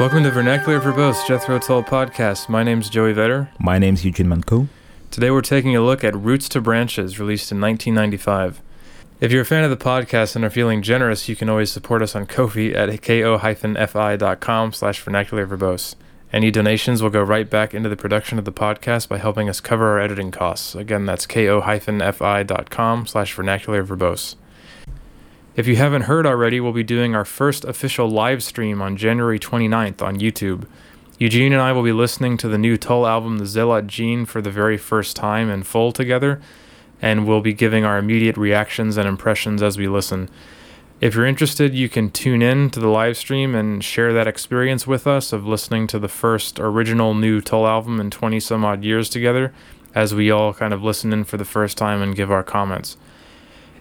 Welcome 0.00 0.24
to 0.24 0.30
Vernacular 0.32 0.80
Verbose, 0.80 1.24
Jethro 1.26 1.58
Tull 1.60 1.84
podcast. 1.84 2.48
My 2.48 2.64
name's 2.64 2.90
Joey 2.90 3.14
Vetter. 3.14 3.48
My 3.60 3.78
name's 3.78 4.04
Eugene 4.04 4.28
Manco. 4.28 4.66
Today 5.12 5.30
we're 5.30 5.40
taking 5.40 5.76
a 5.76 5.80
look 5.80 6.02
at 6.02 6.16
Roots 6.16 6.48
to 6.50 6.60
Branches, 6.60 7.20
released 7.20 7.52
in 7.52 7.60
1995. 7.60 8.60
If 9.20 9.30
you're 9.30 9.42
a 9.42 9.46
fan 9.46 9.62
of 9.62 9.70
the 9.70 9.76
podcast 9.76 10.34
and 10.34 10.44
are 10.44 10.50
feeling 10.50 10.82
generous, 10.82 11.28
you 11.28 11.36
can 11.36 11.48
always 11.48 11.70
support 11.70 12.02
us 12.02 12.16
on 12.16 12.26
Ko-fi 12.26 12.74
at 12.74 12.88
ko-fi.com 13.02 14.72
slash 14.72 15.00
vernacular 15.00 15.46
verbose. 15.46 15.94
Any 16.32 16.50
donations 16.50 17.00
will 17.00 17.10
go 17.10 17.22
right 17.22 17.48
back 17.48 17.72
into 17.72 17.88
the 17.88 17.96
production 17.96 18.40
of 18.40 18.44
the 18.44 18.52
podcast 18.52 19.08
by 19.08 19.18
helping 19.18 19.48
us 19.48 19.60
cover 19.60 19.90
our 19.90 20.00
editing 20.00 20.32
costs. 20.32 20.74
Again, 20.74 21.06
that's 21.06 21.26
ko-fi.com 21.26 23.06
slash 23.06 23.32
vernacular 23.32 23.84
verbose. 23.86 24.34
If 25.56 25.68
you 25.68 25.76
haven't 25.76 26.02
heard 26.02 26.26
already, 26.26 26.58
we'll 26.58 26.72
be 26.72 26.82
doing 26.82 27.14
our 27.14 27.24
first 27.24 27.64
official 27.64 28.10
live 28.10 28.42
stream 28.42 28.82
on 28.82 28.96
January 28.96 29.38
29th 29.38 30.02
on 30.02 30.18
YouTube. 30.18 30.66
Eugene 31.16 31.52
and 31.52 31.62
I 31.62 31.70
will 31.70 31.84
be 31.84 31.92
listening 31.92 32.36
to 32.38 32.48
the 32.48 32.58
new 32.58 32.76
Tull 32.76 33.06
album, 33.06 33.38
The 33.38 33.46
Zealot 33.46 33.86
Gene, 33.86 34.26
for 34.26 34.42
the 34.42 34.50
very 34.50 34.76
first 34.76 35.14
time 35.14 35.48
in 35.48 35.62
full 35.62 35.92
together, 35.92 36.42
and 37.00 37.24
we'll 37.24 37.40
be 37.40 37.52
giving 37.52 37.84
our 37.84 37.98
immediate 37.98 38.36
reactions 38.36 38.96
and 38.96 39.06
impressions 39.06 39.62
as 39.62 39.78
we 39.78 39.86
listen. 39.86 40.28
If 41.00 41.14
you're 41.14 41.24
interested, 41.24 41.72
you 41.72 41.88
can 41.88 42.10
tune 42.10 42.42
in 42.42 42.68
to 42.70 42.80
the 42.80 42.88
live 42.88 43.16
stream 43.16 43.54
and 43.54 43.84
share 43.84 44.12
that 44.12 44.26
experience 44.26 44.88
with 44.88 45.06
us 45.06 45.32
of 45.32 45.46
listening 45.46 45.86
to 45.86 46.00
the 46.00 46.08
first 46.08 46.58
original 46.58 47.14
new 47.14 47.40
Tull 47.40 47.64
album 47.64 48.00
in 48.00 48.10
20 48.10 48.40
some 48.40 48.64
odd 48.64 48.82
years 48.82 49.08
together, 49.08 49.54
as 49.94 50.16
we 50.16 50.32
all 50.32 50.52
kind 50.52 50.74
of 50.74 50.82
listen 50.82 51.12
in 51.12 51.22
for 51.22 51.36
the 51.36 51.44
first 51.44 51.78
time 51.78 52.02
and 52.02 52.16
give 52.16 52.32
our 52.32 52.42
comments. 52.42 52.96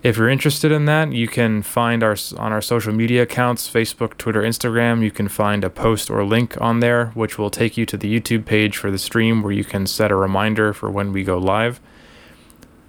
If 0.03 0.17
you're 0.17 0.27
interested 0.27 0.69
in 0.69 0.83
that, 0.83 1.13
you 1.13 1.29
can 1.29 1.61
find 1.61 2.03
our 2.03 2.17
on 2.37 2.51
our 2.51 2.61
social 2.61 2.93
media 2.93 3.23
accounts, 3.23 3.71
Facebook, 3.71 4.17
Twitter, 4.17 4.41
Instagram, 4.41 5.01
you 5.01 5.11
can 5.11 5.29
find 5.29 5.63
a 5.63 5.69
post 5.69 6.11
or 6.11 6.25
link 6.25 6.59
on 6.59 6.81
there 6.81 7.07
which 7.13 7.37
will 7.37 7.49
take 7.49 7.77
you 7.77 7.85
to 7.85 7.95
the 7.95 8.19
YouTube 8.19 8.45
page 8.45 8.75
for 8.75 8.91
the 8.91 8.97
stream 8.97 9.41
where 9.41 9.53
you 9.53 9.63
can 9.63 9.87
set 9.87 10.11
a 10.11 10.15
reminder 10.15 10.73
for 10.73 10.91
when 10.91 11.13
we 11.13 11.23
go 11.23 11.37
live. 11.37 11.79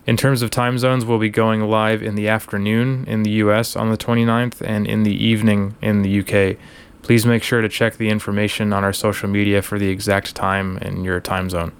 In 0.08 0.16
terms 0.16 0.42
of 0.42 0.50
time 0.50 0.76
zones, 0.76 1.04
we'll 1.04 1.20
be 1.20 1.30
going 1.30 1.60
live 1.60 2.02
in 2.02 2.16
the 2.16 2.26
afternoon 2.26 3.04
in 3.06 3.22
the 3.22 3.30
US 3.44 3.76
on 3.76 3.90
the 3.90 3.96
29th 3.96 4.60
and 4.60 4.84
in 4.84 5.04
the 5.04 5.14
evening 5.14 5.76
in 5.80 6.02
the 6.02 6.18
UK. 6.18 6.56
Please 7.02 7.24
make 7.24 7.44
sure 7.44 7.60
to 7.60 7.68
check 7.68 7.96
the 7.96 8.08
information 8.08 8.72
on 8.72 8.82
our 8.82 8.92
social 8.92 9.28
media 9.28 9.62
for 9.62 9.78
the 9.78 9.88
exact 9.88 10.34
time 10.34 10.78
in 10.78 11.04
your 11.04 11.20
time 11.20 11.48
zone. 11.48 11.70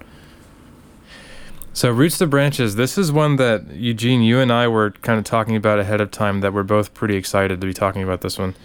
So, 1.75 1.91
Roots 1.91 2.17
to 2.19 2.25
Branches, 2.27 2.77
this 2.77 2.97
is 2.97 3.11
one 3.11 3.35
that 3.35 3.69
Eugene, 3.69 4.21
you 4.21 4.39
and 4.39 4.49
I 4.49 4.65
were 4.65 4.91
kind 4.91 5.19
of 5.19 5.25
talking 5.25 5.57
about 5.57 5.77
ahead 5.77 5.99
of 5.99 6.09
time 6.09 6.39
that 6.39 6.53
we're 6.53 6.63
both 6.63 6.93
pretty 6.93 7.17
excited 7.17 7.59
to 7.59 7.67
be 7.67 7.73
talking 7.73 8.01
about 8.01 8.21
this 8.21 8.39
one. 8.39 8.55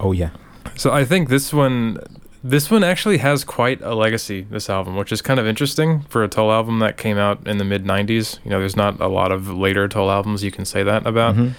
Oh, 0.00 0.10
yeah. 0.10 0.30
So, 0.74 0.90
I 0.92 1.04
think 1.04 1.28
this 1.28 1.52
one. 1.54 1.98
This 2.42 2.70
one 2.70 2.84
actually 2.84 3.18
has 3.18 3.42
quite 3.42 3.80
a 3.80 3.94
legacy, 3.94 4.42
this 4.50 4.68
album, 4.70 4.94
which 4.96 5.10
is 5.10 5.20
kind 5.22 5.40
of 5.40 5.46
interesting 5.46 6.02
for 6.02 6.22
a 6.22 6.28
Tull 6.28 6.52
album 6.52 6.78
that 6.80 6.96
came 6.96 7.16
out 7.16 7.44
in 7.46 7.58
the 7.58 7.64
mid 7.64 7.84
90s. 7.84 8.38
You 8.44 8.50
know, 8.50 8.58
there's 8.60 8.76
not 8.76 9.00
a 9.00 9.08
lot 9.08 9.32
of 9.32 9.48
later 9.48 9.88
Tull 9.88 10.10
albums 10.10 10.44
you 10.44 10.52
can 10.52 10.64
say 10.64 10.84
that 10.84 11.06
about. 11.06 11.34
Mhm. 11.34 11.52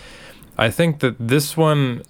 I 0.58 0.70
think 0.70 1.00
that 1.00 1.16
this 1.20 1.58
one 1.58 2.04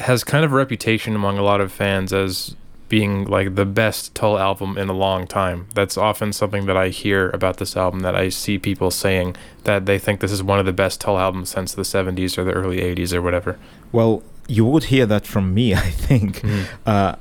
has 0.00 0.24
kind 0.24 0.44
of 0.44 0.52
a 0.52 0.56
reputation 0.56 1.14
among 1.14 1.38
a 1.38 1.42
lot 1.42 1.60
of 1.62 1.72
fans 1.72 2.12
as 2.12 2.54
being 2.88 3.24
like 3.24 3.54
the 3.54 3.66
best 3.66 4.14
Tull 4.14 4.38
album 4.38 4.78
in 4.78 4.88
a 4.88 4.92
long 4.92 5.26
time. 5.26 5.66
That's 5.74 5.96
often 5.96 6.32
something 6.32 6.66
that 6.66 6.76
I 6.76 6.88
hear 6.88 7.30
about 7.30 7.58
this 7.58 7.76
album 7.76 8.00
that 8.00 8.14
I 8.14 8.28
see 8.30 8.58
people 8.58 8.90
saying 8.90 9.36
that 9.64 9.86
they 9.86 9.98
think 9.98 10.20
this 10.20 10.32
is 10.32 10.42
one 10.42 10.58
of 10.58 10.66
the 10.66 10.72
best 10.72 11.00
Tull 11.00 11.18
albums 11.18 11.50
since 11.50 11.74
the 11.74 11.82
70s 11.82 12.38
or 12.38 12.44
the 12.44 12.52
early 12.52 12.78
80s 12.78 13.12
or 13.12 13.22
whatever. 13.22 13.58
Well, 13.92 14.22
you 14.46 14.64
would 14.64 14.84
hear 14.84 15.06
that 15.06 15.26
from 15.26 15.54
me, 15.54 15.74
I 15.86 15.90
think. 15.90 16.42
Uh, 16.86 17.16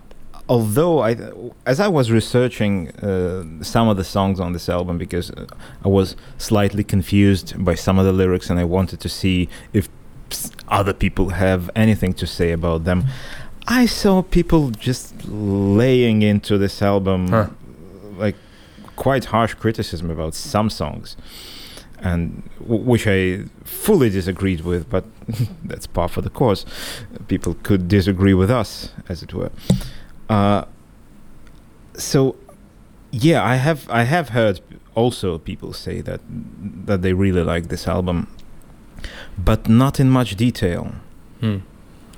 although 0.49 0.99
I, 0.99 1.17
as 1.65 1.79
I 1.79 1.87
was 1.87 2.11
researching 2.11 2.89
uh, 2.97 3.63
some 3.63 3.89
of 3.89 3.97
the 3.97 4.03
songs 4.03 4.39
on 4.39 4.53
this 4.53 4.69
album, 4.69 4.97
because 4.97 5.31
uh, 5.31 5.45
I 5.83 5.89
was 5.89 6.15
slightly 6.37 6.83
confused 6.83 7.63
by 7.63 7.75
some 7.75 7.99
of 7.99 8.05
the 8.05 8.13
lyrics, 8.13 8.49
and 8.49 8.59
I 8.59 8.63
wanted 8.63 8.99
to 9.01 9.09
see 9.09 9.49
if 9.73 9.89
other 10.67 10.93
people 10.93 11.29
have 11.29 11.69
anything 11.75 12.13
to 12.13 12.27
say 12.27 12.51
about 12.51 12.83
them. 12.83 13.05
I 13.67 13.85
saw 13.85 14.21
people 14.21 14.69
just 14.71 15.13
laying 15.27 16.21
into 16.21 16.57
this 16.57 16.81
album 16.81 17.27
Huh. 17.29 17.47
like 18.17 18.35
quite 18.95 19.25
harsh 19.25 19.53
criticism 19.55 20.09
about 20.09 20.33
some 20.33 20.69
songs, 20.69 21.17
and 21.99 22.43
w- 22.59 22.81
which 22.83 23.05
I 23.07 23.43
fully 23.65 24.09
disagreed 24.09 24.61
with. 24.61 24.89
But 24.89 25.03
that's 25.65 25.85
par 25.87 26.07
for 26.07 26.21
the 26.21 26.29
course. 26.29 26.65
People 27.27 27.55
could 27.63 27.87
disagree 27.87 28.33
with 28.33 28.49
us, 28.49 28.93
as 29.09 29.21
it 29.21 29.33
were. 29.33 29.51
Uh, 30.29 30.63
so, 31.95 32.35
yeah, 33.11 33.43
I 33.43 33.55
have 33.57 33.89
I 33.89 34.03
have 34.03 34.29
heard 34.29 34.61
also 34.95 35.37
people 35.37 35.73
say 35.73 36.01
that 36.01 36.21
that 36.87 37.01
they 37.01 37.13
really 37.13 37.43
like 37.43 37.67
this 37.67 37.87
album, 37.87 38.27
but 39.37 39.67
not 39.69 39.99
in 39.99 40.09
much 40.09 40.35
detail. 40.35 40.91
Hmm. 41.41 41.57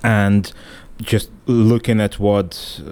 And 0.01 0.53
just 1.01 1.29
looking 1.45 1.99
at 2.01 2.19
what 2.19 2.81
uh, 2.85 2.91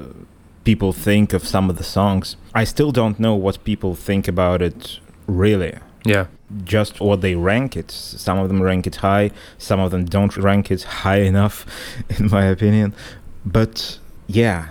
people 0.63 0.93
think 0.93 1.33
of 1.33 1.45
some 1.47 1.69
of 1.69 1.77
the 1.77 1.83
songs, 1.83 2.35
I 2.53 2.63
still 2.63 2.91
don't 2.91 3.19
know 3.19 3.35
what 3.35 3.63
people 3.63 3.95
think 3.95 4.27
about 4.27 4.61
it 4.61 4.99
really 5.27 5.73
Yeah. 6.05 6.27
just 6.63 6.99
what 7.01 7.21
they 7.21 7.35
rank 7.35 7.75
it. 7.75 7.91
Some 7.91 8.37
of 8.39 8.47
them 8.47 8.61
rank 8.61 8.87
it 8.87 8.97
high, 8.97 9.31
some 9.57 9.79
of 9.79 9.91
them 9.91 10.05
don't 10.05 10.35
rank 10.37 10.71
it 10.71 10.83
high 10.83 11.19
enough, 11.31 11.65
in 12.17 12.29
my 12.29 12.45
opinion. 12.45 12.93
But 13.45 13.99
yeah, 14.27 14.69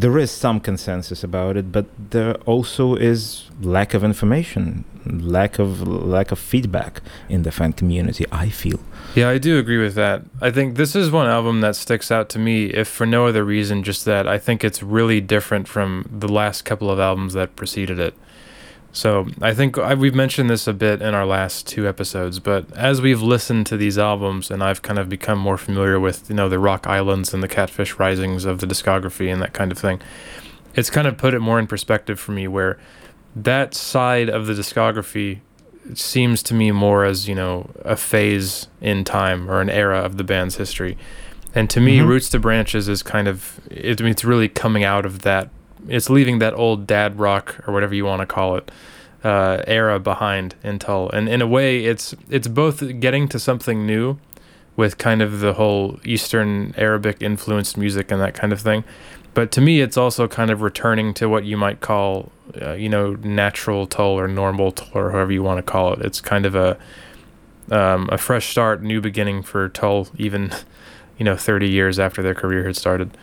there 0.00 0.18
is 0.18 0.30
some 0.30 0.60
consensus 0.60 1.24
about 1.24 1.56
it, 1.56 1.72
but 1.72 1.86
there 2.10 2.34
also 2.44 2.94
is 2.96 3.50
lack 3.62 3.94
of 3.94 4.04
information, 4.04 4.84
lack 5.06 5.58
of 5.58 5.86
lack 5.86 6.30
of 6.32 6.38
feedback 6.38 7.00
in 7.28 7.42
the 7.42 7.50
fan 7.50 7.72
community. 7.72 8.26
I 8.30 8.50
feel. 8.50 8.80
Yeah, 9.14 9.30
I 9.30 9.38
do 9.38 9.58
agree 9.58 9.78
with 9.78 9.94
that. 9.94 10.22
I 10.42 10.50
think 10.50 10.76
this 10.76 10.94
is 10.94 11.10
one 11.10 11.26
album 11.26 11.62
that 11.62 11.76
sticks 11.76 12.10
out 12.10 12.28
to 12.30 12.38
me, 12.38 12.66
if 12.66 12.88
for 12.88 13.06
no 13.06 13.26
other 13.26 13.44
reason, 13.44 13.82
just 13.82 14.04
that 14.04 14.28
I 14.28 14.38
think 14.38 14.62
it's 14.62 14.82
really 14.82 15.20
different 15.20 15.66
from 15.66 16.06
the 16.10 16.28
last 16.28 16.62
couple 16.62 16.90
of 16.90 16.98
albums 16.98 17.32
that 17.32 17.56
preceded 17.56 17.98
it. 17.98 18.14
So 18.96 19.26
I 19.42 19.52
think 19.52 19.76
I, 19.76 19.92
we've 19.92 20.14
mentioned 20.14 20.48
this 20.48 20.66
a 20.66 20.72
bit 20.72 21.02
in 21.02 21.12
our 21.14 21.26
last 21.26 21.66
two 21.66 21.86
episodes, 21.86 22.38
but 22.38 22.74
as 22.74 23.02
we've 23.02 23.20
listened 23.20 23.66
to 23.66 23.76
these 23.76 23.98
albums 23.98 24.50
and 24.50 24.62
I've 24.64 24.80
kind 24.80 24.98
of 24.98 25.10
become 25.10 25.38
more 25.38 25.58
familiar 25.58 26.00
with, 26.00 26.30
you 26.30 26.34
know, 26.34 26.48
the 26.48 26.58
Rock 26.58 26.86
Islands 26.86 27.34
and 27.34 27.42
the 27.42 27.46
Catfish 27.48 27.98
Risings 27.98 28.46
of 28.46 28.60
the 28.60 28.66
discography 28.66 29.30
and 29.30 29.42
that 29.42 29.52
kind 29.52 29.70
of 29.70 29.76
thing, 29.76 30.00
it's 30.74 30.88
kind 30.88 31.06
of 31.06 31.18
put 31.18 31.34
it 31.34 31.40
more 31.40 31.58
in 31.58 31.66
perspective 31.66 32.18
for 32.18 32.32
me 32.32 32.48
where 32.48 32.78
that 33.34 33.74
side 33.74 34.30
of 34.30 34.46
the 34.46 34.54
discography 34.54 35.40
seems 35.92 36.42
to 36.44 36.54
me 36.54 36.70
more 36.72 37.04
as 37.04 37.28
you 37.28 37.34
know 37.34 37.68
a 37.84 37.96
phase 37.96 38.66
in 38.80 39.04
time 39.04 39.50
or 39.50 39.60
an 39.60 39.68
era 39.68 39.98
of 40.00 40.16
the 40.16 40.24
band's 40.24 40.56
history 40.56 40.96
and 41.54 41.68
to 41.70 41.80
me 41.80 41.98
Mhm. 41.98 42.08
roots 42.08 42.30
to 42.30 42.38
branches 42.40 42.88
is 42.88 43.02
kind 43.02 43.28
of 43.28 43.60
it, 43.70 44.00
I 44.00 44.04
mean, 44.04 44.10
it's 44.12 44.24
really 44.24 44.48
coming 44.48 44.84
out 44.84 45.04
of 45.06 45.20
that 45.22 45.50
it's 45.88 46.10
leaving 46.10 46.38
that 46.38 46.54
old 46.54 46.86
dad 46.86 47.18
rock 47.18 47.56
or 47.66 47.74
whatever 47.74 47.94
you 47.94 48.04
want 48.04 48.20
to 48.20 48.26
call 48.26 48.56
it 48.56 48.70
uh, 49.24 49.62
era 49.66 49.98
behind 49.98 50.54
in 50.62 50.78
Tull. 50.78 51.10
And 51.10 51.28
in 51.28 51.42
a 51.42 51.46
way 51.46 51.84
it's 51.84 52.14
it's 52.30 52.48
both 52.48 53.00
getting 53.00 53.28
to 53.28 53.38
something 53.38 53.86
new 53.86 54.18
with 54.76 54.98
kind 54.98 55.22
of 55.22 55.40
the 55.40 55.54
whole 55.54 55.98
eastern 56.04 56.74
arabic 56.76 57.22
influenced 57.22 57.78
music 57.78 58.10
and 58.10 58.20
that 58.20 58.34
kind 58.34 58.52
of 58.52 58.60
thing 58.60 58.84
but 59.36 59.50
to 59.52 59.60
me 59.60 59.80
it's 59.80 59.96
also 59.96 60.28
kind 60.28 60.50
of 60.50 60.62
returning 60.62 61.12
to 61.12 61.28
what 61.28 61.44
you 61.44 61.58
might 61.58 61.80
call 61.80 62.30
uh, 62.60 62.72
you 62.72 62.88
know 62.88 63.14
natural 63.16 63.86
Tull 63.86 64.18
or 64.18 64.26
normal 64.26 64.72
Tull 64.72 64.88
or 64.94 65.10
however 65.10 65.32
you 65.32 65.42
want 65.42 65.58
to 65.58 65.62
call 65.62 65.92
it. 65.92 66.00
It's 66.00 66.22
kind 66.22 66.46
of 66.46 66.54
a 66.54 66.78
um, 67.70 68.08
a 68.10 68.16
fresh 68.16 68.48
start 68.48 68.82
new 68.82 69.00
beginning 69.00 69.42
for 69.42 69.68
Tull 69.68 70.08
even 70.16 70.52
you 71.18 71.24
know 71.24 71.36
30 71.36 71.68
years 71.68 71.98
after 71.98 72.22
their 72.22 72.34
career 72.34 72.64
had 72.64 72.76
started. 72.76 73.16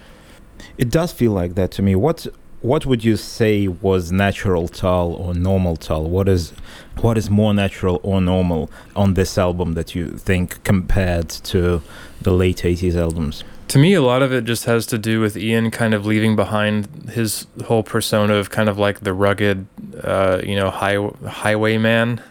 It 0.78 0.92
does 0.92 1.12
feel 1.12 1.32
like 1.32 1.56
that 1.56 1.72
to 1.72 1.82
me. 1.82 1.96
What 1.96 2.28
what 2.64 2.86
would 2.86 3.04
you 3.04 3.18
say 3.18 3.68
was 3.68 4.12
natural 4.12 4.68
Tull 4.68 5.14
or 5.14 5.34
normal 5.34 5.76
Tull? 5.76 6.06
What 6.06 6.28
is 6.28 6.54
what 7.02 7.18
is 7.18 7.30
more 7.30 7.54
natural 7.54 8.00
or 8.04 8.22
normal 8.22 8.72
on 8.96 9.14
this 9.14 9.38
album 9.38 9.74
that 9.74 9.94
you 9.94 10.06
think 10.18 10.64
compared 10.64 11.28
to 11.52 11.82
the 12.22 12.32
late 12.32 12.58
80s 12.64 12.96
albums? 12.96 13.44
To 13.70 13.78
me, 13.80 13.94
a 13.94 14.02
lot 14.02 14.22
of 14.22 14.32
it 14.32 14.44
just 14.46 14.66
has 14.66 14.86
to 14.88 14.98
do 14.98 15.20
with 15.20 15.36
Ian 15.36 15.72
kind 15.72 15.94
of 15.94 16.06
leaving 16.06 16.36
behind 16.36 16.88
his 17.14 17.48
whole 17.66 17.84
persona 17.84 18.36
of 18.36 18.50
kind 18.50 18.70
of 18.70 18.78
like 18.78 19.02
the 19.02 19.14
rugged, 19.14 19.66
uh, 20.04 20.40
you 20.44 20.56
know, 20.56 20.70
high, 20.70 20.98
highwayman, 21.28 22.22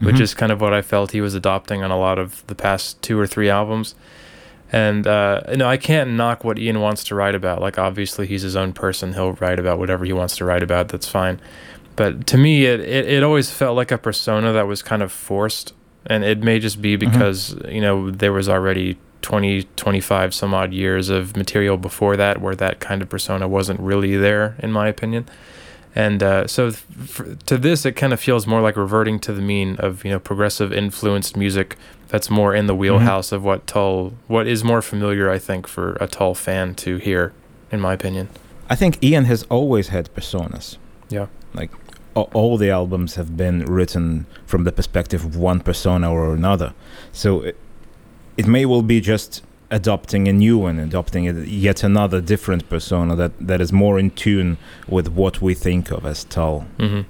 which 0.00 0.16
Mhm. 0.16 0.20
is 0.20 0.34
kind 0.34 0.52
of 0.52 0.60
what 0.60 0.72
I 0.72 0.80
felt 0.82 1.10
he 1.12 1.20
was 1.20 1.34
adopting 1.34 1.82
on 1.82 1.90
a 1.90 1.98
lot 1.98 2.18
of 2.18 2.44
the 2.46 2.54
past 2.54 3.02
two 3.02 3.18
or 3.18 3.26
three 3.26 3.50
albums. 3.50 3.94
And 4.70 5.06
uh, 5.06 5.42
you 5.50 5.56
know, 5.56 5.68
I 5.68 5.76
can't 5.78 6.10
knock 6.10 6.44
what 6.44 6.58
Ian 6.58 6.80
wants 6.80 7.02
to 7.04 7.14
write 7.14 7.34
about. 7.34 7.60
Like, 7.60 7.78
obviously, 7.78 8.26
he's 8.26 8.42
his 8.42 8.56
own 8.56 8.72
person; 8.72 9.14
he'll 9.14 9.32
write 9.32 9.58
about 9.58 9.78
whatever 9.78 10.04
he 10.04 10.12
wants 10.12 10.36
to 10.36 10.44
write 10.44 10.62
about. 10.62 10.88
That's 10.88 11.08
fine. 11.08 11.40
But 11.96 12.26
to 12.28 12.38
me, 12.38 12.64
it, 12.66 12.80
it, 12.80 13.08
it 13.08 13.22
always 13.22 13.50
felt 13.50 13.76
like 13.76 13.90
a 13.90 13.98
persona 13.98 14.52
that 14.52 14.66
was 14.66 14.82
kind 14.82 15.02
of 15.02 15.10
forced, 15.10 15.72
and 16.06 16.22
it 16.22 16.42
may 16.42 16.58
just 16.58 16.82
be 16.82 16.96
because 16.96 17.56
you 17.68 17.80
know 17.80 18.10
there 18.10 18.32
was 18.32 18.48
already 18.48 18.98
20, 19.22 19.64
25 19.76 20.34
some 20.34 20.54
odd 20.54 20.72
years 20.72 21.08
of 21.08 21.36
material 21.36 21.76
before 21.76 22.16
that 22.16 22.40
where 22.40 22.54
that 22.54 22.80
kind 22.80 23.02
of 23.02 23.08
persona 23.08 23.48
wasn't 23.48 23.80
really 23.80 24.16
there, 24.16 24.56
in 24.60 24.70
my 24.70 24.88
opinion. 24.88 25.26
And 25.94 26.22
uh, 26.22 26.46
so 26.46 26.68
f- 26.68 27.22
to 27.46 27.58
this, 27.58 27.84
it 27.84 27.92
kind 27.92 28.12
of 28.12 28.20
feels 28.20 28.46
more 28.46 28.60
like 28.60 28.76
reverting 28.76 29.18
to 29.20 29.32
the 29.32 29.42
mean 29.42 29.76
of 29.76 30.04
you 30.04 30.10
know 30.10 30.20
progressive 30.20 30.72
influenced 30.72 31.36
music 31.36 31.76
that's 32.08 32.30
more 32.30 32.54
in 32.54 32.66
the 32.66 32.74
wheelhouse 32.74 33.26
mm-hmm. 33.28 33.36
of 33.36 33.44
what 33.44 33.66
Tull, 33.66 34.14
what 34.26 34.46
is 34.46 34.64
more 34.64 34.82
familiar, 34.82 35.30
I 35.30 35.38
think, 35.38 35.66
for 35.66 35.96
a 36.00 36.06
Tull 36.06 36.34
fan 36.34 36.74
to 36.76 36.96
hear, 36.96 37.32
in 37.70 37.80
my 37.80 37.92
opinion. 37.92 38.28
I 38.70 38.74
think 38.74 39.02
Ian 39.02 39.24
has 39.24 39.44
always 39.44 39.88
had 39.88 40.12
personas. 40.14 40.76
Yeah. 41.08 41.26
Like 41.54 41.70
all 42.14 42.56
the 42.56 42.70
albums 42.70 43.14
have 43.14 43.36
been 43.36 43.64
written 43.64 44.26
from 44.44 44.64
the 44.64 44.72
perspective 44.72 45.24
of 45.24 45.36
one 45.36 45.60
persona 45.60 46.12
or 46.12 46.34
another. 46.34 46.74
So 47.12 47.42
it, 47.42 47.56
it 48.36 48.46
may 48.46 48.64
well 48.66 48.82
be 48.82 49.00
just 49.00 49.42
adopting 49.70 50.26
a 50.28 50.32
new 50.32 50.58
one, 50.58 50.78
adopting 50.78 51.28
a, 51.28 51.32
yet 51.32 51.84
another 51.84 52.20
different 52.20 52.68
persona 52.68 53.14
that, 53.16 53.32
that 53.38 53.60
is 53.60 53.72
more 53.72 53.98
in 53.98 54.10
tune 54.10 54.58
with 54.88 55.08
what 55.08 55.40
we 55.40 55.54
think 55.54 55.90
of 55.90 56.04
as 56.04 56.24
Tull. 56.24 56.66
Mm-hmm. 56.78 57.08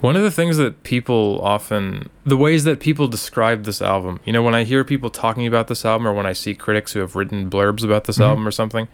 One 0.00 0.16
of 0.16 0.22
the 0.22 0.30
things 0.30 0.56
that 0.56 0.82
people 0.82 1.40
often, 1.42 2.08
the 2.24 2.36
ways 2.36 2.64
that 2.64 2.80
people 2.80 3.06
describe 3.06 3.64
this 3.64 3.82
album, 3.82 4.20
you 4.24 4.32
know, 4.32 4.42
when 4.42 4.54
I 4.54 4.64
hear 4.64 4.82
people 4.82 5.10
talking 5.10 5.46
about 5.46 5.68
this 5.68 5.84
album 5.84 6.08
or 6.08 6.14
when 6.14 6.26
I 6.26 6.32
see 6.32 6.54
critics 6.54 6.92
who 6.92 7.00
have 7.00 7.16
written 7.16 7.50
blurbs 7.50 7.84
about 7.84 8.04
this 8.04 8.16
mm-hmm. 8.16 8.30
album 8.30 8.48
or 8.48 8.50
something, 8.50 8.88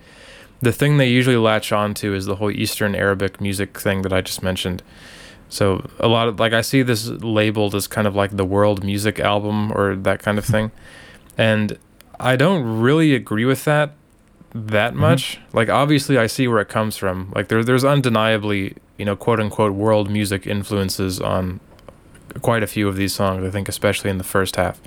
the 0.61 0.73
thing 0.73 0.97
they 0.97 1.09
usually 1.09 1.37
latch 1.37 1.71
on 1.71 1.95
to 1.95 2.15
is 2.15 2.27
the 2.27 2.37
whole 2.37 2.51
Eastern 2.51 2.95
Arabic 2.95 3.41
music 3.41 3.79
thing 3.79 4.03
that 4.03 4.13
I 4.13 4.21
just 4.21 4.43
mentioned. 4.43 4.83
So 5.49 5.89
a 6.01 6.09
lot 6.09 6.29
of 6.29 6.41
like 6.41 6.53
I 6.53 6.61
see 6.61 6.83
this 6.83 7.07
labeled 7.09 7.75
as 7.75 7.87
kind 7.87 8.07
of 8.07 8.17
like 8.17 8.37
the 8.37 8.45
world 8.45 8.83
music 8.83 9.21
album 9.21 9.73
or 9.73 9.95
that 9.95 10.23
kind 10.23 10.39
of 10.39 10.45
thing. 10.45 10.73
And 11.39 11.79
I 12.19 12.37
don't 12.37 12.81
really 12.81 13.15
agree 13.15 13.45
with 13.45 13.65
that 13.65 13.93
that 14.55 14.93
mm-hmm. 14.93 15.01
much. 15.01 15.39
Like 15.53 15.69
obviously 15.69 16.19
I 16.19 16.27
see 16.27 16.49
where 16.49 16.61
it 16.61 16.69
comes 16.69 16.97
from. 16.97 17.33
Like 17.35 17.49
there 17.49 17.63
there's 17.63 17.85
undeniably, 17.85 18.75
you 18.99 19.05
know, 19.05 19.17
quote 19.17 19.41
unquote 19.41 19.73
world 19.73 20.11
music 20.11 20.47
influences 20.47 21.21
on 21.21 21.61
quite 22.43 22.63
a 22.63 22.67
few 22.67 22.89
of 22.89 22.97
these 22.97 23.15
songs, 23.15 23.45
I 23.45 23.51
think 23.51 23.69
especially 23.69 24.11
in 24.11 24.19
the 24.19 24.25
first 24.25 24.57
half. 24.57 24.81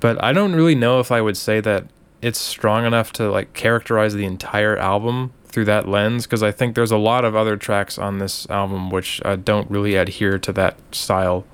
But 0.00 0.22
I 0.22 0.32
don't 0.32 0.54
really 0.54 0.74
know 0.74 1.00
if 1.00 1.10
I 1.10 1.20
would 1.20 1.36
say 1.36 1.60
that 1.60 1.86
it's 2.20 2.38
strong 2.38 2.84
enough 2.84 3.12
to 3.14 3.30
like 3.30 3.52
characterize 3.52 4.14
the 4.14 4.24
entire 4.24 4.76
album 4.76 5.32
through 5.46 5.64
that 5.66 5.88
lens 5.88 6.26
because 6.26 6.42
I 6.42 6.50
think 6.50 6.74
there's 6.74 6.90
a 6.90 6.96
lot 6.96 7.24
of 7.24 7.36
other 7.36 7.56
tracks 7.56 7.98
on 7.98 8.18
this 8.18 8.48
album 8.50 8.90
which 8.90 9.20
uh, 9.24 9.36
don't 9.36 9.70
really 9.70 9.94
adhere 9.94 10.38
to 10.38 10.52
that 10.52 10.76
style. 10.92 11.44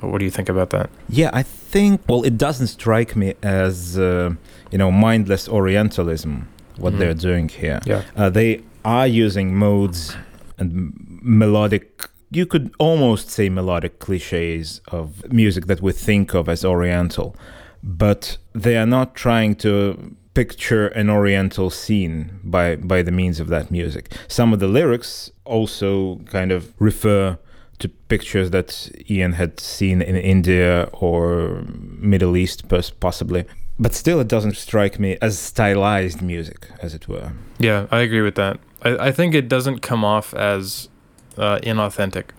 What 0.00 0.18
do 0.18 0.24
you 0.24 0.30
think 0.30 0.48
about 0.48 0.70
that? 0.70 0.90
Yeah, 1.08 1.30
I 1.32 1.42
think 1.42 2.02
well, 2.08 2.22
it 2.24 2.38
doesn't 2.38 2.68
strike 2.68 3.16
me 3.16 3.34
as 3.42 3.98
uh, 3.98 4.34
you 4.70 4.78
know 4.78 4.90
mindless 4.90 5.48
Orientalism 5.48 6.48
what 6.76 6.90
mm-hmm. 6.90 7.00
they're 7.00 7.14
doing 7.14 7.48
here. 7.48 7.80
Yeah, 7.84 8.04
uh, 8.14 8.30
they 8.30 8.62
are 8.84 9.06
using 9.06 9.56
modes 9.56 10.14
and 10.58 11.07
melodic. 11.20 12.08
You 12.30 12.44
could 12.44 12.74
almost 12.78 13.30
say 13.30 13.48
melodic 13.48 14.00
cliches 14.00 14.80
of 14.88 15.32
music 15.32 15.66
that 15.66 15.80
we 15.80 15.92
think 15.92 16.34
of 16.34 16.48
as 16.48 16.64
Oriental 16.64 17.34
but 17.82 18.38
they 18.52 18.76
are 18.76 18.86
not 18.86 19.14
trying 19.14 19.54
to 19.54 20.16
picture 20.34 20.88
an 20.88 21.10
oriental 21.10 21.70
scene 21.70 22.38
by 22.44 22.76
by 22.76 23.02
the 23.02 23.10
means 23.10 23.40
of 23.40 23.48
that 23.48 23.70
music 23.70 24.12
some 24.28 24.52
of 24.52 24.60
the 24.60 24.68
lyrics 24.68 25.30
also 25.44 26.16
kind 26.26 26.52
of 26.52 26.72
refer 26.78 27.36
to 27.78 27.88
pictures 27.88 28.50
that 28.50 28.90
Ian 29.08 29.32
had 29.32 29.60
seen 29.60 30.02
in 30.02 30.16
India 30.16 30.88
or 30.92 31.64
Middle 31.66 32.36
East 32.36 32.68
possibly 33.00 33.44
but 33.80 33.94
still 33.94 34.20
it 34.20 34.28
doesn't 34.28 34.56
strike 34.56 34.98
me 34.98 35.16
as 35.20 35.38
stylized 35.38 36.22
music 36.22 36.68
as 36.80 36.94
it 36.94 37.08
were 37.08 37.32
yeah 37.58 37.86
I 37.90 38.00
agree 38.00 38.22
with 38.22 38.36
that 38.36 38.60
I, 38.82 39.08
I 39.08 39.12
think 39.12 39.34
it 39.34 39.48
doesn't 39.48 39.80
come 39.80 40.04
off 40.04 40.34
as 40.34 40.88
uh, 41.38 41.58
inauthentic 41.62 42.30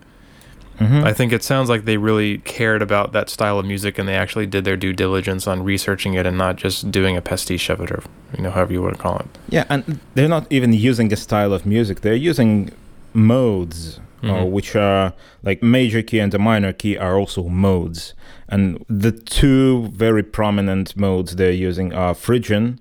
Mm-hmm. 0.80 1.04
I 1.04 1.14
think 1.14 1.34
it 1.34 1.44
sounds 1.44 1.68
like 1.68 1.84
they 1.84 1.98
really 1.98 2.38
cared 2.40 2.82
about 2.82 3.12
that 3.12 3.30
style 3.30 3.60
of 3.60 3.66
music 3.66 3.98
and 4.00 4.08
they 4.08 4.16
actually 4.16 4.46
did 4.46 4.64
their 4.64 4.78
due 4.78 4.94
diligence 4.94 5.46
on 5.46 5.64
researching 5.64 6.14
it 6.14 6.26
and 6.26 6.38
not 6.38 6.56
just 6.56 6.90
doing 6.90 7.18
a 7.18 7.22
pastiche 7.22 7.70
of 7.70 7.82
it 7.82 7.92
or 7.92 8.02
you 8.38 8.44
know 8.44 8.52
however 8.52 8.72
you 8.72 8.82
want 8.82 8.96
to 8.96 9.02
call 9.02 9.18
it. 9.18 9.28
Yeah, 9.50 9.66
and 9.70 10.00
they're 10.16 10.30
not 10.30 10.48
even 10.50 10.72
using 10.72 11.12
a 11.12 11.18
style 11.18 11.54
of 11.54 11.66
music. 11.66 12.00
They're 12.00 12.14
using 12.14 12.72
modes 13.14 14.00
uh, 14.00 14.26
mm-hmm. 14.26 14.36
uh, 14.36 14.46
which 14.46 14.76
are 14.76 15.14
like 15.44 15.62
major 15.62 16.02
key 16.02 16.20
and 16.20 16.34
a 16.34 16.40
minor 16.40 16.72
key 16.72 16.98
are 16.98 17.18
also 17.18 17.44
modes. 17.50 18.14
And 18.48 18.84
the 18.88 19.12
two 19.12 19.88
very 19.88 20.24
prominent 20.24 20.96
modes 20.96 21.36
they're 21.36 21.52
using 21.52 21.94
are 21.94 22.14
Phrygian, 22.14 22.80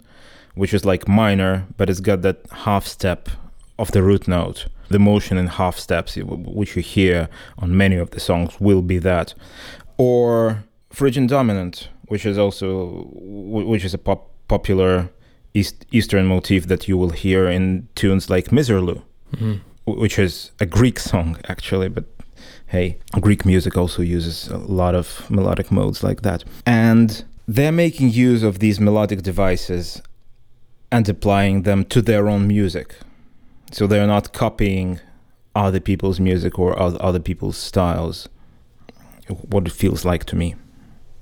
which 0.54 0.72
is 0.72 0.84
like 0.84 1.08
minor, 1.08 1.66
but 1.76 1.90
it's 1.90 2.00
got 2.00 2.22
that 2.22 2.46
half 2.64 2.86
step 2.86 3.28
of 3.76 3.90
the 3.90 4.02
root 4.02 4.28
note 4.28 4.66
the 4.88 4.98
motion 4.98 5.38
in 5.38 5.46
half 5.46 5.78
steps, 5.78 6.16
which 6.16 6.76
you 6.76 6.82
hear 6.82 7.28
on 7.58 7.76
many 7.76 7.96
of 7.96 8.10
the 8.10 8.20
songs, 8.20 8.60
will 8.60 8.82
be 8.82 8.98
that, 8.98 9.34
or 9.96 10.64
Phrygian 10.90 11.26
dominant, 11.26 11.88
which 12.06 12.24
is 12.24 12.38
also 12.38 13.08
which 13.12 13.84
is 13.84 13.94
a 13.94 13.98
pop- 13.98 14.30
popular 14.48 15.10
East, 15.54 15.86
Eastern 15.92 16.26
motif 16.26 16.66
that 16.68 16.88
you 16.88 16.96
will 16.96 17.10
hear 17.10 17.48
in 17.48 17.88
tunes 17.94 18.30
like 18.30 18.46
Miserlou, 18.46 19.02
mm-hmm. 19.34 19.54
which 19.84 20.18
is 20.18 20.52
a 20.60 20.66
Greek 20.66 20.98
song 20.98 21.36
actually, 21.48 21.88
but 21.88 22.04
hey, 22.66 22.98
Greek 23.20 23.44
music 23.44 23.76
also 23.76 24.02
uses 24.02 24.48
a 24.48 24.58
lot 24.58 24.94
of 24.94 25.28
melodic 25.30 25.70
modes 25.70 26.02
like 26.02 26.22
that, 26.22 26.44
and 26.66 27.24
they're 27.46 27.72
making 27.72 28.10
use 28.10 28.42
of 28.42 28.58
these 28.58 28.78
melodic 28.78 29.22
devices 29.22 30.02
and 30.90 31.08
applying 31.08 31.62
them 31.62 31.84
to 31.84 32.00
their 32.00 32.28
own 32.28 32.46
music 32.46 32.94
so 33.70 33.86
they're 33.86 34.06
not 34.06 34.32
copying 34.32 35.00
other 35.54 35.80
people's 35.80 36.20
music 36.20 36.58
or 36.58 36.78
other 36.78 37.20
people's 37.20 37.56
styles. 37.56 38.28
What 39.50 39.66
it 39.66 39.72
feels 39.72 40.04
like 40.04 40.24
to 40.26 40.36
me. 40.36 40.54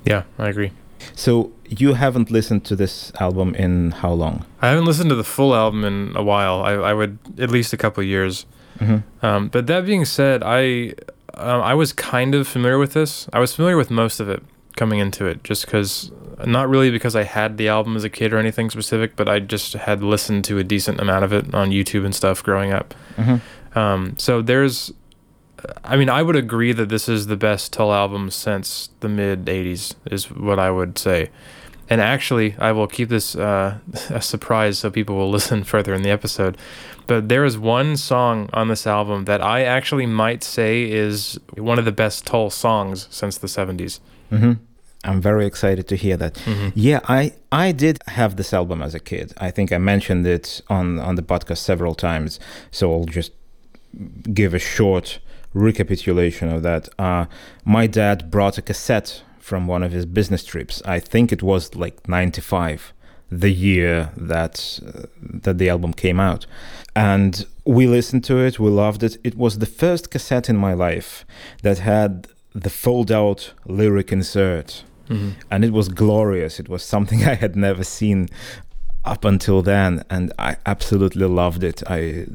Yeah, 0.04 0.22
I 0.38 0.48
agree. 0.48 0.72
So 1.14 1.52
you 1.68 1.94
haven't 1.94 2.30
listened 2.30 2.64
to 2.66 2.76
this 2.76 3.12
album 3.20 3.54
in 3.54 3.90
how 3.90 4.12
long? 4.12 4.44
I 4.62 4.68
haven't 4.68 4.84
listened 4.84 5.10
to 5.10 5.16
the 5.16 5.24
full 5.24 5.54
album 5.54 5.84
in 5.84 6.12
a 6.16 6.22
while. 6.22 6.62
I, 6.62 6.72
I 6.72 6.94
would 6.94 7.18
at 7.38 7.50
least 7.50 7.72
a 7.72 7.76
couple 7.76 8.02
years. 8.02 8.46
Mm-hmm. 8.78 9.26
Um, 9.26 9.48
but 9.48 9.66
that 9.66 9.86
being 9.86 10.04
said, 10.04 10.42
I 10.44 10.94
um, 11.34 11.62
I 11.62 11.74
was 11.74 11.92
kind 11.92 12.34
of 12.34 12.46
familiar 12.46 12.78
with 12.78 12.92
this. 12.92 13.28
I 13.32 13.40
was 13.40 13.54
familiar 13.54 13.76
with 13.76 13.90
most 13.90 14.20
of 14.20 14.28
it 14.28 14.42
coming 14.76 14.98
into 14.98 15.26
it, 15.26 15.42
just 15.44 15.66
because 15.66 16.12
not 16.44 16.68
really 16.68 16.90
because 16.90 17.16
I 17.16 17.22
had 17.22 17.56
the 17.56 17.68
album 17.68 17.96
as 17.96 18.04
a 18.04 18.10
kid 18.10 18.32
or 18.32 18.38
anything 18.38 18.68
specific, 18.70 19.16
but 19.16 19.28
I 19.28 19.38
just 19.38 19.72
had 19.72 20.02
listened 20.02 20.44
to 20.46 20.58
a 20.58 20.64
decent 20.64 21.00
amount 21.00 21.24
of 21.24 21.32
it 21.32 21.54
on 21.54 21.70
YouTube 21.70 22.04
and 22.04 22.14
stuff 22.14 22.42
growing 22.42 22.72
up. 22.72 22.94
Mm-hmm. 23.16 23.78
Um, 23.78 24.14
so 24.18 24.42
there's, 24.42 24.92
I 25.84 25.96
mean, 25.96 26.10
I 26.10 26.22
would 26.22 26.36
agree 26.36 26.72
that 26.72 26.88
this 26.88 27.08
is 27.08 27.26
the 27.26 27.36
best 27.36 27.72
Tull 27.72 27.92
album 27.92 28.30
since 28.30 28.90
the 29.00 29.08
mid 29.08 29.46
80s, 29.46 29.94
is 30.10 30.30
what 30.30 30.58
I 30.58 30.70
would 30.70 30.98
say. 30.98 31.30
And 31.88 32.00
actually, 32.00 32.56
I 32.58 32.72
will 32.72 32.88
keep 32.88 33.08
this 33.08 33.36
uh, 33.36 33.78
a 34.10 34.20
surprise 34.20 34.78
so 34.78 34.90
people 34.90 35.16
will 35.16 35.30
listen 35.38 35.64
further 35.64 35.94
in 35.94 36.02
the 36.02 36.10
episode. 36.10 36.58
But 37.06 37.28
there 37.28 37.44
is 37.44 37.56
one 37.56 37.96
song 37.96 38.50
on 38.52 38.68
this 38.68 38.86
album 38.86 39.26
that 39.26 39.40
I 39.40 39.62
actually 39.62 40.06
might 40.06 40.42
say 40.42 40.90
is 40.90 41.38
one 41.56 41.78
of 41.78 41.84
the 41.84 41.92
best 41.92 42.26
Tull 42.26 42.50
songs 42.50 43.06
since 43.10 43.38
the 43.38 43.46
70s. 43.46 44.00
Mm-hmm. 44.32 44.52
I'm 45.06 45.20
very 45.20 45.46
excited 45.46 45.86
to 45.88 45.96
hear 45.96 46.16
that. 46.16 46.34
Mm-hmm. 46.34 46.68
Yeah, 46.74 47.00
I 47.08 47.32
I 47.52 47.72
did 47.72 47.98
have 48.08 48.36
this 48.36 48.52
album 48.52 48.82
as 48.82 48.94
a 48.94 49.00
kid. 49.00 49.32
I 49.38 49.50
think 49.50 49.72
I 49.72 49.78
mentioned 49.78 50.26
it 50.26 50.60
on 50.68 50.98
on 50.98 51.14
the 51.14 51.22
podcast 51.22 51.58
several 51.58 51.94
times. 51.94 52.40
So 52.70 52.92
I'll 52.92 53.04
just 53.04 53.32
give 54.32 54.52
a 54.54 54.58
short 54.58 55.20
recapitulation 55.54 56.50
of 56.50 56.62
that. 56.62 56.88
Uh, 56.98 57.26
my 57.64 57.86
dad 57.86 58.30
brought 58.30 58.58
a 58.58 58.62
cassette 58.62 59.22
from 59.38 59.66
one 59.66 59.82
of 59.82 59.92
his 59.92 60.06
business 60.06 60.44
trips. 60.44 60.82
I 60.84 60.98
think 60.98 61.32
it 61.32 61.42
was 61.42 61.74
like 61.74 62.08
95, 62.08 62.92
the 63.30 63.50
year 63.50 64.10
that 64.16 64.80
uh, 64.86 65.06
that 65.20 65.58
the 65.58 65.68
album 65.68 65.92
came 65.92 66.20
out. 66.20 66.46
And 66.94 67.46
we 67.64 67.86
listened 67.86 68.24
to 68.24 68.38
it, 68.38 68.58
we 68.58 68.70
loved 68.70 69.02
it. 69.02 69.18
It 69.22 69.36
was 69.36 69.58
the 69.58 69.66
first 69.66 70.10
cassette 70.10 70.48
in 70.48 70.56
my 70.56 70.74
life 70.74 71.24
that 71.62 71.78
had 71.78 72.28
the 72.54 72.70
fold 72.70 73.12
out 73.12 73.52
lyric 73.66 74.12
insert. 74.12 74.82
Mm-hmm. 75.08 75.30
And 75.50 75.64
it 75.64 75.72
was 75.72 75.88
glorious. 75.88 76.60
It 76.60 76.68
was 76.68 76.82
something 76.82 77.24
I 77.32 77.34
had 77.34 77.56
never 77.56 77.84
seen 77.84 78.28
up 79.04 79.24
until 79.24 79.62
then. 79.62 80.04
And 80.10 80.32
I 80.38 80.56
absolutely 80.66 81.26
loved 81.26 81.62
it. 81.62 81.82
I 81.86 82.26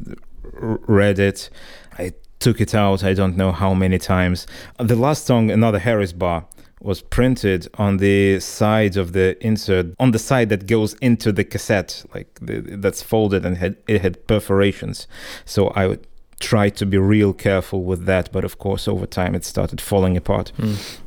read 0.54 1.20
it. 1.20 1.50
I 1.98 2.13
took 2.42 2.60
it 2.60 2.75
out, 2.75 3.04
I 3.04 3.13
don't 3.13 3.38
know 3.38 3.51
how 3.51 3.74
many 3.74 4.00
times. 4.00 4.48
The 4.78 4.96
last 4.96 5.25
song, 5.25 5.51
Another 5.51 5.80
Harry's 5.80 6.12
Bar, 6.12 6.46
was 6.82 7.01
printed 7.01 7.68
on 7.75 7.98
the 7.98 8.40
side 8.40 8.98
of 8.98 9.13
the 9.13 9.38
insert, 9.46 9.86
on 10.00 10.12
the 10.12 10.20
side 10.20 10.50
that 10.50 10.66
goes 10.66 10.96
into 10.96 11.32
the 11.32 11.44
cassette, 11.44 12.04
like 12.13 12.28
the, 12.42 12.62
that's 12.62 13.04
folded 13.04 13.46
and 13.46 13.58
had, 13.58 13.78
it 13.88 14.01
had 14.01 14.25
perforations. 14.25 15.08
So 15.46 15.68
I 15.70 15.86
would 15.86 16.08
try 16.40 16.70
to 16.70 16.86
be 16.86 16.98
real 16.98 17.34
careful 17.34 17.84
with 17.84 18.06
that, 18.06 18.32
but 18.32 18.44
of 18.44 18.58
course, 18.58 18.88
over 18.88 19.06
time 19.06 19.36
it 19.36 19.46
started 19.46 19.80
falling 19.80 20.18
apart. 20.18 20.51
Mm. 20.58 21.00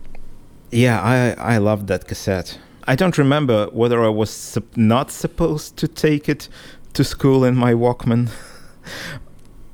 Yeah, 0.75 1.01
I 1.01 1.55
I 1.55 1.59
loved 1.59 1.87
that 1.87 2.07
cassette. 2.07 2.59
I 2.87 2.97
don't 2.97 3.17
remember 3.17 3.69
whether 3.73 4.05
I 4.05 4.09
was 4.09 4.31
sup- 4.31 4.77
not 4.77 5.11
supposed 5.11 5.77
to 5.79 5.89
take 5.89 6.29
it 6.29 6.49
to 6.93 7.05
school 7.05 7.45
in 7.45 7.57
my 7.57 7.75
Walkman. 7.75 8.29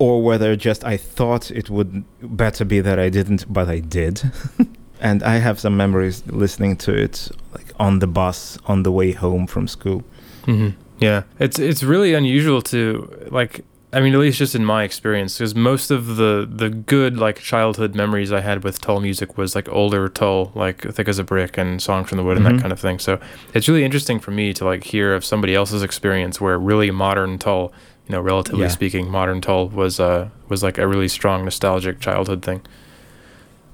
or 0.00 0.23
whether 0.23 0.57
just 0.57 0.83
I 0.83 0.97
thought 0.97 1.50
it 1.50 1.69
would 1.69 2.04
better 2.23 2.64
be 2.64 2.80
that 2.80 2.99
I 2.99 3.11
didn't, 3.11 3.45
but 3.52 3.69
I 3.69 3.80
did. 3.80 4.23
and 5.00 5.23
I 5.23 5.37
have 5.38 5.61
some 5.61 5.76
memories 5.76 6.23
listening 6.26 6.76
to 6.78 6.95
it 6.95 7.30
like 7.52 7.73
on 7.78 7.99
the 7.99 8.07
bus 8.07 8.59
on 8.66 8.83
the 8.83 8.90
way 8.90 9.12
home 9.12 9.47
from 9.47 9.69
school. 9.69 10.02
Mm-hmm. 10.47 10.71
Yeah, 11.00 11.23
it's 11.38 11.59
it's 11.59 11.83
really 11.83 12.14
unusual 12.14 12.62
to 12.62 13.28
like. 13.30 13.64
I 13.93 14.01
mean, 14.01 14.15
at 14.15 14.21
least 14.21 14.39
just 14.39 14.55
in 14.55 14.65
my 14.65 14.85
experience, 14.85 15.37
because 15.39 15.55
most 15.57 15.91
of 15.91 16.15
the 16.17 16.49
the 16.51 16.71
good 16.71 17.17
like 17.17 17.41
childhood 17.41 17.95
memories 17.97 18.31
I 18.31 18.41
had 18.41 18.63
with 18.63 18.81
Tull 18.81 19.01
music 19.01 19.37
was 19.37 19.55
like 19.57 19.69
older 19.69 20.09
Tull, 20.09 20.53
like 20.55 20.83
Thick 20.95 21.09
as 21.09 21.19
a 21.19 21.25
Brick 21.25 21.59
and 21.59 21.83
Songs 21.83 22.09
from 22.09 22.19
the 22.19 22.23
Wood 22.25 22.37
and 22.37 22.47
Mhm. 22.47 22.53
that 22.57 22.61
kind 22.61 22.73
of 22.73 22.79
thing. 22.79 23.01
So 23.01 23.19
it's 23.53 23.67
really 23.69 23.85
interesting 23.85 24.21
for 24.21 24.31
me 24.31 24.53
to 24.55 24.65
like 24.65 24.85
hear 24.85 25.13
of 25.15 25.25
somebody 25.25 25.55
else's 25.57 25.83
experience 25.83 26.41
where 26.41 26.57
really 26.59 26.93
modern 26.93 27.37
Tull, 27.39 27.73
you 28.07 28.13
know, 28.13 28.21
relatively 28.21 28.63
Yeah. 28.63 28.69
speaking, 28.69 29.11
modern 29.11 29.41
Tull 29.41 29.69
was 29.69 29.99
uh 29.99 30.29
was 30.49 30.63
like 30.63 30.79
a 30.79 30.87
really 30.87 31.09
strong 31.09 31.45
nostalgic 31.45 31.99
childhood 31.99 32.43
thing. 32.43 32.61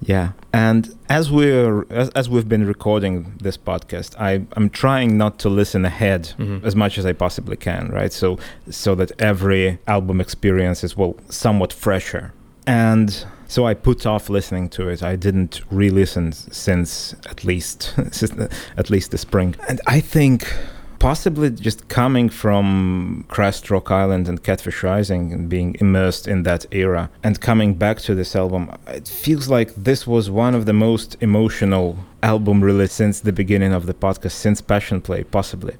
Yeah, 0.02 0.32
and 0.52 0.94
as 1.08 1.30
we're 1.30 1.86
as, 1.90 2.10
as 2.10 2.28
we've 2.28 2.48
been 2.48 2.66
recording 2.66 3.32
this 3.40 3.56
podcast, 3.56 4.14
I 4.20 4.44
I'm 4.56 4.68
trying 4.70 5.16
not 5.16 5.38
to 5.40 5.48
listen 5.48 5.84
ahead 5.84 6.34
Mhm. 6.38 6.62
as 6.64 6.76
much 6.76 6.98
as 6.98 7.06
I 7.06 7.12
possibly 7.14 7.56
can, 7.56 7.88
right? 7.88 8.12
So 8.12 8.38
so 8.70 8.94
that 8.94 9.12
every 9.20 9.78
album 9.86 10.20
experience 10.20 10.84
is 10.84 10.96
well 10.96 11.16
somewhat 11.30 11.72
fresher. 11.72 12.32
And 12.66 13.24
so 13.48 13.64
I 13.66 13.74
put 13.74 14.06
off 14.06 14.28
listening 14.28 14.68
to 14.70 14.88
it. 14.88 15.02
I 15.02 15.16
didn't 15.16 15.60
re-listen 15.70 16.32
since 16.32 17.14
at 17.30 17.44
least 17.44 17.94
since 18.12 18.32
the- 18.32 18.50
at 18.76 18.90
least 18.90 19.10
the 19.12 19.18
spring. 19.18 19.54
And 19.68 19.80
I 19.86 20.00
think 20.00 20.52
possibly 20.98 21.50
just 21.50 21.88
coming 21.88 22.28
from 22.28 23.24
Crest 23.28 23.70
Rock 23.70 23.90
Island 23.90 24.28
and 24.28 24.42
Catfish 24.42 24.82
Rising 24.82 25.32
and 25.32 25.48
being 25.48 25.76
immersed 25.80 26.26
in 26.26 26.42
that 26.44 26.66
era 26.70 27.10
and 27.22 27.40
coming 27.40 27.74
back 27.74 27.98
to 28.00 28.14
this 28.14 28.34
album, 28.34 28.70
it 28.86 29.08
feels 29.08 29.48
like 29.48 29.74
this 29.74 30.06
was 30.06 30.30
one 30.30 30.54
of 30.54 30.66
the 30.66 30.72
most 30.72 31.16
emotional 31.20 31.98
album 32.22 32.62
released 32.62 32.96
since 32.96 33.20
the 33.20 33.32
beginning 33.32 33.72
of 33.72 33.86
the 33.86 33.94
podcast, 33.94 34.32
since 34.32 34.60
Passion 34.60 35.00
Play, 35.00 35.24
possibly. 35.24 35.76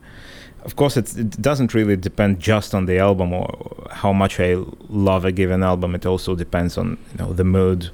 Of 0.64 0.74
course, 0.74 0.96
it 0.96 1.40
doesn't 1.40 1.74
really 1.74 1.96
depend 1.96 2.40
just 2.40 2.74
on 2.74 2.86
the 2.86 2.98
album 2.98 3.32
or 3.32 3.86
how 3.92 4.12
much 4.12 4.40
I 4.40 4.56
love 4.88 5.24
a 5.24 5.30
given 5.30 5.62
album. 5.62 5.94
It 5.94 6.04
also 6.04 6.34
depends 6.34 6.76
on 6.76 6.98
you 7.12 7.18
know 7.18 7.32
the 7.32 7.44
mood, 7.44 7.90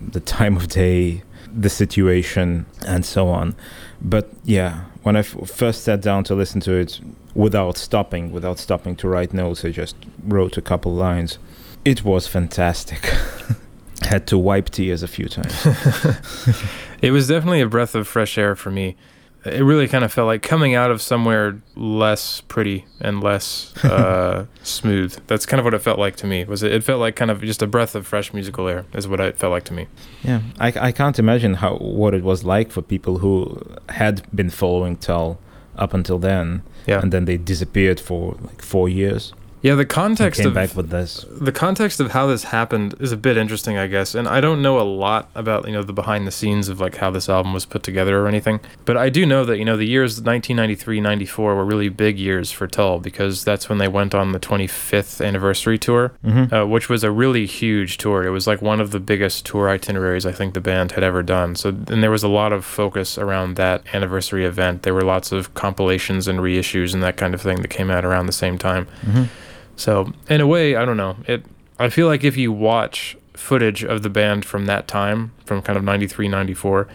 the 0.00 0.20
time 0.20 0.56
of 0.56 0.68
day, 0.68 1.22
the 1.52 1.68
situation, 1.68 2.66
and 2.86 3.04
so 3.04 3.28
on. 3.28 3.56
But 4.00 4.30
yeah, 4.44 4.84
when 5.04 5.16
I 5.16 5.20
f- 5.20 5.36
first 5.48 5.84
sat 5.84 6.00
down 6.00 6.24
to 6.24 6.34
listen 6.34 6.60
to 6.62 6.72
it 6.72 7.00
without 7.34 7.76
stopping, 7.76 8.32
without 8.32 8.58
stopping 8.58 8.96
to 8.96 9.08
write 9.08 9.32
notes, 9.32 9.64
I 9.64 9.70
just 9.70 9.96
wrote 10.26 10.56
a 10.56 10.62
couple 10.62 10.92
lines. 10.92 11.38
It 11.84 12.04
was 12.04 12.26
fantastic. 12.26 13.04
Had 14.02 14.26
to 14.26 14.36
wipe 14.38 14.70
tears 14.70 15.02
a 15.02 15.08
few 15.08 15.28
times. 15.28 15.54
It 17.02 17.10
was 17.10 17.28
definitely 17.28 17.60
a 17.60 17.68
breath 17.68 17.94
of 17.94 18.08
fresh 18.08 18.38
air 18.38 18.56
for 18.56 18.70
me. 18.70 18.96
It 19.46 19.62
really 19.62 19.88
kind 19.88 20.04
of 20.04 20.12
felt 20.12 20.26
like 20.26 20.42
coming 20.42 20.74
out 20.74 20.90
of 20.90 21.02
somewhere 21.02 21.60
less 21.76 22.40
pretty 22.40 22.86
and 23.00 23.22
less 23.22 23.74
uh, 23.84 24.46
smooth. 24.62 25.18
That's 25.26 25.44
kind 25.46 25.58
of 25.60 25.64
what 25.64 25.74
it 25.74 25.80
felt 25.82 25.98
like 25.98 26.16
to 26.16 26.26
me. 26.26 26.44
Was 26.44 26.62
it? 26.62 26.72
It 26.72 26.82
felt 26.84 27.00
like 27.00 27.14
kind 27.16 27.30
of 27.30 27.42
just 27.42 27.62
a 27.62 27.66
breath 27.66 27.94
of 27.94 28.06
fresh 28.06 28.32
musical 28.32 28.68
air. 28.68 28.86
Is 28.94 29.06
what 29.06 29.20
it 29.20 29.36
felt 29.36 29.50
like 29.52 29.64
to 29.64 29.74
me. 29.74 29.86
Yeah, 30.22 30.40
I, 30.58 30.72
I 30.88 30.92
can't 30.92 31.18
imagine 31.18 31.54
how 31.54 31.76
what 31.76 32.14
it 32.14 32.22
was 32.22 32.42
like 32.44 32.70
for 32.72 32.80
people 32.82 33.18
who 33.18 33.60
had 33.90 34.22
been 34.34 34.50
following 34.50 34.96
Tull 34.96 35.38
up 35.76 35.92
until 35.92 36.18
then, 36.18 36.62
Yeah. 36.86 37.00
and 37.00 37.12
then 37.12 37.24
they 37.24 37.36
disappeared 37.36 38.00
for 38.00 38.36
like 38.42 38.62
four 38.62 38.88
years. 38.88 39.32
Yeah. 39.64 39.74
The 39.74 39.86
context 39.86 40.40
came 40.40 40.48
of 40.48 40.54
back 40.54 40.76
with 40.76 40.90
this. 40.90 41.24
the 41.30 41.50
context 41.50 41.98
of 41.98 42.10
how 42.12 42.26
this 42.26 42.44
happened 42.44 42.94
is 43.00 43.12
a 43.12 43.16
bit 43.16 43.36
interesting, 43.36 43.78
I 43.78 43.86
guess. 43.86 44.14
And 44.14 44.28
I 44.28 44.40
don't 44.40 44.60
know 44.60 44.78
a 44.78 44.84
lot 44.84 45.30
about 45.34 45.66
you 45.66 45.72
know 45.72 45.82
the 45.82 45.92
behind 45.92 46.26
the 46.26 46.30
scenes 46.30 46.68
of 46.68 46.80
like 46.80 46.96
how 46.96 47.10
this 47.10 47.28
album 47.28 47.52
was 47.54 47.64
put 47.64 47.82
together 47.82 48.20
or 48.22 48.28
anything. 48.28 48.60
But 48.84 48.96
I 48.98 49.08
do 49.08 49.24
know 49.24 49.44
that 49.46 49.58
you 49.58 49.64
know 49.64 49.76
the 49.76 49.86
years 49.86 50.20
1993, 50.20 51.00
94 51.00 51.54
were 51.56 51.64
really 51.64 51.88
big 51.88 52.18
years 52.18 52.52
for 52.52 52.66
Tull 52.66 52.98
because 53.00 53.42
that's 53.42 53.68
when 53.68 53.78
they 53.78 53.88
went 53.88 54.14
on 54.14 54.32
the 54.32 54.40
25th 54.40 55.24
anniversary 55.24 55.78
tour. 55.78 56.12
hmm 56.22 56.44
uh, 56.52 56.66
which 56.66 56.88
was 56.90 57.02
a 57.02 57.10
really 57.10 57.46
huge 57.46 57.96
tour. 57.96 58.22
It 58.24 58.30
was 58.30 58.46
like 58.46 58.60
one 58.60 58.80
of 58.80 58.90
the 58.90 59.00
biggest 59.00 59.46
tour 59.46 59.70
itineraries 59.70 60.26
I 60.26 60.32
think 60.32 60.52
the 60.52 60.60
band 60.60 60.92
had 60.92 61.02
ever 61.02 61.22
done. 61.22 61.56
So, 61.56 61.70
and 61.70 62.02
there 62.02 62.10
was 62.10 62.22
a 62.22 62.28
lot 62.28 62.52
of 62.52 62.64
focus 62.66 63.16
around 63.16 63.56
that 63.56 63.82
anniversary 63.94 64.44
event. 64.44 64.82
There 64.82 64.92
were 64.92 65.02
lots 65.02 65.32
of 65.32 65.54
compilations 65.54 66.28
and 66.28 66.38
reissues 66.40 66.92
and 66.92 67.02
that 67.02 67.16
kind 67.16 67.32
of 67.34 67.40
thing 67.40 67.62
that 67.62 67.68
came 67.68 67.90
out 67.90 68.04
around 68.04 68.26
the 68.26 68.32
same 68.32 68.58
time. 68.58 68.84
hmm 69.06 69.24
So, 69.76 70.12
in 70.28 70.40
a 70.40 70.46
way, 70.46 70.76
I 70.76 70.84
don't 70.84 70.96
know. 70.96 71.16
It. 71.26 71.44
I 71.78 71.88
feel 71.88 72.06
like 72.06 72.22
if 72.22 72.36
you 72.36 72.52
watch 72.52 73.16
footage 73.34 73.82
of 73.82 74.02
the 74.02 74.10
band 74.10 74.44
from 74.44 74.66
that 74.66 74.86
time, 74.86 75.32
from 75.44 75.60
kind 75.60 75.76
of 75.76 75.84
93, 75.84 76.28
94, 76.28 76.88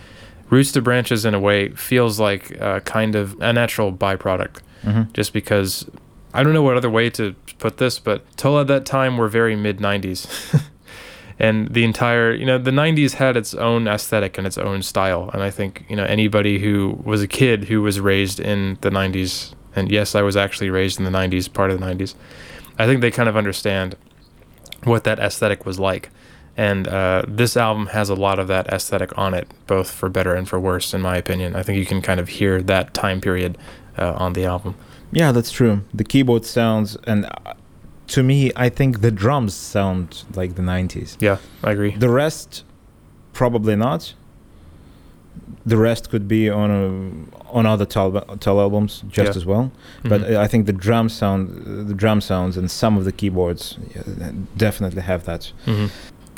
Roots 0.50 0.72
to 0.72 0.82
Branches, 0.82 1.26
in 1.26 1.34
a 1.34 1.40
way, 1.40 1.70
feels 1.70 2.20
like 2.20 2.60
uh, 2.62 2.80
kind 2.82 3.16
of 3.16 3.40
a 3.42 3.54
natural 3.54 3.92
byproduct 3.92 4.62
hmm 4.84 5.02
just 5.12 5.34
because 5.34 5.90
I 6.34 6.44
don't 6.44 6.54
know 6.54 6.62
what 6.62 6.78
other 6.78 6.90
way 6.90 7.10
to 7.12 7.36
put 7.58 7.78
this, 7.78 8.00
but 8.00 8.26
Tull 8.38 8.60
at 8.60 8.68
that 8.68 8.86
time 8.86 9.18
were 9.18 9.28
very 9.28 9.56
mid 9.56 9.80
90s. 9.80 10.64
and 11.40 11.70
the 11.74 11.84
entire, 11.84 12.34
you 12.34 12.46
know, 12.46 12.58
the 12.58 12.72
90s 12.72 13.14
had 13.14 13.36
its 13.36 13.54
own 13.54 13.88
aesthetic 13.88 14.38
and 14.38 14.46
its 14.46 14.58
own 14.58 14.84
style. 14.84 15.30
And 15.34 15.42
I 15.42 15.50
think, 15.50 15.86
you 15.90 15.96
know, 15.96 16.04
anybody 16.04 16.60
who 16.60 17.00
was 17.04 17.22
a 17.22 17.28
kid 17.28 17.66
who 17.66 17.82
was 17.82 18.00
raised 18.00 18.40
in 18.40 18.78
the 18.82 18.90
90s, 18.90 19.54
and 19.76 19.92
yes, 19.92 20.16
I 20.16 20.22
was 20.22 20.38
actually 20.38 20.70
raised 20.70 21.00
in 21.00 21.06
the 21.06 21.12
90s, 21.12 21.52
part 21.52 21.72
of 21.72 21.80
the 21.80 21.86
90s, 21.86 22.14
I 22.80 22.86
think 22.88 23.02
they 23.02 23.12
kind 23.12 23.30
of 23.30 23.38
understand 23.38 23.96
what 24.86 25.04
that 25.04 25.20
aesthetic 25.20 25.66
was 25.66 25.80
like. 25.80 26.10
And 26.58 26.88
uh, 26.88 27.24
this 27.28 27.56
album 27.56 27.88
has 27.88 28.10
a 28.10 28.16
lot 28.16 28.40
of 28.40 28.48
that 28.48 28.68
aesthetic 28.68 29.18
on 29.18 29.34
it, 29.34 29.48
both 29.68 29.92
for 29.92 30.10
better 30.10 30.34
and 30.34 30.48
for 30.48 30.60
worse, 30.60 30.94
in 30.94 31.02
my 31.02 31.16
opinion. 31.16 31.56
I 31.56 31.64
think 31.64 31.78
you 31.78 31.86
can 31.86 32.02
kind 32.02 32.20
of 32.20 32.30
hear 32.30 32.62
that 32.62 32.94
time 32.94 33.22
period 33.22 33.58
uh, 33.98 34.14
on 34.14 34.34
the 34.34 34.46
album. 34.46 34.76
Yeah, 35.12 35.32
that's 35.32 35.52
true. 35.52 35.84
The 35.94 36.04
keyboard 36.04 36.46
sounds, 36.46 36.98
and 37.06 37.26
uh, 37.26 37.54
to 38.08 38.24
me, 38.24 38.52
I 38.56 38.70
think 38.70 39.02
the 39.02 39.12
drums 39.12 39.54
sound 39.54 40.24
like 40.36 40.56
the 40.56 40.62
90s. 40.62 41.18
Yeah, 41.20 41.38
I 41.64 41.72
agree. 41.72 41.96
The 41.96 42.10
rest, 42.10 42.64
probably 43.34 43.76
not. 43.76 44.14
The 45.66 45.78
rest 45.78 46.10
could 46.10 46.28
be 46.28 46.50
on 46.50 46.72
a, 46.72 47.58
on 47.58 47.66
other 47.66 47.86
Tull, 47.86 48.12
Tull 48.40 48.60
albums 48.60 49.04
just 49.10 49.32
Yeah. 49.34 49.38
as 49.38 49.46
well. 49.46 49.72
But 50.04 50.22
Mhm. 50.22 50.36
uh, 50.36 50.40
I 50.42 50.48
think 50.48 50.66
the 50.66 50.74
drum 50.74 51.10
sound, 51.10 51.88
the 51.90 51.94
drum 51.94 52.22
sounds, 52.22 52.58
and 52.58 52.72
some 52.72 52.98
of 52.98 53.04
the 53.06 53.12
keyboards 53.12 53.78
definitely 54.58 55.02
have 55.04 55.26
that. 55.26 55.52
Mhm. 55.66 55.90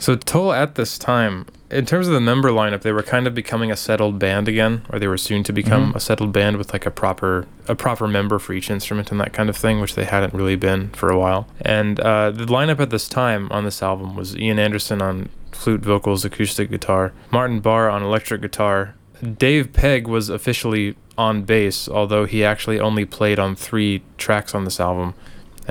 So 0.01 0.15
Tull 0.15 0.51
at 0.51 0.73
this 0.73 0.97
time, 0.97 1.45
in 1.69 1.85
terms 1.85 2.07
of 2.07 2.13
the 2.15 2.19
member 2.19 2.49
lineup, 2.49 2.81
they 2.81 2.91
were 2.91 3.03
kind 3.03 3.27
of 3.27 3.35
becoming 3.35 3.69
a 3.71 3.77
settled 3.77 4.17
band 4.17 4.47
again, 4.47 4.81
or 4.89 4.97
they 4.97 5.05
were 5.07 5.15
soon 5.15 5.43
to 5.43 5.53
become 5.53 5.93
Mhm. 5.93 5.95
a 5.95 5.99
settled 5.99 6.33
band 6.33 6.57
with 6.57 6.73
like 6.73 6.87
a 6.87 6.91
proper 6.91 7.45
a 7.67 7.75
proper 7.75 8.07
member 8.07 8.39
for 8.39 8.53
each 8.53 8.71
instrument 8.71 9.11
and 9.11 9.19
that 9.21 9.31
kind 9.31 9.47
of 9.47 9.55
thing, 9.55 9.79
which 9.79 9.93
they 9.93 10.05
hadn't 10.05 10.33
really 10.33 10.55
been 10.55 10.89
for 10.93 11.09
a 11.09 11.19
while. 11.19 11.47
And 11.61 11.99
uh, 11.99 12.31
the 12.31 12.45
lineup 12.45 12.79
at 12.79 12.89
this 12.89 13.07
time 13.07 13.47
on 13.51 13.63
this 13.63 13.83
album 13.83 14.15
was 14.15 14.35
Ian 14.35 14.57
Anderson 14.57 15.03
on 15.03 15.29
flute, 15.51 15.81
vocals, 15.81 16.25
acoustic 16.25 16.71
guitar, 16.71 17.13
Martin 17.29 17.59
Barre 17.59 17.91
on 17.91 18.01
electric 18.01 18.41
guitar. 18.41 18.95
Dave 19.37 19.71
Pegg 19.71 20.07
was 20.07 20.29
officially 20.29 20.95
on 21.15 21.43
bass, 21.43 21.87
although 21.87 22.25
he 22.25 22.43
actually 22.43 22.79
only 22.79 23.05
played 23.05 23.37
on 23.37 23.55
three 23.55 24.01
tracks 24.17 24.55
on 24.55 24.65
this 24.65 24.79
album 24.79 25.13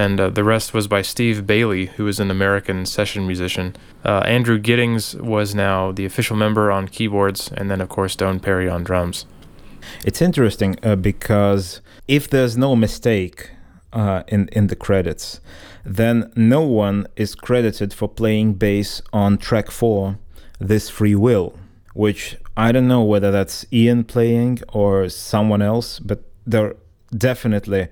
and 0.00 0.18
uh, 0.18 0.30
the 0.30 0.44
rest 0.44 0.72
was 0.72 0.88
by 0.88 1.02
Steve 1.02 1.46
Bailey, 1.46 1.86
who 1.96 2.08
is 2.08 2.18
an 2.18 2.30
American 2.30 2.86
session 2.86 3.26
musician. 3.26 3.76
Uh, 4.02 4.20
Andrew 4.36 4.58
Giddings 4.58 5.14
was 5.16 5.54
now 5.54 5.92
the 5.92 6.06
official 6.06 6.36
member 6.36 6.72
on 6.72 6.88
keyboards, 6.88 7.52
and 7.52 7.70
then 7.70 7.82
of 7.82 7.90
course 7.90 8.16
Doane 8.16 8.40
Perry 8.40 8.66
on 8.66 8.82
drums. 8.82 9.26
It's 10.02 10.22
interesting 10.22 10.78
uh, 10.82 10.96
because 10.96 11.82
if 12.08 12.30
there's 12.30 12.56
no 12.56 12.74
mistake 12.74 13.50
uh, 13.92 14.22
in 14.28 14.48
in 14.58 14.68
the 14.68 14.76
credits, 14.86 15.40
then 15.84 16.32
no 16.34 16.62
one 16.62 17.06
is 17.16 17.34
credited 17.34 17.92
for 17.92 18.08
playing 18.08 18.54
bass 18.54 19.02
on 19.12 19.36
track 19.36 19.70
four, 19.70 20.18
"This 20.58 20.88
Free 20.88 21.18
Will," 21.26 21.48
which 21.92 22.22
I 22.56 22.72
don't 22.72 22.88
know 22.88 23.04
whether 23.12 23.30
that's 23.30 23.66
Ian 23.70 24.04
playing 24.04 24.60
or 24.72 25.10
someone 25.10 25.62
else, 25.72 25.98
but 25.98 26.20
there 26.46 26.74
definitely 27.28 27.88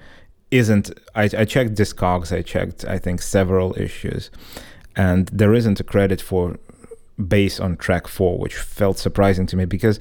isn't. 0.51 0.91
I, 1.15 1.25
I 1.25 1.45
checked 1.45 1.75
Discogs, 1.75 2.37
I 2.37 2.43
checked 2.43 2.85
I 2.85 2.99
think 2.99 3.23
several 3.23 3.79
issues, 3.79 4.31
and 4.97 5.29
there 5.29 5.55
isn't 5.55 5.81
a 5.81 5.85
credit 5.85 6.21
for 6.21 6.59
bass 7.27 7.61
on 7.61 7.77
track 7.77 8.09
four, 8.09 8.39
which 8.39 8.55
felt 8.55 8.99
surprising 8.99 9.47
to 9.47 9.57
me 9.57 9.65
because 9.65 9.99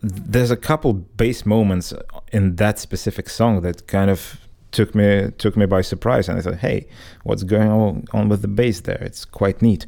there's 0.00 0.50
a 0.50 0.56
couple 0.56 0.92
bass 0.92 1.44
moments 1.44 1.92
in 2.32 2.56
that 2.56 2.78
specific 2.78 3.28
song 3.28 3.62
that 3.62 3.86
kind 3.86 4.10
of 4.10 4.38
took 4.70 4.94
me 4.94 5.30
took 5.38 5.56
me 5.56 5.66
by 5.66 5.80
surprise 5.80 6.28
and 6.28 6.38
I 6.38 6.42
thought 6.42 6.56
hey 6.58 6.86
what's 7.24 7.42
going 7.42 7.68
on, 7.70 8.04
on 8.12 8.28
with 8.28 8.42
the 8.42 8.48
bass 8.48 8.80
there 8.80 9.02
it's 9.02 9.24
quite 9.24 9.62
neat 9.62 9.86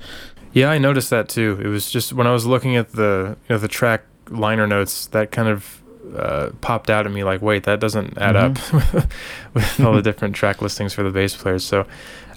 Yeah, 0.53 0.71
I 0.71 0.79
noticed 0.79 1.11
that 1.11 1.29
too. 1.29 1.61
It 1.63 1.69
was 1.69 1.91
just 1.91 2.13
when 2.13 2.27
I 2.27 2.33
was 2.33 2.45
looking 2.45 2.77
at 2.77 2.93
the 2.93 3.37
you 3.49 3.55
know, 3.55 3.59
the 3.59 3.69
track 3.69 4.05
liner 4.31 4.67
notes 4.67 5.07
that 5.09 5.31
kind 5.31 5.49
of 5.49 5.80
uh, 6.17 6.51
popped 6.61 6.91
out 6.91 7.07
at 7.07 7.13
me 7.13 7.25
like, 7.25 7.41
wait, 7.43 7.65
that 7.65 7.81
doesn't 7.81 8.19
add 8.19 8.35
Mm-hmm. 8.37 8.97
up 8.99 9.07
with 9.55 9.81
all 9.81 9.93
the 9.93 10.03
different 10.03 10.35
track 10.35 10.61
listings 10.63 10.93
for 10.93 11.03
the 11.03 11.11
bass 11.11 11.37
players. 11.37 11.65
So 11.65 11.87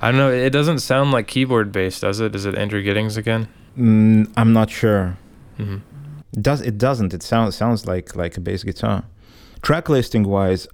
I 0.01 0.12
don't 0.12 0.17
know. 0.20 0.32
It 0.32 0.51
doesn't 0.51 0.79
sound 0.79 1.12
like 1.12 1.27
keyboard 1.27 1.72
based, 1.72 2.01
does 2.01 2.20
it? 2.20 2.36
Is 2.36 2.46
it 2.46 2.55
Andrew 2.55 2.82
Giddings 2.84 3.17
again? 3.17 3.48
Mm, 3.77 4.32
I'm 4.38 4.53
not 4.53 4.70
sure. 4.70 5.17
Mm-hmm. 5.58 5.77
Does 6.41 6.62
it 6.62 6.77
doesn't? 6.77 7.13
It 7.13 7.24
sounds 7.24 7.55
sounds 7.55 7.86
like 7.86 8.15
like 8.15 8.38
a 8.38 8.41
bass 8.41 8.63
guitar. 8.63 9.03
Track 9.62 9.88
listing 9.89 10.24
wise, 10.24 10.67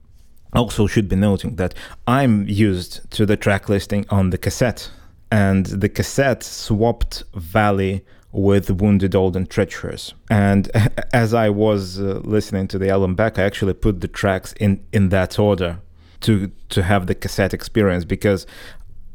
also 0.53 0.87
should 0.87 1.07
be 1.07 1.15
noting 1.15 1.57
that 1.57 1.73
I'm 2.07 2.47
used 2.47 3.09
to 3.11 3.25
the 3.25 3.37
track 3.37 3.69
listing 3.69 4.05
on 4.09 4.31
the 4.31 4.37
cassette, 4.37 4.89
and 5.31 5.65
the 5.65 5.89
cassette 5.89 6.43
swapped 6.43 7.23
Valley 7.35 8.03
with 8.31 8.69
Wounded 8.69 9.15
Old 9.15 9.35
and 9.35 9.49
Treacherous. 9.49 10.13
And 10.29 10.69
as 11.13 11.33
I 11.33 11.49
was 11.49 11.99
uh, 11.99 12.21
listening 12.23 12.67
to 12.69 12.77
the 12.77 12.89
album 12.89 13.15
back, 13.15 13.39
I 13.39 13.43
actually 13.43 13.73
put 13.73 14.01
the 14.01 14.07
tracks 14.07 14.53
in 14.53 14.83
in 14.91 15.09
that 15.09 15.39
order 15.39 15.79
to 16.21 16.51
to 16.69 16.83
have 16.83 17.07
the 17.07 17.15
cassette 17.15 17.53
experience 17.53 18.05
because 18.05 18.45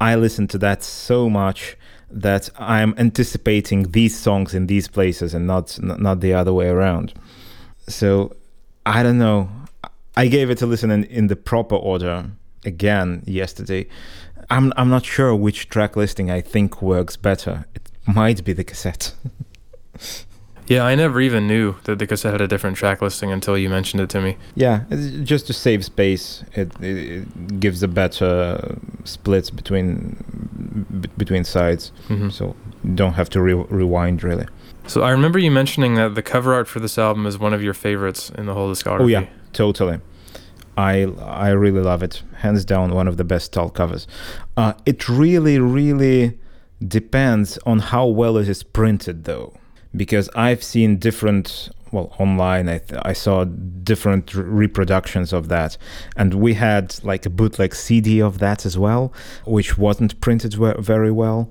I 0.00 0.16
listened 0.16 0.50
to 0.50 0.58
that 0.58 0.82
so 0.82 1.30
much 1.30 1.76
that 2.10 2.48
I'm 2.58 2.94
anticipating 2.96 3.90
these 3.90 4.18
songs 4.18 4.54
in 4.54 4.66
these 4.66 4.88
places 4.88 5.34
and 5.34 5.46
not 5.46 5.78
not 5.82 6.20
the 6.20 6.34
other 6.34 6.52
way 6.52 6.68
around. 6.68 7.14
So 7.88 8.34
I 8.86 9.02
don't 9.02 9.18
know. 9.18 9.48
I 10.16 10.28
gave 10.28 10.48
it 10.48 10.62
a 10.62 10.66
listen 10.66 10.90
in, 10.90 11.04
in 11.04 11.26
the 11.26 11.36
proper 11.36 11.74
order 11.74 12.30
again 12.64 13.22
yesterday. 13.26 13.86
I'm 14.50 14.72
I'm 14.76 14.90
not 14.90 15.04
sure 15.04 15.34
which 15.34 15.68
track 15.68 15.96
listing 15.96 16.30
I 16.30 16.40
think 16.40 16.82
works 16.82 17.16
better. 17.16 17.66
It 17.74 17.83
might 18.06 18.44
be 18.44 18.52
the 18.52 18.64
cassette. 18.64 19.14
Yeah, 20.66 20.84
I 20.84 20.94
never 20.94 21.20
even 21.20 21.46
knew 21.46 21.76
that 21.84 21.98
the 21.98 22.06
cassette 22.06 22.32
had 22.32 22.40
a 22.40 22.48
different 22.48 22.76
track 22.76 23.02
listing 23.02 23.30
until 23.30 23.58
you 23.58 23.68
mentioned 23.68 24.00
it 24.00 24.08
to 24.10 24.20
me. 24.20 24.36
Yeah, 24.54 24.84
it's 24.90 25.28
just 25.28 25.46
to 25.48 25.52
save 25.52 25.84
space. 25.84 26.42
It, 26.54 26.72
it, 26.80 27.60
gives 27.60 27.82
a 27.82 27.88
better 27.88 28.78
split 29.04 29.54
between 29.54 30.16
b- 31.00 31.08
between 31.16 31.44
sides, 31.44 31.92
hmm 32.08 32.30
so 32.30 32.56
don't 32.94 33.14
have 33.14 33.28
to 33.30 33.40
re- 33.40 33.66
rewind 33.68 34.22
really. 34.22 34.46
So 34.86 35.02
I 35.02 35.10
remember 35.10 35.38
you 35.38 35.50
mentioning 35.50 35.94
that 35.94 36.14
the 36.14 36.22
cover 36.22 36.54
art 36.54 36.68
for 36.68 36.80
this 36.80 36.98
album 36.98 37.26
is 37.26 37.38
one 37.38 37.52
of 37.52 37.62
your 37.62 37.74
favorites 37.74 38.30
in 38.30 38.46
the 38.46 38.54
whole 38.54 38.70
discography. 38.70 39.00
Oh, 39.00 39.06
yeah. 39.06 39.26
Totally. 39.52 40.00
I 40.76 41.04
I 41.04 41.50
really 41.50 41.80
love 41.82 42.02
it. 42.02 42.22
Hands 42.38 42.64
down, 42.64 42.94
one 42.94 43.06
of 43.06 43.16
the 43.16 43.24
best 43.24 43.46
style 43.46 43.70
covers. 43.70 44.06
Uh, 44.56 44.72
it 44.86 45.08
really, 45.08 45.58
really 45.58 46.38
depends 46.86 47.58
on 47.66 47.78
how 47.78 48.06
well 48.06 48.36
it 48.36 48.48
is 48.48 48.62
printed, 48.62 49.24
though, 49.24 49.54
because 49.94 50.28
I've 50.34 50.62
seen 50.62 50.98
different. 50.98 51.70
Well, 51.92 52.12
online, 52.18 52.68
I, 52.68 52.78
th- 52.78 53.00
I 53.04 53.12
saw 53.12 53.44
different 53.44 54.34
r- 54.34 54.42
reproductions 54.42 55.32
of 55.32 55.46
that, 55.48 55.76
and 56.16 56.34
we 56.34 56.54
had 56.54 56.96
like 57.04 57.24
a 57.24 57.30
bootleg 57.30 57.72
CD 57.72 58.20
of 58.20 58.38
that 58.40 58.66
as 58.66 58.76
well, 58.76 59.12
which 59.44 59.78
wasn't 59.78 60.20
printed 60.20 60.56
we- 60.56 60.72
very 60.80 61.12
well. 61.12 61.50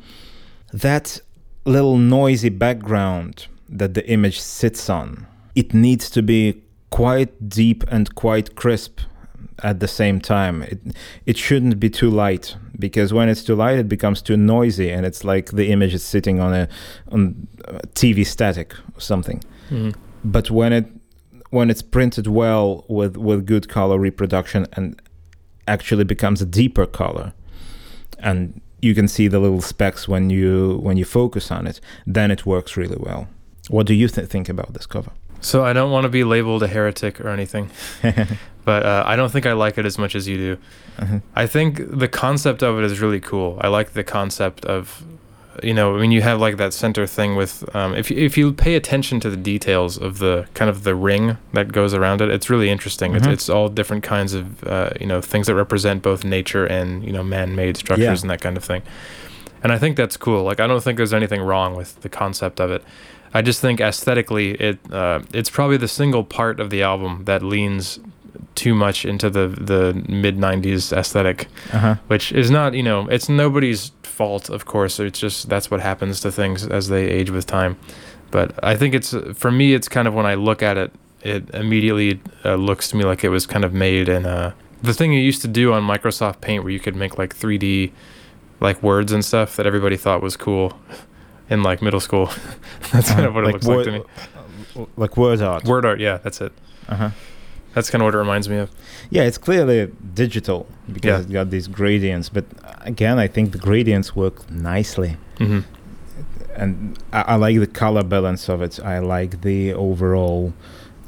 That 0.73 1.21
little 1.65 1.97
noisy 1.97 2.49
background 2.49 3.47
that 3.69 3.93
the 3.93 4.05
image 4.09 4.41
sits 4.41 4.89
on, 4.89 5.27
it 5.55 5.73
needs 5.73 6.09
to 6.09 6.21
be 6.21 6.61
quite 6.89 7.47
deep 7.47 7.85
and 7.87 8.13
quite 8.13 8.55
crisp 8.55 8.99
at 9.61 9.79
the 9.79 9.87
same 9.87 10.19
time. 10.19 10.63
It 10.63 10.79
it 11.25 11.37
shouldn't 11.37 11.79
be 11.79 11.89
too 11.89 12.09
light 12.09 12.55
because 12.79 13.13
when 13.13 13.29
it's 13.29 13.43
too 13.43 13.55
light, 13.55 13.77
it 13.79 13.87
becomes 13.87 14.21
too 14.21 14.37
noisy, 14.37 14.89
and 14.89 15.05
it's 15.05 15.23
like 15.23 15.51
the 15.51 15.71
image 15.71 15.93
is 15.93 16.03
sitting 16.03 16.39
on 16.39 16.53
a 16.53 16.67
on 17.11 17.47
a 17.65 17.87
TV 17.93 18.25
static 18.25 18.73
or 18.95 19.01
something. 19.01 19.41
hmm 19.69 19.91
But 20.23 20.49
when 20.49 20.73
it 20.73 20.85
when 21.49 21.69
it's 21.69 21.83
printed 21.83 22.27
well 22.27 22.83
with 22.87 23.17
with 23.17 23.45
good 23.45 23.67
color 23.67 23.99
reproduction 23.99 24.65
and 24.73 24.99
actually 25.67 26.03
becomes 26.03 26.41
a 26.41 26.45
deeper 26.45 26.85
color, 26.85 27.33
and 28.19 28.61
you 28.81 28.93
can 28.95 29.07
see 29.07 29.29
the 29.29 29.39
little 29.39 29.61
specks 29.61 30.07
when 30.07 30.29
you 30.29 30.79
when 30.83 30.97
you 30.97 31.05
focus 31.05 31.51
on 31.51 31.67
it, 31.67 31.79
then 32.13 32.31
it 32.31 32.45
works 32.45 32.75
really 32.77 32.97
well. 32.99 33.27
What 33.69 33.87
do 33.87 33.93
you 33.93 34.07
th- 34.09 34.27
think 34.27 34.49
about 34.49 34.73
this 34.73 34.85
cover? 34.85 35.11
So 35.41 35.63
I 35.63 35.73
don't 35.73 35.91
want 35.91 36.03
to 36.03 36.09
be 36.09 36.23
labeled 36.23 36.63
a 36.63 36.67
heretic 36.67 37.19
or 37.21 37.29
anything, 37.29 37.69
but 38.65 38.85
uh, 38.85 39.03
I 39.05 39.15
don't 39.15 39.31
think 39.31 39.45
I 39.45 39.53
like 39.53 39.77
it 39.77 39.85
as 39.85 39.97
much 39.97 40.15
as 40.15 40.27
you 40.27 40.37
do. 40.37 40.57
Uh-huh. 40.99 41.19
I 41.35 41.47
think 41.47 41.81
the 41.99 42.07
concept 42.07 42.63
of 42.63 42.77
it 42.79 42.85
is 42.85 42.99
really 42.99 43.19
cool. 43.19 43.57
I 43.61 43.67
like 43.67 43.93
the 43.93 44.03
concept 44.03 44.63
of, 44.65 45.03
you 45.61 45.73
know, 45.73 45.93
when 45.93 46.11
you 46.11 46.21
have 46.21 46.39
like 46.39 46.57
that 46.57 46.73
center 46.73 47.05
thing 47.07 47.35
with, 47.35 47.63
um, 47.75 47.93
if 47.95 48.09
you, 48.11 48.17
if 48.17 48.37
you 48.37 48.53
pay 48.53 48.75
attention 48.75 49.19
to 49.21 49.29
the 49.29 49.37
details 49.37 49.97
of 49.97 50.19
the 50.19 50.47
kind 50.53 50.69
of 50.69 50.83
the 50.83 50.95
ring 50.95 51.37
that 51.53 51.71
goes 51.71 51.93
around 51.93 52.21
it, 52.21 52.29
it's 52.29 52.49
really 52.49 52.69
interesting. 52.69 53.15
It's, 53.15 53.27
it's 53.27 53.49
all 53.49 53.69
different 53.69 54.03
kinds 54.03 54.33
of, 54.33 54.63
uh, 54.65 54.89
you 54.99 55.07
know, 55.07 55.21
things 55.21 55.47
that 55.47 55.55
represent 55.55 56.01
both 56.01 56.23
nature 56.23 56.65
and 56.65 57.03
you 57.03 57.11
know 57.11 57.23
man-made 57.23 57.77
structures 57.77 58.03
Yeah. 58.19 58.21
and 58.23 58.29
that 58.29 58.41
kind 58.41 58.57
of 58.57 58.63
thing. 58.63 58.81
And 59.63 59.71
I 59.71 59.77
think 59.77 59.95
that's 59.97 60.17
cool. 60.17 60.43
Like 60.43 60.59
I 60.59 60.67
don't 60.67 60.83
think 60.83 60.97
there's 60.97 61.13
anything 61.13 61.41
wrong 61.41 61.75
with 61.75 62.01
the 62.01 62.09
concept 62.09 62.59
of 62.59 62.69
it. 62.71 62.83
I 63.35 63.41
just 63.41 63.61
think 63.61 63.79
aesthetically, 63.81 64.51
it 64.55 64.77
uh, 64.91 65.21
it's 65.33 65.49
probably 65.49 65.77
the 65.77 65.87
single 65.87 66.23
part 66.23 66.59
of 66.59 66.69
the 66.69 66.83
album 66.83 67.23
that 67.25 67.41
leans 67.41 67.99
too 68.55 68.73
much 68.75 69.05
into 69.05 69.29
the 69.29 69.47
the 69.47 69.93
mid 70.07 70.37
'90s 70.37 70.91
aesthetic 70.95 71.47
Uh-huh. 71.71 71.95
which 72.07 72.31
is 72.31 72.49
not 72.51 72.73
you 72.73 72.83
know 72.83 73.07
it's 73.09 73.27
nobody's 73.29 73.91
fault 74.03 74.49
of 74.49 74.65
course 74.65 74.99
it's 74.99 75.19
just 75.19 75.49
that's 75.49 75.71
what 75.71 75.79
happens 75.81 76.19
to 76.21 76.31
things 76.31 76.67
as 76.67 76.87
they 76.89 77.09
age 77.09 77.31
with 77.31 77.45
time 77.47 77.77
but 78.31 78.53
i 78.63 78.75
think 78.75 78.93
it's 78.93 79.15
for 79.33 79.49
me 79.51 79.73
it's 79.73 79.89
kind 79.89 80.07
of 80.07 80.13
when 80.13 80.25
i 80.27 80.35
look 80.35 80.61
at 80.61 80.77
it 80.77 80.91
it 81.21 81.49
immediately 81.55 82.21
uh, 82.45 82.53
looks 82.55 82.89
to 82.89 82.95
me 82.97 83.03
like 83.03 83.23
it 83.23 83.29
was 83.29 83.47
kind 83.47 83.65
of 83.65 83.73
made 83.73 84.07
in 84.07 84.25
uh 84.25 84.51
the 84.83 84.93
thing 84.93 85.13
you 85.13 85.19
used 85.19 85.41
to 85.41 85.47
do 85.47 85.73
on 85.73 85.81
microsoft 85.81 86.41
paint 86.41 86.63
where 86.63 86.71
you 86.71 86.79
could 86.79 86.95
make 86.95 87.17
like 87.17 87.35
3d 87.35 87.91
like 88.59 88.83
words 88.83 89.11
and 89.11 89.25
stuff 89.25 89.55
that 89.55 89.65
everybody 89.65 89.97
thought 89.97 90.21
was 90.21 90.37
cool 90.37 90.77
in 91.49 91.63
like 91.63 91.81
middle 91.81 91.99
school 91.99 92.29
that's 92.91 93.09
kind 93.11 93.25
of 93.25 93.33
what 93.33 93.45
it 93.47 93.53
looks 93.53 93.65
like 93.65 93.85
to 93.85 93.91
me 93.93 93.99
word- 94.75 94.87
Like 94.95 95.17
word 95.17 95.41
art. 95.41 95.63
word 95.65 95.85
art 95.85 95.99
yeah 95.99 96.17
that's 96.17 96.39
it 96.41 96.51
Uh-huh. 96.89 97.09
That's 97.73 97.89
kind 97.89 98.01
of 98.01 98.05
what 98.05 98.15
it 98.15 98.17
reminds 98.19 98.47
me 98.49 98.57
of 98.57 98.69
Yeah, 99.09 99.23
it's 99.23 99.37
clearly 99.37 99.91
digital 100.13 100.67
because 100.91 101.09
Yeah. 101.09 101.19
it's 101.23 101.31
got 101.31 101.49
these 101.49 101.67
gradients. 101.67 102.29
But 102.29 102.45
again, 102.81 103.17
I 103.19 103.27
think 103.27 103.51
the 103.51 103.57
gradients 103.57 104.15
work 104.15 104.49
nicely, 104.51 105.17
hmm 105.37 105.59
and 106.55 106.97
I, 107.11 107.21
I 107.21 107.35
like 107.35 107.59
the 107.59 107.67
color 107.67 108.03
balance 108.03 108.47
of 108.49 108.61
it. 108.61 108.79
I 108.79 108.99
like 108.99 109.41
the 109.41 109.73
overall 109.73 110.53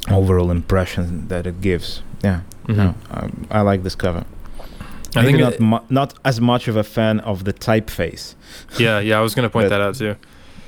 overall 0.09 0.51
impression 0.51 1.27
that 1.27 1.45
it 1.47 1.61
gives. 1.61 2.01
Yeah, 2.23 2.41
hmm 2.65 2.73
no, 2.77 2.95
I, 3.11 3.29
I 3.51 3.61
like 3.61 3.83
this 3.83 3.95
cover. 3.95 4.23
I 5.15 5.21
Maybe 5.21 5.27
think 5.27 5.39
not 5.39 5.53
it- 5.53 5.61
mu- 5.61 5.85
not 5.89 6.13
as 6.25 6.41
much 6.41 6.67
of 6.67 6.75
a 6.75 6.83
fan 6.83 7.19
of 7.21 7.43
the 7.45 7.53
typeface. 7.53 8.35
yeah 8.79 8.99
yeah 8.99 9.17
i 9.17 9.21
was 9.21 9.33
going 9.35 9.47
to 9.47 9.49
point 9.49 9.65
But- 9.69 9.77
that 9.77 9.81
out 9.81 9.95
too 9.95 10.15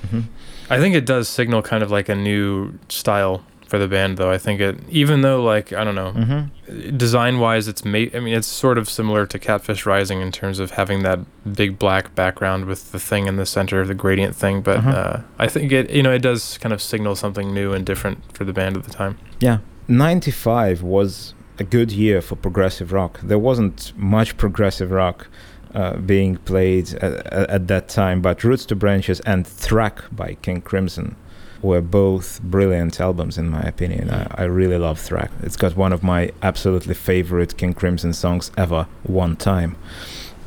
Mhm. 0.08 0.24
I 0.70 0.78
think 0.80 0.96
it 0.96 1.06
does 1.06 1.28
signal 1.28 1.62
kind 1.62 1.82
of 1.84 1.90
like 1.92 2.08
a 2.08 2.16
new 2.16 2.74
style 2.90 3.42
for 3.68 3.78
the 3.78 3.88
band, 3.88 4.18
though. 4.18 4.32
I 4.32 4.38
think 4.38 4.60
it, 4.62 4.78
even 4.90 5.22
though 5.22 5.44
like 5.44 5.74
I 5.74 5.84
don't 5.84 5.96
know, 5.96 6.12
Mm-hmm. 6.16 6.98
design 6.98 7.40
wise, 7.40 7.68
it's 7.68 7.84
made. 7.86 8.16
I 8.16 8.20
mean, 8.20 8.34
it's 8.34 8.48
sort 8.48 8.78
of 8.78 8.90
similar 8.90 9.26
to 9.26 9.40
Catfish 9.40 9.86
Rising 9.86 10.22
in 10.22 10.32
terms 10.32 10.60
of 10.60 10.72
having 10.72 11.04
that 11.04 11.20
big 11.54 11.78
black 11.78 12.14
background 12.16 12.66
with 12.66 12.92
the 12.92 13.00
thing 13.00 13.28
in 13.28 13.36
the 13.38 13.46
center, 13.46 13.86
the 13.86 13.94
gradient 13.96 14.36
thing. 14.36 14.62
But 14.62 14.78
Uh-huh. 14.78 14.90
uh, 14.90 15.22
I 15.40 15.48
think 15.48 15.72
it, 15.72 15.90
you 15.90 16.04
know, 16.04 16.12
it 16.14 16.22
does 16.22 16.58
kind 16.60 16.74
of 16.74 16.82
signal 16.82 17.16
something 17.16 17.54
new 17.54 17.74
and 17.74 17.86
different 17.86 18.20
for 18.36 18.44
the 18.46 18.54
band 18.54 18.78
at 18.78 18.84
the 18.84 18.92
time. 18.92 19.18
Yeah, 19.40 19.60
ninety 19.88 20.32
five 20.32 20.82
was 20.82 21.34
a 21.60 21.64
good 21.64 21.92
year 21.92 22.22
for 22.22 22.36
progressive 22.36 22.92
rock. 22.94 23.20
There 23.24 23.40
wasn't 23.40 23.92
much 23.98 24.38
progressive 24.38 24.92
rock 24.92 25.28
uh, 25.74 25.98
being 25.98 26.38
played 26.38 26.94
at, 26.96 27.14
at, 27.34 27.50
at 27.50 27.68
that 27.68 27.88
time, 27.90 28.22
but 28.22 28.44
Roots 28.44 28.66
to 28.68 28.76
Branches 28.76 29.20
and 29.22 29.46
THRAK 29.46 30.16
by 30.16 30.36
King 30.42 30.62
Crimson 30.62 31.16
were 31.62 31.82
both 31.82 32.42
brilliant 32.42 33.00
albums, 33.00 33.38
in 33.38 33.50
my 33.50 33.62
opinion. 33.62 34.10
I, 34.10 34.24
mm. 34.24 34.40
I 34.40 34.44
really 34.44 34.78
love 34.78 35.00
THRAK. 35.00 35.30
It's 35.44 35.58
got 35.58 35.76
one 35.76 35.94
of 35.94 36.04
my 36.04 36.32
absolutely 36.42 36.94
favorite 36.94 37.58
King 37.58 37.74
Crimson 37.74 38.14
songs 38.14 38.52
ever, 38.58 38.88
One 39.04 39.36
Time. 39.36 39.76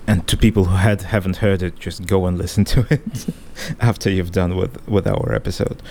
And 0.07 0.27
to 0.27 0.37
people 0.37 0.65
who 0.65 0.77
had 0.77 1.03
haven't 1.03 1.37
heard 1.37 1.63
it, 1.63 1.79
just 1.79 2.07
go 2.07 2.27
and 2.27 2.37
listen 2.37 2.65
to 2.67 2.87
it 2.91 3.27
after 3.81 4.11
you've 4.11 4.33
done 4.33 4.57
with, 4.57 4.87
with 4.89 5.07
our 5.07 5.33
episode. 5.35 5.83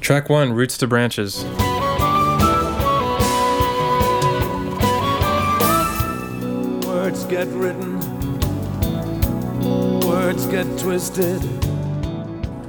Track 0.00 0.28
one, 0.28 0.52
Roots 0.52 0.76
to 0.78 0.86
Branches. 0.86 1.44
Words 6.86 7.24
get 7.26 7.46
written, 7.48 8.00
words 10.00 10.46
get 10.46 10.66
twisted. 10.78 11.42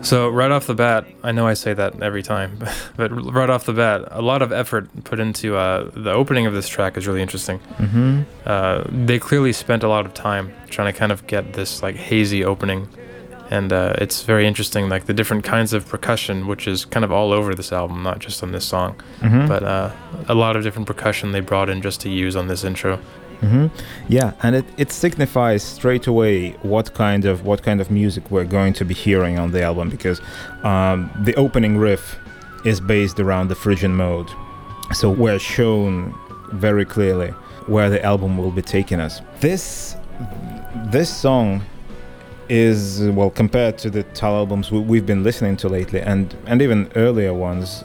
So 0.06 0.30
right 0.30 0.52
off 0.52 0.68
the 0.68 0.76
bat, 0.76 1.06
I 1.24 1.32
know 1.32 1.48
I 1.48 1.56
say 1.56 1.74
that 1.74 2.02
every 2.02 2.22
time, 2.24 2.60
but 2.96 3.10
right 3.34 3.50
off 3.50 3.66
the 3.66 3.74
bat, 3.74 4.08
a 4.12 4.22
lot 4.22 4.42
of 4.42 4.52
effort 4.52 4.88
put 5.04 5.20
into 5.20 5.58
uh, 5.58 5.90
the 5.96 6.12
opening 6.12 6.46
of 6.46 6.54
this 6.54 6.68
track 6.68 6.96
is 6.98 7.08
really 7.08 7.22
interesting. 7.22 7.60
Mm-hmm. 7.80 8.22
uh, 8.46 8.84
they 9.08 9.18
clearly 9.20 9.52
spent 9.54 9.84
a 9.84 9.88
lot 9.88 10.06
of 10.06 10.14
time 10.14 10.54
trying 10.70 10.92
to 10.94 10.98
kind 10.98 11.12
of 11.12 11.26
get 11.28 11.54
this 11.54 11.82
like 11.82 11.96
hazy 11.96 12.44
opening 12.46 12.88
and 13.52 13.72
uh, 13.72 13.94
it's 14.00 14.24
very 14.24 14.48
interesting, 14.48 14.90
like 14.90 15.06
the 15.06 15.14
different 15.14 15.44
kinds 15.44 15.72
of 15.74 15.88
percussion, 15.88 16.48
which 16.48 16.68
is 16.68 16.84
kind 16.84 17.04
of 17.06 17.12
all 17.12 17.32
over 17.32 17.54
this 17.54 17.72
album, 17.72 18.02
not 18.02 18.18
just 18.18 18.42
on 18.42 18.52
this 18.52 18.66
song, 18.66 18.96
Mhm. 19.22 19.48
but 19.48 19.62
uh, 19.62 19.92
a 20.28 20.34
lot 20.34 20.56
of 20.56 20.64
different 20.64 20.88
percussion 20.88 21.32
they 21.32 21.42
brought 21.42 21.70
in 21.70 21.82
just 21.84 22.02
to 22.02 22.10
use 22.10 22.36
on 22.36 22.48
this 22.48 22.64
intro. 22.64 23.00
Hmm 23.40 23.68
Yeah, 24.08 24.34
and 24.44 24.56
it, 24.56 24.66
it 24.78 24.92
signifies 24.92 25.64
straight 25.64 26.08
away 26.08 26.52
what 26.62 26.94
kind 26.94 27.26
of 27.26 27.46
what 27.46 27.64
kind 27.64 27.82
of 27.82 27.90
music 27.92 28.30
we're 28.32 28.46
going 28.46 28.74
to 28.74 28.86
be 28.86 28.94
hearing 28.94 29.40
on 29.40 29.52
the 29.52 29.62
album 29.62 29.90
because 29.90 30.22
um, 30.64 31.10
the 31.24 31.36
opening 31.36 31.78
riff 31.78 32.18
is 32.66 32.80
based 32.80 33.20
around 33.20 33.48
the 33.48 33.56
Phrygian 33.56 33.96
mode, 33.96 34.30
so 34.94 35.10
we're 35.10 35.40
shown 35.40 36.14
very 36.54 36.86
clearly 36.86 37.30
where 37.68 37.90
the 37.90 38.04
album 38.04 38.38
will 38.38 38.52
be 38.52 38.62
taking 38.62 39.00
us. 39.00 39.22
This 39.40 39.96
this 40.88 41.10
song 41.16 41.62
is 42.48 43.02
well 43.10 43.30
compared 43.30 43.78
to 43.80 43.90
the 43.90 44.04
Tull 44.04 44.36
albums 44.36 44.72
we, 44.72 44.80
we've 44.80 45.06
been 45.06 45.24
listening 45.24 45.58
to 45.58 45.68
lately 45.68 46.00
and 46.00 46.36
and 46.46 46.62
even 46.62 46.92
earlier 46.96 47.34
ones 47.34 47.84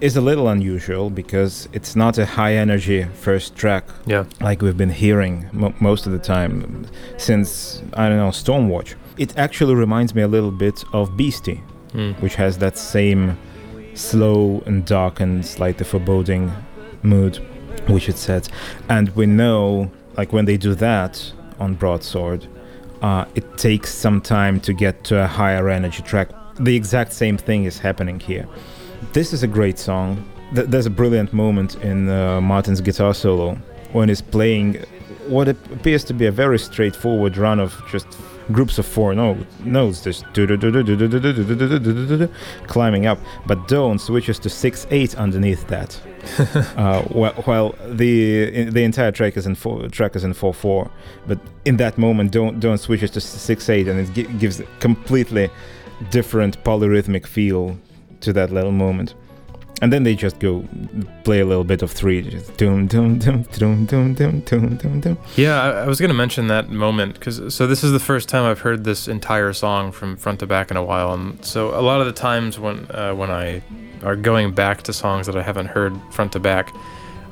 is 0.00 0.16
a 0.16 0.20
little 0.20 0.48
unusual 0.48 1.08
because 1.10 1.68
it's 1.72 1.96
not 1.96 2.18
a 2.18 2.26
high 2.26 2.54
energy 2.54 3.04
first 3.14 3.56
track 3.56 3.84
Yeah. 4.06 4.24
like 4.40 4.60
we've 4.62 4.76
been 4.76 4.90
hearing 4.90 5.46
mo 5.52 5.72
most 5.80 6.06
of 6.06 6.12
the 6.12 6.18
time 6.18 6.86
since 7.16 7.82
I 7.94 8.08
don't 8.08 8.18
know 8.18 8.28
Stormwatch. 8.30 8.94
It 9.16 9.32
actually 9.38 9.74
reminds 9.74 10.14
me 10.14 10.22
a 10.22 10.28
little 10.28 10.50
bit 10.50 10.84
of 10.92 11.16
Beastie, 11.16 11.62
Mm. 11.94 12.20
which 12.20 12.34
has 12.34 12.58
that 12.58 12.76
same 12.76 13.38
slow 13.94 14.62
and 14.66 14.84
dark 14.84 15.20
and 15.20 15.44
slightly 15.46 15.84
foreboding 15.84 16.52
mood, 17.02 17.38
which 17.88 18.08
it 18.08 18.18
sets. 18.18 18.48
And 18.90 19.08
we 19.16 19.24
know, 19.26 19.90
like 20.18 20.32
when 20.32 20.44
they 20.44 20.58
do 20.58 20.74
that 20.74 21.32
on 21.58 21.74
Broadsword, 21.74 22.46
uh, 23.00 23.24
it 23.34 23.56
takes 23.56 23.94
some 23.94 24.20
time 24.20 24.60
to 24.60 24.72
get 24.74 25.04
to 25.04 25.22
a 25.22 25.26
higher 25.26 25.70
energy 25.70 26.02
track. 26.02 26.28
The 26.60 26.76
exact 26.76 27.12
same 27.14 27.38
thing 27.38 27.64
is 27.64 27.78
happening 27.78 28.20
here. 28.20 28.46
This 29.12 29.32
is 29.32 29.42
a 29.42 29.46
great 29.46 29.78
song. 29.78 30.24
Th- 30.54 30.66
there's 30.66 30.86
a 30.86 30.90
brilliant 30.90 31.32
moment 31.32 31.76
in 31.76 32.08
uh, 32.08 32.40
Martin's 32.40 32.80
guitar 32.80 33.14
solo 33.14 33.56
when 33.92 34.08
he's 34.08 34.22
playing 34.22 34.84
what 35.26 35.48
appears 35.48 36.04
to 36.04 36.14
be 36.14 36.26
a 36.26 36.30
very 36.30 36.58
straightforward 36.58 37.36
run 37.36 37.58
of 37.60 37.74
just 37.90 38.06
groups 38.52 38.78
of 38.78 38.86
four 38.86 39.12
no- 39.14 39.36
notes, 39.64 40.02
just 40.02 40.24
climbing 42.66 43.06
up. 43.06 43.18
But 43.46 43.66
Doane 43.68 43.98
switches 44.00 44.38
to 44.40 44.48
six 44.48 44.86
eight 44.90 45.16
underneath 45.16 45.66
that, 45.68 46.00
uh, 46.76 47.02
while, 47.02 47.32
while 47.44 47.74
the 47.88 48.70
the 48.70 48.82
entire 48.82 49.10
track 49.12 49.36
is 49.36 49.46
in 49.46 49.54
four 49.56 49.88
track 49.88 50.14
is 50.16 50.24
in 50.24 50.32
four 50.32 50.54
four. 50.54 50.90
But 51.26 51.38
in 51.64 51.76
that 51.78 51.98
moment, 51.98 52.32
Doane, 52.32 52.60
Doane 52.60 52.78
switches 52.78 53.10
to 53.12 53.20
six 53.20 53.68
eight, 53.68 53.88
and 53.88 53.98
it 53.98 54.12
gi- 54.14 54.32
gives 54.38 54.60
a 54.60 54.64
completely 54.78 55.50
different 56.10 56.62
polyrhythmic 56.62 57.26
feel 57.26 57.76
to 58.20 58.32
that 58.32 58.50
little 58.50 58.72
moment. 58.72 59.14
And 59.82 59.92
then 59.92 60.04
they 60.04 60.14
just 60.14 60.38
go 60.38 60.66
play 61.22 61.40
a 61.40 61.44
little 61.44 61.64
bit 61.64 61.82
of 61.82 61.90
three. 61.90 62.22
Yeah, 65.36 65.60
I, 65.60 65.68
I 65.82 65.86
was 65.86 66.00
gonna 66.00 66.14
mention 66.14 66.46
that 66.46 66.70
moment 66.70 67.14
because 67.14 67.54
so 67.54 67.66
this 67.66 67.84
is 67.84 67.92
the 67.92 68.00
first 68.00 68.28
time 68.30 68.44
I've 68.44 68.60
heard 68.60 68.84
this 68.84 69.06
entire 69.06 69.52
song 69.52 69.92
from 69.92 70.16
front 70.16 70.40
to 70.40 70.46
back 70.46 70.70
in 70.70 70.78
a 70.78 70.82
while, 70.82 71.12
and 71.12 71.44
so 71.44 71.78
a 71.78 71.82
lot 71.82 72.00
of 72.00 72.06
the 72.06 72.14
times 72.14 72.58
when 72.58 72.86
uh, 72.90 73.12
when 73.14 73.30
I 73.30 73.62
are 74.02 74.16
going 74.16 74.54
back 74.54 74.82
to 74.84 74.94
songs 74.94 75.26
that 75.26 75.36
I 75.36 75.42
haven't 75.42 75.66
heard 75.66 75.94
front 76.10 76.32
to 76.32 76.40
back, 76.40 76.72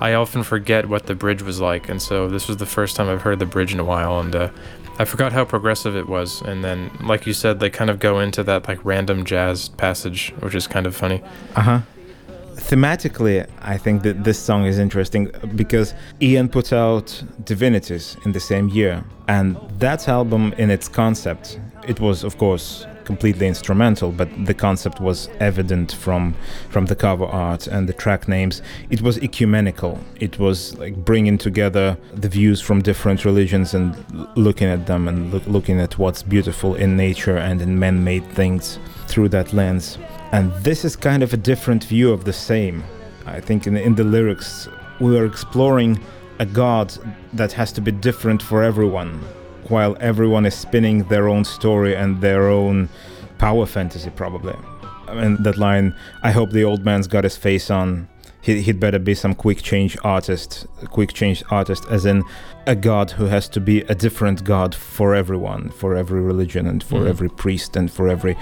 I 0.01 0.13
often 0.13 0.43
forget 0.43 0.87
what 0.87 1.07
the 1.07 1.15
bridge 1.15 1.41
was 1.41 1.61
like, 1.63 1.89
and 1.89 2.03
so 2.03 2.29
this 2.29 2.47
was 2.47 2.59
the 2.59 2.67
first 2.67 2.95
time 2.95 3.09
I've 3.09 3.23
heard 3.23 3.39
the 3.39 3.47
bridge 3.47 3.73
in 3.73 3.81
a 3.81 3.85
while, 3.85 4.21
and 4.21 4.37
uh, 4.37 4.51
I 4.99 5.05
forgot 5.05 5.33
how 5.33 5.45
progressive 5.45 5.97
it 5.97 6.09
was, 6.09 6.41
and 6.43 6.63
then 6.63 6.91
like 7.01 7.27
you 7.27 7.33
said, 7.33 7.59
they 7.59 7.71
kind 7.71 7.91
of 7.91 7.99
go 7.99 8.21
into 8.21 8.45
that 8.45 8.69
like 8.69 8.85
random 8.85 9.25
jazz 9.25 9.69
passage, 9.69 10.33
which 10.41 10.55
is 10.55 10.67
kind 10.67 10.87
of 10.87 10.95
funny. 10.95 11.23
Uh 11.57 11.61
huh. 11.61 11.81
Thematically, 12.55 13.49
I 13.61 13.77
think 13.77 14.03
that 14.05 14.23
this 14.23 14.39
song 14.39 14.65
is 14.67 14.79
interesting 14.79 15.31
because 15.57 15.93
Ian 16.23 16.49
put 16.49 16.73
out 16.73 17.23
Divinities 17.45 18.17
in 18.25 18.33
the 18.33 18.41
same 18.41 18.69
year, 18.69 19.05
and 19.27 19.57
that 19.81 20.09
album, 20.09 20.55
in 20.59 20.71
its 20.71 20.89
concept, 20.89 21.59
it 21.89 21.99
was 21.99 22.23
of 22.23 22.39
course 22.39 22.87
completely 23.05 23.47
instrumental, 23.47 24.11
but 24.13 24.29
the 24.47 24.55
concept 24.55 25.01
was 25.01 25.29
evident 25.41 25.93
from 25.93 26.35
from 26.71 26.87
the 26.87 26.97
cover 26.97 27.27
art 27.27 27.67
and 27.67 27.89
the 27.89 27.93
track 27.93 28.29
names. 28.29 28.63
It 28.91 29.03
was 29.03 29.19
ecumenical. 29.19 29.99
It 30.21 30.39
was 30.39 30.77
like 30.79 30.97
bringing 30.97 31.39
together 31.39 31.97
the 32.15 32.29
views 32.29 32.61
from 32.61 32.83
different 32.83 33.25
religions 33.25 33.75
and 33.75 33.95
looking 34.37 34.69
at 34.69 34.87
them 34.87 35.09
and 35.09 35.33
look, 35.33 35.47
looking 35.47 35.81
at 35.81 35.99
what's 35.99 36.23
beautiful 36.23 36.75
in 36.75 36.97
nature 36.97 37.37
and 37.37 37.61
in 37.61 37.79
man-made 37.79 38.27
things 38.33 38.79
through 39.07 39.29
that 39.31 39.53
lens. 39.53 39.99
And 40.33 40.53
this 40.65 40.85
is 40.85 40.97
kind 40.97 41.23
of 41.23 41.33
a 41.33 41.37
different 41.37 41.85
view 41.85 42.13
of 42.13 42.25
the 42.25 42.33
same. 42.33 42.83
I 43.27 43.41
think 43.41 43.67
in, 43.67 43.77
in 43.77 43.95
the 43.95 44.05
lyrics, 44.05 44.69
we 45.01 45.17
are 45.19 45.27
exploring 45.27 46.01
a 46.39 46.47
God 46.47 46.93
that 47.33 47.53
has 47.53 47.73
to 47.73 47.81
be 47.81 47.93
different 47.93 48.43
for 48.43 48.63
everyone, 48.63 49.21
while 49.71 49.97
everyone 50.01 50.47
is 50.47 50.55
spinning 50.55 51.05
their 51.05 51.29
own 51.29 51.45
story 51.45 51.95
and 51.95 52.21
their 52.21 52.49
own 52.49 52.89
power 53.39 53.67
fantasy, 53.67 54.11
probably. 54.11 54.55
I 55.09 55.15
mean, 55.15 55.43
that 55.43 55.59
line, 55.59 55.95
I 56.23 56.31
hope 56.31 56.51
the 56.51 56.65
old 56.65 56.85
man's 56.85 57.07
got 57.07 57.25
his 57.25 57.37
face 57.37 57.71
on. 57.71 58.09
He, 58.41 58.61
he'd 58.61 58.79
better 58.81 58.99
be 58.99 59.15
some 59.15 59.35
quick 59.35 59.63
change 59.63 59.97
artist, 60.05 60.67
quick 60.91 61.13
change 61.15 61.43
artist, 61.51 61.85
as 61.91 62.05
in 62.05 62.23
a 62.67 62.75
god 62.77 63.11
who 63.13 63.25
has 63.27 63.49
to 63.51 63.61
be 63.61 63.81
a 63.83 63.95
different 63.95 64.45
god 64.45 64.75
for 64.75 65.15
everyone, 65.15 65.71
for 65.71 65.95
every 65.97 66.21
religion, 66.21 66.67
and 66.67 66.83
for 66.83 67.01
Mhm. 67.01 67.09
every 67.09 67.29
priest, 67.31 67.77
and 67.77 67.91
for 67.91 68.09
every 68.09 68.37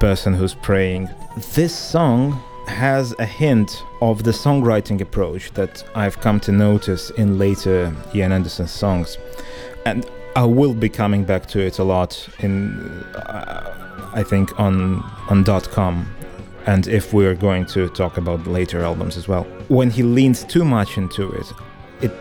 person 0.00 0.34
who's 0.34 0.54
praying. 0.54 1.08
This 1.54 1.74
song 1.74 2.40
has 2.66 3.14
a 3.20 3.24
hint 3.24 3.84
of 4.02 4.24
the 4.24 4.32
songwriting 4.32 5.00
approach 5.00 5.52
that 5.52 5.84
I've 5.94 6.18
come 6.20 6.40
to 6.40 6.50
notice 6.52 7.10
in 7.10 7.38
later 7.38 7.94
Ian 8.14 8.32
Anderson 8.32 8.66
songs. 8.66 9.16
And 9.84 10.04
I 10.36 10.44
will 10.44 10.74
be 10.74 10.90
coming 10.90 11.24
back 11.24 11.46
to 11.46 11.60
it 11.60 11.78
a 11.78 11.84
lot 11.84 12.28
in, 12.40 12.78
uh, 13.14 14.10
I 14.14 14.22
think, 14.22 14.60
on, 14.60 15.02
on 15.30 15.44
.com. 15.44 16.06
And 16.66 16.86
if 16.88 17.14
we're 17.14 17.34
going 17.34 17.64
to 17.66 17.88
talk 17.88 18.18
about 18.18 18.46
later 18.46 18.82
albums 18.82 19.16
as 19.16 19.28
well. 19.28 19.44
When 19.68 19.88
he 19.88 20.02
leans 20.02 20.44
too 20.44 20.62
much 20.62 20.98
into 20.98 21.32
it, 21.32 21.52
it 22.02 22.12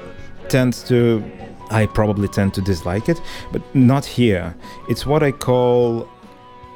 tends 0.48 0.82
to 0.84 1.22
I 1.72 1.88
probably 1.88 2.30
tend 2.30 2.54
to 2.54 2.62
dislike 2.62 3.10
it, 3.10 3.20
but 3.52 3.62
not 3.76 4.06
here. 4.06 4.56
It's 4.88 5.06
what 5.06 5.22
I 5.22 5.32
call 5.32 6.08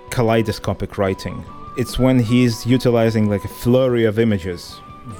kaleidoscopic 0.09 0.97
writing. 0.97 1.45
It's 1.77 1.97
when 1.97 2.19
he's 2.19 2.65
utilizing 2.65 3.29
like 3.29 3.45
a 3.45 3.47
flurry 3.47 4.03
of 4.03 4.19
images 4.19 4.75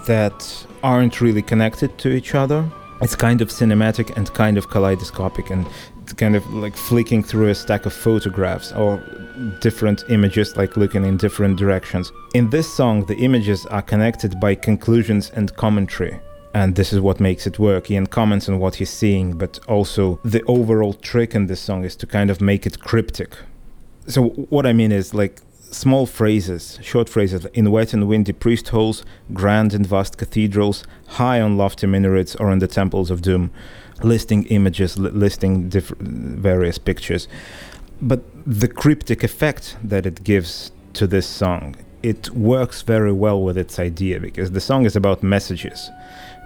that 0.06 0.66
aren't 0.84 1.22
really 1.22 1.44
connected 1.44 1.98
to 2.00 2.10
each 2.10 2.36
other. 2.36 2.70
It's 3.02 3.16
kind 3.16 3.42
of 3.42 3.50
cinematic 3.50 4.18
and 4.18 4.34
kind 4.34 4.58
of 4.58 4.70
kaleidoscopic 4.70 5.52
and 5.52 5.66
kind 6.18 6.36
of 6.36 6.46
like 6.54 6.76
flicking 6.76 7.24
through 7.24 7.50
a 7.50 7.56
stack 7.56 7.86
of 7.86 7.94
photographs 7.94 8.72
or 8.72 8.98
different 9.60 10.04
images 10.10 10.56
like 10.58 10.78
looking 10.78 11.06
in 11.06 11.18
different 11.18 11.58
directions. 11.58 12.12
In 12.34 12.50
this 12.50 12.72
song, 12.72 13.06
the 13.06 13.18
images 13.18 13.66
are 13.68 13.82
connected 13.82 14.40
by 14.40 14.56
conclusions 14.56 15.32
and 15.32 15.56
commentary 15.56 16.20
and 16.54 16.76
this 16.76 16.92
is 16.94 17.00
what 17.00 17.20
makes 17.20 17.46
it 17.46 17.60
work. 17.60 17.92
Ian 17.92 18.08
comments 18.08 18.50
on 18.50 18.60
what 18.60 18.76
he's 18.76 18.90
seeing, 18.90 19.38
but 19.38 19.60
also 19.68 20.20
the 20.24 20.44
overall 20.44 20.94
trick 20.94 21.36
in 21.36 21.46
this 21.48 21.62
song 21.62 21.84
is 21.84 21.96
to 21.98 22.08
kind 22.08 22.30
of 22.30 22.42
make 22.42 22.66
it 22.66 22.80
cryptic. 22.80 23.36
So 24.08 24.30
what 24.50 24.66
I 24.66 24.74
mean 24.74 24.92
is 24.92 25.14
like 25.14 25.42
small 25.72 26.08
phrases, 26.08 26.80
short 26.82 27.08
phrases 27.08 27.46
in 27.54 27.72
wet 27.72 27.94
and 27.94 28.08
windy 28.08 28.34
priest 28.34 28.70
holes, 28.70 29.06
grand 29.34 29.74
and 29.74 29.86
vast 29.86 30.18
cathedrals, 30.18 30.84
high 31.08 31.40
on 31.40 31.58
lofty 31.58 31.86
minarets 31.86 32.36
or 32.36 32.52
in 32.52 32.60
the 32.60 32.68
temples 32.68 33.12
of 33.12 33.22
doom, 33.22 33.52
listing 34.04 34.46
images, 34.46 34.98
li- 34.98 35.12
listing 35.12 35.70
diff- 35.70 35.94
various 36.00 36.78
pictures. 36.78 37.28
But 38.02 38.22
the 38.46 38.68
cryptic 38.68 39.24
effect 39.24 39.78
that 39.84 40.06
it 40.06 40.24
gives 40.24 40.72
to 40.94 41.08
this 41.08 41.28
song, 41.28 41.76
it 42.02 42.30
works 42.30 42.82
very 42.82 43.12
well 43.12 43.42
with 43.42 43.58
its 43.58 43.78
idea 43.78 44.20
because 44.20 44.52
the 44.52 44.62
song 44.62 44.86
is 44.86 44.96
about 44.96 45.22
messages 45.22 45.90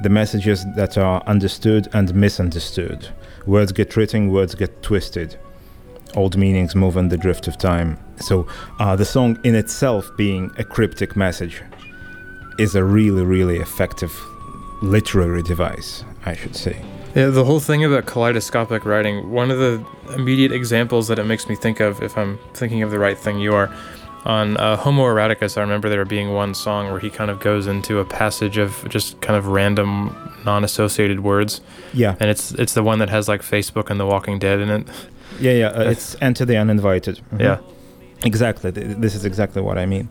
the 0.02 0.10
messages 0.10 0.66
that 0.76 0.98
are 0.98 1.24
understood 1.28 1.88
and 1.94 2.14
misunderstood. 2.16 3.08
Words 3.46 3.72
get 3.72 3.96
written, 3.96 4.32
words 4.32 4.56
get 4.56 4.82
twisted. 4.82 5.38
Old 6.16 6.38
meanings 6.38 6.76
move 6.76 6.98
in 6.98 7.10
the 7.10 7.18
drift 7.18 7.48
of 7.48 7.58
time. 7.58 7.98
So, 8.18 8.48
uh, 8.80 8.96
the 8.96 9.06
song 9.06 9.40
in 9.44 9.56
itself 9.56 10.10
being 10.18 10.52
a 10.58 10.64
cryptic 10.64 11.16
message 11.16 11.62
is 12.60 12.76
a 12.76 12.84
really, 12.84 13.24
really 13.24 13.58
effective 13.58 14.12
literary 14.82 15.42
device, 15.44 16.04
I 16.26 16.36
should 16.36 16.56
say. 16.56 16.84
Yeah, 17.16 17.28
the 17.28 17.46
whole 17.46 17.60
thing 17.60 17.84
about 17.84 18.06
kaleidoscopic 18.08 18.86
writing, 18.86 19.30
one 19.30 19.52
of 19.52 19.60
the 19.60 19.86
immediate 20.16 20.52
examples 20.52 21.08
that 21.10 21.20
it 21.20 21.26
makes 21.26 21.48
me 21.48 21.56
think 21.56 21.80
of, 21.80 22.02
if 22.02 22.18
I'm 22.18 22.40
thinking 22.56 22.82
of 22.82 22.90
the 22.90 22.98
right 22.98 23.18
thing 23.18 23.40
you 23.40 23.54
are, 23.54 23.72
on 24.26 24.58
uh, 24.58 24.78
Homo 24.78 25.04
Erraticus, 25.04 25.58
I 25.58 25.62
remember 25.62 25.90
there 25.90 26.06
being 26.06 26.34
one 26.34 26.54
song 26.56 26.90
where 26.90 27.00
he 27.00 27.10
kind 27.10 27.30
of 27.30 27.40
goes 27.40 27.68
into 27.68 28.00
a 28.00 28.06
passage 28.06 28.58
of 28.58 28.88
just 28.90 29.20
kind 29.22 29.36
of 29.38 29.48
random, 29.48 30.16
non-associated 30.46 31.20
words, 31.20 31.62
Yeah. 31.94 32.16
and 32.20 32.30
it's 32.30 32.52
it's 32.54 32.74
the 32.74 32.84
one 32.84 33.00
that 33.00 33.10
has 33.10 33.28
like 33.28 33.42
Facebook 33.42 33.90
and 33.90 34.00
The 34.00 34.06
Walking 34.06 34.40
Dead 34.40 34.60
in 34.60 34.70
it. 34.70 34.88
Yeah, 35.40 35.52
yeah. 35.52 35.68
Uh, 35.68 35.90
it's 35.90 36.16
Enter 36.22 36.46
the 36.46 36.56
Uninvited. 36.58 37.20
Mhm. 37.34 37.42
Yeah. 37.42 37.58
Exactly. 38.24 38.72
This 38.72 39.14
is 39.14 39.26
exactly 39.26 39.62
what 39.62 39.78
I 39.78 39.86
mean. 39.86 40.08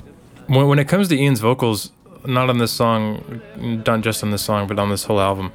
When, 0.47 0.69
when 0.69 0.79
it 0.79 0.87
comes 0.89 1.09
to 1.09 1.17
Ian's 1.17 1.41
vocals, 1.41 1.91
not 2.27 2.51
on 2.51 2.59
this 2.59 2.71
song, 2.71 3.41
not 3.57 4.03
just 4.03 4.23
on 4.23 4.31
this 4.31 4.43
song, 4.43 4.67
but 4.69 4.79
on 4.79 4.91
this 4.91 5.05
whole 5.05 5.21
album, 5.21 5.53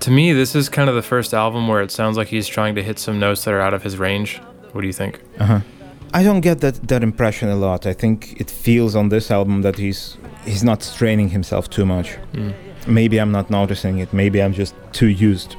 to 0.00 0.10
me, 0.10 0.32
this 0.32 0.54
is 0.54 0.68
kind 0.68 0.88
of 0.88 0.94
the 0.94 1.02
first 1.02 1.34
album 1.34 1.68
where 1.68 1.82
it 1.82 1.90
sounds 1.90 2.16
like 2.16 2.28
he's 2.28 2.48
trying 2.48 2.74
to 2.74 2.82
hit 2.82 2.98
some 2.98 3.18
notes 3.18 3.44
that 3.44 3.54
are 3.54 3.60
out 3.60 3.74
of 3.74 3.82
his 3.82 3.96
range. 3.98 4.38
What 4.72 4.80
do 4.80 4.86
you 4.86 4.92
think? 4.92 5.20
Uh-huh. 5.38 5.60
I 6.12 6.22
don't 6.22 6.40
get 6.40 6.60
that 6.60 6.88
that 6.88 7.02
impression 7.02 7.48
a 7.48 7.56
lot. 7.56 7.86
I 7.86 7.92
think 7.92 8.40
it 8.40 8.50
feels 8.50 8.96
on 8.96 9.10
this 9.10 9.30
album 9.30 9.62
that 9.62 9.76
he's 9.78 10.16
he's 10.44 10.64
not 10.64 10.82
straining 10.82 11.28
himself 11.28 11.70
too 11.70 11.86
much. 11.86 12.16
Mm. 12.32 12.54
Maybe 12.86 13.20
I'm 13.20 13.30
not 13.30 13.50
noticing 13.50 13.98
it. 13.98 14.12
Maybe 14.12 14.42
I'm 14.42 14.52
just 14.52 14.74
too 14.92 15.06
used 15.06 15.56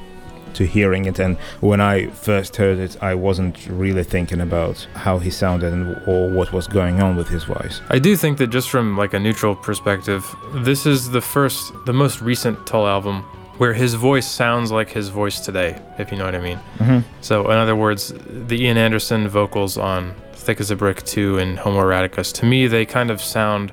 to 0.54 0.66
hearing 0.66 1.06
it. 1.06 1.18
And 1.18 1.38
when 1.60 1.80
I 1.80 2.08
first 2.08 2.56
heard 2.56 2.78
it, 2.78 3.02
I 3.02 3.14
wasn't 3.14 3.66
really 3.68 4.04
thinking 4.04 4.40
about 4.40 4.86
how 4.94 5.18
he 5.18 5.30
sounded 5.30 5.72
and 5.72 5.96
or 6.06 6.30
what 6.30 6.52
was 6.52 6.66
going 6.66 7.00
on 7.00 7.16
with 7.16 7.28
his 7.28 7.44
voice. 7.44 7.80
I 7.88 7.98
do 7.98 8.16
think 8.16 8.36
that 8.38 8.48
just 8.48 8.68
from 8.68 8.98
like 8.98 9.14
a 9.14 9.18
neutral 9.18 9.54
perspective, 9.56 10.22
this 10.56 10.84
is 10.84 11.10
the 11.10 11.20
first, 11.20 11.72
the 11.86 11.92
most 11.92 12.20
recent 12.20 12.66
Tull 12.66 12.86
album 12.86 13.24
where 13.58 13.74
his 13.74 13.94
voice 13.94 14.26
sounds 14.26 14.72
like 14.72 14.90
his 14.90 15.08
voice 15.08 15.40
today, 15.40 15.78
if 15.98 16.10
you 16.10 16.18
know 16.18 16.24
what 16.24 16.34
I 16.34 16.40
mean. 16.40 16.58
Mm-hmm. 16.78 16.98
So, 17.20 17.44
in 17.50 17.56
other 17.58 17.76
words, 17.76 18.12
the 18.26 18.62
Ian 18.64 18.76
Anderson 18.78 19.28
vocals 19.28 19.76
on 19.78 20.14
Thick 20.32 20.60
as 20.60 20.70
a 20.70 20.76
Brick 20.76 21.02
2 21.04 21.38
and 21.38 21.58
Homo 21.58 21.80
Erraticus, 21.80 22.32
to 22.34 22.46
me, 22.46 22.66
they 22.66 22.84
kind 22.86 23.10
of 23.10 23.20
sound 23.20 23.72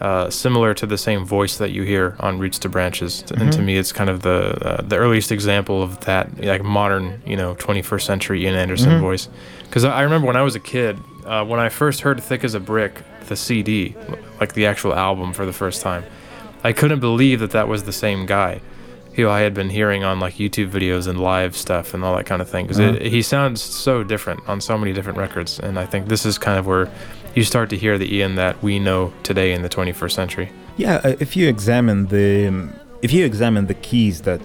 uh, 0.00 0.30
similar 0.30 0.72
to 0.72 0.86
the 0.86 0.96
same 0.96 1.26
voice 1.26 1.58
that 1.58 1.72
you 1.72 1.82
hear 1.82 2.16
on 2.20 2.38
Roots 2.38 2.58
to 2.60 2.70
Branches. 2.70 3.22
And 3.36 3.52
to 3.52 3.58
Mhm. 3.58 3.64
me, 3.66 3.76
it's 3.76 3.92
kind 3.92 4.08
of 4.08 4.22
the 4.22 4.56
uh, 4.66 4.80
the 4.82 4.96
earliest 4.96 5.30
example 5.30 5.82
of 5.82 6.00
that, 6.06 6.42
like 6.42 6.64
modern, 6.64 7.20
you 7.26 7.36
know, 7.36 7.54
21st 7.56 8.06
century 8.06 8.44
Ian 8.44 8.54
Anderson 8.54 8.92
Mhm. 8.92 9.00
voice. 9.00 9.28
Because 9.64 9.84
I 9.84 9.98
I 9.98 10.02
remember 10.02 10.26
when 10.26 10.36
I 10.36 10.42
was 10.42 10.54
a 10.54 10.58
kid, 10.60 10.96
uh, 11.26 11.44
when 11.44 11.60
I 11.60 11.68
first 11.68 12.00
heard 12.00 12.18
Thick 12.22 12.44
as 12.44 12.54
a 12.54 12.60
Brick, 12.60 13.02
the 13.28 13.36
CD, 13.36 13.94
like 14.40 14.54
the 14.54 14.64
actual 14.64 14.94
album 14.94 15.34
for 15.34 15.44
the 15.44 15.52
first 15.52 15.82
time, 15.82 16.04
I 16.64 16.72
couldn't 16.72 17.00
believe 17.00 17.40
that 17.40 17.50
that 17.50 17.68
was 17.68 17.82
the 17.82 17.92
same 17.92 18.24
guy 18.24 18.62
who 19.14 19.28
I 19.28 19.40
had 19.40 19.54
been 19.54 19.70
hearing 19.70 20.04
on 20.04 20.20
like 20.20 20.34
YouTube 20.34 20.70
videos 20.70 21.06
and 21.08 21.20
live 21.20 21.56
stuff 21.56 21.94
and 21.94 22.04
all 22.04 22.16
that 22.16 22.26
kind 22.26 22.40
of 22.42 22.48
thing. 22.48 22.66
Because 22.66 22.80
Uh-huh. 22.80 22.98
he 23.00 23.22
sounds 23.22 23.60
so 23.62 24.02
different 24.04 24.40
on 24.48 24.60
so 24.60 24.76
many 24.78 24.92
different 24.92 25.18
records, 25.18 25.58
and 25.58 25.78
I 25.78 25.86
think 25.86 26.08
this 26.08 26.24
is 26.26 26.38
kind 26.38 26.58
of 26.58 26.66
where 26.66 26.88
you 27.34 27.44
start 27.44 27.70
to 27.70 27.76
hear 27.76 27.98
the 27.98 28.12
Ian 28.16 28.34
that 28.36 28.62
we 28.62 28.78
know 28.78 29.12
today 29.22 29.52
in 29.52 29.62
the 29.62 29.68
21st 29.68 30.12
century. 30.14 30.48
Yeah, 30.76 31.00
uh, 31.04 31.14
if 31.20 31.36
you 31.36 31.48
examine 31.48 32.06
the 32.06 32.46
um, 32.48 32.72
if 33.02 33.12
you 33.14 33.24
examine 33.24 33.66
the 33.66 33.74
keys 33.74 34.20
that 34.22 34.42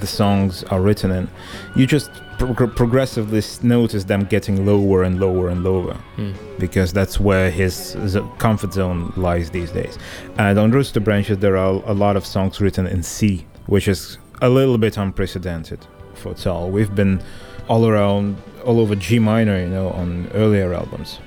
the 0.00 0.06
songs 0.08 0.64
are 0.64 0.80
written 0.80 1.10
in, 1.12 1.28
you 1.76 1.86
just 1.86 2.10
prog- 2.38 2.74
progressively 2.74 3.42
notice 3.62 4.04
them 4.04 4.24
getting 4.24 4.66
lower 4.66 5.04
and 5.04 5.20
lower 5.20 5.48
and 5.48 5.62
lower 5.62 5.96
Mm. 6.18 6.34
because 6.58 6.92
that's 6.92 7.20
where 7.20 7.48
his 7.50 7.96
z- 8.06 8.20
comfort 8.38 8.72
zone 8.72 9.12
lies 9.16 9.50
these 9.50 9.70
days. 9.70 9.98
And 10.36 10.58
on 10.58 10.72
Roots 10.72 10.90
to 10.92 11.00
Branches, 11.00 11.38
there 11.38 11.56
are 11.56 11.80
a 11.86 11.94
lot 11.94 12.16
of 12.16 12.26
songs 12.26 12.60
written 12.60 12.88
in 12.88 13.02
C, 13.04 13.46
which 13.66 13.88
is 13.88 14.18
a 14.40 14.48
little 14.48 14.78
bit 14.78 14.96
unprecedented 14.96 15.80
for 16.14 16.34
Tull. 16.34 16.70
We've 16.70 16.94
been 16.94 17.22
all 17.68 17.86
around, 17.86 18.36
all 18.64 18.80
over 18.80 18.94
G 18.96 19.18
minor, 19.18 19.58
you 19.58 19.68
know, 19.68 19.90
on 19.90 20.28
earlier 20.34 20.74
albums, 20.74 21.18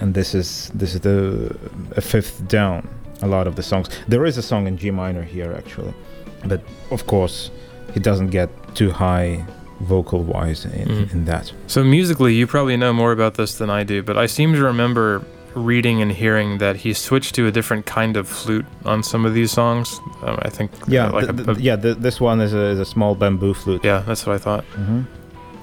and 0.00 0.14
this 0.14 0.34
is 0.34 0.70
this 0.74 0.94
is 0.94 1.00
the 1.00 1.56
a 1.96 2.00
fifth 2.00 2.46
down. 2.48 2.88
A 3.22 3.26
lot 3.26 3.46
of 3.46 3.56
the 3.56 3.62
songs. 3.62 3.88
There 4.08 4.26
is 4.26 4.36
a 4.36 4.42
song 4.42 4.66
in 4.66 4.76
G 4.76 4.90
minor 4.90 5.22
here 5.22 5.54
actually, 5.56 5.94
but 6.44 6.60
of 6.90 7.06
course, 7.06 7.50
he 7.94 8.00
doesn't 8.00 8.28
get 8.30 8.50
too 8.74 8.90
high 8.90 9.44
vocal 9.80 10.22
wise 10.22 10.64
in, 10.66 10.88
Mm. 10.88 11.12
in 11.12 11.24
that. 11.26 11.52
So 11.66 11.82
musically, 11.84 12.34
you 12.34 12.46
probably 12.46 12.76
know 12.76 12.92
more 12.92 13.12
about 13.12 13.34
this 13.34 13.54
than 13.56 13.70
I 13.70 13.84
do, 13.84 14.02
but 14.02 14.16
I 14.18 14.26
seem 14.26 14.52
to 14.54 14.62
remember 14.62 15.22
reading 15.56 16.00
and 16.02 16.12
hearing 16.12 16.58
that 16.58 16.76
he 16.76 16.92
switched 16.92 17.34
to 17.34 17.46
a 17.46 17.50
different 17.50 17.86
kind 17.86 18.16
of 18.16 18.28
flute 18.28 18.66
on 18.84 19.02
some 19.02 19.24
of 19.26 19.34
these 19.34 19.50
songs. 19.50 20.00
Um, 20.22 20.38
I 20.42 20.50
think, 20.50 20.70
Yeah, 20.86 21.08
like 21.10 21.26
th- 21.28 21.40
a- 21.40 21.44
th- 21.54 21.58
yeah. 21.58 21.76
Th- 21.76 21.96
this 21.96 22.20
one 22.20 22.40
is 22.40 22.52
a, 22.54 22.60
is 22.66 22.78
a 22.78 22.84
small 22.84 23.14
bamboo 23.14 23.54
flute. 23.54 23.82
yeah, 23.84 24.02
that's 24.06 24.26
what 24.26 24.34
I 24.34 24.38
thought. 24.38 24.64
hmm 24.64 25.02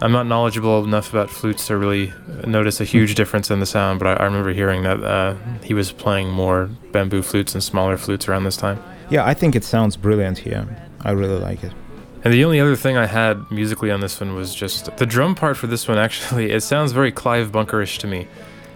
I'm 0.01 0.11
not 0.11 0.25
knowledgeable 0.27 0.83
enough 0.83 1.11
about 1.11 1.29
flutes 1.29 1.67
to 1.67 1.77
really 1.77 2.11
notice 2.45 2.81
a 2.81 2.83
huge 2.83 3.15
difference 3.15 3.49
in 3.49 3.61
the 3.61 3.65
sound, 3.65 3.99
but 3.99 4.07
I, 4.19 4.23
I 4.23 4.25
remember 4.25 4.51
hearing 4.51 4.83
that 4.83 5.01
uh, 5.01 5.35
he 5.63 5.73
was 5.73 5.93
playing 5.93 6.29
more 6.29 6.69
bamboo 6.91 7.21
flutes 7.21 7.53
and 7.53 7.63
smaller 7.63 7.95
flutes 7.95 8.27
around 8.27 8.43
this 8.43 8.57
time. 8.57 8.83
Yeah, 9.09 9.23
I 9.25 9.33
think 9.33 9.55
it 9.55 9.63
sounds 9.63 9.95
brilliant 9.95 10.39
here. 10.39 10.67
I 11.01 11.11
really 11.11 11.39
like 11.39 11.63
it. 11.63 11.71
And 12.25 12.33
the 12.33 12.43
only 12.43 12.59
other 12.59 12.75
thing 12.75 12.97
I 12.97 13.05
had 13.05 13.49
musically 13.51 13.91
on 13.91 14.01
this 14.01 14.19
one 14.19 14.35
was 14.35 14.53
just 14.53 14.95
the 14.97 15.05
drum 15.05 15.35
part 15.35 15.55
for 15.55 15.67
this 15.67 15.87
one. 15.87 15.97
Actually, 15.97 16.51
it 16.57 16.61
sounds 16.63 16.91
very 16.91 17.11
Clive 17.11 17.51
Bunkerish 17.53 17.97
to 17.99 18.07
me. 18.07 18.27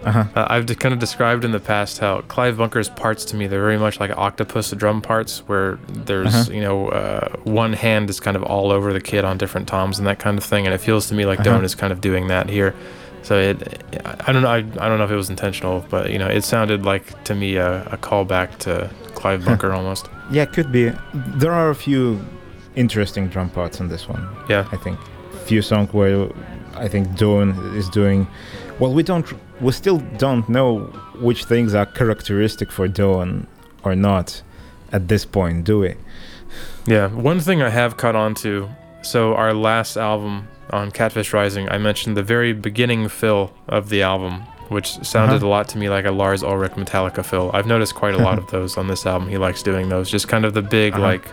Uh-huh. 0.08 0.24
Uh, 0.34 0.46
I've 0.50 0.66
d- 0.66 0.74
kind 0.74 0.92
of 0.92 0.98
described 0.98 1.44
in 1.44 1.52
the 1.52 1.60
past 1.60 1.98
how 1.98 2.20
Clive 2.22 2.56
Bunker's 2.58 2.88
parts 2.88 3.24
to 3.26 3.36
me 3.36 3.46
they're 3.46 3.60
very 3.60 3.78
much 3.78 4.00
like 4.00 4.10
octopus 4.16 4.70
drum 4.72 5.00
parts, 5.02 5.40
where 5.48 5.78
there's 5.88 6.34
Uh-huh. 6.34 6.52
you 6.52 6.60
know 6.62 6.88
uh, 6.88 7.28
one 7.44 7.72
hand 7.72 8.10
is 8.10 8.20
kind 8.20 8.36
of 8.36 8.42
all 8.42 8.70
over 8.72 8.92
the 8.92 9.00
kit 9.00 9.24
on 9.24 9.38
different 9.38 9.68
toms 9.68 9.98
and 9.98 10.06
that 10.06 10.18
kind 10.18 10.36
of 10.38 10.44
thing, 10.44 10.66
and 10.66 10.74
it 10.74 10.78
feels 10.80 11.06
to 11.08 11.14
me 11.14 11.24
like 11.26 11.40
Uh-huh. 11.40 11.58
Doane 11.58 11.64
is 11.64 11.74
kind 11.74 11.92
of 11.92 12.00
doing 12.00 12.28
that 12.28 12.48
here. 12.48 12.74
So 13.22 13.36
it, 13.36 13.82
I 14.26 14.32
don't 14.32 14.42
know, 14.42 14.48
I, 14.48 14.58
I 14.58 14.88
don't 14.88 14.96
know 14.98 15.04
if 15.04 15.10
it 15.10 15.16
was 15.16 15.28
intentional, 15.28 15.84
but 15.90 16.10
you 16.12 16.18
know, 16.18 16.28
it 16.28 16.44
sounded 16.44 16.84
like 16.86 17.24
to 17.24 17.34
me 17.34 17.56
a, 17.56 17.82
a 17.92 17.96
callback 17.98 18.56
to 18.60 18.88
Clive 19.14 19.44
Bunker 19.44 19.72
almost. 19.72 20.08
Yeah, 20.30 20.46
could 20.46 20.70
be. 20.72 20.92
There 21.14 21.52
are 21.52 21.68
a 21.68 21.74
few 21.74 22.20
interesting 22.76 23.28
drum 23.28 23.50
parts 23.50 23.80
in 23.80 23.88
this 23.88 24.08
one. 24.08 24.26
Yeah. 24.48 24.66
I 24.72 24.76
think 24.76 24.98
few 25.44 25.62
songs 25.62 25.92
where 25.92 26.28
I 26.76 26.88
think 26.88 27.08
Doane 27.18 27.74
is 27.74 27.88
doing. 27.90 28.26
Well, 28.78 28.92
we 28.94 29.02
don't. 29.02 29.26
We 29.60 29.72
still 29.72 29.98
don't 30.18 30.48
know 30.48 30.80
which 31.20 31.44
things 31.44 31.74
are 31.74 31.86
characteristic 31.86 32.70
for 32.70 32.86
Doane 32.88 33.46
or 33.82 33.96
not 33.96 34.42
at 34.92 35.08
this 35.08 35.24
point, 35.24 35.64
do 35.64 35.80
we? 35.80 35.94
Yeah, 36.86 37.08
one 37.08 37.40
thing 37.40 37.60
I 37.62 37.68
have 37.70 37.96
caught 37.96 38.14
on 38.16 38.34
to. 38.36 38.68
So 39.02 39.34
our 39.34 39.52
last 39.52 39.96
album 39.96 40.48
on 40.70 40.90
Catfish 40.90 41.32
Rising, 41.32 41.68
I 41.70 41.78
mentioned 41.78 42.16
the 42.16 42.22
very 42.22 42.52
beginning 42.52 43.08
fill 43.08 43.52
of 43.68 43.88
the 43.88 44.02
album, 44.02 44.42
which 44.68 44.88
sounded 45.04 45.36
Uh-huh. 45.36 45.46
a 45.46 45.48
lot 45.48 45.68
to 45.70 45.78
me 45.78 45.88
like 45.88 46.04
a 46.04 46.10
Lars 46.10 46.42
Ulrich 46.42 46.72
Metallica 46.72 47.24
fill. 47.24 47.50
I've 47.52 47.66
noticed 47.66 47.94
quite 47.94 48.14
a 48.14 48.18
lot 48.18 48.38
of 48.38 48.46
those 48.50 48.76
on 48.76 48.86
this 48.86 49.06
album. 49.06 49.28
He 49.28 49.38
likes 49.38 49.62
doing 49.62 49.88
those, 49.88 50.10
just 50.10 50.28
kind 50.28 50.44
of 50.44 50.54
the 50.54 50.62
big 50.62 50.94
Uh-huh. 50.94 51.02
like. 51.02 51.28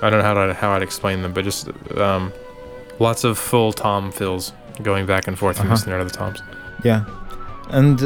I 0.00 0.10
don't 0.10 0.20
know 0.20 0.24
how 0.24 0.46
to, 0.46 0.54
how 0.54 0.70
I'd 0.72 0.82
explain 0.82 1.22
them, 1.22 1.32
but 1.32 1.42
just 1.44 1.68
um, 1.96 2.32
lots 3.00 3.24
of 3.24 3.36
full 3.36 3.72
tom 3.72 4.12
fills 4.12 4.52
going 4.82 5.06
back 5.06 5.26
and 5.26 5.36
forth 5.36 5.58
Uh-huh. 5.58 5.70
the 5.70 5.76
snare 5.76 5.98
of 5.98 6.08
the 6.10 6.16
toms. 6.16 6.40
Yeah. 6.84 7.04
And 7.70 8.00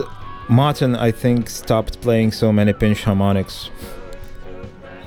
Martin, 0.49 0.97
I 0.97 1.11
think, 1.13 1.49
stopped 1.49 2.01
playing 2.01 2.33
so 2.33 2.53
many 2.53 2.73
pinch 2.73 3.03
harmonics. 3.05 3.71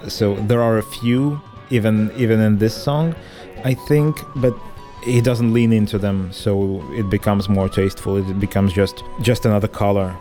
So 0.08 0.36
there 0.36 0.62
are 0.62 0.78
a 0.78 0.84
few, 0.84 1.42
even 1.70 2.12
even 2.16 2.40
in 2.40 2.58
this 2.60 2.76
song, 2.76 3.16
I 3.64 3.74
think, 3.74 4.18
but 4.36 4.54
he 5.04 5.22
doesn't 5.22 5.54
lean 5.54 5.72
into 5.74 5.98
them, 5.98 6.32
so 6.32 6.84
it 6.94 7.10
becomes 7.10 7.48
more 7.50 7.70
tasteful. 7.70 8.18
It 8.18 8.40
becomes 8.40 8.74
just 8.74 9.04
just 9.22 9.46
another 9.46 9.68
color. 9.68 10.12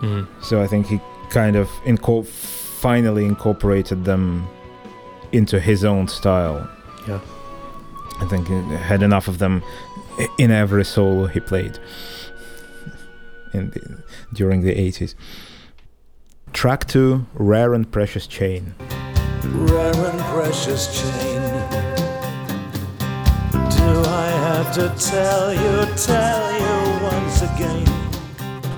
hmm 0.00 0.24
So 0.42 0.62
I 0.62 0.66
think 0.66 0.86
he 0.86 1.00
kind 1.30 1.56
of 1.56 1.68
inco- 1.84 2.26
finally 2.26 3.24
incorporated 3.24 4.04
them 4.04 4.46
into 5.32 5.58
his 5.60 5.84
own 5.84 6.08
style. 6.08 6.68
Yeah. 7.08 7.20
I 8.20 8.26
think 8.26 8.48
he 8.48 8.54
had 8.76 9.02
enough 9.02 9.28
of 9.28 9.38
them 9.38 9.62
in 10.38 10.50
every 10.50 10.84
solo 10.84 11.26
he 11.26 11.40
played 11.40 11.78
in 13.56 13.70
the, 13.70 14.02
during 14.32 14.60
the 14.60 14.74
80s. 14.74 15.14
Track 16.52 16.86
2 16.86 17.26
Rare 17.34 17.74
and 17.74 17.90
Precious 17.90 18.26
Chain. 18.26 18.74
rare 19.44 19.94
and 19.94 20.20
precious 20.34 21.00
chain. 21.00 21.40
Do 23.52 24.02
I 24.08 24.28
have 24.48 24.72
to 24.74 24.88
tell 24.98 25.52
you, 25.52 25.94
tell 25.96 26.52
you 26.52 27.04
once 27.04 27.42
again? 27.42 27.84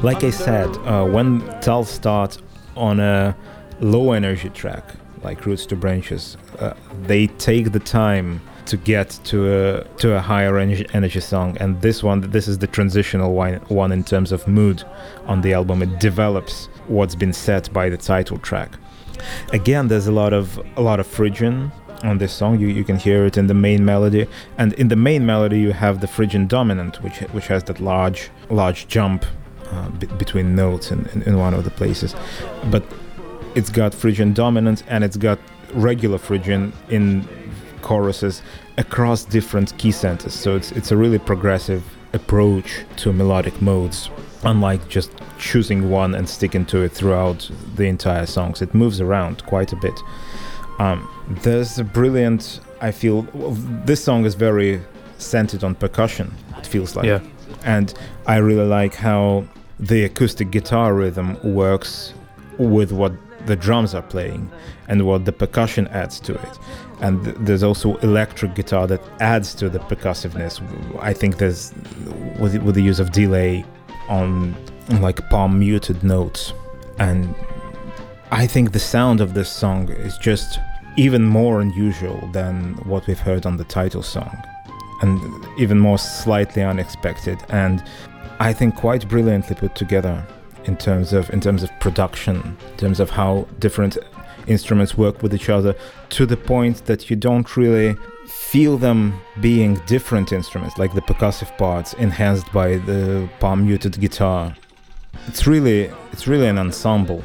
Like 0.02 0.24
I 0.24 0.30
said, 0.30 0.68
uh, 0.78 1.04
when 1.04 1.40
Tull 1.60 1.84
starts 1.84 2.38
on 2.76 3.00
a 3.00 3.36
low 3.80 4.12
energy 4.12 4.48
track, 4.50 4.84
like 5.22 5.44
Roots 5.46 5.66
to 5.66 5.76
Branches, 5.76 6.36
uh, 6.58 6.74
they 7.02 7.26
take 7.26 7.72
the 7.72 7.80
time 7.80 8.40
to 8.68 8.76
get 8.76 9.18
to 9.24 9.52
a 9.52 9.84
to 9.98 10.16
a 10.16 10.20
higher 10.20 10.58
energy, 10.58 10.86
energy 10.92 11.20
song. 11.20 11.56
And 11.60 11.80
this 11.82 12.02
one, 12.02 12.20
this 12.20 12.48
is 12.48 12.58
the 12.58 12.66
transitional 12.66 13.34
one, 13.34 13.54
one 13.68 13.92
in 13.92 14.04
terms 14.04 14.32
of 14.32 14.46
mood 14.46 14.84
on 15.26 15.40
the 15.40 15.52
album. 15.52 15.82
It 15.82 15.98
develops 15.98 16.66
what's 16.86 17.14
been 17.14 17.32
set 17.32 17.72
by 17.72 17.88
the 17.88 17.96
title 17.96 18.38
track. 18.38 18.72
Again, 19.52 19.88
there's 19.88 20.06
a 20.06 20.12
lot 20.12 20.32
of 20.32 20.60
a 20.76 20.82
lot 20.82 21.00
of 21.00 21.06
Phrygian 21.06 21.72
on 22.04 22.18
this 22.18 22.32
song. 22.32 22.60
You 22.60 22.68
you 22.68 22.84
can 22.84 22.96
hear 22.96 23.24
it 23.26 23.36
in 23.36 23.46
the 23.46 23.54
main 23.54 23.84
melody, 23.84 24.26
and 24.56 24.72
in 24.74 24.88
the 24.88 24.96
main 24.96 25.26
melody 25.26 25.58
you 25.58 25.72
have 25.72 26.00
the 26.00 26.06
Phrygian 26.06 26.46
dominant, 26.46 27.02
which 27.02 27.18
which 27.32 27.48
has 27.48 27.64
that 27.64 27.80
large 27.80 28.30
large 28.50 28.86
jump 28.88 29.24
uh, 29.70 29.88
b- 29.90 30.06
between 30.18 30.54
notes 30.54 30.90
in, 30.90 31.06
in, 31.12 31.22
in 31.22 31.38
one 31.38 31.54
of 31.54 31.64
the 31.64 31.70
places. 31.70 32.14
But 32.70 32.84
it's 33.54 33.70
got 33.70 33.94
Phrygian 33.94 34.32
dominant 34.32 34.82
and 34.88 35.02
it's 35.04 35.16
got 35.16 35.38
regular 35.74 36.18
Phrygian 36.18 36.72
in 36.88 37.28
choruses 37.78 38.42
across 38.76 39.24
different 39.24 39.76
key 39.78 39.92
centers. 39.92 40.34
So 40.34 40.56
it's 40.56 40.72
it's 40.72 40.92
a 40.92 40.96
really 40.96 41.18
progressive 41.18 41.82
approach 42.12 42.84
to 42.96 43.12
melodic 43.12 43.60
modes, 43.62 44.10
unlike 44.44 44.88
just 44.88 45.10
choosing 45.38 45.90
one 45.90 46.14
and 46.14 46.28
sticking 46.28 46.64
to 46.66 46.78
it 46.82 46.92
throughout 46.92 47.50
the 47.76 47.84
entire 47.84 48.26
songs. 48.26 48.62
It 48.62 48.74
moves 48.74 49.00
around 49.00 49.44
quite 49.46 49.72
a 49.72 49.76
bit. 49.76 49.98
Um, 50.78 51.08
there's 51.42 51.78
a 51.78 51.84
brilliant. 51.84 52.60
I 52.80 52.92
feel 52.92 53.22
this 53.84 54.02
song 54.02 54.24
is 54.24 54.34
very 54.34 54.80
centered 55.18 55.64
on 55.64 55.74
percussion. 55.74 56.32
It 56.58 56.66
feels 56.66 56.94
like, 56.96 57.06
Yeah. 57.06 57.20
and 57.64 57.92
I 58.26 58.36
really 58.36 58.66
like 58.66 58.94
how 58.94 59.44
the 59.80 60.04
acoustic 60.04 60.50
guitar 60.50 60.94
rhythm 60.94 61.36
works 61.42 62.14
with 62.58 62.92
what 62.92 63.12
the 63.46 63.56
drums 63.56 63.94
are 63.94 64.02
playing 64.02 64.48
and 64.88 65.06
what 65.06 65.24
the 65.24 65.32
percussion 65.32 65.88
adds 65.88 66.20
to 66.20 66.34
it. 66.34 66.58
And 67.00 67.24
th- 67.24 67.36
there's 67.40 67.62
also 67.62 67.96
electric 67.98 68.54
guitar 68.54 68.86
that 68.86 69.00
adds 69.20 69.54
to 69.56 69.68
the 69.68 69.78
percussiveness. 69.78 70.60
I 71.00 71.12
think 71.12 71.38
there's 71.38 71.72
with, 72.38 72.56
with 72.62 72.74
the 72.74 72.82
use 72.82 73.00
of 73.00 73.12
delay 73.12 73.64
on 74.08 74.56
like 75.00 75.28
palm 75.30 75.58
muted 75.58 76.02
notes. 76.02 76.52
And 76.98 77.34
I 78.30 78.46
think 78.46 78.72
the 78.72 78.80
sound 78.80 79.20
of 79.20 79.34
this 79.34 79.50
song 79.50 79.90
is 79.90 80.16
just 80.18 80.58
even 80.96 81.24
more 81.24 81.60
unusual 81.60 82.28
than 82.32 82.74
what 82.84 83.06
we've 83.06 83.18
heard 83.18 83.46
on 83.46 83.56
the 83.56 83.64
title 83.64 84.02
song 84.02 84.36
and 85.00 85.46
even 85.56 85.78
more 85.78 85.96
slightly 85.96 86.62
unexpected 86.62 87.38
and 87.50 87.84
I 88.40 88.52
think 88.52 88.76
quite 88.76 89.08
brilliantly 89.08 89.56
put 89.56 89.74
together 89.74 90.24
in 90.64 90.76
terms 90.76 91.12
of 91.12 91.30
in 91.30 91.40
terms 91.40 91.62
of 91.62 91.70
production, 91.80 92.56
in 92.70 92.76
terms 92.76 93.00
of 93.00 93.10
how 93.10 93.48
different 93.58 93.98
instruments 94.48 94.96
work 94.96 95.22
with 95.22 95.34
each 95.34 95.48
other 95.48 95.74
to 96.10 96.26
the 96.26 96.36
point 96.36 96.86
that 96.86 97.10
you 97.10 97.16
don't 97.16 97.56
really 97.56 97.96
feel 98.26 98.76
them 98.78 99.20
being 99.40 99.74
different 99.86 100.32
instruments 100.32 100.78
like 100.78 100.94
the 100.94 101.02
percussive 101.02 101.56
parts 101.58 101.94
enhanced 101.94 102.50
by 102.52 102.76
the 102.76 103.28
palm 103.40 103.66
muted 103.66 103.98
guitar. 104.00 104.54
It's 105.26 105.46
really 105.46 105.90
it's 106.12 106.26
really 106.26 106.46
an 106.46 106.58
ensemble 106.58 107.22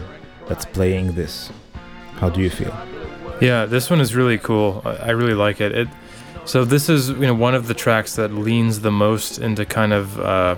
that's 0.48 0.66
playing 0.66 1.14
this. 1.14 1.52
How 2.16 2.30
do 2.30 2.42
you 2.42 2.50
feel? 2.50 2.76
Yeah, 3.42 3.66
this 3.66 3.90
one 3.90 4.00
is 4.00 4.16
really 4.16 4.38
cool. 4.38 4.82
I 4.86 5.12
really 5.12 5.34
like 5.34 5.60
it. 5.62 5.72
It 5.72 5.88
so 6.46 6.66
this 6.66 6.90
is 6.90 7.10
you 7.10 7.28
know 7.28 7.34
one 7.34 7.56
of 7.56 7.68
the 7.68 7.74
tracks 7.74 8.16
that 8.16 8.34
leans 8.34 8.82
the 8.82 8.92
most 8.92 9.40
into 9.40 9.66
kind 9.66 9.94
of 9.94 10.20
uh, 10.20 10.56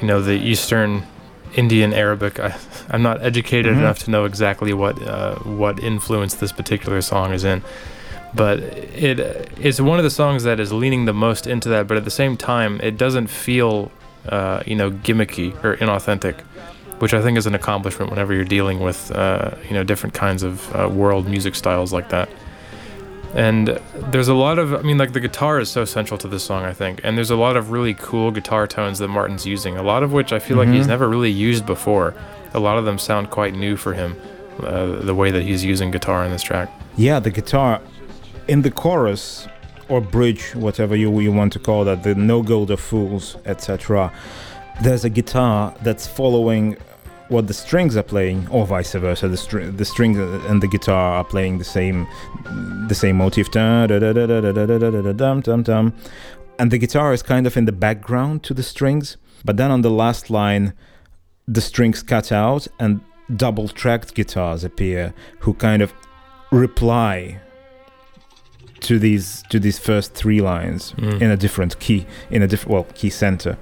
you 0.00 0.06
know 0.06 0.20
the 0.20 0.34
Eastern 0.34 1.02
Indian 1.54 1.92
Arabic. 1.92 2.38
I, 2.40 2.54
I'm 2.90 3.02
not 3.02 3.22
educated 3.22 3.74
Mhm. 3.74 3.78
enough 3.78 3.98
to 4.00 4.10
know 4.10 4.24
exactly 4.24 4.72
what 4.72 5.00
uh, 5.02 5.36
what 5.36 5.78
influence 5.82 6.34
this 6.34 6.52
particular 6.52 7.00
song 7.02 7.32
is 7.32 7.44
in, 7.44 7.62
but 8.34 8.58
it 8.60 9.18
it's 9.60 9.80
one 9.80 9.98
of 9.98 10.04
the 10.04 10.10
songs 10.10 10.42
that 10.44 10.60
is 10.60 10.72
leaning 10.72 11.04
the 11.06 11.12
most 11.14 11.46
into 11.46 11.68
that. 11.70 11.86
But 11.86 11.96
at 11.96 12.04
the 12.04 12.10
same 12.10 12.36
time, 12.36 12.80
it 12.82 12.96
doesn't 12.98 13.28
feel 13.28 13.90
uh, 14.28 14.62
you 14.66 14.74
know 14.76 14.90
gimmicky 14.90 15.52
or 15.64 15.76
inauthentic, 15.76 16.34
which 16.98 17.14
I 17.14 17.22
think 17.22 17.38
is 17.38 17.46
an 17.46 17.54
accomplishment 17.54 18.10
whenever 18.10 18.34
you're 18.34 18.44
dealing 18.44 18.80
with 18.80 19.10
uh, 19.12 19.50
you 19.68 19.74
know 19.74 19.84
different 19.84 20.14
kinds 20.14 20.42
of 20.42 20.74
uh, 20.74 20.88
world 20.88 21.28
music 21.28 21.54
styles 21.54 21.92
like 21.92 22.08
that. 22.10 22.28
And 23.34 23.78
there's 24.10 24.28
a 24.28 24.34
lot 24.34 24.58
of, 24.58 24.72
I 24.74 24.82
mean, 24.82 24.96
like 24.98 25.12
the 25.12 25.20
guitar 25.20 25.60
is 25.60 25.68
so 25.70 25.84
central 25.84 26.16
to 26.18 26.28
this 26.28 26.42
song, 26.44 26.64
I 26.64 26.72
think. 26.72 27.00
And 27.04 27.16
there's 27.18 27.30
a 27.30 27.36
lot 27.36 27.56
of 27.56 27.70
really 27.70 27.94
cool 27.94 28.30
guitar 28.30 28.66
tones 28.66 28.98
that 29.00 29.08
Martin's 29.08 29.44
using, 29.44 29.76
a 29.76 29.82
lot 29.82 30.02
of 30.02 30.12
which 30.12 30.32
I 30.32 30.38
feel 30.38 30.56
like 30.56 30.68
he's 30.68 30.86
Mhm. 30.86 30.88
never 30.90 31.08
really 31.08 31.30
used 31.30 31.66
before. 31.66 32.14
A 32.54 32.60
lot 32.60 32.78
of 32.78 32.84
them 32.86 32.98
sound 32.98 33.30
quite 33.30 33.54
new 33.54 33.76
for 33.76 33.92
him, 33.92 34.16
uh, 34.62 34.86
the 35.02 35.14
way 35.14 35.30
that 35.30 35.42
he's 35.42 35.64
using 35.64 35.90
guitar 35.90 36.24
in 36.24 36.30
this 36.30 36.42
track. 36.42 36.70
Yeah, 36.96 37.18
the 37.20 37.30
guitar 37.30 37.80
in 38.48 38.62
the 38.62 38.70
chorus 38.70 39.48
or 39.88 40.00
bridge, 40.00 40.54
whatever 40.54 40.96
you 40.96 41.20
you 41.20 41.30
want 41.32 41.52
to 41.52 41.58
call 41.58 41.84
that, 41.84 42.02
the 42.04 42.14
No 42.14 42.42
Gold 42.42 42.70
of 42.70 42.80
Fools, 42.80 43.36
etc. 43.44 44.12
There's 44.82 45.04
a 45.04 45.10
guitar 45.10 45.74
that's 45.82 46.06
following 46.06 46.76
what 47.28 47.46
the 47.46 47.54
strings 47.54 47.96
are 47.96 48.02
playing, 48.02 48.46
or 48.50 48.66
vice 48.66 48.92
versa. 48.92 49.28
The 49.28 49.36
string, 49.36 49.76
the 49.76 49.84
strings 49.84 50.18
and 50.18 50.62
the 50.62 50.68
guitar 50.68 51.16
are 51.18 51.24
playing 51.24 51.58
the 51.58 51.64
same, 51.64 52.06
the 52.88 52.94
same 52.94 53.16
motif. 53.16 53.50
Da, 53.50 53.86
da, 53.86 53.98
da, 53.98 54.12
da, 54.12 54.26
da, 54.26 54.40
da, 54.40 54.52
da, 54.52 54.66
da, 54.78 54.90
da, 54.90 55.02
da, 55.02 55.12
dum, 55.12 55.40
dum, 55.40 55.62
dum. 55.62 55.92
And 56.58 56.70
the 56.70 56.78
guitar 56.78 57.12
is 57.12 57.22
kind 57.22 57.46
of 57.46 57.56
in 57.56 57.64
the 57.64 57.72
background 57.72 58.42
to 58.44 58.54
the 58.54 58.62
strings. 58.62 59.16
But 59.44 59.56
then 59.56 59.70
on 59.70 59.82
the 59.82 59.90
last 59.90 60.30
line, 60.30 60.72
the 61.46 61.60
strings 61.60 62.02
cut 62.02 62.32
out 62.32 62.66
and 62.80 63.00
double 63.36 63.68
tracked 63.68 64.14
guitars 64.14 64.64
appear, 64.64 65.12
who 65.40 65.54
kind 65.54 65.82
of 65.82 65.92
reply 66.52 67.40
to 68.80 68.98
these 68.98 69.42
to 69.50 69.58
these 69.58 69.78
first 69.78 70.14
three 70.14 70.40
lines 70.40 70.92
Mm. 70.98 71.20
in 71.22 71.30
a 71.30 71.36
different 71.36 71.78
key 71.80 72.06
in 72.30 72.42
a 72.42 72.46
different 72.46 72.72
well 72.72 72.86
key 72.94 73.10
center 73.10 73.56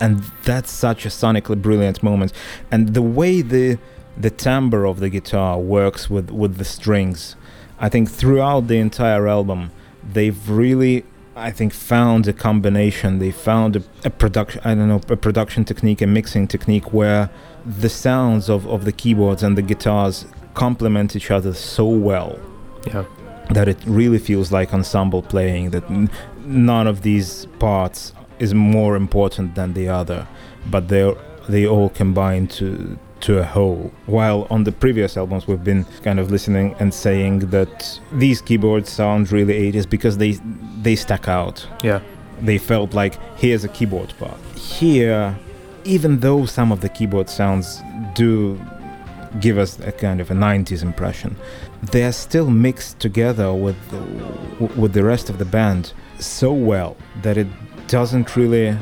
and 0.00 0.20
that's 0.44 0.70
such 0.70 1.04
a 1.04 1.08
sonically 1.08 1.60
brilliant 1.60 2.02
moment 2.02 2.32
and 2.70 2.94
the 2.94 3.02
way 3.02 3.42
the 3.42 3.78
the 4.16 4.30
timbre 4.30 4.84
of 4.86 5.00
the 5.00 5.08
guitar 5.08 5.58
works 5.58 6.08
with 6.10 6.30
with 6.30 6.56
the 6.56 6.64
strings 6.64 7.36
i 7.78 7.88
think 7.88 8.10
throughout 8.10 8.66
the 8.68 8.78
entire 8.78 9.26
album 9.28 9.70
they've 10.12 10.48
really 10.48 11.04
i 11.36 11.50
think 11.50 11.72
found 11.72 12.26
a 12.28 12.32
combination 12.32 13.18
they 13.18 13.30
found 13.30 13.76
a, 13.76 13.82
a 14.04 14.10
production 14.10 14.60
i 14.64 14.74
don't 14.74 14.88
know 14.88 15.00
a 15.08 15.16
production 15.16 15.64
technique 15.64 16.00
a 16.00 16.06
mixing 16.06 16.46
technique 16.48 16.92
where 16.92 17.30
the 17.64 17.88
sounds 17.88 18.48
of, 18.48 18.66
of 18.66 18.84
the 18.84 18.92
keyboards 18.92 19.42
and 19.42 19.56
the 19.58 19.62
guitars 19.62 20.26
complement 20.54 21.14
each 21.14 21.30
other 21.30 21.52
so 21.54 21.86
well 21.88 22.38
Yeah. 22.86 23.04
that 23.50 23.68
it 23.68 23.78
really 23.86 24.18
feels 24.18 24.50
like 24.50 24.72
ensemble 24.74 25.22
playing 25.22 25.70
that 25.70 25.84
none 26.44 26.86
of 26.86 27.02
these 27.02 27.46
parts 27.58 28.12
is 28.38 28.54
more 28.54 28.96
important 28.96 29.54
than 29.54 29.74
the 29.74 29.88
other 29.88 30.26
but 30.70 30.88
they 30.88 31.14
they 31.48 31.66
all 31.66 31.88
combine 31.88 32.46
to 32.46 32.98
to 33.20 33.38
a 33.38 33.44
whole. 33.44 33.90
While 34.06 34.46
on 34.50 34.64
the 34.64 34.72
previous 34.72 35.16
albums 35.16 35.46
we've 35.46 35.64
been 35.64 35.84
kind 36.02 36.20
of 36.20 36.30
listening 36.30 36.74
and 36.78 36.92
saying 36.92 37.50
that 37.50 38.00
these 38.12 38.40
keyboards 38.40 38.90
sound 38.90 39.32
really 39.32 39.72
80s 39.72 39.88
because 39.88 40.18
they 40.18 40.32
they 40.82 40.96
stack 40.96 41.28
out. 41.28 41.66
Yeah. 41.82 42.00
they 42.40 42.58
felt 42.58 42.94
like 42.94 43.14
here's 43.36 43.64
a 43.64 43.68
keyboard 43.68 44.14
part. 44.18 44.38
Here 44.56 45.36
even 45.84 46.20
though 46.20 46.46
some 46.46 46.70
of 46.70 46.80
the 46.80 46.88
keyboard 46.88 47.28
sounds 47.28 47.82
do 48.14 48.60
give 49.40 49.58
us 49.58 49.78
a 49.80 49.92
kind 49.92 50.20
of 50.20 50.30
a 50.30 50.34
90s 50.34 50.82
impression 50.82 51.36
they 51.92 52.02
are 52.02 52.12
still 52.12 52.50
mixed 52.50 52.98
together 52.98 53.52
with 53.52 53.76
the, 53.90 54.00
with 54.80 54.92
the 54.92 55.04
rest 55.04 55.30
of 55.30 55.38
the 55.38 55.44
band 55.44 55.92
so 56.18 56.52
well 56.52 56.96
that 57.22 57.36
it 57.36 57.46
doesn't 57.88 58.36
really 58.36 58.76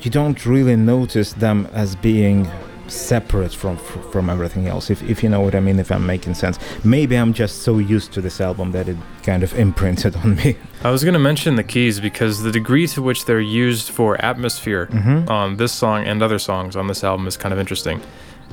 you 0.00 0.10
don't 0.10 0.46
really 0.46 0.76
notice 0.76 1.32
them 1.34 1.68
as 1.72 1.94
being 1.96 2.48
separate 2.88 3.54
from 3.54 3.76
from 4.12 4.28
everything 4.28 4.66
else 4.66 4.90
if, 4.90 5.02
if 5.02 5.22
you 5.22 5.28
know 5.28 5.40
what 5.40 5.54
i 5.54 5.60
mean 5.60 5.78
if 5.78 5.90
i'm 5.90 6.04
making 6.04 6.34
sense 6.34 6.58
maybe 6.84 7.16
i'm 7.16 7.32
just 7.32 7.62
so 7.62 7.78
used 7.78 8.12
to 8.12 8.20
this 8.20 8.40
album 8.40 8.72
that 8.72 8.88
it 8.88 8.96
kind 9.22 9.42
of 9.42 9.54
imprinted 9.58 10.16
on 10.16 10.36
me 10.36 10.56
I 10.84 10.90
was 10.90 11.04
going 11.04 11.14
to 11.14 11.20
mention 11.20 11.54
the 11.54 11.62
keys 11.62 12.00
because 12.00 12.42
the 12.42 12.50
degree 12.50 12.88
to 12.88 13.02
which 13.02 13.24
they're 13.24 13.40
used 13.40 13.88
for 13.90 14.20
atmosphere 14.20 14.86
mm-hmm. 14.86 15.30
on 15.30 15.56
this 15.56 15.72
song 15.72 16.04
and 16.04 16.20
other 16.20 16.40
songs 16.40 16.74
on 16.74 16.88
this 16.88 17.04
album 17.04 17.28
is 17.28 17.36
kind 17.36 17.52
of 17.52 17.60
interesting. 17.60 18.02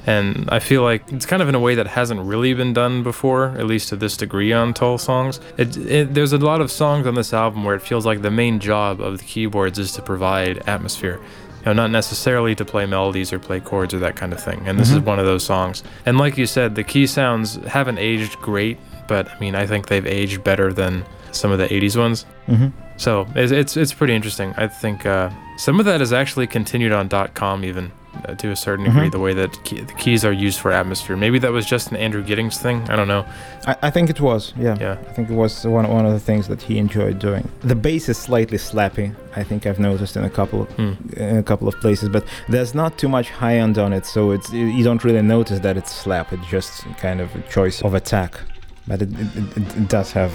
And 0.06 0.50
I 0.52 0.60
feel 0.60 0.82
like 0.82 1.12
it's 1.12 1.26
kind 1.26 1.42
of 1.42 1.50
in 1.50 1.56
a 1.56 1.60
way 1.60 1.76
that 1.76 1.88
hasn't 1.88 2.22
really 2.22 2.54
been 2.54 2.74
done 2.74 3.04
before, 3.04 3.46
at 3.58 3.66
least 3.68 3.90
to 3.90 3.96
this 3.96 4.18
degree 4.18 4.52
on 4.54 4.74
Tull 4.74 4.98
songs. 4.98 5.40
It, 5.58 5.76
it, 5.78 6.14
there's 6.14 6.34
a 6.34 6.38
lot 6.38 6.62
of 6.62 6.72
songs 6.72 7.06
on 7.06 7.16
this 7.16 7.34
album 7.34 7.64
where 7.64 7.76
it 7.76 7.82
feels 7.82 8.06
like 8.06 8.22
the 8.22 8.32
main 8.32 8.60
job 8.60 9.02
of 9.02 9.20
the 9.20 9.24
keyboards 9.26 9.78
is 9.78 9.92
to 9.94 10.02
provide 10.02 10.60
atmosphere. 10.68 11.20
You 11.60 11.66
know, 11.68 11.74
not 11.74 11.92
necessarily 11.92 12.56
to 12.56 12.64
play 12.66 12.86
melodies 12.86 13.34
or 13.34 13.40
play 13.40 13.60
chords 13.60 13.94
or 13.94 14.00
that 14.00 14.16
kind 14.16 14.32
of 14.32 14.42
thing. 14.42 14.62
And 14.66 14.80
this 14.80 14.90
is 14.92 15.00
Mhm. 15.00 15.04
one 15.06 15.20
of 15.20 15.26
those 15.26 15.44
songs. 15.44 15.84
And 16.06 16.18
like 16.18 16.38
you 16.38 16.46
said, 16.46 16.76
the 16.76 16.84
key 16.86 17.06
sounds 17.06 17.56
haven't 17.68 17.98
aged 17.98 18.38
great, 18.42 18.78
but 19.10 19.30
I 19.30 19.38
mean, 19.40 19.56
I 19.56 19.66
think 19.68 19.88
they've 19.88 20.08
aged 20.08 20.44
better 20.44 20.72
than 20.72 21.04
some 21.32 21.52
of 21.52 21.60
the 21.60 21.72
80s 21.72 21.98
ones. 21.98 22.26
Mm-hmm. 22.48 22.68
So 22.98 23.28
it's 23.36 23.52
it's, 23.52 23.78
it's 23.78 23.94
pretty 23.94 24.16
interesting. 24.16 24.54
I 24.58 24.68
think 24.68 25.06
uh, 25.06 25.30
some 25.58 25.80
of 25.80 25.86
that 25.86 26.02
is 26.02 26.14
actually 26.14 26.48
continued 26.48 26.94
on 26.94 27.10
.com 27.34 27.64
even 27.66 27.92
uh, 28.26 28.36
to 28.36 28.50
a 28.52 28.56
certain 28.56 28.86
degree. 28.86 29.08
Mhm. 29.08 29.12
The 29.12 29.20
way 29.20 29.34
that 29.34 29.64
key, 29.64 29.82
the 29.82 29.94
keys 29.94 30.26
are 30.26 30.32
used 30.32 30.60
for 30.60 30.72
atmosphere. 30.72 31.16
Maybe 31.18 31.40
that 31.40 31.52
was 31.52 31.66
just 31.66 31.92
an 31.92 31.98
Andrew 31.98 32.24
Giddings 32.24 32.58
thing. 32.58 32.82
I 32.90 32.96
don't 32.96 33.08
know. 33.08 33.26
I, 33.68 33.76
I 33.84 33.90
think 33.92 34.10
it 34.10 34.20
was, 34.20 34.54
yeah. 34.58 34.76
Yeah. 34.80 34.98
I 35.10 35.14
think 35.14 35.30
it 35.30 35.36
was 35.36 35.66
one, 35.66 35.88
one 35.88 36.06
of 36.06 36.14
the 36.14 36.20
things 36.20 36.48
that 36.48 36.62
he 36.64 36.78
enjoyed 36.78 37.20
doing. 37.20 37.48
The 37.62 37.76
bass 37.76 38.10
is 38.10 38.18
slightly 38.18 38.58
slappy. 38.58 39.16
I 39.36 39.44
think 39.44 39.66
I've 39.66 39.80
noticed 39.80 40.18
in 40.18 40.24
a 40.24 40.30
couple 40.30 40.62
of, 40.64 40.70
Hmm. 40.72 40.94
in 41.18 41.38
a 41.38 41.44
couple 41.44 41.68
of 41.68 41.76
places, 41.80 42.10
but 42.10 42.24
there's 42.50 42.74
not 42.74 42.98
too 42.98 43.10
much 43.10 43.30
high 43.30 43.56
end 43.58 43.78
on 43.78 43.94
it, 43.94 44.06
so 44.06 44.32
it's 44.32 44.52
you 44.52 44.84
don't 44.84 45.04
really 45.04 45.22
notice 45.22 45.60
that 45.60 45.78
it's 45.78 45.92
slap. 45.92 46.34
It's 46.34 46.48
just 46.48 46.84
kind 46.98 47.22
of 47.22 47.34
a 47.36 47.42
choice 47.50 47.82
of 47.84 47.94
attack. 47.94 48.40
But 48.88 49.02
it, 49.04 49.10
it, 49.14 49.58
it, 49.58 49.76
it 49.78 49.88
does 49.88 50.12
have, 50.14 50.32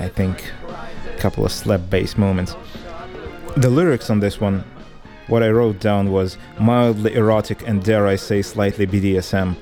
I 0.00 0.08
think, 0.08 0.42
a 1.14 1.18
couple 1.18 1.44
of 1.44 1.52
slap 1.52 1.82
bass 1.88 2.16
moments. 2.18 2.56
The 3.56 3.70
lyrics 3.70 4.10
on 4.10 4.20
this 4.20 4.40
one, 4.40 4.64
what 5.28 5.42
I 5.42 5.50
wrote 5.50 5.80
down 5.80 6.10
was 6.12 6.38
mildly 6.58 7.14
erotic 7.14 7.66
and 7.66 7.82
dare 7.82 8.06
I 8.06 8.16
say 8.16 8.42
slightly 8.42 8.86
BDSM. 8.86 9.56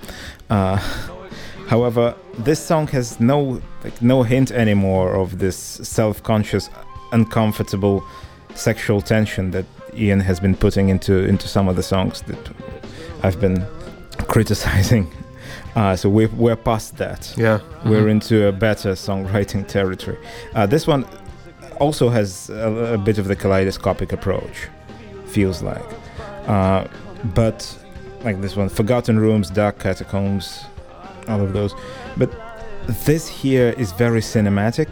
Uh, 0.50 0.76
However, 1.68 2.14
this 2.38 2.60
song 2.60 2.86
has 2.88 3.18
no 3.20 3.60
like 3.82 4.02
no 4.02 4.22
hint 4.22 4.50
anymore 4.50 5.14
of 5.16 5.38
this 5.38 5.56
self-conscious, 5.56 6.68
uncomfortable 7.12 8.04
sexual 8.54 9.00
tension 9.00 9.50
that 9.52 9.64
Ian 9.96 10.20
has 10.20 10.40
been 10.40 10.54
putting 10.56 10.90
into 10.90 11.24
into 11.24 11.48
some 11.48 11.66
of 11.68 11.76
the 11.76 11.82
songs 11.82 12.20
that 12.22 12.50
I've 13.22 13.40
been 13.40 13.64
criticizing. 14.28 15.10
Uh, 15.74 15.96
so 15.96 16.08
we're, 16.08 16.28
we're 16.36 16.54
past 16.56 16.98
that. 16.98 17.32
Yeah. 17.36 17.60
We're 17.84 18.04
Mhm. 18.06 18.10
into 18.10 18.46
a 18.46 18.52
better 18.52 18.92
songwriting 18.92 19.66
territory. 19.66 20.18
Uh, 20.54 20.66
this 20.66 20.86
one 20.86 21.04
also 21.80 22.10
has 22.10 22.50
a, 22.50 22.94
a 22.94 22.98
bit 22.98 23.18
of 23.18 23.26
the 23.26 23.34
kaleidoscopic 23.36 24.12
approach, 24.12 24.68
feels 25.34 25.62
like. 25.62 25.90
Uh, 26.46 26.86
but 27.34 27.58
like 28.22 28.40
this 28.40 28.56
one, 28.56 28.68
Forgotten 28.68 29.18
Rooms, 29.18 29.50
Dark 29.50 29.78
Catacombs, 29.78 30.64
all 31.28 31.40
of 31.40 31.52
those. 31.52 31.74
But 32.16 32.30
this 33.06 33.28
here 33.28 33.74
is 33.76 33.92
very 33.92 34.20
cinematic. 34.20 34.88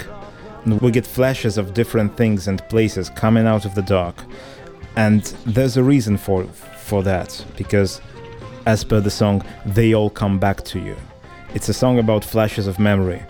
We 0.80 0.90
get 0.90 1.06
flashes 1.06 1.58
of 1.58 1.74
different 1.74 2.16
things 2.16 2.48
and 2.48 2.66
places 2.68 3.10
coming 3.10 3.46
out 3.46 3.64
of 3.64 3.74
the 3.74 3.82
dark, 3.82 4.16
and 4.96 5.22
there's 5.46 5.76
a 5.76 5.82
reason 5.82 6.16
for 6.16 6.44
for 6.88 7.02
that 7.02 7.44
because, 7.56 8.00
as 8.66 8.84
per 8.84 9.00
the 9.00 9.10
song, 9.10 9.44
they 9.66 9.94
all 9.94 10.10
come 10.10 10.38
back 10.38 10.62
to 10.64 10.78
you. 10.78 10.96
It's 11.54 11.68
a 11.68 11.74
song 11.74 11.98
about 11.98 12.24
flashes 12.24 12.66
of 12.66 12.78
memory. 12.78 13.22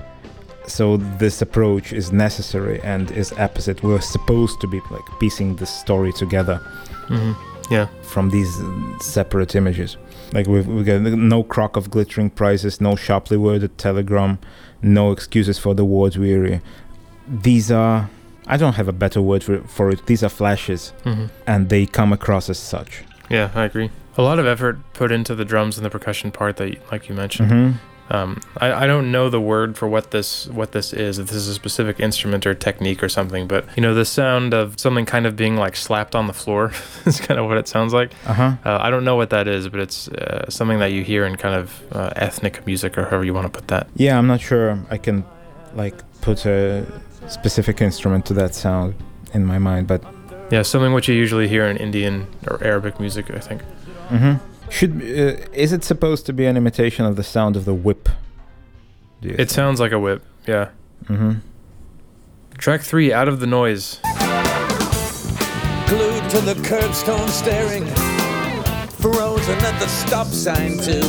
So 0.67 0.99
this 1.19 1.43
approach 1.43 1.93
is 1.93 2.13
necessary 2.13 2.81
and 2.83 3.11
is 3.11 3.33
opposite. 3.33 3.83
We're 3.83 4.01
supposed 4.01 4.61
to 4.61 4.69
be 4.69 4.81
like 4.91 5.03
piecing 5.19 5.57
the 5.57 5.67
story 5.67 6.13
together 6.13 6.61
Mhm. 7.09 7.37
Yeah. 7.71 7.87
from 8.03 8.31
these 8.31 8.61
separate 9.01 9.55
images. 9.55 9.97
Like 10.35 10.47
we've 10.47 10.67
we 10.67 10.83
got 10.85 11.01
no 11.03 11.43
crock 11.43 11.77
of 11.77 11.91
glittering 11.91 12.31
prizes, 12.31 12.81
no 12.81 12.97
sharply 12.97 13.37
worded 13.39 13.77
telegram, 13.79 14.39
no 14.83 15.13
excuses 15.13 15.59
for 15.59 15.75
the 15.75 15.85
word 15.85 16.17
weary. 16.17 16.61
These 17.29 17.71
are 17.71 18.09
I 18.47 18.57
don't 18.57 18.75
have 18.75 18.89
a 18.89 18.93
better 18.93 19.23
word 19.23 19.45
for, 19.45 19.59
for 19.69 19.91
it. 19.91 20.07
These 20.07 20.23
are 20.25 20.29
flashes, 20.29 20.93
Mhm. 21.05 21.31
and 21.47 21.69
they 21.69 21.87
come 21.87 22.13
across 22.13 22.51
as 22.51 22.59
such. 22.59 23.05
Yeah, 23.31 23.51
I 23.55 23.65
agree. 23.65 23.91
A 24.19 24.23
lot 24.23 24.39
of 24.39 24.47
effort 24.47 24.79
put 24.95 25.13
into 25.13 25.35
the 25.35 25.45
drums 25.45 25.79
and 25.79 25.87
the 25.87 25.91
percussion 25.91 26.31
part 26.33 26.57
that, 26.57 26.77
like 26.91 27.09
you 27.09 27.15
mentioned. 27.15 27.51
Mhm. 27.51 27.75
Um, 28.11 28.41
I, 28.59 28.85
I 28.85 28.87
don't 28.87 29.11
know 29.11 29.31
the 29.31 29.41
word 29.41 29.79
for 29.79 29.89
what 29.89 30.11
this 30.11 30.47
what 30.49 30.73
this 30.73 30.93
is. 30.93 31.19
If 31.19 31.29
this 31.29 31.37
is 31.37 31.49
a 31.49 31.55
specific 31.55 31.99
instrument 32.01 32.47
or 32.47 32.53
technique 32.55 33.03
or 33.03 33.09
something, 33.09 33.47
but 33.47 33.65
you 33.77 33.81
know 33.81 33.95
the 33.95 34.05
sound 34.05 34.53
of 34.53 34.79
something 34.79 35.07
kind 35.07 35.25
of 35.25 35.35
being 35.35 35.57
like 35.57 35.77
slapped 35.77 36.15
on 36.15 36.27
the 36.27 36.33
floor 36.35 36.73
is 37.07 37.21
kind 37.21 37.41
of 37.41 37.47
what 37.47 37.57
it 37.57 37.69
sounds 37.69 37.95
like. 37.95 38.13
Uh 38.27 38.33
huh. 38.35 38.53
Uh, 38.65 38.79
I 38.81 38.91
don't 38.91 39.05
know 39.05 39.17
what 39.17 39.31
that 39.31 39.49
is, 39.49 39.69
but 39.69 39.81
it's 39.81 40.09
uh, 40.09 40.51
something 40.51 40.79
that 40.81 40.93
you 40.93 41.03
hear 41.03 41.25
in 41.25 41.37
kind 41.37 41.55
of 41.55 41.83
uh, 41.93 42.13
ethnic 42.17 42.67
music 42.67 42.99
or 42.99 43.05
however 43.05 43.25
you 43.25 43.33
want 43.33 43.47
to 43.51 43.59
put 43.59 43.69
that. 43.69 43.87
Yeah, 43.97 44.19
I'm 44.19 44.27
not 44.27 44.41
sure 44.41 44.79
I 44.91 44.99
can 44.99 45.25
like 45.75 45.95
put 46.21 46.45
a 46.45 46.85
specific 47.29 47.81
instrument 47.81 48.27
to 48.27 48.35
that 48.35 48.55
sound 48.55 48.95
in 49.33 49.47
my 49.47 49.59
mind, 49.59 49.87
but 49.87 50.05
Yeah, 50.51 50.63
something 50.63 50.93
which 50.93 51.09
you 51.09 51.15
usually 51.15 51.49
hear 51.49 51.65
in 51.67 51.79
Indian 51.79 52.27
or 52.47 52.63
Arabic 52.63 53.01
music. 53.01 53.31
I 53.31 53.39
think. 53.39 53.63
hmm 54.11 54.35
should 54.73 54.93
uh, 55.03 55.37
is 55.53 55.73
it 55.73 55.85
supposed 55.85 56.27
to 56.27 56.33
be 56.33 56.47
an 56.47 56.57
imitation 56.57 57.05
of 57.05 57.17
the 57.17 57.23
sound 57.23 57.57
of 57.57 57.65
the 57.65 57.75
whip? 57.75 58.09
Do 59.21 59.29
you 59.29 59.37
It 59.39 59.51
sounds 59.51 59.79
like 59.81 59.93
a 59.93 59.99
whip. 59.99 60.25
Yeah. 60.47 60.71
hmm 61.07 61.35
Track 62.59 62.81
three, 62.83 63.13
out 63.13 63.29
of 63.29 63.41
the 63.41 63.47
noise. 63.47 63.99
glued 65.87 66.31
to 66.31 66.41
the 66.41 66.55
curbstone 66.63 67.29
staring 67.29 67.87
frozen 69.03 69.59
at 69.59 69.79
the 69.81 69.89
stop 69.89 70.27
sign 70.29 70.79
too 70.79 71.03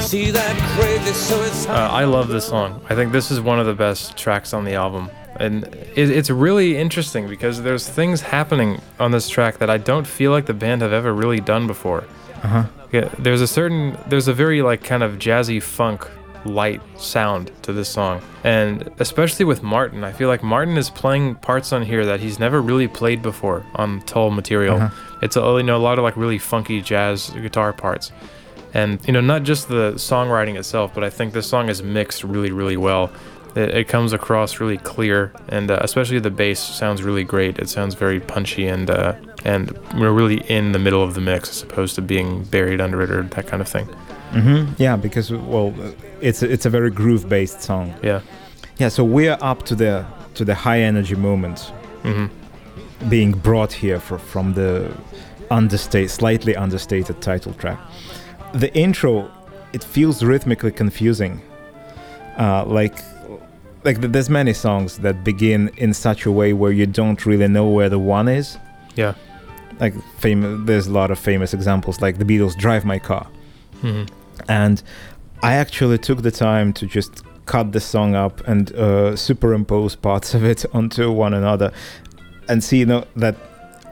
see 0.00 0.30
that 0.30 0.56
crazy 0.78 1.12
suicide 1.12 1.74
Uh, 1.74 1.90
I 1.92 2.04
love 2.04 2.28
this 2.28 2.46
song. 2.46 2.80
I 2.88 2.94
think 2.94 3.10
this 3.12 3.30
is 3.32 3.40
one 3.40 3.58
of 3.58 3.66
the 3.66 3.74
best 3.74 4.16
tracks 4.16 4.52
on 4.54 4.64
the 4.64 4.74
album. 4.74 5.10
And 5.38 5.64
it, 5.94 6.10
it's 6.10 6.30
really 6.30 6.76
interesting 6.76 7.28
because 7.28 7.62
there's 7.62 7.88
things 7.88 8.20
happening 8.20 8.80
on 8.98 9.10
this 9.10 9.28
track 9.28 9.58
that 9.58 9.70
I 9.70 9.78
don't 9.78 10.06
feel 10.06 10.30
like 10.30 10.46
the 10.46 10.54
band 10.54 10.82
have 10.82 10.92
ever 10.92 11.12
really 11.12 11.40
done 11.40 11.66
before. 11.66 12.04
Uh 12.42 12.48
huh. 12.48 12.64
Yeah, 12.92 13.08
there's 13.18 13.40
a 13.40 13.46
certain, 13.46 13.98
there's 14.08 14.28
a 14.28 14.32
very 14.32 14.62
like 14.62 14.84
kind 14.84 15.02
of 15.02 15.18
jazzy 15.18 15.62
funk 15.62 16.08
light 16.44 16.80
sound 16.96 17.50
to 17.62 17.72
this 17.72 17.88
song. 17.88 18.22
And 18.44 18.90
especially 18.98 19.44
with 19.44 19.62
Martin, 19.62 20.04
I 20.04 20.12
feel 20.12 20.28
like 20.28 20.42
Martin 20.42 20.76
is 20.76 20.90
playing 20.90 21.34
parts 21.36 21.72
on 21.72 21.82
here 21.82 22.06
that 22.06 22.20
he's 22.20 22.38
never 22.38 22.62
really 22.62 22.88
played 22.88 23.22
before 23.22 23.66
on 23.74 24.00
Tull 24.02 24.30
material. 24.30 24.76
Uh-huh. 24.76 25.18
It's 25.22 25.36
a, 25.36 25.40
you 25.40 25.62
know, 25.62 25.76
a 25.76 25.78
lot 25.78 25.98
of 25.98 26.04
like 26.04 26.16
really 26.16 26.38
funky 26.38 26.80
jazz 26.80 27.30
guitar 27.30 27.72
parts. 27.72 28.12
And, 28.74 29.00
you 29.06 29.12
know, 29.12 29.20
not 29.22 29.42
just 29.42 29.68
the 29.68 29.92
songwriting 29.94 30.58
itself, 30.58 30.92
but 30.94 31.02
I 31.02 31.10
think 31.10 31.32
this 31.32 31.48
song 31.48 31.68
is 31.68 31.82
mixed 31.82 32.22
really, 32.24 32.52
really 32.52 32.76
well. 32.76 33.10
It, 33.56 33.74
it 33.74 33.88
comes 33.88 34.12
across 34.12 34.60
really 34.60 34.78
clear, 34.78 35.32
and 35.48 35.70
uh, 35.70 35.78
especially 35.80 36.18
the 36.20 36.30
bass 36.30 36.60
sounds 36.60 37.02
really 37.02 37.24
great. 37.24 37.58
It 37.58 37.68
sounds 37.68 37.94
very 37.94 38.20
punchy 38.20 38.66
and 38.68 38.90
uh, 38.90 39.14
and 39.44 39.76
we're 39.98 40.12
really 40.12 40.38
in 40.48 40.72
the 40.72 40.78
middle 40.78 41.02
of 41.02 41.14
the 41.14 41.20
mix 41.20 41.50
as 41.50 41.62
opposed 41.62 41.94
to 41.96 42.02
being 42.02 42.44
buried 42.44 42.80
under 42.80 43.02
it 43.02 43.10
or 43.10 43.22
that 43.22 43.46
kind 43.46 43.62
of 43.62 43.68
thing. 43.68 43.86
hmm 44.32 44.64
Yeah, 44.78 44.96
because 44.96 45.30
well, 45.30 45.74
it's 46.20 46.42
a, 46.42 46.52
it's 46.52 46.66
a 46.66 46.70
very 46.70 46.90
groove 46.90 47.28
based 47.28 47.62
song. 47.62 47.94
Yeah. 48.02 48.20
Yeah, 48.78 48.90
so 48.90 49.04
we're 49.04 49.38
up 49.40 49.64
to 49.66 49.74
the 49.74 50.04
to 50.34 50.44
the 50.44 50.54
high 50.54 50.80
energy 50.80 51.16
moment 51.16 51.72
hmm 52.02 52.26
being 53.08 53.32
brought 53.32 53.72
here 53.72 54.00
for, 54.00 54.18
from 54.18 54.54
the 54.54 54.90
understate, 55.50 56.10
slightly 56.10 56.56
understated 56.56 57.20
title 57.20 57.52
track. 57.54 57.78
The 58.52 58.74
intro, 58.74 59.30
it 59.72 59.84
feels 59.84 60.22
rhythmically 60.24 60.72
confusing. 60.72 61.42
Uh, 62.38 62.64
like, 62.64 62.96
like 63.86 64.00
th- 64.00 64.12
there's 64.12 64.28
many 64.28 64.52
songs 64.52 64.98
that 64.98 65.24
begin 65.24 65.70
in 65.76 65.94
such 65.94 66.26
a 66.26 66.32
way 66.32 66.52
where 66.52 66.72
you 66.72 66.86
don't 66.86 67.24
really 67.24 67.48
know 67.48 67.68
where 67.68 67.88
the 67.88 67.98
one 67.98 68.28
is. 68.28 68.58
Yeah. 68.96 69.14
Like, 69.78 69.94
famous, 70.18 70.60
there's 70.66 70.86
a 70.88 70.92
lot 70.92 71.10
of 71.10 71.18
famous 71.18 71.54
examples, 71.54 72.00
like 72.00 72.18
the 72.18 72.24
Beatles' 72.24 72.56
"Drive 72.56 72.84
My 72.84 72.98
Car," 72.98 73.26
hmm 73.80 74.04
and 74.48 74.82
I 75.42 75.54
actually 75.54 75.98
took 75.98 76.22
the 76.22 76.30
time 76.30 76.72
to 76.74 76.86
just 76.86 77.24
cut 77.46 77.72
the 77.72 77.80
song 77.80 78.14
up 78.14 78.46
and 78.46 78.74
uh, 78.74 79.16
superimpose 79.16 79.94
parts 79.96 80.34
of 80.34 80.44
it 80.44 80.64
onto 80.74 81.10
one 81.10 81.34
another 81.34 81.72
and 82.48 82.62
see 82.62 82.78
you 82.80 82.86
know, 82.86 83.04
that 83.16 83.34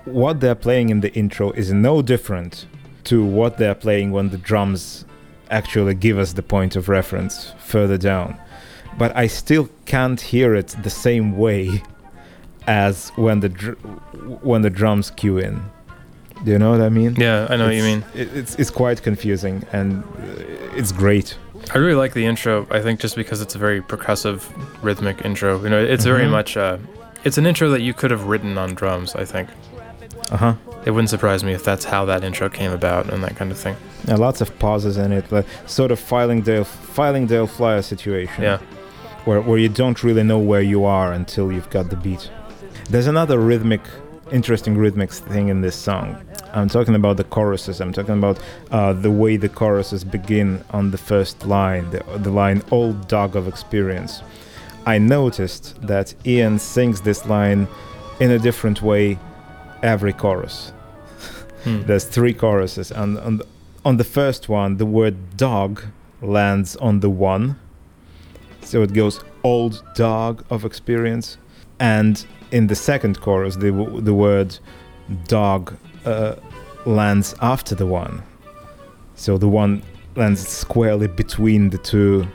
what 0.05 0.41
they're 0.41 0.55
playing 0.55 0.91
in 0.91 1.01
the 1.01 1.13
intro 1.15 1.51
is 1.53 1.73
no 1.73 2.03
different 2.03 2.67
to 3.05 3.25
what 3.25 3.59
they're 3.59 3.75
playing 3.75 4.13
when 4.13 4.31
the 4.31 4.39
drums 4.39 5.05
actually 5.51 5.95
give 5.95 6.19
us 6.19 6.33
the 6.35 6.43
point 6.43 6.77
of 6.77 6.89
reference 6.89 7.53
further 7.59 7.99
down 7.99 8.39
but 8.99 9.15
i 9.17 9.27
still 9.27 9.69
can't 9.87 10.21
hear 10.21 10.55
it 10.55 10.69
the 10.83 10.91
same 10.91 11.37
way 11.37 11.83
as 12.67 13.11
when 13.17 13.41
the 13.41 13.49
dr- 13.49 13.79
when 14.43 14.63
the 14.63 14.71
drums 14.71 15.11
cue 15.11 15.39
in 15.39 15.63
do 16.45 16.51
you 16.53 16.59
know 16.59 16.71
what 16.71 16.81
i 16.81 16.89
mean 16.89 17.15
Yeah, 17.17 17.47
I 17.51 17.57
know 17.57 17.67
what 17.67 17.75
you 17.75 17.83
mean. 17.83 18.05
It's- 18.15 18.21
it- 18.35 18.37
it's 18.39 18.55
it's 18.57 18.71
quite 18.71 19.03
confusing 19.03 19.63
and 19.73 20.03
uh, 20.03 20.77
it's 20.81 20.93
great 20.93 21.37
I 21.75 21.79
really 21.79 21.95
like 21.95 22.13
the 22.13 22.27
intro. 22.27 22.67
I 22.71 22.81
think 22.83 23.01
just 23.01 23.17
because 23.17 23.41
it's 23.41 23.55
a 23.55 23.59
very 23.59 23.81
percussive, 23.81 24.41
rhythmic 24.83 25.25
intro. 25.25 25.63
You 25.63 25.71
know, 25.71 25.83
it's 25.83 26.05
very 26.05 26.27
Mhm. 26.27 26.31
much. 26.39 26.59
Uh, 26.59 26.77
it's 27.25 27.39
an 27.39 27.47
intro 27.47 27.71
that 27.71 27.81
you 27.81 27.95
could 27.95 28.11
have 28.11 28.25
written 28.25 28.59
on 28.59 28.75
drums. 28.75 29.15
I 29.15 29.25
think 29.25 29.49
uh-huh 30.31 30.55
it 30.85 30.91
wouldn't 30.91 31.09
surprise 31.09 31.43
me 31.43 31.53
if 31.55 31.65
that's 31.65 31.87
how 31.87 32.05
that 32.05 32.23
intro 32.23 32.51
came 32.51 32.71
about 32.71 33.09
and 33.11 33.23
that 33.25 33.35
kind 33.37 33.51
of 33.51 33.57
thing. 33.59 33.77
Yeah, 34.07 34.17
lots 34.17 34.43
of 34.43 34.49
pauses 34.59 34.99
in 34.99 35.11
it, 35.13 35.25
like 35.33 35.47
sort 35.67 35.91
of 35.91 35.99
Flyingdale, 35.99 36.65
filing 36.67 37.27
Dale 37.27 37.47
Flyer 37.47 37.81
situation. 37.81 38.43
Yeah. 38.43 38.59
Where, 39.25 39.41
where 39.41 39.59
you 39.59 39.69
don't 39.69 40.03
really 40.03 40.23
know 40.23 40.39
where 40.39 40.61
you 40.61 40.85
are 40.85 41.13
until 41.13 41.51
you've 41.51 41.71
got 41.71 41.91
the 41.91 41.97
beat. 41.97 42.31
There's 42.91 43.07
another 43.07 43.39
rhythmic, 43.39 43.81
interesting 44.31 44.77
rhythmic 44.77 45.11
thing 45.11 45.49
in 45.49 45.63
this 45.63 45.77
song. 45.77 46.23
I'm 46.53 46.69
talking 46.69 46.95
about 46.95 47.17
the 47.17 47.25
choruses. 47.25 47.81
I'm 47.81 47.93
talking 47.93 48.19
about 48.19 48.39
uh, 48.71 48.93
the 48.93 49.11
way 49.11 49.37
the 49.37 49.49
choruses 49.49 50.05
begin 50.05 50.65
on 50.71 50.91
the 50.91 50.99
first 50.99 51.47
line, 51.47 51.91
the, 51.91 52.05
the 52.19 52.31
line 52.31 52.63
"Old 52.71 53.09
Dog 53.09 53.35
of 53.35 53.49
Experience." 53.49 54.23
I 54.87 54.99
noticed 54.99 55.81
that 55.83 56.15
Ian 56.27 56.59
sings 56.59 57.01
this 57.01 57.27
line 57.27 57.67
in 58.21 58.31
a 58.31 58.39
different 58.39 58.83
way 58.83 59.19
every 59.83 60.13
chorus. 60.13 60.71
Hmm. 61.65 61.83
There's 61.87 62.05
three 62.05 62.35
choruses, 62.35 62.93
and 62.93 63.19
on 63.19 63.39
the, 63.39 63.47
on 63.85 63.97
the 63.97 64.05
first 64.05 64.49
one, 64.49 64.77
the 64.77 64.87
word 64.87 65.37
dog 65.37 65.83
lands 66.23 66.77
on 66.77 67.01
the 67.01 67.11
one. 67.11 67.59
So 68.65 68.83
it 68.83 68.93
goes 68.93 69.23
old 69.43 69.83
dog 69.95 70.45
of 70.51 70.65
experience. 70.65 71.39
And 71.79 72.25
in 72.51 72.67
the 72.67 72.75
second 72.75 73.21
chorus, 73.21 73.57
the, 73.57 73.71
the 74.01 74.15
word 74.15 74.59
dog 75.27 75.77
uh, 76.05 76.37
lands 76.87 77.35
after 77.41 77.75
the 77.75 77.87
one. 77.87 78.23
So 79.17 79.39
the 79.39 79.49
one 79.49 79.83
lands 80.17 80.47
squarely 80.47 81.09
between 81.09 81.71
the 81.71 81.79
two, 81.79 82.27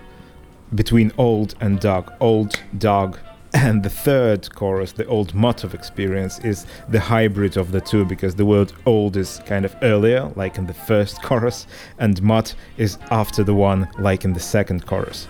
between 0.75 1.11
old 1.17 1.55
and 1.59 1.79
dog. 1.79 2.11
Old 2.19 2.59
dog. 2.77 3.17
And 3.51 3.81
the 3.81 3.89
third 3.89 4.53
chorus, 4.53 4.91
the 4.91 5.07
old 5.07 5.33
mutt 5.33 5.63
of 5.63 5.73
experience, 5.73 6.37
is 6.45 6.67
the 6.87 6.99
hybrid 6.99 7.57
of 7.57 7.71
the 7.71 7.81
two 7.81 8.05
because 8.05 8.35
the 8.35 8.45
word 8.45 8.71
old 8.85 9.17
is 9.17 9.41
kind 9.47 9.65
of 9.65 9.75
earlier, 9.81 10.31
like 10.35 10.59
in 10.59 10.67
the 10.67 10.73
first 10.75 11.23
chorus, 11.23 11.65
and 11.97 12.21
mutt 12.21 12.53
is 12.77 12.99
after 13.09 13.43
the 13.43 13.55
one, 13.55 13.89
like 13.97 14.23
in 14.23 14.33
the 14.33 14.39
second 14.39 14.85
chorus. 14.85 15.27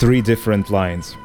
Three 0.00 0.20
different 0.22 0.70
lines. 0.70 1.16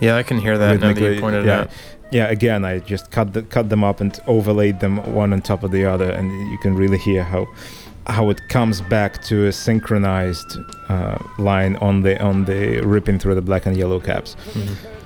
Yeah, 0.00 0.16
I 0.16 0.22
can 0.24 0.38
hear 0.38 0.58
that 0.58 0.80
now 0.80 0.92
that 0.92 1.14
you 1.14 1.20
pointed 1.20 1.44
it 1.44 1.48
yeah. 1.48 1.60
out. 1.60 1.70
yeah, 2.10 2.26
again, 2.28 2.64
I 2.64 2.80
just 2.80 3.10
cut 3.12 3.32
the, 3.34 3.42
cut 3.42 3.68
them 3.68 3.84
up 3.84 4.00
and 4.00 4.18
overlaid 4.26 4.80
them 4.80 4.96
one 5.14 5.32
on 5.32 5.40
top 5.42 5.62
of 5.62 5.70
the 5.70 5.84
other, 5.84 6.10
and 6.10 6.26
you 6.50 6.58
can 6.58 6.74
really 6.74 6.98
hear 6.98 7.22
how 7.22 7.46
how 8.08 8.30
it 8.30 8.40
comes 8.48 8.80
back 8.80 9.22
to 9.22 9.46
a 9.46 9.52
synchronized 9.52 10.58
uh, 10.88 11.18
line 11.38 11.76
on 11.76 12.02
the 12.02 12.20
on 12.20 12.44
the 12.46 12.80
ripping 12.80 13.18
through 13.20 13.36
the 13.36 13.42
black 13.42 13.64
and 13.66 13.76
yellow 13.76 14.00
caps. 14.00 14.34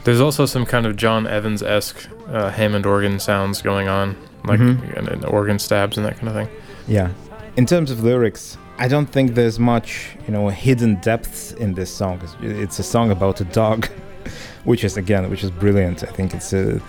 There's 0.04 0.20
also 0.20 0.46
some 0.46 0.64
kind 0.64 0.86
of 0.86 0.96
John 0.96 1.26
Evans 1.26 1.62
esque 1.62 2.08
uh, 2.28 2.50
Hammond 2.50 2.86
organ 2.86 3.18
sounds 3.18 3.60
going 3.60 3.88
on, 3.88 4.16
like 4.44 4.60
Mhm. 4.60 4.96
and, 4.96 5.08
and 5.08 5.24
organ 5.26 5.58
stabs 5.58 5.96
and 5.98 6.06
that 6.06 6.16
kind 6.18 6.28
of 6.28 6.34
thing. 6.34 6.48
Yeah. 6.88 7.10
In 7.56 7.66
terms 7.66 7.90
of 7.90 8.02
lyrics, 8.04 8.56
I 8.78 8.88
don't 8.88 9.06
think 9.06 9.34
there's 9.34 9.58
much, 9.58 10.16
you 10.26 10.32
know, 10.32 10.48
hidden 10.48 10.96
depths 10.96 11.52
in 11.52 11.74
this 11.74 11.90
song. 11.90 12.20
It's, 12.42 12.78
a 12.78 12.82
song 12.82 13.10
about 13.10 13.40
a 13.40 13.44
dog, 13.44 13.86
which 14.64 14.84
is 14.84 14.96
again, 14.96 15.30
which 15.30 15.42
is 15.42 15.50
brilliant. 15.50 16.02
I 16.02 16.08
think 16.08 16.34
it's 16.34 16.52
a, 16.52 16.80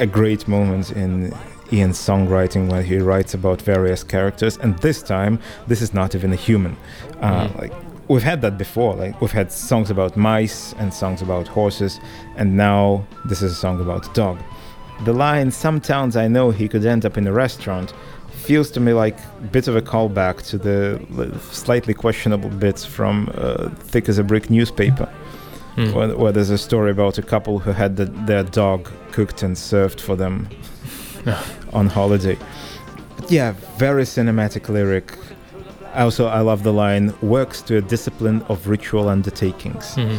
a 0.00 0.06
great 0.06 0.48
moment 0.48 0.92
in 0.92 1.34
Ian's 1.72 1.98
songwriting 1.98 2.70
when 2.70 2.84
he 2.84 2.98
writes 2.98 3.34
about 3.34 3.60
various 3.60 4.02
characters, 4.02 4.56
and 4.58 4.78
this 4.78 5.02
time, 5.02 5.38
this 5.66 5.82
is 5.82 5.92
not 5.92 6.14
even 6.14 6.32
a 6.32 6.36
human. 6.36 6.76
Uh, 7.20 7.48
Mhm. 7.48 7.58
Like 7.60 7.72
we've 8.08 8.22
had 8.22 8.40
that 8.42 8.56
before. 8.56 8.94
Like 8.94 9.20
we've 9.20 9.32
had 9.32 9.50
songs 9.52 9.90
about 9.90 10.16
mice 10.16 10.74
and 10.78 10.92
songs 10.94 11.20
about 11.22 11.48
horses, 11.48 12.00
and 12.36 12.56
now 12.56 13.04
this 13.26 13.42
is 13.42 13.52
a 13.52 13.56
song 13.56 13.80
about 13.80 14.06
a 14.08 14.12
dog. 14.14 14.38
The 15.04 15.12
line 15.12 15.50
"Some 15.50 15.80
towns 15.80 16.16
I 16.16 16.28
know 16.28 16.50
he 16.52 16.68
could 16.68 16.86
end 16.86 17.04
up 17.04 17.18
in 17.18 17.26
a 17.26 17.32
restaurant" 17.32 17.92
feels 18.44 18.70
to 18.70 18.80
me 18.80 18.92
like 18.92 19.16
a 19.18 19.46
bit 19.52 19.68
of 19.68 19.76
a 19.76 19.82
callback 19.82 20.42
to 20.50 20.58
the 20.58 21.00
slightly 21.50 21.94
questionable 21.94 22.50
bits 22.50 22.84
from 22.84 23.30
uh, 23.34 23.68
Thick 23.90 24.08
as 24.08 24.18
a 24.18 24.24
Brick 24.24 24.50
newspaper, 24.50 25.08
Hmm. 25.76 25.92
where, 25.92 26.16
where 26.16 26.32
there's 26.32 26.50
a 26.50 26.58
story 26.58 26.90
about 26.92 27.18
a 27.18 27.22
couple 27.22 27.58
who 27.58 27.72
had 27.72 27.96
the, 27.96 28.04
their 28.26 28.44
dog 28.44 28.88
cooked 29.10 29.42
and 29.42 29.58
served 29.58 30.00
for 30.00 30.14
them 30.16 30.48
on 31.72 31.88
holiday. 31.88 32.38
But 33.16 33.30
yeah, 33.30 33.54
very 33.78 34.04
cinematic 34.04 34.68
lyric. 34.68 35.12
Also, 35.96 36.26
I 36.26 36.40
love 36.40 36.62
the 36.62 36.72
line 36.72 37.12
"works 37.22 37.62
to 37.62 37.76
a 37.76 37.80
discipline 37.80 38.42
of 38.48 38.68
ritual 38.68 39.08
undertakings." 39.08 39.94
Mhm. 39.96 40.18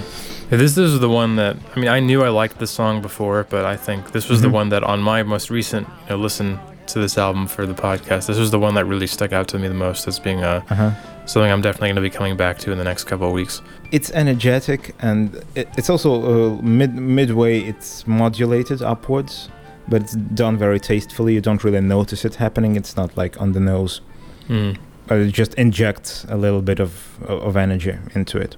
Yeah, 0.52 0.58
this, 0.58 0.76
this 0.76 0.92
is 0.92 1.00
the 1.00 1.10
one 1.10 1.36
that 1.38 1.56
I 1.76 1.80
mean 1.80 1.90
I 1.90 2.00
knew 2.02 2.24
I 2.24 2.30
liked 2.30 2.60
this 2.60 2.72
song 2.72 3.02
before, 3.02 3.46
but 3.50 3.64
I 3.66 3.78
think 3.78 4.12
this 4.12 4.30
was 4.30 4.40
Mhm. 4.40 4.42
the 4.44 4.50
one 4.50 4.70
that 4.70 4.84
on 4.84 5.00
my 5.02 5.24
most 5.24 5.50
recent 5.50 5.88
you 6.10 6.16
know, 6.16 6.22
listen 6.24 6.60
to 6.88 7.00
this 7.00 7.18
album 7.18 7.48
for 7.48 7.66
the 7.66 7.74
podcast, 7.74 8.28
this 8.28 8.38
was 8.38 8.52
the 8.52 8.60
one 8.60 8.74
that 8.76 8.86
really 8.86 9.08
stuck 9.08 9.34
out 9.34 9.48
to 9.50 9.60
me 9.60 9.68
the 9.68 9.74
most 9.74 10.08
as 10.08 10.20
being 10.20 10.44
uh, 10.44 10.62
Uh-huh. 10.70 10.92
something 11.26 11.52
I'm 11.52 11.62
definitely 11.62 11.90
going 11.90 11.96
to 11.96 12.02
be 12.02 12.10
coming 12.10 12.38
back 12.38 12.58
to 12.60 12.72
in 12.72 12.78
the 12.78 12.84
next 12.84 13.06
couple 13.06 13.28
of 13.28 13.34
weeks. 13.34 13.62
It's 13.92 14.12
energetic 14.12 14.94
and 15.00 15.36
it, 15.56 15.68
it's 15.78 15.90
also 15.90 16.12
uh, 16.58 16.62
mid 16.62 16.94
midway. 16.96 17.60
It's 17.62 18.06
modulated 18.08 18.82
upwards, 18.82 19.50
but 19.88 20.02
it's 20.04 20.16
done 20.16 20.58
very 20.58 20.80
tastefully. 20.80 21.34
You 21.34 21.42
don't 21.42 21.64
really 21.64 21.82
notice 21.82 22.26
it 22.26 22.36
happening. 22.36 22.76
It's 22.76 22.96
not 22.96 23.16
like 23.18 23.40
on 23.42 23.52
the 23.54 23.60
nose. 23.60 24.02
Mm. 24.50 24.78
But 25.08 25.18
it 25.20 25.32
just 25.32 25.54
injects 25.56 26.26
a 26.30 26.36
little 26.36 26.62
bit 26.62 26.80
of 26.80 26.92
of 27.28 27.56
energy 27.56 27.96
into 28.16 28.38
it. 28.40 28.58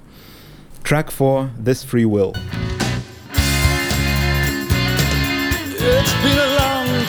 Track 0.82 1.10
four, 1.10 1.50
"This 1.64 1.84
Free 1.84 2.06
Will." 2.06 2.32
It's 5.80 6.12
been 6.22 6.38
a 6.38 6.40
long 6.40 6.47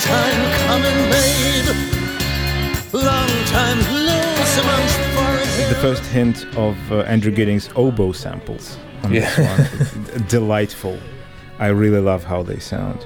time 0.02 0.42
coming, 0.68 1.10
babe. 1.12 1.66
Long 2.94 3.30
time 3.46 3.78
loose 3.94 4.58
amongst 4.58 4.98
The 5.70 5.78
first 5.82 6.04
hint 6.06 6.46
of 6.58 6.76
uh, 6.92 7.00
Andrew 7.02 7.32
Giddings' 7.32 7.70
oboe 7.76 8.12
samples 8.12 8.78
on 9.04 9.12
this 9.12 9.38
one. 9.38 10.26
Delightful. 10.28 10.98
I 11.60 11.68
really 11.68 12.00
love 12.00 12.24
how 12.24 12.42
they 12.44 12.60
sound. 12.60 13.06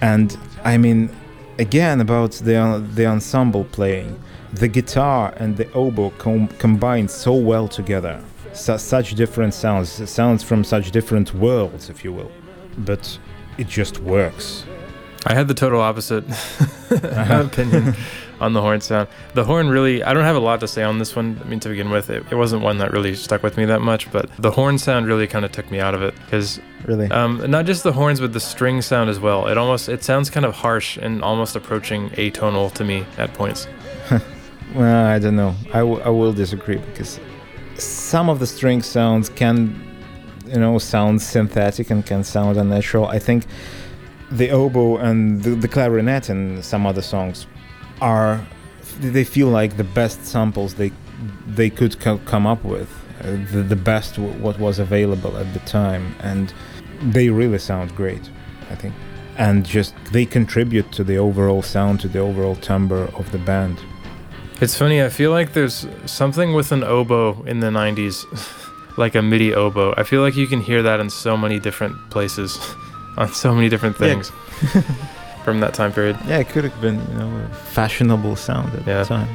And 0.00 0.36
I 0.64 0.78
mean, 0.78 1.14
again, 1.58 2.00
about 2.00 2.32
the, 2.32 2.84
the 2.94 3.06
ensemble 3.06 3.64
playing, 3.64 4.18
the 4.52 4.68
guitar 4.68 5.34
and 5.36 5.56
the 5.56 5.70
oboe 5.72 6.10
com- 6.18 6.48
combine 6.58 7.08
so 7.08 7.34
well 7.34 7.68
together. 7.68 8.22
Su- 8.52 8.78
such 8.78 9.14
different 9.14 9.54
sounds, 9.54 10.08
sounds 10.10 10.42
from 10.42 10.62
such 10.64 10.90
different 10.90 11.34
worlds, 11.34 11.90
if 11.90 12.04
you 12.04 12.12
will. 12.12 12.30
But 12.78 13.18
it 13.58 13.66
just 13.68 13.98
works. 14.00 14.64
I 15.26 15.34
had 15.34 15.46
the 15.48 15.54
total 15.54 15.80
opposite 15.80 16.24
opinion 16.90 17.94
on 18.40 18.52
the 18.54 18.60
horn 18.60 18.80
sound. 18.80 19.08
The 19.34 19.44
horn 19.44 19.68
really, 19.68 20.02
I 20.02 20.12
don't 20.14 20.24
have 20.24 20.34
a 20.36 20.40
lot 20.40 20.60
to 20.60 20.68
say 20.68 20.82
on 20.82 20.98
this 20.98 21.14
one. 21.14 21.40
I 21.44 21.48
mean, 21.48 21.60
to 21.60 21.68
begin 21.68 21.90
with, 21.90 22.10
it, 22.10 22.24
it 22.30 22.34
wasn't 22.34 22.62
one 22.62 22.78
that 22.78 22.90
really 22.92 23.14
stuck 23.14 23.42
with 23.42 23.56
me 23.56 23.64
that 23.66 23.80
much, 23.82 24.10
but 24.10 24.28
the 24.38 24.50
horn 24.50 24.78
sound 24.78 25.06
really 25.06 25.26
kind 25.28 25.44
of 25.44 25.52
took 25.52 25.70
me 25.70 25.78
out 25.80 25.94
of 25.94 26.02
it 26.02 26.14
because 26.24 26.60
Really? 26.84 27.08
um, 27.12 27.48
not 27.48 27.66
just 27.66 27.84
the 27.84 27.92
horns, 27.92 28.18
but 28.20 28.32
the 28.32 28.40
string 28.40 28.82
sound 28.82 29.08
as 29.10 29.20
well. 29.20 29.46
It 29.46 29.56
almost, 29.56 29.88
it 29.88 30.02
sounds 30.02 30.28
kind 30.28 30.44
of 30.44 30.54
harsh 30.56 30.96
and 30.96 31.22
almost 31.22 31.54
approaching 31.54 32.10
atonal 32.10 32.72
to 32.74 32.84
me 32.84 33.04
at 33.18 33.32
points. 33.34 33.66
Well, 34.74 35.04
I 35.06 35.18
don't 35.18 35.36
know. 35.36 35.54
I, 35.74 35.80
w- 35.80 36.00
I 36.00 36.08
will 36.08 36.32
disagree 36.32 36.78
because 36.78 37.20
some 37.74 38.30
of 38.30 38.38
the 38.38 38.46
string 38.46 38.80
sounds 38.80 39.28
can, 39.28 39.78
you 40.46 40.58
know, 40.58 40.78
sound 40.78 41.20
synthetic 41.20 41.90
and 41.90 42.06
can 42.06 42.24
sound 42.24 42.56
unnatural. 42.56 43.06
I 43.06 43.18
think 43.18 43.44
the 44.36 44.50
oboe 44.50 44.96
and 44.98 45.42
the, 45.42 45.50
the 45.50 45.68
clarinet 45.68 46.28
and 46.28 46.64
some 46.64 46.86
other 46.86 47.02
songs 47.02 47.46
are 48.00 48.40
they 49.00 49.24
feel 49.24 49.48
like 49.48 49.76
the 49.76 49.84
best 49.84 50.24
samples 50.24 50.74
they 50.74 50.92
they 51.46 51.70
could 51.70 51.98
co- 52.00 52.18
come 52.24 52.46
up 52.46 52.64
with, 52.64 52.90
uh, 53.20 53.30
the, 53.52 53.62
the 53.62 53.76
best 53.76 54.16
w- 54.16 54.34
what 54.42 54.58
was 54.58 54.78
available 54.78 55.36
at 55.36 55.52
the 55.52 55.60
time, 55.60 56.14
and 56.20 56.52
they 57.02 57.28
really 57.28 57.58
sound 57.58 57.94
great. 57.94 58.28
I 58.70 58.74
think, 58.74 58.94
and 59.36 59.64
just 59.64 59.94
they 60.12 60.24
contribute 60.26 60.90
to 60.92 61.04
the 61.04 61.16
overall 61.18 61.62
sound, 61.62 62.00
to 62.00 62.08
the 62.08 62.18
overall 62.18 62.56
timbre 62.56 63.04
of 63.16 63.30
the 63.30 63.38
band. 63.38 63.78
It's 64.60 64.76
funny, 64.76 65.02
I 65.02 65.08
feel 65.08 65.30
like 65.30 65.52
there's 65.52 65.86
something 66.06 66.52
with 66.54 66.70
an 66.72 66.84
oboe 66.84 67.42
in 67.44 67.60
the 67.60 67.68
90s, 67.68 68.24
like 68.96 69.14
a 69.16 69.22
MIDI 69.22 69.54
oboe. 69.54 69.94
I 69.96 70.04
feel 70.04 70.22
like 70.22 70.36
you 70.36 70.46
can 70.46 70.60
hear 70.60 70.82
that 70.82 71.00
in 71.00 71.10
so 71.10 71.36
many 71.36 71.58
different 71.58 71.96
places, 72.10 72.56
on 73.16 73.32
so 73.32 73.54
many 73.54 73.68
different 73.68 73.96
Yeah. 73.98 74.06
things 74.08 74.32
from 75.44 75.60
that 75.60 75.74
time 75.74 75.92
period. 75.92 76.16
Yeah, 76.26 76.38
it 76.38 76.48
could 76.48 76.64
have 76.64 76.80
been, 76.80 77.00
you 77.10 77.18
know, 77.18 77.30
a 77.50 77.54
fashionable 77.54 78.36
sound 78.36 78.74
at 78.74 78.86
Yeah. 78.86 78.98
the 79.02 79.04
time. 79.04 79.28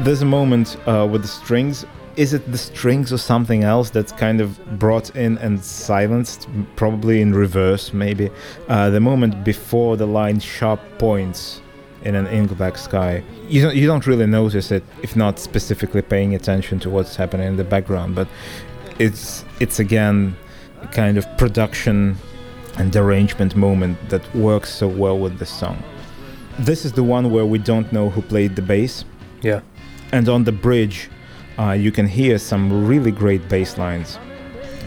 There's 0.00 0.22
a 0.22 0.26
moment 0.26 0.76
uh, 0.86 1.06
with 1.10 1.22
the 1.22 1.28
strings. 1.28 1.86
Is 2.16 2.32
it 2.32 2.50
the 2.52 2.58
strings 2.58 3.12
or 3.12 3.18
something 3.18 3.64
else 3.64 3.90
that's 3.90 4.12
kind 4.12 4.40
of 4.40 4.78
brought 4.78 5.10
in 5.16 5.36
and 5.38 5.62
silenced, 5.64 6.48
probably 6.76 7.20
in 7.20 7.34
reverse, 7.34 7.92
maybe? 7.92 8.30
Uh, 8.68 8.90
the 8.90 9.00
moment 9.00 9.42
before 9.44 9.96
the 9.96 10.06
line 10.06 10.38
sharp 10.40 10.80
points 10.98 11.60
in 12.04 12.14
an 12.14 12.26
ink 12.28 12.56
black 12.56 12.76
sky. 12.76 13.22
You 13.48 13.62
don't, 13.62 13.74
you 13.74 13.86
don't 13.86 14.06
really 14.06 14.26
notice 14.26 14.70
it 14.70 14.84
if 15.02 15.16
not 15.16 15.38
specifically 15.38 16.02
paying 16.02 16.34
attention 16.34 16.78
to 16.80 16.90
what's 16.90 17.16
happening 17.16 17.48
in 17.48 17.56
the 17.56 17.64
background, 17.64 18.14
but 18.14 18.28
it's 18.98 19.44
it's 19.58 19.80
again 19.80 20.36
kind 20.92 21.16
of 21.18 21.24
production 21.38 22.16
and 22.78 22.94
arrangement 22.96 23.54
moment 23.56 23.96
that 24.08 24.22
works 24.34 24.70
so 24.72 24.88
well 24.88 25.18
with 25.18 25.38
the 25.38 25.46
song. 25.46 25.82
This 26.58 26.84
is 26.84 26.92
the 26.92 27.02
one 27.02 27.30
where 27.30 27.46
we 27.46 27.58
don't 27.58 27.92
know 27.92 28.10
who 28.10 28.22
played 28.22 28.56
the 28.56 28.62
bass, 28.62 29.04
Yeah. 29.42 29.60
and 30.12 30.28
on 30.28 30.44
the 30.44 30.52
bridge, 30.52 31.08
uh, 31.58 31.72
you 31.72 31.90
can 31.92 32.06
hear 32.06 32.38
some 32.38 32.86
really 32.86 33.10
great 33.12 33.48
bass 33.48 33.78
lines 33.78 34.18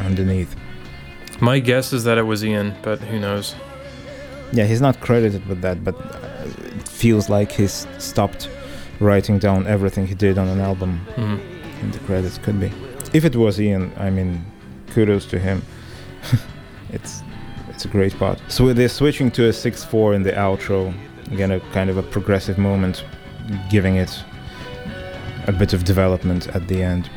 underneath. 0.01 0.55
My 1.39 1.59
guess 1.59 1.93
is 1.93 2.03
that 2.03 2.17
it 2.17 2.23
was 2.25 2.43
Ian, 2.43 2.73
but 2.81 2.99
who 2.99 3.19
knows? 3.19 3.55
Yeah, 4.51 4.65
he's 4.65 4.81
not 4.81 4.99
credited 5.01 5.45
with 5.47 5.61
that, 5.61 5.83
but 5.83 5.95
uh, 5.95 6.77
it 6.77 6.87
feels 6.87 7.29
like 7.29 7.51
he's 7.51 7.85
stopped 7.99 8.49
writing 8.99 9.37
down 9.39 9.67
everything 9.67 10.07
he 10.07 10.15
did 10.15 10.37
on 10.37 10.47
an 10.47 10.59
album 10.59 10.99
Mhm. 11.15 11.39
in 11.83 11.91
the 11.91 11.99
credits. 11.99 12.37
Could 12.39 12.59
be. 12.59 12.71
If 13.13 13.23
it 13.25 13.35
was 13.35 13.59
Ian, 13.59 13.91
I 13.97 14.09
mean, 14.09 14.43
kudos 14.93 15.25
to 15.27 15.37
him. 15.39 15.61
it's 16.91 17.21
a 17.87 17.91
great 17.91 18.17
part. 18.17 18.39
So 18.47 18.73
they're 18.73 18.89
switching 18.89 19.31
to 19.31 19.45
a 19.45 19.51
6-4 19.51 20.15
in 20.15 20.23
the 20.23 20.31
outro. 20.31 20.93
Again, 21.31 21.51
a 21.51 21.59
kind 21.71 21.89
of 21.89 21.97
a 21.97 22.03
progressive 22.03 22.57
moment, 22.57 23.03
giving 23.69 23.97
it 23.97 24.23
a 25.47 25.51
bit 25.51 25.73
of 25.73 25.83
development 25.83 26.47
at 26.49 26.67
the 26.67 26.81
end. 26.83 27.09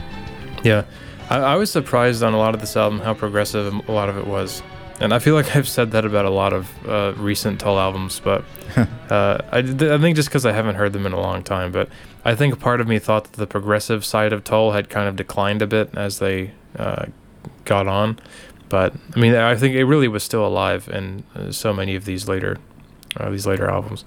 Yeah. 0.63 0.85
I, 1.29 1.39
I 1.39 1.57
was 1.57 1.71
surprised 1.71 2.23
on 2.23 2.35
a 2.35 2.39
lot 2.39 2.55
of 2.55 2.61
this 2.61 2.77
album 2.77 3.01
how 3.01 3.15
progressive 3.15 3.73
a 3.89 3.93
lot 3.93 4.09
of 4.09 4.17
it 4.17 4.27
was. 4.27 4.63
And 5.01 5.15
I 5.15 5.19
feel 5.19 5.35
like 5.35 5.57
I've 5.57 5.69
said 5.69 5.91
that 5.93 6.05
about 6.05 6.25
a 6.25 6.31
lot 6.31 6.53
of 6.53 6.89
uh, 6.89 7.15
recent 7.17 7.61
Tull 7.61 7.79
albums, 7.79 8.21
but 8.21 8.45
uh, 9.11 9.39
I, 9.51 9.63
d- 9.63 9.91
I 9.91 9.99
think 9.99 10.17
just 10.17 10.29
because 10.29 10.47
I 10.47 10.53
haven't 10.53 10.77
heard 10.77 10.93
them 10.93 11.07
in 11.07 11.13
a 11.13 11.21
long 11.21 11.43
time. 11.43 11.73
But 11.73 11.89
I 12.25 12.35
think 12.35 12.59
part 12.61 12.81
of 12.81 12.89
me 12.89 12.99
thought 12.99 13.25
that 13.25 13.37
the 13.37 13.47
progressive 13.47 14.05
side 14.05 14.33
of 14.33 14.45
Tull 14.45 14.73
had 14.73 14.89
kind 14.89 15.09
of 15.09 15.17
declined 15.17 15.63
a 15.63 15.67
bit 15.67 15.91
as 15.95 16.19
they 16.19 16.53
uh, 16.79 17.07
got 17.65 17.87
on. 17.87 18.19
But 18.71 18.95
I 19.15 19.21
mean, 19.21 19.35
I 19.35 19.55
think 19.57 19.75
it 19.75 19.85
really 19.85 20.09
was 20.09 20.23
still 20.23 20.47
alive 20.47 20.89
in 20.93 21.25
uh, 21.35 21.51
so 21.53 21.73
many 21.75 21.97
of 21.97 22.05
these 22.05 22.27
later, 22.29 22.57
uh, 23.19 23.29
these 23.31 23.47
later 23.47 23.69
albums. 23.69 24.05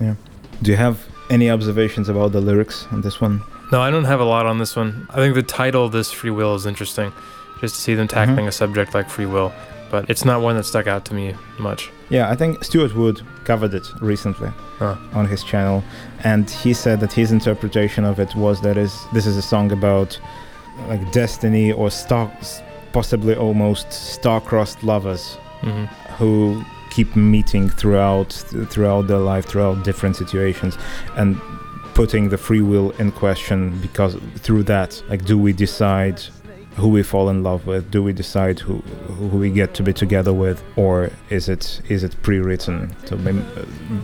Yeah. 0.00 0.14
Do 0.62 0.70
you 0.70 0.76
have 0.78 0.96
any 1.28 1.50
observations 1.50 2.08
about 2.08 2.32
the 2.32 2.40
lyrics 2.40 2.86
on 2.92 3.00
this 3.02 3.20
one? 3.20 3.42
No, 3.72 3.80
I 3.80 3.90
don't 3.90 4.04
have 4.04 4.20
a 4.20 4.24
lot 4.24 4.46
on 4.46 4.58
this 4.58 4.76
one. 4.76 5.06
I 5.10 5.16
think 5.16 5.34
the 5.34 5.42
title, 5.42 5.88
"This 5.88 6.12
Free 6.12 6.30
Will," 6.30 6.54
is 6.54 6.64
interesting, 6.66 7.12
just 7.60 7.74
to 7.74 7.80
see 7.80 7.94
them 7.94 8.06
tackling 8.08 8.46
a 8.48 8.52
subject 8.52 8.94
like 8.94 9.08
free 9.10 9.26
will. 9.26 9.52
but 9.90 10.08
it's 10.08 10.24
not 10.24 10.40
one 10.40 10.56
that 10.56 10.64
stuck 10.64 10.86
out 10.86 11.04
to 11.04 11.12
me 11.12 11.34
much. 11.58 11.90
Yeah, 12.08 12.30
I 12.32 12.34
think 12.34 12.64
Stuart 12.64 12.94
Wood 12.96 13.20
covered 13.44 13.74
it 13.74 13.86
recently 14.00 14.48
Huh. 14.78 14.96
on 15.12 15.26
his 15.26 15.44
channel, 15.44 15.84
and 16.24 16.48
he 16.48 16.72
said 16.72 16.98
that 17.00 17.12
his 17.12 17.30
interpretation 17.30 18.02
of 18.06 18.18
it 18.18 18.34
was 18.34 18.60
that 18.62 18.78
is 18.78 18.92
this 19.12 19.26
is 19.26 19.36
a 19.36 19.42
song 19.42 19.70
about 19.70 20.18
like 20.88 21.02
destiny 21.12 21.72
or 21.72 21.90
star, 21.90 22.30
possibly 22.92 23.34
almost 23.34 23.92
star-crossed 23.92 24.82
lovers 24.82 25.38
hmm 25.60 25.84
who 26.18 26.62
keep 26.90 27.16
meeting 27.16 27.70
throughout 27.70 28.32
throughout 28.68 29.06
their 29.06 29.18
life, 29.18 29.46
throughout 29.46 29.82
different 29.82 30.14
situations, 30.14 30.76
and 31.16 31.40
putting 31.94 32.28
the 32.28 32.36
free 32.36 32.60
will 32.60 32.90
in 32.92 33.10
question 33.12 33.80
because 33.80 34.16
through 34.36 34.62
that, 34.62 35.02
like, 35.08 35.24
do 35.24 35.38
we 35.38 35.52
decide 35.52 36.20
who 36.76 36.88
we 36.88 37.02
fall 37.02 37.28
in 37.30 37.42
love 37.42 37.66
with? 37.66 37.90
Do 37.90 38.02
we 38.02 38.12
decide 38.12 38.60
who 38.60 38.74
who 39.30 39.38
we 39.38 39.50
get 39.50 39.72
to 39.74 39.82
be 39.82 39.92
together 39.92 40.32
with, 40.34 40.62
or 40.76 41.10
is 41.30 41.48
it 41.48 41.80
is 41.88 42.04
it 42.04 42.14
pre-written? 42.22 42.94
So 43.06 43.16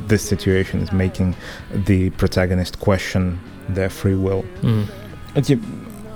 this 0.07 0.23
situation 0.23 0.81
is 0.81 0.91
making 0.93 1.37
the 1.73 2.11
protagonist 2.11 2.81
question 2.81 3.39
their 3.69 3.91
free 3.91 4.15
will. 4.17 4.45
It's, 5.35 5.51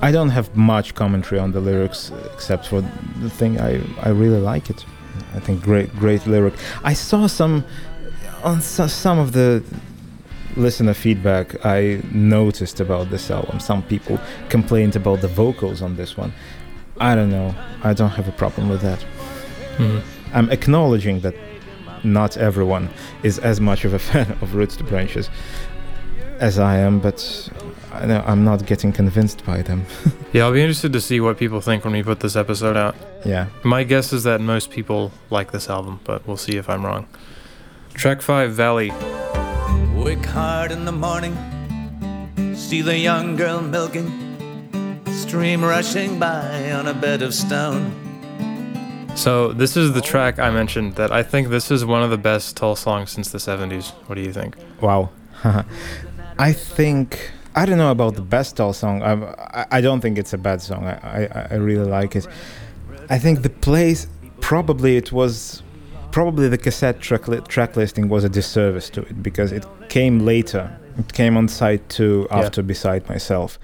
I 0.03 0.11
don't 0.11 0.31
have 0.31 0.57
much 0.57 0.95
commentary 0.95 1.41
on 1.41 1.53
the 1.53 1.61
lyrics 1.61 2.11
except 2.35 2.67
for 2.67 2.81
the 3.21 3.31
thing 3.31 3.61
I, 3.61 3.81
I 4.03 4.09
really 4.09 4.41
like 4.41 4.69
it. 4.69 4.85
I 5.35 5.39
think 5.41 5.63
great 5.63 5.95
great 5.97 6.27
lyric. 6.27 6.55
I 6.83 6.93
saw 6.93 7.29
some 7.29 7.65
on 8.43 8.61
so, 8.61 8.89
some 8.89 9.19
of 9.21 9.33
the 9.33 9.63
listener 10.57 10.93
feedback 10.93 11.65
I 11.65 12.03
noticed 12.13 12.81
about 12.81 13.11
this 13.11 13.31
album. 13.31 13.61
Some 13.61 13.83
people 13.85 14.19
complained 14.49 14.97
about 14.97 15.21
the 15.21 15.29
vocals 15.29 15.83
on 15.83 15.97
this 15.97 16.17
one. 16.17 16.33
I 16.99 17.15
don't 17.15 17.31
know. 17.31 17.55
I 17.85 17.95
don't 17.95 18.11
have 18.11 18.29
a 18.29 18.33
problem 18.33 18.69
with 18.69 18.83
that. 18.83 19.03
hmm 19.77 20.01
I'm 20.35 20.51
acknowledging 20.51 21.21
that 21.21 21.35
not 22.05 22.37
everyone 22.37 22.89
is 23.23 23.39
as 23.39 23.61
much 23.61 23.85
of 23.85 23.95
a 23.95 23.99
fan 24.11 24.33
of 24.41 24.55
Roots 24.55 24.77
to 24.79 24.85
Branches 24.85 25.31
as 26.41 26.59
I 26.59 26.79
am, 26.79 26.99
but 26.99 27.49
I 27.93 28.07
know 28.07 28.25
I'm 28.27 28.45
not 28.45 28.65
getting 28.65 28.93
convinced 28.93 29.45
by 29.45 29.63
them. 29.63 29.85
Yeah, 30.33 30.45
I'll 30.45 30.53
be 30.55 30.63
interested 30.63 30.95
to 30.95 31.01
see 31.03 31.21
what 31.21 31.37
people 31.37 31.61
think 31.61 31.85
when 31.85 31.93
we 31.93 32.03
put 32.03 32.21
this 32.21 32.37
episode 32.37 32.75
out. 32.75 32.97
Yeah. 33.23 33.49
My 33.65 33.85
guess 33.85 34.15
is 34.15 34.23
that 34.23 34.41
most 34.41 34.71
people 34.71 35.13
like 35.29 35.53
this 35.53 35.69
album, 35.69 36.01
but 36.05 36.27
we'll 36.27 36.39
see 36.39 36.57
if 36.57 36.71
I'm 36.71 36.87
wrong. 36.87 37.07
Track 37.93 38.23
5, 38.23 38.51
Valley. 38.53 38.91
Wake 39.95 40.25
hard 40.25 40.73
in 40.73 40.87
the 40.87 40.93
morning, 40.93 41.37
see 42.57 42.81
the 42.81 42.97
young 42.97 43.37
girl 43.37 43.61
milking, 43.61 44.09
stream 45.13 45.63
rushing 45.63 46.19
by 46.19 46.73
on 46.73 46.89
a 46.89 46.95
bed 46.95 47.21
of 47.21 47.35
stone. 47.35 47.93
So, 49.15 49.53
this 49.53 49.77
is 49.77 49.93
the 49.93 50.01
track 50.01 50.39
I 50.39 50.51
mentioned 50.51 50.95
that 50.95 51.13
I 51.13 51.23
think 51.23 51.49
this 51.49 51.71
is 51.71 51.85
one 51.85 52.03
of 52.03 52.09
the 52.09 52.17
best 52.17 52.57
Tull 52.57 52.75
songs 52.75 53.11
since 53.11 53.31
the 53.31 53.37
70s. 53.37 53.91
What 54.07 54.15
do 54.15 54.23
you 54.23 54.33
think? 54.33 54.57
Wow. 54.81 55.11
I 56.39 56.55
think 56.55 57.33
I 57.55 57.67
don't 57.67 57.79
know 57.79 57.91
about 57.91 58.15
the 58.15 58.23
best 58.23 58.57
Tull 58.57 58.73
song. 58.73 59.03
I, 59.03 59.67
I 59.71 59.81
don't 59.81 60.01
think 60.01 60.17
it's 60.19 60.33
a 60.33 60.39
bad 60.39 60.63
song. 60.63 60.85
I, 60.85 61.25
I, 61.27 61.47
I 61.51 61.55
really 61.57 61.85
like 61.89 62.17
it. 62.17 62.27
I 63.11 63.19
think 63.19 63.43
the 63.43 63.51
place 63.51 64.07
probably 64.41 64.97
it 64.97 65.13
was 65.13 65.63
probably 66.13 66.49
the 66.49 66.59
cassette 66.59 67.01
track, 67.01 67.29
li- 67.29 67.41
track 67.49 67.77
listing 67.77 68.09
was 68.09 68.25
a 68.25 68.29
disservice 68.29 68.89
to 68.91 69.03
it 69.03 69.23
because 69.23 69.53
it 69.53 69.67
came 69.89 70.21
later. 70.21 70.71
It 70.99 71.13
came 71.13 71.37
on 71.37 71.49
side 71.49 71.87
two 71.89 72.27
Yeah. 72.31 72.39
after 72.41 72.63
Beside 72.63 73.09
Myself, 73.09 73.59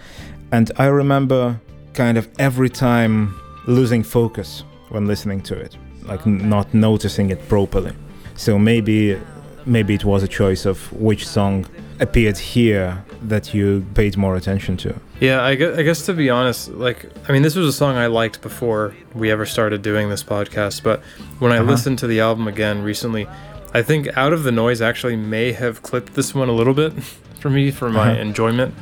and 0.53 0.71
I 0.77 0.87
remember 0.87 1.61
kind 1.95 2.17
of 2.19 2.29
every 2.39 2.71
time 2.71 3.39
losing 3.67 4.03
focus 4.03 4.65
when 4.89 5.07
listening 5.07 5.43
to 5.43 5.55
it, 5.55 5.77
like 6.05 6.27
n- 6.27 6.49
not 6.49 6.73
noticing 6.73 7.31
it 7.31 7.47
properly. 7.49 7.93
So 8.37 8.59
maybe 8.59 9.19
maybe 9.67 9.95
it 9.95 10.05
was 10.05 10.23
a 10.23 10.29
choice 10.29 10.65
of 10.65 10.91
which 10.93 11.27
song 11.27 11.67
appeared 12.01 12.39
here 12.39 13.05
that 13.23 13.53
you 13.55 13.85
paid 13.95 14.17
more 14.17 14.37
attention 14.37 14.77
to. 14.79 14.95
Yeah, 15.21 15.43
I 15.43 15.55
guess, 15.57 15.77
I 15.79 15.83
guess 15.83 16.07
to 16.07 16.13
be 16.15 16.31
honest, 16.31 16.69
like, 16.71 17.11
I 17.29 17.33
mean, 17.33 17.43
this 17.43 17.57
was 17.57 17.67
a 17.67 17.73
song 17.73 17.97
I 17.97 18.07
liked 18.07 18.41
before 18.41 18.95
we 19.15 19.31
ever 19.33 19.45
started 19.47 19.83
doing 19.83 20.09
this 20.09 20.23
podcast, 20.23 20.83
but 20.83 21.01
when 21.41 21.51
I 21.53 21.59
Uh-huh. 21.59 21.71
listened 21.71 21.99
to 22.01 22.07
the 22.07 22.21
album 22.21 22.47
again 22.47 22.83
recently, 22.83 23.27
I 23.75 23.83
think 23.83 24.09
Out 24.17 24.33
of 24.33 24.45
the 24.45 24.53
Noise 24.53 24.81
actually 24.81 25.17
may 25.17 25.53
have 25.53 25.83
clipped 25.83 26.15
this 26.15 26.35
one 26.35 26.49
a 26.49 26.53
little 26.53 26.75
bit 26.75 26.93
for 27.41 27.51
me 27.51 27.71
for 27.73 27.91
my 27.91 28.13
Uh-huh. 28.13 28.21
enjoyment. 28.21 28.75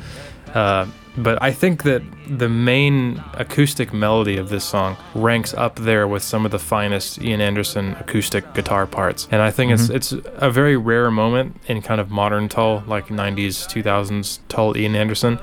Uh, 0.53 0.85
but 1.17 1.41
I 1.41 1.51
think 1.51 1.83
that 1.83 2.01
the 2.27 2.49
main 2.49 3.23
acoustic 3.33 3.91
melody 3.93 4.37
of 4.37 4.49
this 4.49 4.63
song 4.63 4.97
ranks 5.15 5.53
up 5.53 5.75
there 5.77 6.07
with 6.07 6.23
some 6.23 6.45
of 6.45 6.51
the 6.51 6.59
finest 6.59 7.21
Ian 7.21 7.41
Anderson 7.41 7.95
acoustic 7.99 8.53
guitar 8.53 8.85
parts. 8.85 9.27
And 9.31 9.41
I 9.41 9.49
think 9.51 9.71
Mhm. 9.71 9.73
it's 9.75 9.89
it's 10.11 10.25
a 10.37 10.51
very 10.51 10.77
rare 10.77 11.09
moment 11.11 11.55
in 11.67 11.81
kind 11.81 11.99
of 11.99 12.09
modern 12.11 12.49
Tull, 12.49 12.83
like 12.87 13.09
90s, 13.09 13.65
2000s 13.67 14.39
Tull 14.49 14.77
Ian 14.77 14.95
Anderson, 14.95 15.39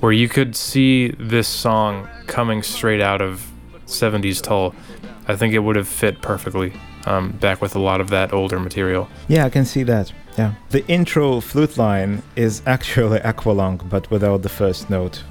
where 0.00 0.12
you 0.12 0.28
could 0.28 0.54
see 0.56 1.14
this 1.18 1.48
song 1.48 2.06
coming 2.26 2.62
straight 2.62 3.00
out 3.00 3.22
of 3.22 3.46
70s 3.86 4.40
Tull. 4.42 4.74
I 5.26 5.36
think 5.36 5.54
it 5.54 5.60
would 5.60 5.76
have 5.76 5.88
fit 5.88 6.20
perfectly 6.20 6.72
um, 7.06 7.30
back 7.32 7.60
with 7.62 7.74
a 7.76 7.78
lot 7.78 8.00
of 8.00 8.08
that 8.10 8.32
older 8.32 8.58
material. 8.58 9.08
Yeah, 9.28 9.44
I 9.44 9.50
can 9.50 9.64
see 9.66 9.82
that. 9.84 10.10
Yeah. 10.36 10.54
The 10.70 10.86
intro 10.88 11.40
flute 11.40 11.78
line 11.78 12.22
is 12.36 12.62
actually 12.66 13.18
Aqualung, 13.30 13.88
but 13.88 14.10
without 14.10 14.42
the 14.42 14.48
first 14.48 14.90
note. 14.90 15.22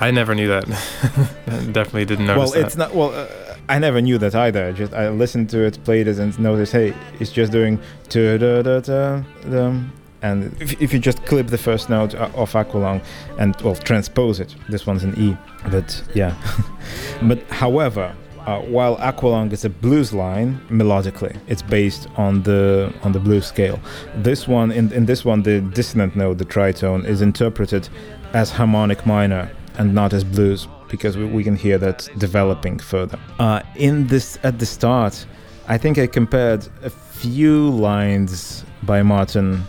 I 0.00 0.10
never 0.10 0.34
knew 0.34 0.48
that. 0.48 0.66
Definitely 1.46 2.04
didn't 2.04 2.26
notice 2.26 2.50
well, 2.52 2.60
that. 2.60 2.66
it's 2.66 2.76
not. 2.76 2.94
Well, 2.94 3.14
uh, 3.14 3.28
I 3.68 3.78
never 3.78 4.00
knew 4.00 4.18
that 4.18 4.34
either. 4.34 4.72
Just 4.72 4.92
I 4.92 5.08
listened 5.08 5.50
to 5.50 5.64
it, 5.64 5.82
played 5.84 6.08
it, 6.08 6.18
and 6.18 6.36
noticed, 6.38 6.72
hey, 6.72 6.94
it's 7.20 7.30
just 7.30 7.52
doing 7.52 7.80
da 8.08 8.36
da 8.36 8.62
da 8.62 8.80
da 8.80 9.22
dum. 9.48 9.92
And 10.22 10.60
if, 10.60 10.80
if 10.80 10.92
you 10.92 10.98
just 10.98 11.24
clip 11.26 11.48
the 11.48 11.58
first 11.58 11.90
note 11.90 12.14
o- 12.14 12.30
of 12.34 12.52
Aqualung 12.52 13.04
and 13.38 13.54
well 13.60 13.76
transpose 13.76 14.40
it, 14.40 14.54
this 14.68 14.86
one's 14.86 15.04
an 15.04 15.14
E. 15.18 15.36
But 15.70 16.02
yeah. 16.14 16.34
but 17.22 17.42
however, 17.50 18.14
uh, 18.46 18.60
while 18.60 18.96
Aqualung 18.98 19.52
is 19.52 19.64
a 19.64 19.70
blues 19.70 20.12
line 20.12 20.60
melodically, 20.68 21.36
it's 21.48 21.62
based 21.62 22.08
on 22.16 22.42
the 22.42 22.92
on 23.02 23.12
the 23.12 23.20
blues 23.20 23.46
scale. 23.46 23.78
This 24.16 24.46
one, 24.48 24.70
in 24.72 24.92
in 24.92 25.06
this 25.06 25.24
one, 25.24 25.42
the 25.42 25.60
dissonant 25.60 26.14
note, 26.16 26.38
the 26.38 26.44
tritone, 26.44 27.04
is 27.06 27.22
interpreted 27.22 27.88
as 28.32 28.50
harmonic 28.50 29.06
minor 29.06 29.50
and 29.78 29.94
not 29.94 30.12
as 30.12 30.24
blues 30.24 30.68
because 30.88 31.16
we, 31.16 31.24
we 31.24 31.42
can 31.42 31.56
hear 31.56 31.78
that 31.78 32.08
developing 32.18 32.78
further. 32.78 33.18
Uh, 33.38 33.60
in 33.76 34.06
this 34.06 34.38
at 34.42 34.58
the 34.58 34.66
start, 34.66 35.26
I 35.66 35.78
think 35.78 35.98
I 35.98 36.06
compared 36.06 36.68
a 36.82 36.90
few 36.90 37.70
lines 37.70 38.64
by 38.82 39.02
Martin 39.02 39.64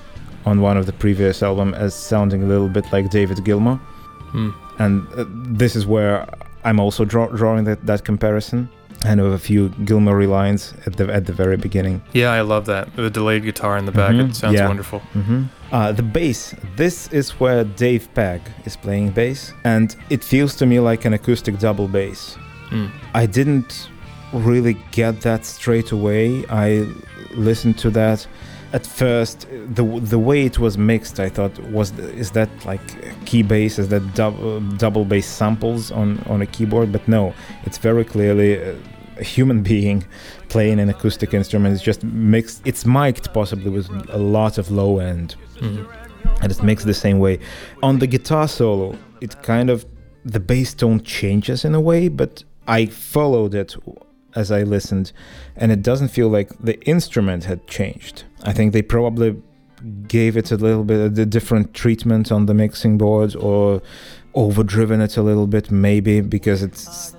on 0.46 0.62
one 0.62 0.78
of 0.78 0.86
the 0.86 0.94
previous 0.94 1.42
album 1.42 1.74
as 1.74 1.96
sounding 1.96 2.44
a 2.44 2.46
little 2.46 2.70
bit 2.70 2.86
like 2.92 3.10
David 3.10 3.38
Gilmour, 3.46 3.80
Hmm. 4.32 4.50
and 4.80 5.08
uh, 5.18 5.26
this 5.58 5.76
is 5.76 5.86
where 5.88 6.28
I'm 6.66 6.80
also 6.80 7.06
draw- 7.06 7.28
drawing 7.42 7.64
that, 7.66 7.86
that 7.86 8.04
comparison. 8.04 8.68
And 9.06 9.22
with 9.22 9.34
a 9.34 9.40
few 9.40 9.70
Gilmour 9.86 10.26
lines 10.28 10.74
at 10.88 10.96
the 10.98 11.06
at 11.14 11.26
the 11.26 11.34
very 11.34 11.58
beginning. 11.58 12.02
Yeah, 12.14 12.32
I 12.40 12.42
love 12.42 12.66
that. 12.66 12.96
The 12.96 13.10
delayed 13.10 13.44
guitar 13.44 13.78
in 13.78 13.86
the 13.86 13.92
back. 13.92 14.12
Mhm, 14.16 14.30
It 14.30 14.36
sounds 14.36 14.56
yeah. 14.58 14.68
wonderful. 14.68 15.00
Mm-hmm. 15.14 15.44
Uh, 15.72 15.92
the 15.92 16.02
bass. 16.02 16.56
This 16.76 17.08
is 17.12 17.32
where 17.40 17.64
Dave 17.64 18.08
Pegg 18.16 18.42
is 18.66 18.76
playing 18.78 19.12
bass, 19.12 19.54
and 19.64 19.96
it 20.10 20.24
feels 20.24 20.56
to 20.56 20.66
me 20.66 20.80
like 20.80 21.06
an 21.06 21.14
acoustic 21.14 21.60
double 21.60 21.88
bass. 21.88 22.38
Mm. 22.72 22.90
I 23.14 23.26
didn't 23.28 23.90
really 24.34 24.76
get 24.92 25.22
that 25.22 25.46
straight 25.46 25.92
away. 25.92 26.46
I 26.50 26.88
listened 27.36 27.78
to 27.80 27.90
that 27.92 28.26
at 28.74 28.86
first. 28.86 29.48
The 29.74 29.84
the 30.00 30.20
way 30.20 30.46
it 30.46 30.60
was 30.60 30.78
mixed, 30.78 31.20
I 31.20 31.30
thought 31.30 31.58
was 31.72 31.92
is 32.00 32.32
that 32.32 32.50
like 32.66 32.82
key 33.26 33.44
bass? 33.44 33.80
Is 33.80 33.88
that 33.90 34.14
double 34.16 34.60
double 34.78 35.06
bass 35.06 35.28
samples 35.28 35.92
on 35.92 36.20
on 36.28 36.42
a 36.42 36.46
keyboard? 36.46 36.92
But 36.92 37.08
no, 37.08 37.34
it's 37.66 37.78
very 37.78 38.04
clearly. 38.06 38.54
A, 38.56 38.76
a 39.18 39.24
human 39.24 39.64
being 39.74 40.04
playing 40.50 40.78
an 40.78 40.90
acoustic 40.90 41.34
instrument 41.34 41.74
it's 41.74 41.82
just 41.82 42.04
mixed 42.04 42.62
it's 42.66 42.86
mic'd 42.86 43.34
possibly 43.34 43.70
with 43.72 43.90
a 44.10 44.18
lot 44.18 44.58
of 44.58 44.70
low 44.72 45.00
end 45.00 45.36
Mhm. 45.62 45.88
and 46.42 46.52
it's 46.52 46.62
mixed 46.62 46.86
the 46.86 46.94
same 46.94 47.20
way. 47.20 47.40
On 47.82 48.00
the 48.00 48.08
guitar 48.08 48.46
solo, 48.50 48.98
it 49.22 49.42
kind 49.42 49.70
of 49.70 49.86
the 50.26 50.40
bass 50.42 50.74
tone 50.74 51.00
changes 51.02 51.64
in 51.64 51.74
a 51.76 51.80
way, 51.80 52.10
but 52.10 52.44
I 52.68 52.88
followed 52.88 53.54
it 53.56 53.78
as 54.36 54.52
I 54.52 54.64
listened, 54.64 55.12
and 55.56 55.72
it 55.72 55.82
doesn't 55.82 56.10
feel 56.10 56.30
like 56.30 56.50
the 56.60 56.80
instrument 56.86 57.46
had 57.46 57.68
changed. 57.68 58.24
I 58.44 58.54
think 58.54 58.74
they 58.74 58.82
probably 58.82 59.42
gave 60.08 60.36
it 60.38 60.52
a 60.52 60.58
little 60.58 60.84
bit 60.84 61.00
of 61.00 61.18
a 61.18 61.26
different 61.26 61.74
treatment 61.74 62.32
on 62.32 62.46
the 62.46 62.54
mixing 62.54 62.98
board 62.98 63.36
or 63.36 63.82
overdriven 64.34 65.02
it 65.02 65.16
a 65.18 65.22
little 65.22 65.48
bit 65.48 65.72
maybe 65.72 66.22
because 66.22 66.64
it's 66.64 67.16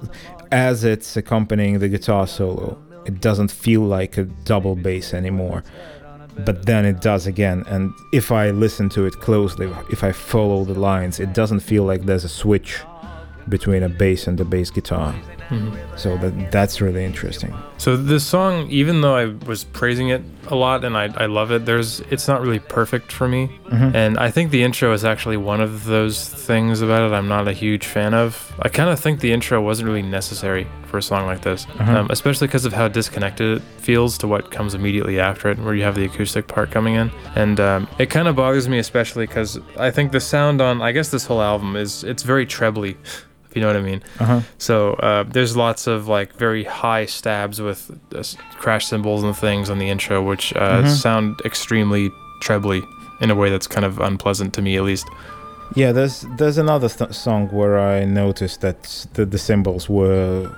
as 0.52 0.84
it's 0.84 1.16
accompanying 1.16 1.78
the 1.78 1.88
guitar 1.88 2.26
solo 2.26 2.78
it 3.06 3.20
doesn't 3.20 3.50
feel 3.50 3.82
like 3.82 4.16
a 4.16 4.24
double 4.44 4.74
bass 4.74 5.14
anymore 5.14 5.62
but 6.44 6.66
then 6.66 6.84
it 6.84 7.00
does 7.00 7.26
again 7.26 7.64
and 7.68 7.92
if 8.12 8.30
i 8.30 8.50
listen 8.50 8.88
to 8.88 9.06
it 9.06 9.14
closely 9.14 9.66
if 9.90 10.04
i 10.04 10.12
follow 10.12 10.64
the 10.64 10.78
lines 10.78 11.20
it 11.20 11.32
doesn't 11.32 11.60
feel 11.60 11.84
like 11.84 12.02
there's 12.02 12.24
a 12.24 12.28
switch 12.28 12.80
between 13.48 13.82
a 13.82 13.88
bass 13.88 14.26
and 14.26 14.38
a 14.40 14.44
bass 14.44 14.70
guitar 14.70 15.14
Mhm. 15.48 15.76
So 15.96 16.16
that 16.18 16.50
that's 16.50 16.80
really 16.80 17.04
interesting. 17.04 17.54
So 17.78 17.96
this 17.96 18.24
song, 18.24 18.68
even 18.70 19.00
though 19.02 19.16
I 19.16 19.26
was 19.46 19.64
praising 19.64 20.08
it 20.08 20.22
a 20.48 20.54
lot 20.54 20.84
and 20.84 20.96
I, 20.96 21.08
I 21.16 21.26
love 21.26 21.50
it, 21.50 21.66
there's 21.66 22.00
it's 22.10 22.26
not 22.28 22.40
really 22.40 22.58
perfect 22.58 23.12
for 23.12 23.28
me. 23.28 23.50
Mhm. 23.70 23.94
And 23.94 24.18
I 24.18 24.30
think 24.30 24.50
the 24.50 24.62
intro 24.62 24.92
is 24.92 25.04
actually 25.04 25.36
one 25.36 25.60
of 25.60 25.84
those 25.84 26.28
things 26.28 26.80
about 26.82 27.02
it 27.10 27.14
I'm 27.14 27.28
not 27.28 27.48
a 27.48 27.52
huge 27.52 27.86
fan 27.86 28.14
of. 28.14 28.52
I 28.62 28.68
kind 28.68 28.88
of 28.90 28.98
think 28.98 29.20
the 29.20 29.32
intro 29.32 29.60
wasn't 29.60 29.86
really 29.88 30.02
necessary 30.02 30.66
for 30.86 30.98
a 30.98 31.02
song 31.02 31.26
like 31.26 31.42
this, 31.42 31.66
Uh-huh. 31.80 31.98
um, 31.98 32.06
especially 32.10 32.46
because 32.46 32.64
of 32.64 32.72
how 32.72 32.88
disconnected 32.88 33.56
it 33.58 33.62
feels 33.78 34.16
to 34.18 34.26
what 34.28 34.50
comes 34.50 34.72
immediately 34.74 35.18
after 35.20 35.48
it, 35.50 35.58
where 35.58 35.74
you 35.74 35.82
have 35.82 35.96
the 35.96 36.04
acoustic 36.04 36.46
part 36.46 36.70
coming 36.70 36.94
in. 36.94 37.10
And 37.34 37.58
um, 37.60 37.88
it 37.98 38.08
kind 38.08 38.28
of 38.28 38.36
bothers 38.36 38.68
me, 38.68 38.78
especially 38.78 39.26
because 39.26 39.58
I 39.78 39.90
think 39.90 40.12
the 40.12 40.20
sound 40.20 40.60
on, 40.60 40.80
I 40.80 40.92
guess 40.92 41.08
this 41.10 41.26
whole 41.26 41.42
album 41.42 41.74
is, 41.76 42.04
it's 42.04 42.22
very 42.22 42.46
trebly, 42.46 42.96
you 43.56 43.62
know 43.62 43.66
what 43.68 43.76
I 43.76 43.80
mean. 43.80 44.02
Uh-huh. 44.20 44.40
So 44.58 44.92
uh, 44.94 45.22
there's 45.24 45.56
lots 45.56 45.86
of 45.88 46.06
like 46.06 46.34
very 46.36 46.64
high 46.64 47.06
stabs 47.06 47.60
with 47.60 47.90
uh, 48.14 48.22
crash 48.60 48.86
cymbals 48.86 49.24
and 49.24 49.34
things 49.36 49.70
on 49.70 49.78
the 49.78 49.88
intro, 49.88 50.22
which 50.22 50.52
uh, 50.54 50.82
Mhm. 50.82 50.88
sound 50.88 51.40
extremely 51.44 52.10
trebly 52.42 52.82
in 53.20 53.30
a 53.30 53.34
way 53.34 53.48
that's 53.50 53.66
kind 53.66 53.84
of 53.86 53.98
unpleasant 53.98 54.52
to 54.54 54.62
me, 54.62 54.76
at 54.76 54.84
least. 54.84 55.06
Yeah, 55.74 55.92
there's 55.92 56.24
there's 56.38 56.58
another 56.58 56.88
th- 56.88 57.12
song 57.14 57.48
where 57.48 57.78
I 58.00 58.04
noticed 58.04 58.60
that 58.60 59.06
the, 59.14 59.24
the 59.26 59.38
cymbals 59.38 59.88
were 59.88 60.50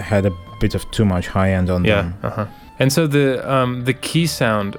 had 0.00 0.26
a 0.26 0.32
bit 0.60 0.74
of 0.74 0.82
too 0.90 1.04
much 1.04 1.28
high 1.28 1.52
end 1.52 1.70
on 1.70 1.84
Yeah. 1.84 2.02
them. 2.02 2.14
Uh-huh. 2.22 2.46
And 2.80 2.92
so 2.92 3.06
the 3.06 3.40
um, 3.54 3.84
the 3.84 3.94
key 3.94 4.26
sound 4.26 4.76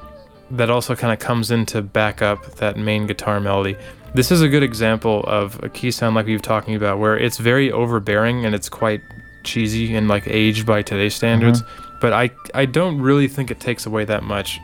that 0.57 0.69
also 0.69 0.95
kind 0.95 1.13
of 1.13 1.19
comes 1.19 1.51
in 1.51 1.65
to 1.65 1.81
back 1.81 2.21
up 2.21 2.55
that 2.57 2.75
main 2.77 3.07
guitar 3.07 3.39
melody. 3.39 3.75
This 4.13 4.31
is 4.31 4.41
a 4.41 4.47
good 4.49 4.63
example 4.63 5.23
of 5.27 5.61
a 5.63 5.69
key 5.69 5.91
sound 5.91 6.15
like 6.15 6.25
we 6.25 6.33
were 6.33 6.39
talking 6.39 6.75
about, 6.75 6.99
where 6.99 7.17
it's 7.17 7.37
very 7.37 7.71
overbearing 7.71 8.45
and 8.45 8.55
it's 8.55 8.67
quite 8.69 9.01
cheesy 9.43 9.95
and 9.95 10.07
like 10.07 10.27
aged 10.27 10.65
by 10.65 10.81
today's 10.81 11.15
standards. 11.15 11.63
But 12.01 12.13
I 12.13 12.31
I 12.53 12.65
don't 12.65 12.99
really 13.01 13.27
think 13.27 13.51
it 13.51 13.59
takes 13.59 13.85
away 13.85 14.05
that 14.05 14.23
much. 14.23 14.59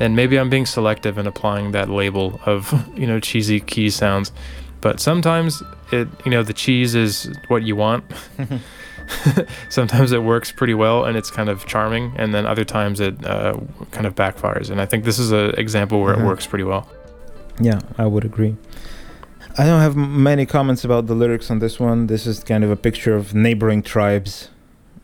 And 0.00 0.16
maybe 0.16 0.38
I'm 0.38 0.50
being 0.50 0.66
selective 0.66 1.18
in 1.18 1.26
applying 1.26 1.70
that 1.72 1.88
label 1.88 2.40
of 2.44 2.72
you 2.98 3.06
know 3.06 3.20
cheesy 3.20 3.60
key 3.60 3.90
sounds. 3.90 4.32
But 4.80 5.00
sometimes 5.00 5.62
it 5.92 6.08
you 6.24 6.30
know 6.30 6.42
the 6.42 6.52
cheese 6.52 6.94
is 6.94 7.30
what 7.48 7.62
you 7.62 7.76
want. 7.76 8.04
sometimes 9.68 10.12
it 10.12 10.22
works 10.22 10.50
pretty 10.50 10.72
well 10.72 11.04
and 11.04 11.14
it's 11.16 11.30
kind 11.30 11.48
of 11.48 11.66
charming, 11.66 12.12
and 12.16 12.32
then 12.34 12.46
other 12.46 12.64
times 12.64 13.00
it 13.00 13.24
uh, 13.26 13.54
kind 13.90 14.06
of 14.06 14.14
backfires. 14.14 14.70
And 14.70 14.80
I 14.80 14.86
think 14.86 15.04
this 15.04 15.18
is 15.18 15.30
an 15.30 15.50
example 15.58 16.00
where 16.02 16.14
Mhm. 16.16 16.20
it 16.22 16.26
works 16.26 16.46
pretty 16.46 16.64
well. 16.64 16.88
Yeah, 17.60 17.80
I 17.98 18.06
would 18.06 18.24
agree. 18.24 18.56
I 19.56 19.64
don't 19.66 19.80
have 19.80 19.96
many 19.96 20.46
comments 20.46 20.84
about 20.84 21.06
the 21.06 21.14
lyrics 21.14 21.50
on 21.50 21.60
this 21.60 21.78
one. 21.78 22.08
This 22.08 22.26
is 22.26 22.42
kind 22.42 22.64
of 22.64 22.70
a 22.70 22.76
picture 22.76 23.14
of 23.14 23.34
neighboring 23.34 23.82
tribes, 23.82 24.50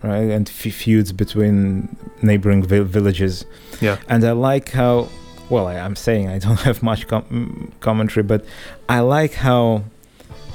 right, 0.03 0.29
and 0.31 0.49
feuds 0.49 1.13
between 1.13 1.97
neighboring 2.23 2.65
vi- 2.65 2.81
villages. 2.81 3.45
Yeah. 3.81 3.99
And 4.09 4.25
I 4.25 4.33
like 4.33 4.71
how, 4.71 5.09
well, 5.51 5.69
I, 5.69 5.77
I'm 5.77 5.95
saying 5.95 6.29
I 6.29 6.39
don't 6.39 6.59
have 6.69 6.83
much 6.83 7.07
com- 7.07 7.25
mm, 7.25 7.81
commentary, 7.81 8.25
but 8.25 8.45
I 8.89 9.01
like 9.01 9.35
how, 9.35 9.85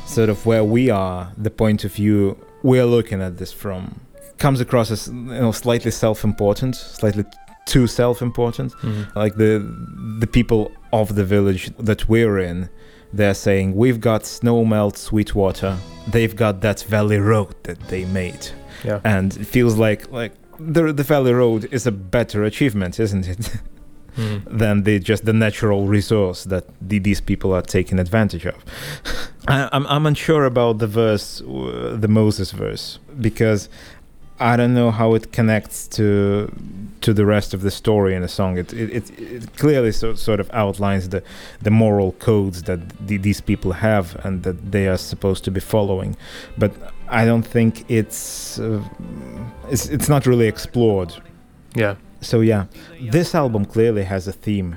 sort 0.06 0.28
of 0.30 0.46
where 0.46 0.64
we 0.64 0.90
are, 0.90 1.32
the 1.38 1.50
point 1.50 1.86
of 1.86 1.94
view 1.94 2.38
we're 2.64 2.86
looking 2.86 3.22
at 3.22 3.38
this 3.38 3.54
from, 3.54 4.02
comes 4.40 4.60
across 4.60 4.92
as 4.92 5.08
you 5.08 5.14
know 5.14 5.54
slightly 5.54 5.92
self-important, 5.92 6.76
slightly 6.76 7.24
too 7.66 7.88
self-important 7.88 8.72
like 9.16 9.38
the 9.38 9.58
the 10.20 10.28
people 10.28 10.72
of 10.94 11.16
the 11.16 11.26
village 11.26 11.76
that 11.78 12.08
we're 12.08 12.38
in 12.38 12.70
they're 13.18 13.34
saying 13.34 13.76
we've 13.76 14.00
got 14.00 14.26
snow 14.26 14.64
melt 14.66 14.98
sweet 14.98 15.34
water 15.36 15.78
they've 16.08 16.36
got 16.36 16.62
that 16.62 16.82
valley 16.84 17.18
road 17.20 17.54
that 17.64 17.80
they 17.90 18.06
made 18.06 18.44
Yeah. 18.84 19.00
and 19.04 19.36
it 19.38 19.46
feels 19.48 19.76
like 19.78 20.12
like 20.12 20.34
the, 20.60 20.94
the 20.94 21.04
valley 21.04 21.34
road 21.34 21.68
is 21.72 21.88
a 21.88 21.92
better 21.92 22.44
achievement 22.44 23.00
isn't 23.00 23.28
it 23.28 23.52
Mhm. 24.18 24.44
than 24.60 24.84
the 24.84 25.00
just 25.00 25.26
the 25.26 25.34
natural 25.34 25.88
resource 25.88 26.46
that 26.46 26.64
the, 26.90 27.00
these 27.00 27.20
people 27.22 27.52
are 27.54 27.62
taking 27.62 28.00
advantage 28.00 28.46
of 28.46 28.56
I, 29.50 29.68
I'm, 29.74 29.86
I'm 29.88 30.06
unsure 30.06 30.46
about 30.46 30.78
the 30.80 30.88
verse 30.88 31.42
uh, 31.42 31.98
the 32.00 32.08
moses 32.08 32.52
verse 32.54 33.00
because 33.20 33.68
I 34.40 34.58
don't 34.58 34.74
know 34.74 34.92
how 34.92 35.14
it 35.16 35.32
connects 35.32 35.88
to 35.90 36.52
to 37.02 37.14
the 37.14 37.26
rest 37.26 37.54
of 37.54 37.62
the 37.62 37.72
story 37.72 38.16
in 38.16 38.22
the 38.22 38.28
song. 38.28 38.58
It 38.58 38.74
it, 38.74 38.90
it, 38.92 39.20
it 39.20 39.58
clearly 39.58 39.92
so, 39.92 40.16
sort 40.16 40.40
of 40.40 40.50
outlines 40.54 41.10
the 41.10 41.24
the 41.62 41.72
moral 41.72 42.14
codes 42.14 42.64
that 42.64 43.08
the, 43.08 43.18
these 43.18 43.42
people 43.42 43.74
have 43.74 44.18
and 44.26 44.44
that 44.44 44.72
they 44.72 44.88
are 44.88 44.98
supposed 44.98 45.44
to 45.46 45.52
be 45.52 45.60
following, 45.60 46.18
but 46.58 46.72
I 47.08 47.26
don't 47.26 47.44
think 47.44 47.86
it's 47.90 48.60
uh, 48.60 48.84
it's 49.70 49.88
it's 49.88 50.10
not 50.10 50.26
really 50.26 50.48
explored. 50.48 51.14
Yeah. 51.76 51.96
So 52.22 52.42
yeah, 52.42 52.66
this 53.12 53.36
album 53.36 53.66
clearly 53.66 54.04
has 54.04 54.28
a 54.28 54.34
theme, 54.34 54.76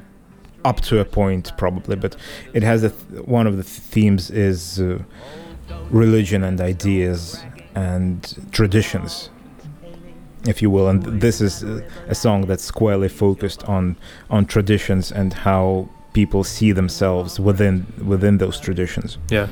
up 0.64 0.80
to 0.82 1.00
a 1.00 1.04
point 1.04 1.52
probably, 1.56 1.96
but 1.96 2.14
it 2.52 2.62
has 2.62 2.84
a 2.84 2.90
th- 2.90 3.24
one 3.24 3.46
of 3.46 3.56
the 3.56 3.62
th- 3.62 3.80
themes 3.80 4.30
is 4.30 4.80
uh, 4.80 4.98
religion 5.90 6.44
and 6.44 6.60
ideas 6.60 7.42
and 7.74 8.36
traditions, 8.52 9.30
if 10.48 10.62
you 10.62 10.70
will. 10.70 10.88
And 10.88 11.20
this 11.20 11.40
is 11.40 11.62
uh, 11.62 11.80
a 12.08 12.14
song 12.14 12.46
that's 12.46 12.64
squarely 12.64 13.08
focused 13.08 13.64
on 13.64 13.96
on 14.30 14.46
traditions 14.46 15.12
and 15.12 15.32
how 15.32 15.88
people 16.12 16.42
see 16.44 16.72
themselves 16.72 17.38
within 17.38 17.86
within 18.04 18.38
those 18.38 18.58
traditions. 18.60 19.18
Yeah. 19.30 19.48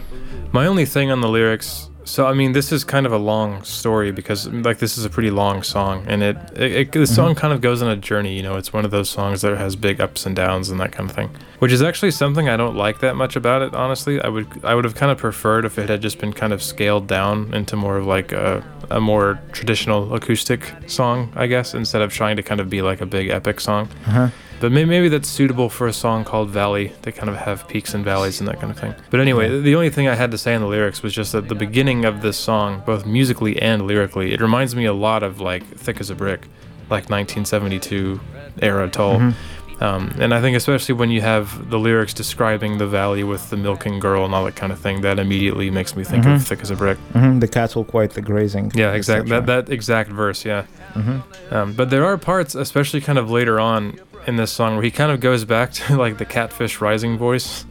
My 0.53 0.67
only 0.67 0.87
thing 0.87 1.11
on 1.11 1.21
the 1.21 1.29
lyrics. 1.29 1.91
So 2.07 2.25
I 2.25 2.35
mean, 2.35 2.53
this 2.53 2.71
is 2.71 2.85
kind 2.85 3.05
of 3.05 3.13
a 3.13 3.19
long 3.19 3.65
story 3.65 4.13
because 4.13 4.47
like 4.47 4.79
this 4.79 4.97
is 4.97 5.05
a 5.05 5.11
pretty 5.11 5.33
long 5.33 5.65
song, 5.65 6.05
and 6.07 6.23
it, 6.23 6.37
it, 6.55 6.73
it 6.73 6.93
the 6.93 7.07
song 7.07 7.35
kind 7.35 7.53
of 7.53 7.61
goes 7.61 7.83
on 7.83 7.91
a 7.91 7.97
journey. 7.97 8.37
You 8.37 8.45
know, 8.45 8.57
it's 8.57 8.73
one 8.73 8.85
of 8.85 8.93
those 8.93 9.11
songs 9.11 9.43
that 9.43 9.59
has 9.59 9.75
big 9.75 10.01
ups 10.01 10.25
and 10.25 10.37
downs 10.37 10.71
and 10.71 10.79
that 10.79 10.93
kind 10.93 11.11
of 11.11 11.17
thing, 11.17 11.31
which 11.59 11.73
is 11.73 11.83
actually 11.83 12.13
something 12.13 12.49
I 12.49 12.57
don't 12.57 12.77
like 12.77 13.01
that 13.01 13.17
much 13.17 13.35
about 13.35 13.63
it. 13.63 13.75
Honestly, 13.75 14.21
I 14.21 14.29
would 14.29 14.47
I 14.65 14.77
would 14.77 14.85
have 14.85 14.95
kind 14.95 15.11
of 15.11 15.19
preferred 15.19 15.65
if 15.65 15.79
it 15.79 15.89
had 15.89 16.01
just 16.01 16.19
been 16.19 16.33
kind 16.33 16.53
of 16.53 16.63
scaled 16.63 17.09
down 17.09 17.53
into 17.53 17.75
more 17.75 17.97
of 17.97 18.07
like 18.07 18.31
a 18.31 18.65
a 18.89 19.01
more 19.01 19.41
traditional 19.51 20.15
acoustic 20.15 20.73
song, 20.87 21.33
I 21.35 21.49
guess, 21.49 21.75
instead 21.75 22.03
of 22.03 22.13
trying 22.13 22.37
to 22.37 22.43
kind 22.43 22.61
of 22.61 22.71
be 22.71 22.83
like 22.83 23.01
a 23.01 23.07
big 23.07 23.31
epic 23.31 23.59
song. 23.61 23.89
Uh-huh. 24.07 24.29
But 24.61 24.73
maybe, 24.73 24.89
maybe 24.89 25.09
that's 25.09 25.29
suitable 25.29 25.69
for 25.69 25.87
a 25.87 25.93
song 25.93 26.25
called 26.25 26.49
Valley. 26.51 26.93
They 27.03 27.13
kind 27.13 27.29
of 27.29 27.37
have 27.37 27.69
peaks 27.69 27.93
and 27.95 28.05
valleys 28.05 28.41
and 28.41 28.49
that 28.49 28.59
kind 28.59 28.71
of 28.71 28.79
thing. 28.79 28.95
But 29.11 29.21
anyway, 29.21 29.61
the 29.61 29.75
only 29.75 29.91
thing 29.91 30.09
I 30.09 30.15
had 30.15 30.31
to 30.31 30.39
say 30.39 30.55
in 30.55 30.63
the 30.63 30.67
lyrics 30.69 31.03
was 31.03 31.13
just 31.15 31.33
that 31.33 31.49
the 31.49 31.55
beginning 31.55 32.05
of 32.05 32.23
this 32.23 32.37
song, 32.37 32.83
both 32.87 33.05
musically 33.07 33.61
and 33.61 33.87
lyrically, 33.87 34.33
it 34.33 34.41
reminds 34.41 34.75
me 34.75 34.87
a 34.87 34.95
lot 34.95 35.23
of 35.23 35.41
like 35.41 35.65
Thick 35.67 36.01
as 36.01 36.09
a 36.11 36.15
Brick, 36.15 36.43
like 36.89 37.11
1972 37.11 38.21
era 38.63 38.89
Tull. 38.89 39.19
Mhm. 39.19 39.35
Um, 39.79 40.11
and 40.19 40.33
I 40.33 40.41
think 40.41 40.57
especially 40.57 40.95
when 40.95 41.11
you 41.11 41.21
have 41.21 41.69
the 41.69 41.79
lyrics 41.79 42.15
describing 42.15 42.79
the 42.79 42.87
valley 42.87 43.23
with 43.25 43.51
the 43.51 43.59
milking 43.59 44.01
girl 44.01 44.25
and 44.25 44.35
all 44.35 44.47
that 44.47 44.57
kind 44.57 44.73
of 44.73 44.79
thing, 44.79 45.03
that 45.03 45.19
immediately 45.19 45.69
makes 45.71 45.95
me 45.95 46.03
think 46.03 46.25
Mhm. 46.25 46.37
of 46.37 46.47
Thick 46.47 46.61
as 46.63 46.71
a 46.71 46.77
Brick. 46.77 46.97
Mhm, 47.15 47.41
The 47.41 47.49
cattle 47.49 47.85
quite 47.85 48.13
the 48.15 48.23
grazing. 48.23 48.73
Yeah, 48.75 48.93
exactly. 48.95 49.29
That 49.29 49.45
that 49.45 49.69
exact 49.69 50.11
verse. 50.11 50.47
Yeah. 50.47 50.63
Mhm. 50.95 51.23
Um, 51.53 51.73
but 51.75 51.91
there 51.91 52.07
are 52.07 52.17
parts, 52.17 52.55
especially 52.55 53.03
kind 53.03 53.19
of 53.19 53.31
later 53.31 53.61
on 53.61 53.99
in 54.27 54.37
this 54.37 54.51
song, 54.53 54.75
where 54.75 54.83
he 54.85 54.91
kind 54.91 55.11
of 55.13 55.21
goes 55.21 55.45
back 55.45 55.73
to 55.73 55.97
like 56.05 56.19
the 56.19 56.25
catfish 56.25 56.81
rising 56.81 57.17
voice, 57.19 57.65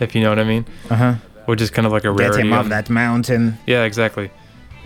if 0.00 0.14
you 0.14 0.20
know 0.22 0.30
what 0.30 0.38
I 0.38 0.44
mean, 0.44 0.64
Uh-huh. 0.90 1.14
which 1.46 1.60
is 1.60 1.70
kind 1.70 1.86
of 1.86 1.92
like 1.92 2.04
a 2.04 2.10
rarity. 2.10 2.38
Get 2.38 2.46
him 2.46 2.52
off 2.52 2.64
on- 2.64 2.70
that 2.70 2.90
mountain. 2.90 3.58
Yeah, 3.66 3.84
exactly. 3.84 4.30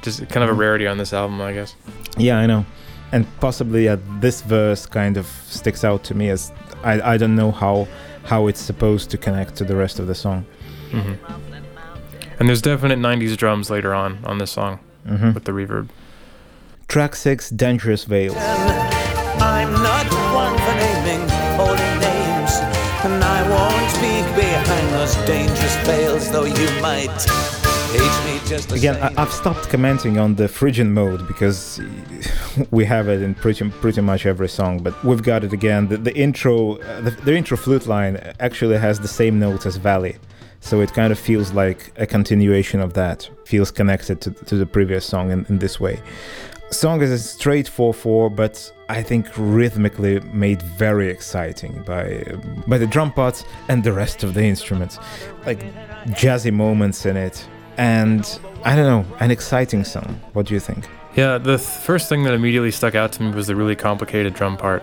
Just 0.02 0.28
kind 0.28 0.44
of 0.44 0.50
a 0.50 0.52
rarity 0.52 0.86
on 0.86 0.98
this 0.98 1.12
album, 1.12 1.40
I 1.40 1.52
guess. 1.54 1.74
Yeah, 2.18 2.38
I 2.38 2.46
know. 2.46 2.64
And 3.12 3.26
possibly 3.40 3.88
uh, 3.88 3.96
this 4.20 4.42
verse 4.42 4.86
kind 4.86 5.16
of 5.16 5.26
sticks 5.46 5.84
out 5.84 6.04
to 6.04 6.14
me 6.14 6.28
as 6.30 6.52
I, 6.82 7.14
I 7.14 7.16
don't 7.16 7.36
know 7.36 7.52
how 7.52 7.86
how 8.24 8.46
it's 8.48 8.60
supposed 8.60 9.10
to 9.10 9.18
connect 9.18 9.54
to 9.56 9.64
the 9.64 9.76
rest 9.76 9.98
of 10.00 10.06
the 10.06 10.14
song. 10.14 10.44
hmm 10.90 11.12
And 12.38 12.48
there's 12.48 12.60
definite 12.62 12.98
'90s 12.98 13.36
drums 13.36 13.70
later 13.70 13.94
on 13.94 14.18
on 14.24 14.38
this 14.38 14.50
song 14.50 14.78
hmm 15.06 15.32
with 15.32 15.44
the 15.44 15.52
reverb. 15.52 15.88
Track 16.88 17.14
six, 17.14 17.48
Dangerous 17.50 18.04
Veils. 18.04 18.36
Those 25.04 25.26
dangerous 25.26 25.76
veils, 25.86 26.30
though 26.30 26.44
you 26.44 26.80
might 26.80 27.22
hate 27.92 28.24
me 28.24 28.40
just 28.46 28.70
the 28.70 28.76
Again, 28.76 28.94
same. 28.94 29.18
I've 29.18 29.32
stopped 29.32 29.68
commenting 29.68 30.18
on 30.18 30.34
the 30.34 30.48
Phrygian 30.48 30.94
mode 30.94 31.28
because 31.28 31.78
we 32.70 32.86
have 32.86 33.08
it 33.08 33.20
in 33.20 33.34
pretty 33.34 33.68
pretty 33.68 34.00
much 34.00 34.24
every 34.24 34.48
song. 34.48 34.82
But 34.82 34.94
we've 35.04 35.22
got 35.22 35.44
it 35.44 35.52
again. 35.52 35.88
The, 35.88 35.98
the 35.98 36.16
intro, 36.16 36.76
uh, 36.78 37.02
the, 37.02 37.10
the 37.10 37.36
intro 37.36 37.58
flute 37.58 37.86
line 37.86 38.16
actually 38.40 38.78
has 38.78 38.98
the 38.98 39.08
same 39.08 39.38
notes 39.38 39.66
as 39.66 39.76
Valley, 39.76 40.16
so 40.60 40.80
it 40.80 40.94
kind 40.94 41.12
of 41.12 41.18
feels 41.18 41.52
like 41.52 41.92
a 41.96 42.06
continuation 42.06 42.80
of 42.80 42.94
that. 42.94 43.28
Feels 43.44 43.70
connected 43.70 44.22
to, 44.22 44.30
to 44.30 44.56
the 44.56 44.66
previous 44.66 45.04
song 45.04 45.30
in, 45.30 45.44
in 45.50 45.58
this 45.58 45.78
way. 45.78 46.00
Song 46.74 47.02
is 47.02 47.10
a 47.10 47.18
straight 47.18 47.66
4-4, 47.66 48.34
but 48.34 48.72
I 48.88 49.02
think 49.02 49.26
rhythmically 49.36 50.20
made 50.20 50.60
very 50.62 51.08
exciting 51.08 51.82
by 51.86 52.24
by 52.66 52.78
the 52.78 52.86
drum 52.86 53.12
parts 53.12 53.44
and 53.68 53.82
the 53.84 53.92
rest 53.92 54.22
of 54.24 54.34
the 54.34 54.42
instruments, 54.44 54.98
like 55.46 55.60
jazzy 56.08 56.52
moments 56.52 57.06
in 57.06 57.16
it, 57.16 57.46
and 57.78 58.38
I 58.64 58.76
don't 58.76 58.86
know, 58.86 59.16
an 59.20 59.30
exciting 59.30 59.84
song. 59.84 60.20
What 60.32 60.46
do 60.46 60.54
you 60.54 60.60
think? 60.60 60.86
Yeah, 61.14 61.38
the 61.38 61.56
th- 61.58 61.68
first 61.68 62.08
thing 62.08 62.24
that 62.24 62.34
immediately 62.34 62.70
stuck 62.72 62.94
out 62.94 63.12
to 63.12 63.22
me 63.22 63.30
was 63.34 63.46
the 63.46 63.54
really 63.56 63.76
complicated 63.76 64.34
drum 64.34 64.56
part, 64.56 64.82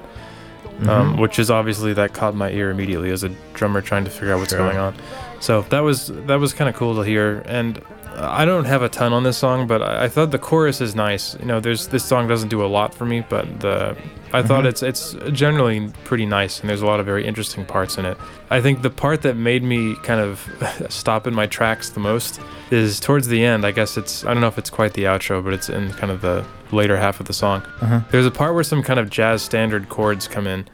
um, 0.82 0.88
Mhm. 1.16 1.20
which 1.20 1.38
is 1.39 1.52
obviously 1.52 1.94
that 1.94 2.14
caught 2.14 2.36
my 2.36 2.50
ear 2.52 2.70
immediately 2.72 3.12
as 3.12 3.24
a 3.24 3.30
drummer 3.54 3.82
trying 3.82 4.06
to 4.06 4.10
figure 4.12 4.34
out 4.34 4.39
what's 4.39 4.52
Sure. 4.52 4.60
going 4.60 4.78
on. 4.78 4.94
So 5.42 5.62
that 5.64 5.80
was 5.82 6.08
that 6.28 6.39
was 6.39 6.54
kind 6.54 6.70
of 6.70 6.76
cool 6.76 6.96
to 6.96 7.02
hear, 7.02 7.42
and 7.46 7.82
I 8.16 8.46
don't 8.46 8.66
have 8.66 8.84
a 8.84 8.89
ton 8.89 9.12
on 9.14 9.24
this 9.24 9.38
song, 9.38 9.66
but 9.68 9.82
I, 9.82 10.04
I 10.06 10.08
thought 10.10 10.32
the 10.32 10.38
chorus 10.39 10.82
is 10.82 10.96
nice. 10.96 11.36
You 11.39 11.46
know, 11.46 11.60
there's 11.60 11.88
this 11.88 12.06
song 12.06 12.28
doesn't 12.28 12.50
do 12.50 12.64
a 12.64 12.68
lot 12.68 12.94
for 12.94 13.06
me, 13.06 13.26
but 13.28 13.60
the 13.60 13.98
I 14.34 14.44
thought 14.44 14.64
Mhm. 14.64 14.68
it's 14.70 14.84
it's 14.84 15.16
generally 15.34 15.89
pretty 16.04 16.26
nice, 16.28 16.60
and 16.62 16.70
there's 16.70 16.82
a 16.84 16.86
lot 16.86 17.00
of 17.00 17.06
very 17.06 17.26
interesting 17.26 17.66
parts 17.66 17.98
in 17.98 18.06
it. 18.06 18.18
I 18.52 18.62
think 18.62 18.82
the 18.84 18.89
part 18.92 19.24
that 19.24 19.36
made 19.36 19.64
me 19.64 19.96
kind 20.04 20.22
of 20.22 20.48
stop 20.89 21.26
in 21.26 21.34
my 21.34 21.48
tracks 21.48 21.89
the 21.89 22.00
most 22.00 22.39
is 22.70 23.00
towards 23.00 23.28
the 23.28 23.44
end. 23.44 23.66
I 23.66 23.72
guess 23.72 23.98
it's 23.98 24.24
I 24.24 24.34
don't 24.34 24.42
know 24.42 24.48
if 24.48 24.60
it's 24.60 24.70
quite 24.70 24.94
the 24.94 25.06
outro, 25.06 25.44
but 25.44 25.54
it's 25.54 25.70
in 25.70 25.92
kind 25.94 26.12
of 26.12 26.22
the 26.22 26.46
later 26.72 26.98
half 26.98 27.20
of 27.20 27.26
the 27.26 27.34
song. 27.34 27.64
Uh-huh. 27.82 28.02
There's 28.12 28.28
a 28.28 28.32
part 28.32 28.54
where 28.54 28.64
some 28.64 28.84
kind 28.84 29.00
of 29.00 29.10
jazz 29.10 29.42
standard 29.42 29.89
chords 29.89 30.28
come 30.28 30.46
in, 30.48 30.68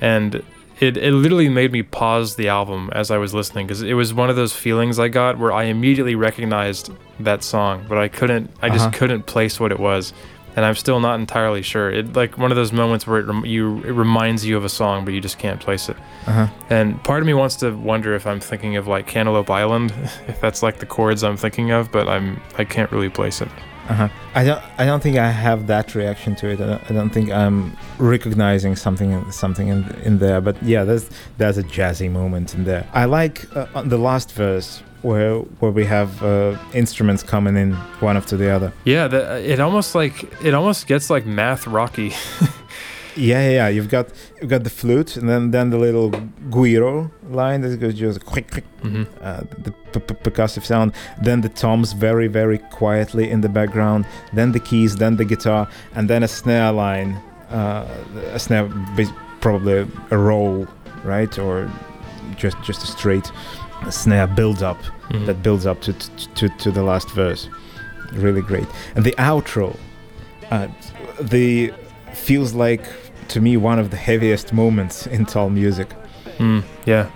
and 0.00 0.42
it, 0.80 0.96
it 0.96 1.12
literally 1.12 1.48
made 1.48 1.72
me 1.72 1.82
pause 1.82 2.36
the 2.36 2.48
album 2.48 2.90
as 2.92 3.10
I 3.10 3.16
was 3.18 3.32
listening 3.32 3.66
because 3.66 3.82
it 3.82 3.94
was 3.94 4.12
one 4.12 4.28
of 4.30 4.36
those 4.36 4.52
feelings 4.52 4.98
I 4.98 5.08
got 5.08 5.38
where 5.38 5.52
I 5.52 5.64
immediately 5.64 6.14
recognized 6.14 6.90
that 7.20 7.42
song, 7.42 7.86
but 7.88 7.96
I 7.98 8.08
couldn't, 8.08 8.50
I 8.60 8.68
just 8.68 8.86
Uh-huh. 8.88 8.98
couldn't 8.98 9.26
place 9.26 9.58
what 9.58 9.72
it 9.72 9.80
was. 9.80 10.12
And 10.56 10.64
I'm 10.64 10.74
still 10.74 11.00
not 11.00 11.20
entirely 11.20 11.62
sure. 11.62 11.90
It 11.90 12.16
like 12.16 12.38
one 12.38 12.50
of 12.50 12.56
those 12.56 12.72
moments 12.72 13.06
where 13.06 13.20
it, 13.20 13.26
rem- 13.26 13.44
you 13.44 13.82
it 13.84 13.92
reminds 13.92 14.44
you 14.44 14.56
of 14.56 14.64
a 14.64 14.68
song, 14.68 15.04
but 15.04 15.12
you 15.12 15.20
just 15.20 15.38
can't 15.38 15.60
place 15.60 15.88
it. 15.88 15.96
Uh-huh. 16.26 16.48
And 16.70 17.02
part 17.04 17.20
of 17.20 17.26
me 17.26 17.34
wants 17.34 17.56
to 17.56 17.76
wonder 17.76 18.14
if 18.14 18.26
I'm 18.26 18.40
thinking 18.40 18.76
of 18.76 18.86
like 18.86 19.06
Cantaloupe 19.06 19.50
Island, 19.50 19.92
if 20.26 20.40
that's 20.40 20.62
like 20.62 20.78
the 20.78 20.86
chords 20.86 21.22
I'm 21.22 21.36
thinking 21.36 21.70
of, 21.70 21.92
but 21.92 22.08
I'm 22.08 22.40
I 22.58 22.64
can't 22.64 22.90
really 22.90 23.10
place 23.10 23.40
it. 23.40 23.48
Uh-huh. 23.88 24.08
I 24.34 24.44
don't. 24.44 24.62
I 24.78 24.84
don't 24.84 25.02
think 25.02 25.16
I 25.16 25.30
have 25.30 25.68
that 25.68 25.94
reaction 25.94 26.34
to 26.36 26.48
it. 26.48 26.60
I 26.60 26.66
don't, 26.66 26.90
I 26.90 26.94
don't 26.94 27.10
think 27.10 27.30
I'm 27.30 27.76
recognizing 27.98 28.74
something, 28.74 29.30
something 29.30 29.68
in, 29.68 29.84
in 30.02 30.18
there. 30.18 30.40
But 30.40 30.60
yeah, 30.62 30.82
there's 30.82 31.08
there's 31.38 31.58
a 31.58 31.62
jazzy 31.62 32.10
moment 32.10 32.54
in 32.54 32.64
there. 32.64 32.88
I 32.92 33.04
like 33.04 33.46
uh, 33.56 33.66
on 33.74 33.88
the 33.88 33.98
last 33.98 34.32
verse 34.32 34.82
where 35.06 35.36
where 35.60 35.70
we 35.70 35.84
have 35.86 36.22
uh, 36.22 36.56
instruments 36.74 37.22
coming 37.22 37.56
in 37.56 37.72
one 38.00 38.16
after 38.16 38.36
the 38.36 38.50
other. 38.50 38.72
Yeah, 38.84 39.08
the, 39.08 39.52
it 39.52 39.60
almost 39.60 39.94
like 39.94 40.24
it 40.44 40.54
almost 40.54 40.86
gets 40.86 41.10
like 41.10 41.26
math 41.26 41.66
rocky. 41.66 42.12
Yeah, 43.18 43.42
yeah, 43.42 43.50
yeah. 43.50 43.68
You've 43.68 43.88
got 43.88 44.06
you've 44.40 44.50
got 44.50 44.62
the 44.64 44.70
flute, 44.70 45.16
and 45.16 45.26
then 45.28 45.50
then 45.50 45.70
the 45.70 45.78
little 45.78 46.10
guiro 46.50 47.10
line 47.30 47.62
that 47.62 47.80
goes 47.80 47.94
just 47.94 48.20
quick, 48.26 48.50
quick, 48.50 48.64
hmm 48.82 49.04
uh, 49.22 49.40
the 49.64 49.72
p- 49.92 50.00
p- 50.00 50.30
percussive 50.30 50.64
sound. 50.64 50.92
Then 51.22 51.40
the 51.40 51.48
toms 51.48 51.94
very, 51.94 52.28
very 52.28 52.58
quietly 52.58 53.30
in 53.30 53.40
the 53.40 53.48
background. 53.48 54.04
Then 54.34 54.52
the 54.52 54.60
keys, 54.60 54.96
then 54.96 55.16
the 55.16 55.24
guitar, 55.24 55.66
and 55.94 56.10
then 56.10 56.22
a 56.22 56.28
snare 56.28 56.72
line. 56.72 57.16
Uh, 57.50 57.86
a 58.34 58.38
snare, 58.38 58.68
probably 59.40 59.86
a 60.10 60.18
roll, 60.18 60.66
right, 61.04 61.38
or 61.38 61.70
just 62.36 62.56
just 62.62 62.82
a 62.84 62.86
straight 62.86 63.32
snare 63.90 64.26
build 64.26 64.62
up 64.62 64.78
Mm-hmm. 65.06 65.26
that 65.26 65.40
builds 65.40 65.66
up 65.66 65.80
to, 65.82 65.92
to 66.34 66.48
to 66.48 66.70
the 66.72 66.82
last 66.82 67.08
verse. 67.10 67.48
Really 68.12 68.42
great. 68.42 68.66
And 68.96 69.04
the 69.04 69.12
outro, 69.18 69.76
uh, 70.50 70.66
the 71.20 71.72
feels 72.12 72.54
like 72.54 72.82
to 73.28 73.40
me 73.40 73.56
one 73.56 73.78
of 73.78 73.90
the 73.90 73.96
heaviest 73.96 74.52
moments 74.52 75.06
in 75.06 75.24
Tull 75.26 75.48
music, 75.50 75.88
Mm, 76.38 76.64
yeah. 76.86 77.06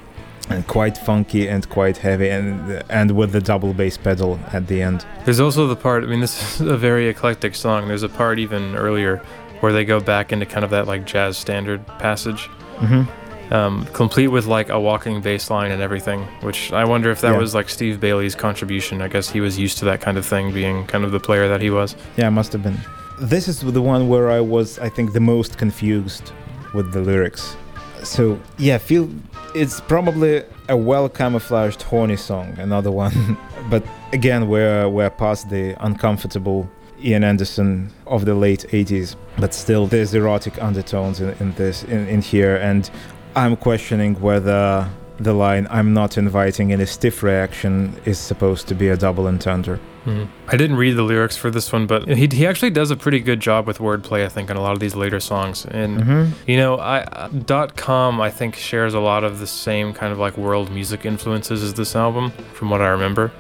and 0.49 0.65
quite 0.69 0.97
funky 0.99 1.49
and 1.49 1.69
quite 1.69 1.97
heavy, 1.99 2.29
and 2.29 2.81
and 2.89 3.11
with 3.17 3.33
the 3.33 3.41
double 3.41 3.75
bass 3.75 3.97
pedal 3.99 4.39
at 4.53 4.69
the 4.69 4.83
end. 4.83 5.05
There's 5.25 5.41
also 5.41 5.67
the 5.67 5.75
part. 5.77 6.05
I 6.05 6.07
mean, 6.07 6.21
this 6.21 6.61
is 6.61 6.67
a 6.69 6.77
very 6.77 7.09
eclectic 7.09 7.57
song. 7.57 7.89
There's 7.89 8.05
a 8.05 8.09
part 8.09 8.39
even 8.39 8.77
earlier 8.77 9.21
where 9.61 9.73
they 9.73 9.85
go 9.85 9.99
back 10.01 10.33
into 10.33 10.47
kind 10.47 10.65
of 10.65 10.71
that 10.71 10.87
like 10.87 11.07
jazz 11.07 11.37
standard 11.37 11.85
passage, 11.99 12.49
Mm-hmm. 12.79 13.03
Um, 13.51 13.85
complete 13.93 14.29
with 14.29 14.47
like 14.47 14.69
a 14.69 14.79
walking 14.81 15.21
bass 15.21 15.51
line 15.51 15.71
and 15.73 15.83
everything. 15.83 16.23
Which 16.43 16.73
I 16.73 16.85
wonder 16.85 17.11
if 17.11 17.21
that 17.23 17.33
Yeah. 17.33 17.39
was 17.39 17.55
like 17.55 17.69
Steve 17.69 18.01
Bailey's 18.01 18.35
contribution. 18.35 19.03
I 19.03 19.09
guess 19.09 19.29
he 19.31 19.41
was 19.41 19.59
used 19.59 19.79
to 19.79 19.85
that 19.87 20.01
kind 20.01 20.17
of 20.19 20.25
thing, 20.27 20.53
being 20.53 20.87
kind 20.87 21.05
of 21.05 21.11
the 21.13 21.21
player 21.21 21.49
that 21.49 21.61
he 21.61 21.71
was. 21.71 21.97
Yeah, 22.17 22.29
it 22.29 22.33
must 22.33 22.53
have 22.53 22.63
been. 22.63 22.79
This 23.21 23.49
is 23.49 23.61
the 23.61 23.83
one 23.83 24.09
where 24.09 24.31
I 24.31 24.41
was, 24.41 24.79
I 24.79 24.89
think, 24.89 25.13
the 25.13 25.21
most 25.21 25.59
confused 25.59 26.33
with 26.75 26.93
the 26.93 27.01
lyrics. 27.01 27.57
So 28.03 28.41
yeah, 28.57 28.79
feel 28.79 29.11
it's 29.55 29.81
probably 29.81 30.43
a 30.69 30.77
well 30.77 31.09
camouflaged 31.09 31.83
horny 31.83 32.17
song, 32.17 32.57
another 32.59 32.91
one. 32.91 33.37
but 33.71 33.83
again, 34.13 34.49
we're 34.49 34.89
we're 34.89 35.11
past 35.11 35.51
the 35.51 35.75
uncomfortable 35.85 36.71
Ian 37.03 37.25
Anderson 37.25 37.91
of 38.07 38.25
the 38.25 38.35
late 38.35 38.65
80s. 38.71 39.17
But 39.39 39.53
still, 39.55 39.87
there's 39.87 40.15
erotic 40.15 40.63
undertones 40.63 41.21
in, 41.21 41.31
in 41.41 41.53
this 41.55 41.83
in, 41.85 42.07
in 42.09 42.23
here, 42.23 42.57
and 42.57 42.91
I'm 43.37 43.57
questioning 43.57 44.21
whether 44.21 44.89
the 45.19 45.33
line 45.35 45.67
"I'm 45.71 45.93
not 45.93 46.17
inviting 46.19 46.73
any 46.73 46.87
stiff 46.87 47.23
reaction" 47.23 47.95
is 48.05 48.19
supposed 48.19 48.69
to 48.69 48.75
be 48.75 48.89
a 48.89 48.97
double 48.97 49.27
entendre. 49.27 49.79
Mhm. 50.07 50.29
I 50.49 50.57
didn't 50.57 50.77
read 50.77 50.97
the 50.97 51.03
lyrics 51.03 51.37
for 51.37 51.51
this 51.51 51.71
one, 51.73 51.87
but 51.87 52.09
he, 52.09 52.27
he 52.33 52.47
actually 52.47 52.71
does 52.71 52.91
a 52.91 52.97
pretty 52.97 53.21
good 53.21 53.39
job 53.39 53.67
with 53.67 53.79
wordplay, 53.79 54.25
I 54.25 54.29
think, 54.31 54.51
on 54.51 54.57
a 54.57 54.63
lot 54.63 54.73
of 54.73 54.81
these 54.81 54.95
later 54.97 55.21
songs. 55.21 55.67
And 55.71 56.01
Mm-hmm. 56.01 56.33
You 56.47 56.57
know, 56.57 56.79
I 56.79 57.29
dot 57.45 57.77
com 57.77 58.19
I 58.21 58.31
think 58.31 58.57
shares 58.57 58.95
a 58.95 59.01
lot 59.01 59.25
of 59.25 59.41
the 59.41 59.47
same 59.47 59.93
kind 59.93 60.11
of 60.11 60.19
like 60.19 60.39
world 60.39 60.71
music 60.73 61.05
influences 61.05 61.63
as 61.63 61.75
this 61.75 61.95
album, 61.95 62.33
from 62.55 62.71
what 62.71 62.81
I 62.81 62.89
remember. 62.89 63.31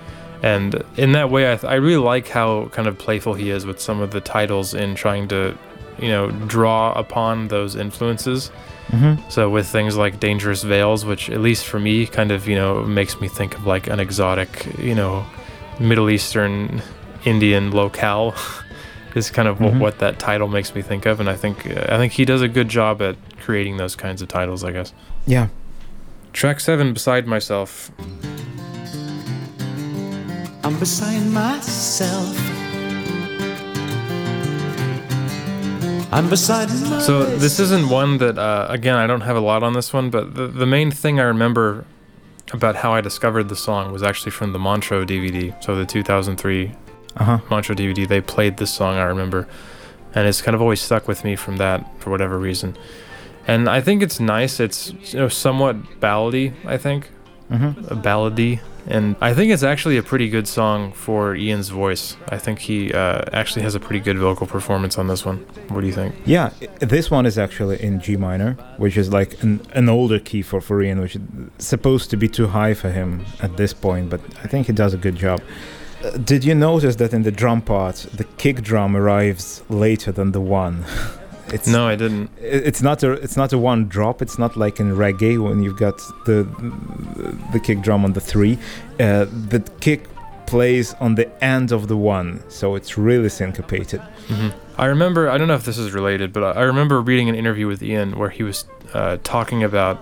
And 0.42 0.82
in 0.96 1.12
that 1.12 1.30
way, 1.30 1.50
I, 1.52 1.56
th- 1.56 1.70
I 1.70 1.74
really 1.76 2.02
like 2.02 2.28
how 2.28 2.68
kind 2.72 2.88
of 2.88 2.96
playful 2.98 3.34
he 3.34 3.50
is 3.50 3.64
with 3.66 3.80
some 3.80 4.00
of 4.02 4.10
the 4.10 4.20
titles 4.20 4.72
in 4.74 4.94
trying 4.94 5.28
to, 5.28 5.54
you 6.00 6.08
know, 6.08 6.30
draw 6.30 6.92
upon 6.92 7.48
those 7.48 7.76
influences. 7.76 8.50
Mm-hmm. 8.88 9.28
So 9.30 9.48
with 9.50 9.68
things 9.68 9.96
like 9.96 10.18
Dangerous 10.18 10.62
Veils, 10.64 11.04
which 11.04 11.30
at 11.30 11.40
least 11.40 11.66
for 11.66 11.78
me 11.78 12.06
kind 12.06 12.32
of, 12.32 12.48
you 12.48 12.56
know, 12.56 12.82
makes 12.82 13.20
me 13.20 13.28
think 13.28 13.54
of 13.56 13.66
like 13.66 13.86
an 13.86 14.00
exotic, 14.00 14.66
you 14.78 14.94
know, 14.94 15.24
Middle 15.78 16.10
Eastern 16.10 16.82
Indian 17.24 17.70
locale 17.70 18.34
is 19.14 19.30
kind 19.30 19.46
of 19.48 19.58
Mhm. 19.58 19.60
what, 19.60 19.74
what 19.74 19.98
that 20.00 20.18
title 20.18 20.48
makes 20.48 20.74
me 20.74 20.82
think 20.82 21.06
of 21.06 21.20
and 21.20 21.28
I 21.30 21.36
think 21.36 21.66
I 21.66 21.96
think 21.98 22.12
he 22.14 22.24
does 22.24 22.42
a 22.42 22.48
good 22.48 22.68
job 22.68 23.00
at 23.02 23.16
creating 23.40 23.76
those 23.76 23.94
kinds 23.96 24.22
of 24.22 24.28
titles, 24.28 24.64
I 24.64 24.72
guess. 24.72 24.92
Yeah. 25.26 25.48
Track 26.32 26.60
7 26.60 26.92
Beside 26.92 27.26
Myself. 27.26 27.90
I'm 30.62 30.78
beside 30.78 31.26
myself. 31.26 32.49
I'm 36.12 36.28
beside 36.28 36.68
myself. 36.68 37.02
So 37.02 37.24
this 37.36 37.60
isn't 37.60 37.88
one 37.88 38.18
that 38.18 38.36
uh, 38.38 38.66
again 38.68 38.96
I 38.96 39.06
don't 39.06 39.20
have 39.22 39.36
a 39.36 39.40
lot 39.40 39.62
on 39.62 39.72
this 39.74 39.92
one, 39.92 40.10
but 40.10 40.34
the 40.34 40.46
the 40.48 40.66
main 40.66 40.90
thing 40.90 41.20
I 41.20 41.24
remember 41.24 41.84
about 42.52 42.76
how 42.76 42.92
I 42.92 43.00
discovered 43.00 43.48
the 43.48 43.56
song 43.56 43.92
was 43.92 44.02
actually 44.02 44.32
from 44.32 44.52
the 44.52 44.58
Montreux 44.58 45.04
DVD. 45.06 45.54
So 45.62 45.76
the 45.76 45.86
2003 45.86 46.72
Uh 47.16 47.24
huh. 47.24 47.38
Montreux 47.48 47.76
DVD, 47.76 48.08
they 48.08 48.20
played 48.20 48.56
this 48.56 48.72
song, 48.72 48.96
I 48.96 49.04
remember. 49.04 49.46
And 50.14 50.26
it's 50.26 50.42
kind 50.42 50.56
of 50.56 50.60
always 50.60 50.80
stuck 50.80 51.06
with 51.06 51.22
me 51.24 51.36
from 51.36 51.58
that 51.58 51.86
for 52.00 52.10
whatever 52.10 52.36
reason. 52.38 52.76
And 53.46 53.68
I 53.68 53.80
think 53.80 54.02
it's 54.02 54.18
nice. 54.18 54.58
It's 54.58 54.92
you 55.12 55.20
know 55.20 55.28
somewhat 55.28 55.76
ballady, 56.00 56.52
I 56.66 56.76
think. 56.76 57.10
Mm-hmm. 57.50 57.84
A 57.92 57.96
ballady. 57.96 58.60
And 58.86 59.16
I 59.20 59.34
think 59.34 59.52
it's 59.52 59.62
actually 59.62 59.96
a 59.96 60.02
pretty 60.02 60.28
good 60.28 60.48
song 60.48 60.92
for 60.92 61.34
Ian's 61.34 61.68
voice. 61.68 62.16
I 62.28 62.38
think 62.38 62.60
he 62.60 62.92
uh, 62.92 63.22
actually 63.32 63.62
has 63.62 63.74
a 63.74 63.80
pretty 63.80 64.00
good 64.00 64.18
vocal 64.18 64.46
performance 64.46 64.98
on 64.98 65.06
this 65.06 65.24
one. 65.24 65.38
What 65.68 65.80
do 65.82 65.86
you 65.86 65.92
think? 65.92 66.14
Yeah, 66.24 66.50
this 66.80 67.10
one 67.10 67.26
is 67.26 67.38
actually 67.38 67.82
in 67.82 68.00
G 68.00 68.16
minor, 68.16 68.52
which 68.78 68.96
is 68.96 69.12
like 69.12 69.42
an, 69.42 69.60
an 69.72 69.88
older 69.88 70.18
key 70.18 70.42
for 70.42 70.60
for 70.60 70.82
Ian, 70.82 71.00
which 71.00 71.16
is 71.16 71.22
supposed 71.58 72.10
to 72.10 72.16
be 72.16 72.28
too 72.28 72.48
high 72.48 72.74
for 72.74 72.90
him 72.90 73.24
at 73.40 73.56
this 73.56 73.72
point, 73.72 74.10
but 74.10 74.20
I 74.42 74.46
think 74.46 74.66
he 74.66 74.72
does 74.72 74.94
a 74.94 74.98
good 74.98 75.16
job. 75.16 75.40
Uh, 76.02 76.10
did 76.12 76.44
you 76.44 76.54
notice 76.54 76.96
that 76.96 77.12
in 77.12 77.22
the 77.22 77.30
drum 77.30 77.60
part, 77.60 77.96
the 78.14 78.24
kick 78.24 78.62
drum 78.62 78.96
arrives 78.96 79.62
later 79.68 80.10
than 80.10 80.32
the 80.32 80.40
one? 80.40 80.84
It's 81.52 81.66
No, 81.66 81.86
I 81.88 81.96
didn't. 81.96 82.30
it's 82.40 82.80
not 82.82 83.02
a 83.02 83.12
it's 83.12 83.36
not 83.36 83.52
a 83.52 83.58
one 83.58 83.88
drop. 83.88 84.22
It's 84.22 84.38
not 84.38 84.56
like 84.56 84.78
in 84.80 84.94
reggae 84.96 85.36
when 85.42 85.62
you've 85.62 85.76
got 85.78 85.98
the 86.26 86.46
the 87.52 87.60
kick 87.60 87.80
drum 87.82 88.04
on 88.04 88.12
the 88.12 88.20
three. 88.20 88.58
Uh, 88.98 89.26
the 89.48 89.60
kick 89.80 90.04
plays 90.46 90.94
on 91.00 91.14
the 91.14 91.28
end 91.44 91.72
of 91.72 91.86
the 91.88 91.96
one, 91.96 92.42
so 92.48 92.74
it's 92.74 92.96
really 92.98 93.28
syncopated. 93.28 94.00
hmm 94.28 94.48
I 94.78 94.86
remember, 94.86 95.28
I 95.28 95.36
don't 95.36 95.46
know 95.46 95.54
if 95.56 95.64
this 95.64 95.76
is 95.76 95.92
related, 95.92 96.32
but 96.32 96.56
I 96.56 96.62
remember 96.62 97.02
reading 97.02 97.28
an 97.28 97.34
interview 97.34 97.66
with 97.66 97.82
Ian 97.82 98.18
where 98.18 98.30
he 98.30 98.42
was 98.42 98.64
uh, 98.94 99.18
talking 99.24 99.62
about 99.62 99.98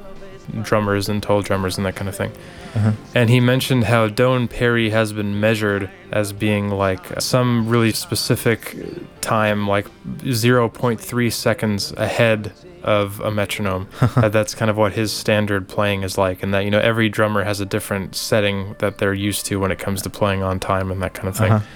drummers 0.62 1.08
and 1.08 1.20
Tull 1.20 1.42
drummers 1.42 1.76
and 1.78 1.84
that 1.86 1.96
kind 1.96 2.08
of 2.08 2.14
thing. 2.16 2.30
Uh-huh. 2.74 2.92
And 3.14 3.30
he 3.30 3.40
mentioned 3.40 3.84
how 3.84 4.08
Doane 4.08 4.48
Perry 4.48 4.90
has 4.90 5.12
been 5.12 5.40
measured 5.40 5.90
as 6.12 6.32
being 6.32 6.70
like 6.70 7.20
some 7.20 7.68
really 7.68 7.92
specific 7.92 8.76
time, 9.20 9.66
like 9.66 9.86
0.3 10.18 11.32
seconds 11.32 11.92
ahead 11.92 12.52
of 12.82 13.20
a 13.20 13.30
metronome. 13.30 13.88
Uh, 14.18 14.28
that's 14.28 14.54
kind 14.54 14.68
of 14.68 14.76
what 14.76 14.92
his 14.92 15.12
standard 15.12 15.68
playing 15.68 16.02
is 16.02 16.18
like, 16.18 16.42
and 16.42 16.52
that, 16.52 16.64
you 16.64 16.70
know, 16.70 16.80
every 16.80 17.08
drummer 17.08 17.44
has 17.44 17.60
a 17.60 17.66
different 17.66 18.16
setting 18.16 18.74
that 18.80 18.98
they're 18.98 19.14
used 19.14 19.46
to 19.46 19.60
when 19.60 19.70
it 19.70 19.78
comes 19.78 20.02
to 20.02 20.10
playing 20.10 20.42
on 20.42 20.58
time 20.58 20.90
and 20.90 21.00
that 21.02 21.14
kind 21.14 21.28
of 21.28 21.36
thing. 21.36 21.52
Uh-huh. 21.52 21.66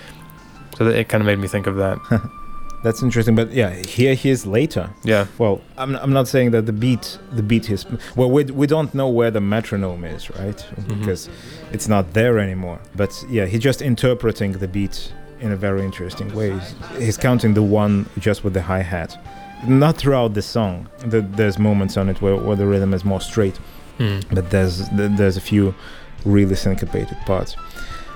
So 0.76 0.84
that 0.86 0.96
it 0.96 1.08
kind 1.08 1.20
of 1.20 1.26
made 1.26 1.38
me 1.38 1.46
think 1.46 1.66
of 1.68 1.76
that. 1.76 1.98
That's 2.82 3.02
interesting, 3.02 3.34
but 3.36 3.52
yeah, 3.52 3.70
here 3.74 4.14
he 4.14 4.30
is 4.30 4.44
later. 4.44 4.90
Yeah. 5.04 5.26
Well, 5.38 5.60
I'm, 5.78 5.94
I'm 5.96 6.12
not 6.12 6.26
saying 6.28 6.50
that 6.50 6.66
the 6.66 6.72
beat 6.72 7.18
the 7.32 7.42
beat 7.42 7.70
is 7.70 7.86
well 8.16 8.30
we, 8.30 8.44
we 8.44 8.66
don't 8.66 8.92
know 8.94 9.08
where 9.08 9.30
the 9.30 9.40
metronome 9.40 10.04
is 10.04 10.28
right 10.30 10.56
Mhm. 10.76 10.98
because 11.00 11.28
it's 11.72 11.86
not 11.88 12.12
there 12.12 12.38
anymore. 12.38 12.80
But 12.96 13.12
yeah, 13.30 13.46
he's 13.46 13.60
just 13.60 13.82
interpreting 13.82 14.52
the 14.52 14.68
beat 14.68 15.12
in 15.40 15.52
a 15.52 15.56
very 15.56 15.84
interesting 15.84 16.34
way. 16.34 16.58
He's 16.98 17.16
counting 17.16 17.54
the 17.54 17.62
one 17.62 18.06
just 18.18 18.42
with 18.44 18.54
the 18.54 18.62
hi 18.62 18.82
hat. 18.82 19.16
Not 19.66 19.96
throughout 19.96 20.34
the 20.34 20.42
song. 20.42 20.88
The, 21.06 21.20
there's 21.20 21.58
moments 21.58 21.96
on 21.96 22.08
it 22.08 22.20
where, 22.20 22.36
where 22.36 22.56
the 22.56 22.66
rhythm 22.66 22.92
is 22.94 23.04
more 23.04 23.20
straight, 23.20 23.56
Hmm. 23.98 24.18
but 24.32 24.50
there's 24.50 24.88
there's 24.92 25.36
a 25.36 25.40
few 25.40 25.74
really 26.24 26.54
syncopated 26.56 27.16
parts. 27.26 27.56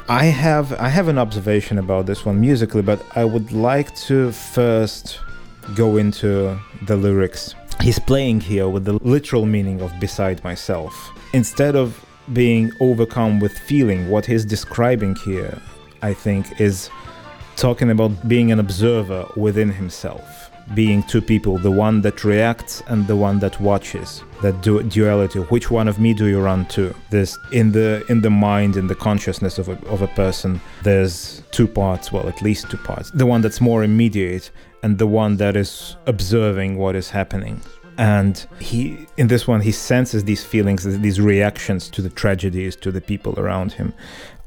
I 0.09 0.27
have 0.27 0.73
I 0.75 0.89
have 0.89 1.09
an 1.09 1.19
observation 1.19 1.79
about 1.79 2.07
this 2.07 2.25
one 2.25 2.41
musically, 2.41 2.81
but 2.81 3.05
I 3.17 3.25
would 3.25 3.51
like 3.51 3.93
to 4.07 4.31
first 4.31 5.19
go 5.75 5.97
into 5.97 6.57
the 6.83 6.97
lyrics. 6.97 7.57
He's 7.81 7.99
playing 7.99 8.41
here 8.41 8.69
with 8.69 8.85
the 8.85 8.93
literal 9.03 9.47
meaning 9.47 9.81
of 9.83 9.93
beside 9.99 10.45
myself. 10.45 10.95
Instead 11.33 11.75
of 11.75 12.07
being 12.33 12.71
overcome 12.79 13.41
with 13.41 13.59
feeling, 13.59 14.09
what 14.09 14.25
he's 14.25 14.45
describing 14.45 15.17
here, 15.25 15.61
I 16.03 16.15
think, 16.15 16.61
is 16.61 16.89
talking 17.57 17.91
about 17.91 18.29
being 18.29 18.53
an 18.53 18.61
observer 18.61 19.27
within 19.35 19.73
himself. 19.73 20.46
Being 20.75 21.03
two 21.05 21.23
people, 21.23 21.59
the 21.59 21.71
one 21.71 22.01
that 22.03 22.25
reacts 22.25 22.83
and 22.89 23.07
the 23.07 23.17
one 23.17 23.39
that 23.39 23.61
watches. 23.61 24.23
That 24.43 24.61
du- 24.63 24.83
duality. 24.83 25.39
Which 25.39 25.71
one 25.71 25.89
of 25.89 25.99
me 25.99 26.13
do 26.13 26.27
you 26.27 26.41
run 26.41 26.67
to? 26.67 26.95
this 27.11 27.39
in 27.53 27.73
the 27.73 28.05
in 28.09 28.21
the 28.21 28.31
mind, 28.31 28.77
in 28.77 28.87
the 28.87 28.95
consciousness 28.95 29.59
of 29.59 29.69
a, 29.69 29.79
of 29.87 30.03
a 30.03 30.09
person. 30.09 30.61
There's 30.83 31.43
two 31.53 31.69
parts. 31.69 32.13
Well, 32.13 32.29
at 32.29 32.43
least 32.43 32.71
two 32.71 32.79
parts. 32.79 33.11
The 33.11 33.27
one 33.27 33.41
that's 33.43 33.61
more 33.61 33.85
immediate 33.85 34.51
and 34.83 34.99
the 34.99 35.07
one 35.07 35.37
that 35.37 35.57
is 35.57 35.97
observing 36.07 36.77
what 36.77 36.95
is 36.97 37.11
happening 37.11 37.61
and 37.99 38.47
he 38.59 39.07
in 39.17 39.29
this 39.29 39.47
one 39.47 39.61
he 39.61 39.73
senses 39.73 40.25
these 40.25 40.45
feelings 40.45 40.85
these 41.01 41.21
reactions 41.21 41.89
to 41.89 42.03
the 42.03 42.11
tragedies 42.11 42.77
to 42.77 42.91
the 42.93 43.01
people 43.01 43.39
around 43.39 43.73
him 43.73 43.95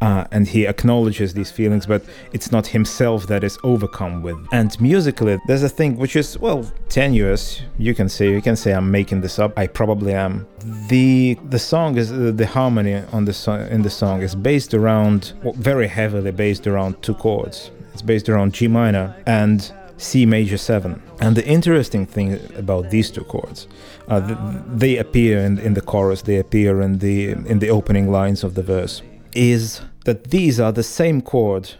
uh, 0.02 0.26
and 0.32 0.48
he 0.48 0.66
acknowledges 0.66 1.34
these 1.34 1.52
feelings 1.52 1.86
but 1.86 2.02
it's 2.32 2.52
not 2.52 2.68
himself 2.68 3.28
that 3.28 3.44
is 3.44 3.58
overcome 3.64 4.22
with. 4.22 4.38
And 4.52 4.80
musically 4.80 5.38
there's 5.48 5.64
a 5.64 5.70
thing 5.70 5.98
which 5.98 6.16
is 6.16 6.38
well 6.40 6.64
tenuous. 6.90 7.62
You 7.78 7.94
can 7.94 8.10
say 8.10 8.32
you 8.32 8.42
can 8.42 8.56
say 8.56 8.74
i'm 8.74 8.90
making 8.92 9.22
this 9.22 9.40
up. 9.40 9.52
I 9.58 9.68
probably 9.68 10.14
am. 10.14 10.48
The 10.88 11.38
the 11.50 11.60
song 11.60 11.98
is 11.98 12.12
uh, 12.12 12.32
the 12.36 12.48
harmony 12.48 13.04
on 13.12 13.26
the 13.26 13.34
so- 13.34 13.68
in 13.76 13.82
the 13.82 13.90
song 13.90 14.22
is 14.22 14.36
based 14.36 14.74
around 14.74 15.34
well, 15.44 15.54
very 15.54 15.88
heavily 15.88 16.32
based 16.32 16.68
around 16.68 17.02
two 17.02 17.14
chords. 17.16 17.72
It's 17.94 18.02
based 18.02 18.30
around 18.30 18.54
g 18.54 18.68
minor 18.68 19.16
and 19.26 19.72
C 19.98 20.26
major 20.26 20.58
7. 20.58 21.02
And 21.20 21.36
the 21.36 21.46
interesting 21.46 22.06
thing 22.06 22.40
about 22.56 22.90
these 22.90 23.12
two 23.12 23.26
chords, 23.26 23.68
uh, 24.08 24.26
th- 24.26 24.38
they 24.66 24.96
appear 24.98 25.40
in, 25.40 25.60
in 25.60 25.74
the 25.74 25.82
chorus, 25.82 26.22
they 26.22 26.38
appear 26.38 26.82
in 26.82 27.00
the 27.00 27.32
in 27.32 27.60
the 27.60 27.70
opening 27.70 28.10
lines 28.10 28.44
of 28.44 28.54
the 28.56 28.64
verse, 28.64 29.02
is 29.34 29.82
that 30.06 30.32
these 30.32 30.60
are 30.60 30.72
the 30.72 30.84
same 30.84 31.22
chord 31.22 31.72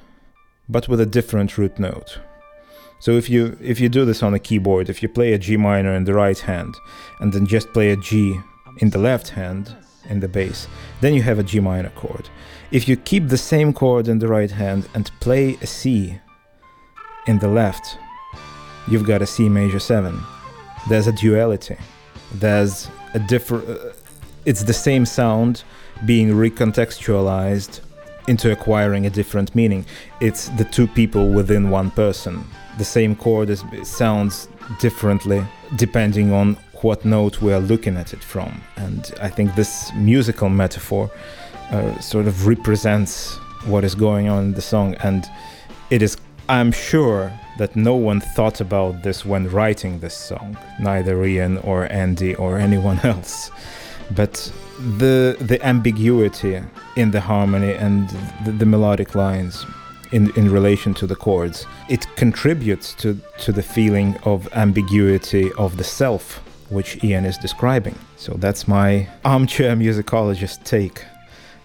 but 0.70 0.88
with 0.88 1.02
a 1.02 1.06
different 1.06 1.58
root 1.58 1.80
note. 1.80 2.20
So 3.00 3.12
if 3.12 3.30
you 3.30 3.58
if 3.62 3.80
you 3.80 3.90
do 3.90 4.06
this 4.06 4.22
on 4.22 4.34
a 4.34 4.40
keyboard, 4.40 4.90
if 4.90 5.02
you 5.02 5.10
play 5.10 5.34
a 5.34 5.38
G 5.38 5.58
minor 5.58 5.94
in 5.94 6.04
the 6.04 6.14
right 6.14 6.38
hand 6.38 6.76
and 7.20 7.34
then 7.34 7.46
just 7.48 7.74
play 7.74 7.92
a 7.92 7.96
G 7.98 8.40
in 8.78 8.90
the 8.92 9.00
left 9.00 9.30
hand 9.30 9.76
in 10.10 10.20
the 10.20 10.28
bass, 10.28 10.68
then 11.02 11.14
you 11.14 11.22
have 11.24 11.40
a 11.40 11.44
G 11.44 11.60
minor 11.60 11.90
chord. 11.92 12.30
If 12.72 12.88
you 12.88 12.98
keep 12.98 13.30
the 13.30 13.38
same 13.38 13.74
chord 13.74 14.08
in 14.08 14.20
the 14.20 14.28
right 14.28 14.52
hand 14.52 14.88
and 14.94 15.10
play 15.22 15.58
a 15.62 15.68
C 15.68 16.20
in 17.26 17.40
the 17.40 17.48
left, 17.48 17.98
you've 18.88 19.08
got 19.08 19.22
a 19.22 19.26
C 19.26 19.50
major 19.50 19.80
7. 19.80 20.20
There's 20.88 21.08
a 21.08 21.14
duality. 21.14 21.78
There's 22.34 22.90
a 23.14 23.20
different. 23.20 23.70
Uh, 23.70 23.94
it's 24.46 24.64
the 24.64 24.74
same 24.74 25.06
sound 25.06 25.64
being 26.06 26.30
recontextualized 26.30 27.82
into 28.30 28.52
acquiring 28.52 29.08
a 29.08 29.10
different 29.10 29.56
meaning. 29.56 29.84
It's 30.22 30.50
the 30.50 30.64
two 30.64 30.88
people 30.88 31.30
within 31.30 31.72
one 31.72 31.90
person. 31.90 32.46
The 32.78 32.86
same 32.86 33.16
chord 33.16 33.50
is, 33.50 33.64
sounds 33.84 34.48
differently 34.80 35.44
depending 35.76 36.32
on 36.32 36.56
what 36.84 37.04
note 37.04 37.42
we 37.42 37.52
are 37.52 37.60
looking 37.60 37.98
at 37.98 38.14
it 38.14 38.24
from. 38.24 38.62
And 38.78 39.12
I 39.20 39.30
think 39.30 39.56
this 39.56 39.92
musical 39.96 40.48
metaphor 40.48 41.10
uh, 41.72 42.00
sort 42.00 42.28
of 42.28 42.46
represents 42.46 43.36
what 43.66 43.84
is 43.84 43.96
going 43.96 44.30
on 44.30 44.44
in 44.46 44.54
the 44.54 44.62
song. 44.62 44.94
And 45.04 45.26
it 45.90 46.02
is, 46.04 46.16
I'm 46.48 46.72
sure, 46.72 47.32
that 47.58 47.76
no 47.76 47.96
one 47.96 48.22
thought 48.22 48.62
about 48.62 49.04
this 49.04 49.26
when 49.26 49.50
writing 49.50 50.00
this 50.00 50.16
song, 50.16 50.58
neither 50.80 51.26
Ian 51.26 51.58
or 51.58 51.92
Andy 51.92 52.34
or 52.36 52.58
anyone 52.58 53.00
else. 53.04 53.52
But 54.12 54.52
the 54.98 55.38
the 55.40 55.64
ambiguity 55.66 56.62
in 56.96 57.12
the 57.12 57.22
harmony 57.22 57.74
and 57.74 58.10
the, 58.46 58.52
the 58.52 58.66
melodic 58.66 59.16
lines 59.16 59.66
in, 60.12 60.32
in 60.36 60.50
relation 60.50 60.94
to 60.96 61.08
the 61.08 61.16
chords, 61.16 61.66
it 61.88 62.08
contributes 62.16 62.94
to, 62.96 63.20
to 63.40 63.52
the 63.52 63.62
feeling 63.62 64.18
of 64.24 64.48
ambiguity 64.54 65.52
of 65.54 65.78
the 65.78 65.84
self, 65.84 66.38
which 66.70 67.04
Ian 67.04 67.26
is 67.26 67.38
describing. 67.38 67.96
So 68.18 68.34
that's 68.34 68.68
my 68.68 69.08
armchair 69.24 69.76
musicologist 69.76 70.64
take 70.64 71.04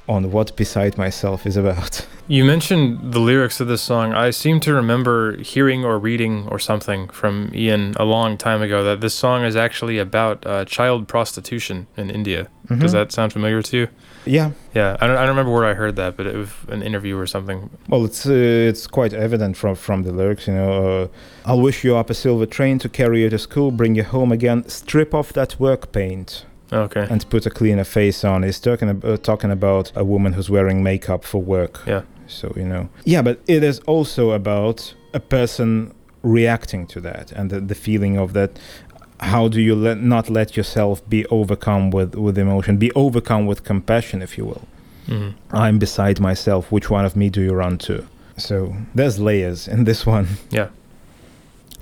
on 0.09 0.31
what 0.31 0.55
Beside 0.57 0.99
Myself 0.99 1.47
is 1.47 1.57
about. 1.57 2.07
You 2.27 2.45
mentioned 2.45 3.13
the 3.13 3.21
lyrics 3.21 3.61
of 3.61 3.69
this 3.69 3.83
song. 3.83 4.15
I 4.15 4.31
seem 4.31 4.59
to 4.61 4.73
remember 4.73 5.37
hearing 5.43 5.85
or 5.85 5.99
reading 5.99 6.49
or 6.49 6.59
something 6.59 7.09
from 7.09 7.51
Ian 7.55 7.95
a 7.99 8.05
long 8.05 8.39
time 8.39 8.63
ago 8.63 8.83
that 8.83 9.03
this 9.03 9.15
song 9.15 9.45
is 9.45 9.57
actually 9.57 9.99
about 9.99 10.47
uh, 10.47 10.65
child 10.65 11.07
prostitution 11.07 11.87
in 11.99 12.11
India. 12.11 12.49
Does 12.79 12.93
that 12.93 13.13
sound 13.13 13.35
familiar 13.35 13.61
to 13.61 13.77
you? 13.77 13.89
Yeah. 14.25 14.53
Yeah, 14.75 14.97
I 14.99 15.07
don't, 15.07 15.17
I 15.17 15.21
don't 15.21 15.37
remember 15.37 15.53
where 15.53 15.67
I 15.67 15.75
heard 15.75 15.97
that, 15.97 16.17
but 16.17 16.27
it 16.27 16.35
was 16.35 16.49
an 16.69 16.83
interview 16.83 17.19
or 17.19 17.27
something. 17.27 17.69
Well, 17.89 18.07
it's 18.07 18.27
uh, 18.27 18.33
it's 18.33 18.87
quite 18.87 19.13
evident 19.13 19.59
from 19.59 19.75
from 19.77 20.03
the 20.03 20.13
lyrics. 20.13 20.47
You 20.47 20.55
know, 20.55 21.03
uh, 21.03 21.09
I'll 21.45 21.61
wish 21.61 21.85
you 21.85 21.95
up 21.95 22.09
a 22.09 22.15
silver 22.15 22.47
train 22.47 22.79
to 22.79 22.89
carry 22.89 23.21
you 23.21 23.29
to 23.29 23.39
school, 23.39 23.71
bring 23.71 23.95
you 23.97 24.03
home 24.03 24.33
again, 24.33 24.67
strip 24.69 25.13
off 25.13 25.35
that 25.35 25.61
work 25.61 25.93
paint, 25.93 26.47
Okay. 26.75 27.07
and 27.11 27.29
put 27.31 27.47
a 27.47 27.51
cleaner 27.51 27.85
face 27.85 28.25
on. 28.25 28.43
He's 28.43 28.59
talking 28.61 28.89
ab- 28.91 29.05
uh, 29.05 29.17
talking 29.17 29.51
about 29.51 29.93
a 29.95 30.05
woman 30.05 30.33
who's 30.35 30.51
wearing 30.51 30.83
makeup 30.83 31.25
for 31.25 31.41
work. 31.43 31.81
Yeah. 31.87 32.03
So 32.27 32.53
you 32.57 32.65
know. 32.65 32.89
Yeah, 33.05 33.23
but 33.23 33.39
it 33.47 33.63
is 33.63 33.79
also 33.87 34.31
about 34.33 34.95
a 35.13 35.21
person 35.21 35.95
reacting 36.23 36.87
to 36.89 37.01
that 37.01 37.33
and 37.33 37.51
the, 37.51 37.61
the 37.61 37.75
feeling 37.75 38.19
of 38.19 38.33
that. 38.33 38.59
How 39.21 39.49
do 39.49 39.61
you 39.61 39.77
let, 39.77 39.99
not 40.03 40.29
let 40.29 40.57
yourself 40.57 41.09
be 41.09 41.25
overcome 41.27 41.91
with, 41.93 42.15
with 42.17 42.37
emotion, 42.37 42.79
be 42.79 42.91
overcome 42.97 43.47
with 43.47 43.63
compassion, 43.63 44.21
if 44.23 44.37
you 44.37 44.45
will? 44.45 44.67
hmm 45.07 45.31
I'm 45.53 45.79
beside 45.79 46.19
myself. 46.21 46.73
Which 46.73 46.91
one 46.91 47.05
of 47.05 47.15
me 47.15 47.31
do 47.31 47.41
you 47.41 47.55
run 47.55 47.79
to? 47.79 48.07
So 48.37 48.75
there's 48.95 49.19
layers 49.21 49.69
in 49.69 49.85
this 49.85 50.05
one. 50.17 50.27
Yeah. 50.51 50.69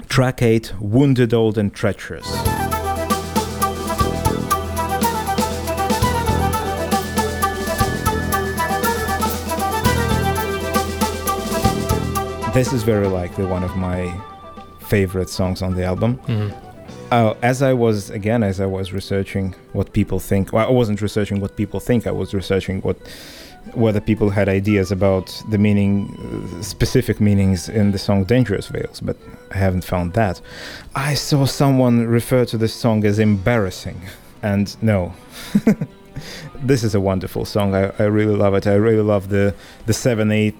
Track 0.08 0.42
8 0.42 0.74
Wounded, 0.80 1.32
Old, 1.32 1.56
and 1.56 1.72
Treacherous. 1.72 2.26
This 12.54 12.72
is 12.72 12.82
very 12.82 13.06
likely 13.08 13.44
one 13.46 13.62
of 13.64 13.76
my 13.76 14.12
favorite 14.80 15.30
songs 15.30 15.62
on 15.62 15.74
the 15.74 15.84
album. 15.84 16.14
hmm 16.26 16.48
Uh, 17.10 17.34
as 17.42 17.60
I 17.60 17.72
was 17.74 18.10
again, 18.10 18.42
as 18.42 18.58
I 18.58 18.66
was 18.66 18.92
researching 18.92 19.54
what 19.74 19.92
people 19.92 20.18
think. 20.18 20.50
Well, 20.52 20.66
I 20.66 20.72
wasn't 20.72 21.00
researching 21.02 21.40
what 21.42 21.56
people 21.56 21.80
think. 21.80 22.06
I 22.06 22.10
was 22.10 22.32
researching 22.34 22.80
what 22.82 22.96
whether 23.74 24.00
people 24.00 24.30
had 24.30 24.48
ideas 24.48 24.90
about 24.92 25.26
the 25.50 25.58
meaning, 25.58 25.92
uh, 26.08 26.62
specific 26.62 27.20
meanings 27.20 27.68
in 27.68 27.92
the 27.92 27.98
song 27.98 28.24
"Dangerous 28.24 28.68
Veils," 28.68 29.00
but 29.00 29.16
I 29.54 29.58
haven't 29.58 29.84
found 29.84 30.12
that. 30.14 30.40
I 31.10 31.14
saw 31.14 31.46
someone 31.46 32.06
refer 32.08 32.44
to 32.46 32.56
this 32.58 32.72
song 32.74 33.04
as 33.06 33.18
embarrassing, 33.18 34.00
and 34.42 34.74
no. 34.82 35.12
this 36.68 36.82
is 36.84 36.94
a 36.94 37.00
wonderful 37.00 37.44
song. 37.44 37.74
I, 37.74 37.92
I 37.98 38.04
really 38.18 38.36
love 38.44 38.54
it. 38.58 38.66
I 38.66 38.74
really 38.88 39.04
love 39.14 39.28
the 39.28 39.54
the 39.86 39.92
seven 39.94 40.30
eight 40.32 40.56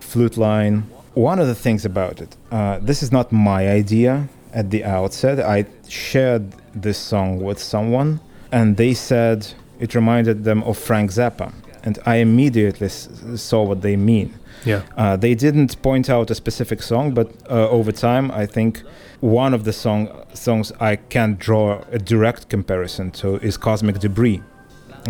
flute 0.00 0.36
line. 0.36 0.82
One 1.14 1.38
of 1.38 1.46
the 1.46 1.54
things 1.54 1.84
about 1.84 2.20
it, 2.20 2.36
uh, 2.50 2.78
this 2.80 3.02
is 3.02 3.12
not 3.12 3.32
my 3.32 3.68
idea 3.68 4.28
at 4.54 4.70
the 4.70 4.84
outset. 4.84 5.40
I 5.40 5.66
shared 5.88 6.52
this 6.74 6.98
song 6.98 7.40
with 7.40 7.58
someone, 7.58 8.20
and 8.50 8.76
they 8.76 8.94
said 8.94 9.46
it 9.80 9.94
reminded 9.94 10.44
them 10.44 10.62
of 10.64 10.78
Frank 10.78 11.10
Zappa. 11.10 11.52
And 11.84 11.98
I 12.06 12.16
immediately 12.16 12.86
s- 12.86 13.08
saw 13.36 13.62
what 13.64 13.82
they 13.82 13.96
mean. 13.96 14.32
Yeah. 14.64 14.82
Uh, 14.96 15.16
they 15.16 15.34
didn't 15.34 15.82
point 15.82 16.08
out 16.08 16.30
a 16.30 16.34
specific 16.34 16.80
song, 16.82 17.12
but 17.12 17.28
uh, 17.50 17.68
over 17.68 17.90
time, 17.92 18.30
I 18.30 18.46
think 18.46 18.82
one 19.20 19.52
of 19.54 19.64
the 19.64 19.72
song 19.72 20.08
songs 20.34 20.72
I 20.80 20.96
can 20.96 21.36
draw 21.38 21.82
a 21.90 21.98
direct 21.98 22.48
comparison 22.48 23.10
to 23.12 23.36
is 23.36 23.56
"Cosmic 23.56 23.98
Debris" 23.98 24.40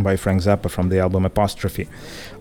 by 0.01 0.17
Frank 0.17 0.41
Zappa 0.43 0.71
from 0.71 0.89
the 0.89 0.99
album 0.99 1.27
Apostrophe. 1.27 1.87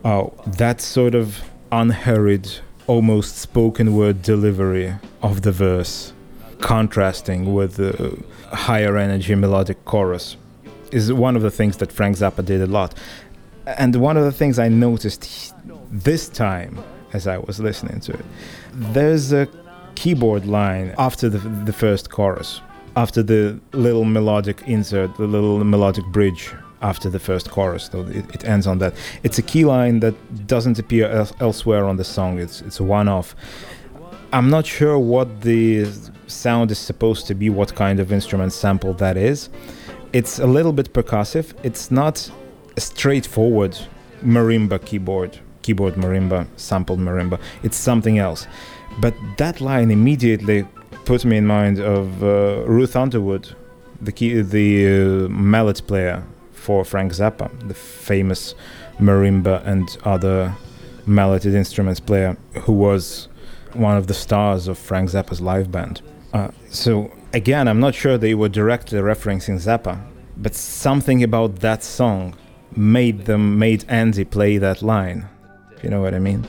Uh, 0.05 0.28
that 0.57 0.80
sort 0.82 1.14
of 1.16 1.41
unhurried, 1.72 2.47
almost 2.88 3.38
spoken 3.38 3.96
word 3.96 4.22
delivery 4.22 4.96
of 5.22 5.42
the 5.42 5.52
verse 5.52 6.14
contrasting 6.60 7.54
with 7.54 7.76
the 7.76 8.24
higher 8.52 8.98
energy 8.98 9.36
melodic 9.36 9.84
chorus 9.86 10.38
is 10.92 11.12
one 11.12 11.36
of 11.36 11.42
the 11.42 11.52
things 11.52 11.78
that 11.78 11.92
Frank 11.92 12.18
Zappa 12.18 12.46
did 12.46 12.62
a 12.62 12.68
lot. 12.68 12.94
And 13.66 13.96
one 13.96 14.18
of 14.18 14.26
the 14.26 14.32
things 14.32 14.60
I 14.60 14.68
noticed 14.68 15.54
this 15.90 16.28
time 16.30 16.80
as 17.14 17.28
I 17.28 17.38
was 17.38 17.60
listening 17.60 18.00
to 18.02 18.14
it, 18.14 18.26
there's 18.74 19.34
a 19.34 19.48
keyboard 19.96 20.46
line 20.46 20.94
after 20.98 21.30
the, 21.30 21.40
the 21.40 21.74
first 21.74 22.10
chorus, 22.10 22.62
after 22.96 23.24
the 23.24 23.60
little 23.72 24.06
melodic 24.06 24.62
insert, 24.68 25.16
the 25.18 25.28
little 25.28 25.64
melodic 25.64 26.06
bridge 26.08 26.52
after 26.82 27.10
the 27.10 27.20
first 27.20 27.50
chorus. 27.50 27.90
So 27.92 28.02
it, 28.02 28.26
it 28.34 28.46
ends 28.46 28.68
on 28.68 28.80
that. 28.80 28.94
It's 29.24 29.38
a 29.38 29.42
key 29.42 29.66
line 29.66 30.00
that 30.00 30.16
doesn't 30.48 30.80
appear 30.80 31.08
el- 31.10 31.36
elsewhere 31.40 31.86
on 31.86 31.98
the 31.98 32.04
song. 32.04 32.40
It's 32.40 32.62
it's 32.62 32.80
a 32.80 32.84
one-off. 32.84 33.36
I'm 34.34 34.50
not 34.50 34.66
sure 34.66 34.98
what 34.98 35.42
the 35.42 35.86
sound 36.28 36.72
is 36.72 36.80
supposed 36.80 37.28
to 37.28 37.36
be, 37.36 37.50
what 37.50 37.76
kind 37.76 38.00
of 38.00 38.12
instrument 38.12 38.54
sample 38.54 38.94
that 38.94 39.18
is. 39.18 39.50
It's 40.14 40.40
a 40.40 40.48
little 40.48 40.72
bit 40.72 40.94
percussive. 40.94 41.54
It's 41.64 41.92
not 41.92 42.32
a 42.78 42.82
straightforward 42.82 43.78
marimba 44.24 44.84
keyboard, 44.86 45.40
keyboard 45.62 45.96
marimba, 45.96 46.48
sampled 46.56 47.00
marimba. 47.00 47.40
It's 47.64 47.78
something 47.78 48.20
else. 48.20 48.48
But 49.00 49.14
that 49.38 49.60
line 49.60 49.92
immediately 49.92 50.66
put 51.06 51.26
me 51.26 51.38
in 51.38 51.48
mind 51.48 51.80
of 51.80 52.24
uh, 52.24 52.64
Ruth 52.66 52.96
Underwood, 52.96 53.54
the 54.02 54.12
key, 54.12 54.42
the 54.42 55.26
uh, 55.26 55.30
mallet 55.30 55.82
player 55.88 56.24
for 56.62 56.86
Frank 56.86 57.12
Zappa, 57.12 57.49
the 57.68 57.74
famous 57.74 58.53
marimba 58.99 59.66
and 59.66 59.97
other 60.03 60.55
malleted 61.07 61.55
instruments 61.55 61.99
player 61.99 62.38
who 62.62 62.72
was 62.72 63.28
one 63.74 63.97
of 63.97 64.05
the 64.05 64.14
stars 64.14 64.68
of 64.68 64.78
Frank 64.78 65.09
Zappa's 65.09 65.41
live 65.41 65.72
band. 65.72 66.01
Uh, 66.34 66.49
so 66.70 67.12
again, 67.34 67.68
I'm 67.68 67.80
not 67.80 67.95
sure 67.95 68.18
they 68.18 68.36
were 68.36 68.49
directly 68.49 68.99
referencing 68.99 69.55
Zappa, 69.55 69.99
but 70.38 70.53
something 70.53 71.24
about 71.24 71.57
that 71.57 71.84
song 71.84 72.36
made 72.76 73.26
them 73.26 73.57
made 73.57 73.84
Andy 73.88 74.24
play 74.24 74.59
that 74.59 74.84
line. 74.84 75.28
If 75.76 75.84
you 75.84 75.89
know 75.89 76.01
what 76.01 76.14
I 76.14 76.20
mean? 76.20 76.47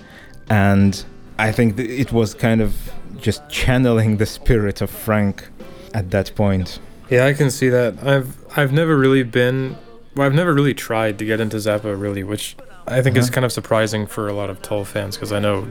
And 0.50 1.02
I 1.38 1.52
think 1.52 1.76
th- 1.76 1.88
it 1.88 2.12
was 2.12 2.34
kind 2.34 2.60
of 2.60 2.92
just 3.16 3.48
channeling 3.48 4.18
the 4.18 4.26
spirit 4.26 4.82
of 4.82 4.90
Frank 4.90 5.48
at 5.94 6.10
that 6.10 6.34
point. 6.34 6.80
Yeah, 7.08 7.26
I 7.26 7.32
can 7.32 7.50
see 7.50 7.70
that. 7.70 7.94
I've 8.04 8.36
I've 8.58 8.72
never 8.72 8.96
really 8.96 9.22
been 9.22 9.76
well, 10.14 10.26
I've 10.26 10.34
never 10.34 10.52
really 10.54 10.74
tried 10.74 11.18
to 11.18 11.24
get 11.24 11.40
into 11.40 11.56
Zappa 11.58 11.98
really, 12.00 12.22
which 12.24 12.56
I 12.86 13.00
think 13.02 13.16
is 13.16 13.26
Uh-huh. 13.26 13.34
kind 13.34 13.44
of 13.44 13.52
surprising 13.52 14.06
for 14.06 14.28
a 14.28 14.32
lot 14.32 14.50
of 14.50 14.60
Tull 14.62 14.84
fans 14.84 15.16
because 15.16 15.32
I 15.32 15.38
know 15.38 15.66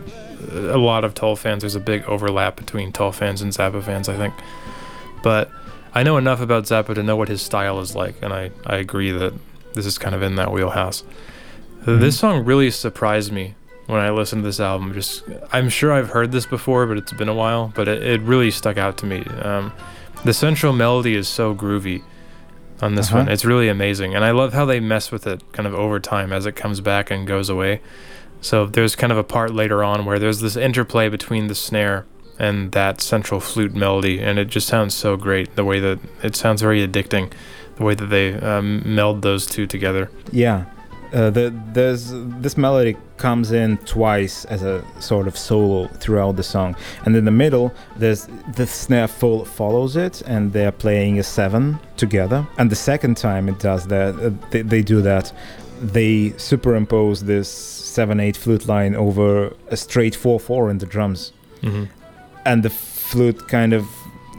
a 0.51 0.77
lot 0.77 1.03
of 1.03 1.13
Tull 1.13 1.35
fans. 1.35 1.61
There's 1.61 1.75
a 1.75 1.79
big 1.79 2.03
overlap 2.05 2.55
between 2.55 2.91
Tull 2.91 3.11
fans 3.11 3.41
and 3.41 3.51
Zappa 3.51 3.83
fans, 3.83 4.07
I 4.09 4.15
think. 4.17 4.33
But 5.23 5.49
I 5.93 6.03
know 6.03 6.17
enough 6.17 6.39
about 6.41 6.63
Zappa 6.63 6.95
to 6.95 7.03
know 7.03 7.15
what 7.15 7.27
his 7.27 7.41
style 7.41 7.79
is 7.81 7.95
like, 7.95 8.15
and 8.21 8.33
I, 8.33 8.51
I 8.65 8.77
agree 8.77 9.11
that 9.11 9.33
this 9.73 9.85
is 9.85 9.97
kind 9.97 10.15
of 10.15 10.21
in 10.21 10.35
that 10.35 10.51
wheelhouse. 10.51 11.03
This 11.85 12.17
song 12.19 12.45
really 12.45 12.69
surprised 12.71 13.31
me 13.31 13.55
when 13.87 13.99
I 13.99 14.11
listened 14.11 14.43
to 14.43 14.47
this 14.47 14.59
album. 14.59 14.93
Just 14.93 15.23
I'm 15.51 15.67
sure 15.67 15.91
I've 15.91 16.09
heard 16.09 16.31
this 16.31 16.45
before, 16.45 16.85
but 16.85 16.97
it's 16.97 17.11
been 17.13 17.27
a 17.29 17.33
while. 17.33 17.71
But 17.75 17.87
it, 17.87 18.03
it 18.03 18.21
really 18.21 18.51
stuck 18.51 18.77
out 18.77 18.97
to 18.99 19.05
me. 19.05 19.23
Um, 19.41 19.73
the 20.23 20.33
central 20.33 20.73
melody 20.73 21.15
is 21.15 21.27
so 21.27 21.55
groovy 21.55 22.03
on 22.81 22.95
this 22.95 23.09
Uh-huh. 23.09 23.19
one. 23.19 23.29
It's 23.29 23.45
really 23.45 23.69
amazing, 23.69 24.15
and 24.15 24.23
I 24.25 24.31
love 24.31 24.53
how 24.53 24.65
they 24.65 24.79
mess 24.79 25.11
with 25.11 25.27
it 25.27 25.41
kind 25.53 25.67
of 25.67 25.73
over 25.73 25.99
time 25.99 26.33
as 26.33 26.45
it 26.45 26.55
comes 26.55 26.81
back 26.81 27.11
and 27.11 27.27
goes 27.27 27.49
away. 27.49 27.81
So 28.41 28.65
there's 28.65 28.95
kind 28.95 29.11
of 29.11 29.17
a 29.19 29.23
part 29.23 29.53
later 29.53 29.83
on 29.83 30.03
where 30.05 30.17
there's 30.17 30.39
this 30.39 30.55
interplay 30.55 31.09
between 31.09 31.47
the 31.47 31.55
snare 31.55 32.05
and 32.39 32.71
that 32.71 32.99
central 33.01 33.39
flute 33.39 33.75
melody, 33.75 34.19
and 34.19 34.39
it 34.39 34.45
just 34.47 34.67
sounds 34.67 34.95
so 34.95 35.15
great. 35.15 35.55
The 35.55 35.63
way 35.63 35.79
that 35.79 35.99
it 36.23 36.35
sounds 36.35 36.61
very 36.61 36.85
addicting, 36.85 37.31
the 37.75 37.83
way 37.83 37.93
that 37.93 38.07
they 38.07 38.33
um, 38.33 38.81
meld 38.83 39.21
those 39.21 39.45
two 39.45 39.67
together. 39.67 40.09
Yeah. 40.31 40.65
Uh, 41.13 41.29
the, 41.29 41.53
there's 41.73 42.11
this 42.41 42.57
melody 42.57 42.95
comes 43.17 43.51
in 43.51 43.77
twice 43.79 44.45
as 44.45 44.63
a 44.63 44.81
sort 44.99 45.27
of 45.27 45.37
solo 45.37 45.87
throughout 45.99 46.37
the 46.37 46.43
song, 46.43 46.75
and 47.05 47.15
in 47.15 47.25
the 47.25 47.31
middle 47.31 47.73
there's 47.97 48.27
the 48.55 48.65
snare 48.65 49.07
full 49.07 49.43
follows 49.43 49.95
it, 49.95 50.21
and 50.25 50.53
they're 50.53 50.71
playing 50.71 51.19
a 51.19 51.23
seven 51.23 51.77
together. 51.97 52.47
And 52.57 52.69
the 52.69 52.75
second 52.75 53.17
time 53.17 53.49
it 53.49 53.59
does 53.59 53.87
that, 53.87 54.15
uh, 54.15 54.31
they, 54.51 54.61
they 54.61 54.81
do 54.81 55.01
that. 55.01 55.33
They 55.81 56.33
superimpose 56.37 57.25
this 57.25 57.49
seven-eight 57.49 58.37
flute 58.37 58.67
line 58.67 58.95
over 58.95 59.53
a 59.69 59.75
straight 59.75 60.15
four-four 60.15 60.69
in 60.69 60.77
the 60.77 60.85
drums, 60.85 61.33
hmm 61.61 61.85
and 62.45 62.63
the 62.63 62.69
flute 62.69 63.47
kind 63.49 63.73
of 63.73 63.85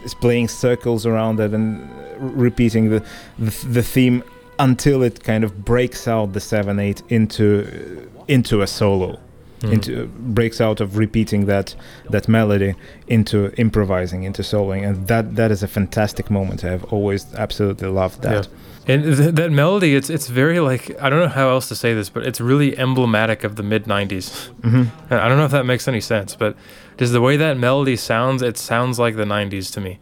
is 0.05 0.15
playing 0.15 0.49
circles 0.49 1.07
around 1.07 1.39
it 1.39 1.53
and 1.55 1.89
repeating 2.19 2.91
the 2.91 3.01
the, 3.39 3.67
the 3.69 3.83
theme 3.83 4.23
until 4.59 5.03
it 5.03 5.23
kind 5.25 5.45
of 5.45 5.65
breaks 5.65 6.07
out 6.07 6.33
the 6.33 6.41
7-8 6.41 7.03
into 7.09 8.09
into 8.29 8.63
a 8.63 8.67
solo. 8.67 9.19
Mm-hmm. 9.61 9.73
into 9.75 10.07
breaks 10.35 10.61
out 10.61 10.81
of 10.81 10.97
repeating 10.99 11.47
that 11.47 11.77
that 12.11 12.27
melody 12.27 12.75
into 13.07 13.53
improvising 13.59 14.25
into 14.25 14.43
soloing. 14.43 14.85
And 14.85 15.07
that 15.07 15.37
that 15.37 15.53
is 15.53 15.63
a 15.63 15.69
fantastic 15.69 16.31
moment. 16.31 16.65
I've 16.65 16.85
always 16.93 17.33
absolutely 17.35 17.87
loved 17.87 18.23
that. 18.23 18.49
And 18.89 19.05
th- 19.17 19.35
that 19.37 19.53
melody, 19.53 19.95
it's 19.95 20.11
it's 20.11 20.27
very 20.27 20.59
like 20.59 21.01
I 21.01 21.09
don't 21.09 21.21
know 21.21 21.29
how 21.29 21.49
else 21.51 21.69
to 21.69 21.77
say 21.77 21.95
this, 21.95 22.11
but 22.11 22.27
it's 22.27 22.41
really 22.41 22.77
emblematic 22.77 23.45
of 23.45 23.55
the 23.55 23.63
mid 23.63 23.85
'90s. 23.85 24.49
hmm 24.63 24.85
I 25.11 25.29
don't 25.29 25.39
know 25.39 25.45
if 25.45 25.53
that 25.53 25.65
makes 25.67 25.87
any 25.87 26.01
sense, 26.01 26.35
but 26.35 26.57
just 26.97 27.13
the 27.13 27.21
way 27.21 27.37
that 27.37 27.57
melody 27.57 27.95
sounds, 27.95 28.43
it 28.43 28.59
sounds 28.59 28.99
like 28.99 29.15
the 29.15 29.25
'90s 29.25 29.73
to 29.75 29.81
me. 29.81 30.01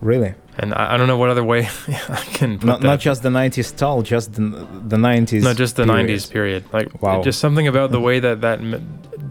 really 0.00 0.34
And 0.58 0.72
I, 0.74 0.94
I 0.94 0.96
don't 0.96 1.06
know 1.06 1.18
what 1.18 1.28
other 1.28 1.44
way 1.44 1.68
I 2.08 2.24
can 2.32 2.58
put 2.58 2.66
not, 2.66 2.80
that. 2.80 2.86
not 2.86 3.00
just 3.00 3.22
the 3.22 3.28
90s 3.28 3.64
style 3.66 4.02
just 4.02 4.32
the, 4.34 4.40
the 4.88 4.96
90s 4.96 5.42
not 5.42 5.56
just 5.56 5.76
the 5.76 5.84
period. 5.84 6.08
'90s 6.08 6.30
period. 6.30 6.64
Like 6.72 7.02
Wow. 7.02 7.22
just 7.22 7.40
something 7.40 7.68
about 7.68 7.90
the 7.90 8.00
way 8.00 8.20
that 8.20 8.40
that 8.40 8.60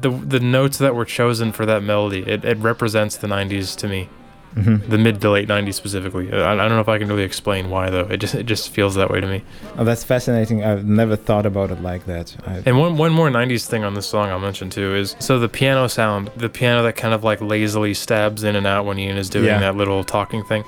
the 0.02 0.10
the 0.10 0.40
notes 0.40 0.78
that 0.80 0.94
were 0.96 1.06
chosen 1.06 1.52
for 1.52 1.66
that 1.66 1.82
melody, 1.84 2.20
it, 2.28 2.46
it 2.46 2.58
represents 2.60 3.18
the 3.18 3.28
'90s 3.28 3.76
to 3.78 3.88
me. 3.88 4.10
Mhm. 4.56 4.88
The 4.90 4.98
mid 4.98 5.20
to 5.22 5.30
late 5.32 5.50
'90s 5.50 5.74
specifically. 5.74 6.32
I, 6.32 6.54
I 6.54 6.56
don't 6.56 6.70
know 6.70 6.80
if 6.80 6.88
I 6.88 6.98
can 6.98 7.10
really 7.10 7.24
explain 7.24 7.70
why 7.70 7.90
though. 7.90 8.08
It 8.14 8.18
just 8.18 8.36
it 8.36 8.46
just 8.46 8.70
feels 8.70 8.96
that 8.96 9.10
way 9.10 9.20
to 9.20 9.28
me. 9.28 9.44
Oh, 9.78 9.84
that's 9.84 10.04
fascinating 10.06 10.64
i've 10.64 10.86
never 10.86 11.18
thought 11.18 11.46
about 11.46 11.72
it 11.72 11.82
like 11.82 12.06
that 12.06 12.36
I, 12.48 12.62
And 12.66 12.78
one 12.80 12.96
one 12.98 13.12
more 13.12 13.30
'90s 13.30 13.66
thing 13.68 13.84
on 13.84 13.96
this 13.96 14.06
song 14.08 14.30
I'll 14.30 14.40
mention 14.40 14.70
too 14.70 14.96
is 14.96 15.16
so 15.20 15.40
the 15.40 15.50
piano 15.50 15.88
sound, 15.88 16.30
the 16.38 16.48
piano 16.50 16.84
that 16.84 16.96
kind 16.96 17.14
of 17.14 17.24
like 17.24 17.42
lazily 17.42 17.94
stabs 17.94 18.44
in 18.46 18.56
and 18.56 18.66
out 18.68 18.86
when 18.86 18.98
Ian 19.00 19.18
is 19.18 19.30
doing 19.30 19.46
Yeah. 19.48 19.60
that 19.60 19.76
little 19.76 20.04
talking 20.06 20.44
thing. 20.46 20.64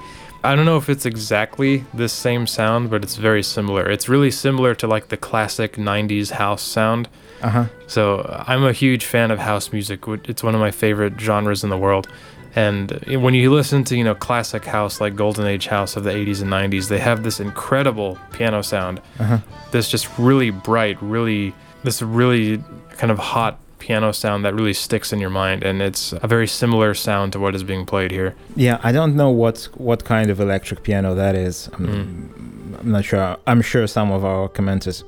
I 0.48 0.56
don't 0.56 0.66
know 0.66 0.78
if 0.78 0.88
it's 0.88 1.06
exactly 1.06 1.84
this 1.94 2.14
same 2.14 2.48
sound, 2.48 2.90
but 2.90 3.04
it's 3.04 3.18
very 3.18 3.44
similar. 3.44 3.90
It's 3.90 4.08
really 4.08 4.32
similar 4.32 4.74
to 4.76 4.88
like 4.88 5.10
the 5.10 5.18
classic 5.18 5.74
'90s 5.74 6.32
house 6.32 6.62
sound. 6.62 7.10
uh-huh 7.42 7.66
So 7.88 8.20
uh, 8.20 8.46
I'm 8.48 8.64
a 8.64 8.72
huge 8.72 9.04
fan 9.04 9.30
of 9.30 9.40
house 9.40 9.74
music. 9.74 10.08
It's 10.32 10.44
one 10.44 10.56
of 10.56 10.62
my 10.62 10.72
favorite 10.72 11.20
genres 11.20 11.66
in 11.66 11.70
the 11.70 11.78
world. 11.78 12.08
And 12.56 12.94
uh, 12.94 13.20
when 13.20 13.34
you 13.34 13.54
listen 13.54 13.84
to, 13.90 13.98
you 13.98 14.06
know, 14.06 14.16
classic 14.16 14.64
house 14.64 15.02
like 15.02 15.18
Golden 15.18 15.46
Age 15.46 15.68
house 15.68 15.98
of 15.98 16.06
the 16.06 16.12
80s 16.12 16.42
and 16.42 16.50
90s, 16.50 16.88
they 16.88 17.00
have 17.00 17.24
this 17.24 17.42
incredible 17.42 18.18
piano 18.32 18.62
sound. 18.64 19.02
uh-huh 19.20 19.40
This 19.72 19.92
just 19.92 20.08
really 20.18 20.52
bright, 20.52 20.98
really 21.02 21.54
this 21.84 22.02
really 22.02 22.64
kind 22.98 23.12
of 23.12 23.20
hot 23.20 23.60
piano 23.80 24.12
sound 24.12 24.44
that 24.46 24.54
really 24.54 24.74
sticks 24.74 25.14
in 25.14 25.20
your 25.20 25.30
mind 25.30 25.64
and 25.64 25.82
it's 25.82 26.14
a 26.22 26.28
very 26.28 26.48
similar 26.48 26.94
sound 26.94 27.34
to 27.34 27.40
what 27.40 27.56
is 27.56 27.64
being 27.64 27.86
played 27.86 28.12
here. 28.12 28.36
Yeah, 28.56 28.80
I 28.84 28.92
don't 28.92 29.16
know 29.16 29.30
what 29.30 29.70
what 29.76 30.04
kind 30.04 30.30
of 30.30 30.40
electric 30.40 30.84
piano 30.84 31.16
that 31.16 31.36
is. 31.36 31.70
I'm, 31.74 32.76
I'm 32.80 32.92
not 32.92 33.06
sure. 33.06 33.38
I'm 33.48 33.62
sure 33.62 33.88
some 33.88 34.12
of 34.12 34.24
our 34.26 34.50
commenters 34.50 35.04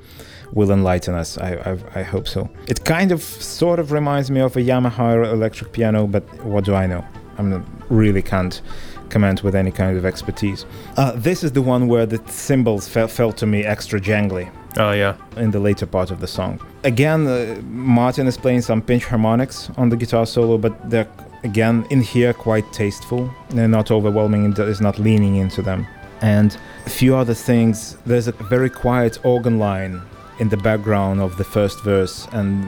will 0.54 0.72
enlighten 0.72 1.14
us. 1.14 1.38
I, 1.38 1.54
I 1.96 2.00
I 2.00 2.04
hope 2.04 2.28
so. 2.28 2.50
It 2.68 2.84
kind 2.86 3.12
of 3.12 3.22
sort 3.22 3.80
of 3.80 3.92
reminds 3.92 4.30
me 4.32 4.42
of 4.42 4.56
a 4.56 4.62
Yamaha 4.62 5.32
electric 5.32 5.72
piano, 5.72 6.08
but 6.08 6.24
what 6.44 6.66
do 6.66 6.74
I 6.74 6.88
know? 6.88 7.04
I'm 7.38 7.66
really 7.90 8.22
can't 8.22 8.62
comment 9.10 9.44
with 9.44 9.56
any 9.56 9.72
kind 9.72 9.98
of 9.98 10.06
expertise. 10.06 10.66
Uh, 10.96 11.12
this 11.16 11.44
is 11.44 11.52
the 11.52 11.62
one 11.62 11.88
where 11.88 12.06
the 12.06 12.22
cymbals 12.28 12.88
fe- 12.88 13.08
felt 13.08 13.38
to 13.38 13.46
me 13.46 13.64
extra 13.64 14.00
jangly 14.00 14.52
Oh 14.78 14.92
yeah. 14.92 15.16
in 15.36 15.52
the 15.52 15.60
later 15.60 15.86
part 15.86 16.12
of 16.12 16.20
the 16.20 16.28
song. 16.28 16.60
Again, 16.84 17.28
uh, 17.28 17.60
Martin 17.64 18.28
is 18.28 18.38
playing 18.38 18.62
some 18.62 18.82
pinch 18.82 19.06
harmonics 19.06 19.70
on 19.78 19.90
the 19.90 19.98
guitar 19.98 20.26
solo, 20.26 20.58
but 20.58 20.90
they're 20.90 21.08
again 21.44 21.86
in 21.90 22.02
here 22.02 22.34
quite 22.34 22.72
tasteful. 22.74 23.30
They're 23.50 23.68
not 23.68 23.92
overwhelming 23.92 24.46
and 24.46 24.82
not 24.82 25.00
leaning 25.00 25.36
into 25.36 25.62
them. 25.62 25.88
And 26.22 26.58
a 26.86 26.90
few 26.90 27.16
other 27.16 27.34
things. 27.34 27.98
There's 28.06 28.28
a 28.28 28.34
very 28.34 28.70
quiet 28.70 29.24
organ 29.24 29.58
line 29.58 30.02
in 30.40 30.50
the 30.50 30.58
background 30.58 31.22
of 31.22 31.38
the 31.38 31.44
first 31.44 31.84
verse 31.84 32.28
and 32.32 32.66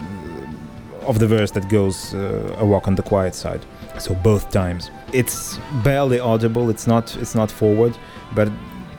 of 1.02 1.20
the 1.20 1.28
verse 1.28 1.52
that 1.52 1.68
goes 1.70 2.14
uh, 2.14 2.56
a 2.60 2.66
walk 2.66 2.88
on 2.88 2.96
the 2.96 3.04
quiet 3.04 3.36
side. 3.36 3.66
So 4.00 4.14
both 4.16 4.52
times. 4.52 4.90
It's 5.14 5.58
barely 5.84 6.20
audible. 6.20 6.70
It's 6.70 6.88
not. 6.88 7.16
It's 7.18 7.36
not 7.36 7.52
forward, 7.52 7.98
but 8.34 8.50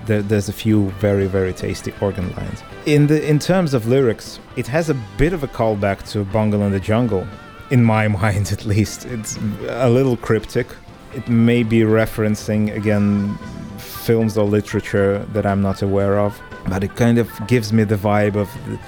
there, 0.06 0.22
there's 0.22 0.48
a 0.48 0.52
few 0.52 0.90
very 0.92 1.26
very 1.26 1.52
tasty 1.52 1.92
organ 2.00 2.34
lines. 2.34 2.62
In 2.86 3.06
the 3.06 3.26
in 3.28 3.38
terms 3.38 3.74
of 3.74 3.86
lyrics, 3.86 4.40
it 4.56 4.66
has 4.68 4.90
a 4.90 4.94
bit 5.16 5.32
of 5.32 5.42
a 5.42 5.48
callback 5.48 6.08
to 6.12 6.24
Bungle 6.24 6.62
in 6.62 6.72
the 6.72 6.80
Jungle, 6.80 7.26
in 7.70 7.84
my 7.84 8.08
mind 8.22 8.52
at 8.52 8.64
least. 8.64 9.06
It's 9.06 9.38
a 9.68 9.90
little 9.90 10.16
cryptic, 10.16 10.66
it 11.14 11.28
may 11.28 11.62
be 11.62 11.80
referencing 11.80 12.74
again 12.74 13.38
films 13.78 14.36
or 14.36 14.44
literature 14.44 15.18
that 15.32 15.46
I'm 15.46 15.62
not 15.62 15.82
aware 15.82 16.18
of, 16.18 16.40
but 16.66 16.82
it 16.82 16.96
kind 16.96 17.18
of 17.18 17.30
gives 17.46 17.72
me 17.72 17.84
the 17.84 17.96
vibe 17.96 18.36
of 18.36 18.50
the, 18.66 18.78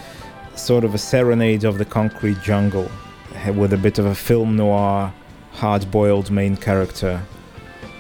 sort 0.57 0.85
of 0.85 0.95
a 0.95 0.99
serenade 0.99 1.65
of 1.65 1.79
the 1.79 1.85
concrete 1.85 2.41
jungle 2.41 2.91
eh, 3.35 3.51
with 3.51 3.73
a 3.73 3.77
bit 3.77 3.99
of 3.99 4.07
a 4.07 4.15
film 4.15 4.57
noir, 4.57 5.13
hard 5.53 5.91
boiled 5.91 6.31
main 6.31 6.57
character 6.57 7.21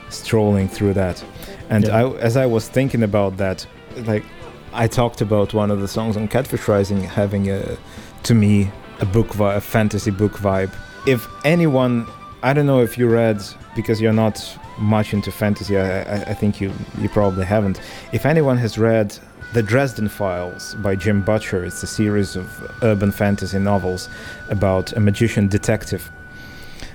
strolling 0.09 0.69
through 0.69 0.95
that. 0.95 1.25
And 1.71 1.85
Yeah. 1.87 2.05
I, 2.05 2.11
as 2.19 2.37
I 2.37 2.47
was 2.47 2.69
thinking 2.69 3.03
about 3.03 3.37
that, 3.39 3.67
like 4.07 4.25
I 4.73 4.87
talked 4.89 5.21
about 5.21 5.55
one 5.55 5.71
of 5.71 5.81
the 5.81 5.89
songs 5.89 6.17
on 6.17 6.29
Catfish 6.29 6.69
Rising 6.69 7.03
having 7.03 7.51
a, 7.51 7.77
to 8.25 8.35
me, 8.35 8.71
a 9.01 9.07
book, 9.07 9.33
vi- 9.35 9.55
a 9.55 9.61
fantasy 9.61 10.11
book 10.11 10.33
vibe. 10.33 10.73
If 11.07 11.27
anyone, 11.45 12.07
I 12.43 12.53
don't 12.53 12.67
know 12.67 12.81
if 12.83 12.97
you 12.99 13.09
read 13.09 13.43
because 13.77 14.01
you're 14.01 14.13
not 14.13 14.41
much 14.79 15.13
into 15.15 15.31
fantasy. 15.31 15.79
I, 15.79 16.03
I, 16.03 16.21
I 16.31 16.35
think 16.35 16.61
you 16.61 16.73
you 17.01 17.09
probably 17.09 17.45
haven't. 17.45 17.81
If 18.13 18.27
anyone 18.27 18.59
has 18.59 18.77
read 18.79 19.17
the 19.53 19.63
Dresden 19.63 20.09
Files 20.09 20.75
by 20.77 20.97
Jim 20.97 21.23
Butcher, 21.23 21.65
it's 21.65 21.83
a 21.83 21.87
series 21.87 22.35
of 22.37 22.47
urban 22.83 23.13
fantasy 23.13 23.59
novels 23.59 24.09
about 24.49 24.93
a 24.95 25.01
magician 25.01 25.47
detective. 25.49 26.11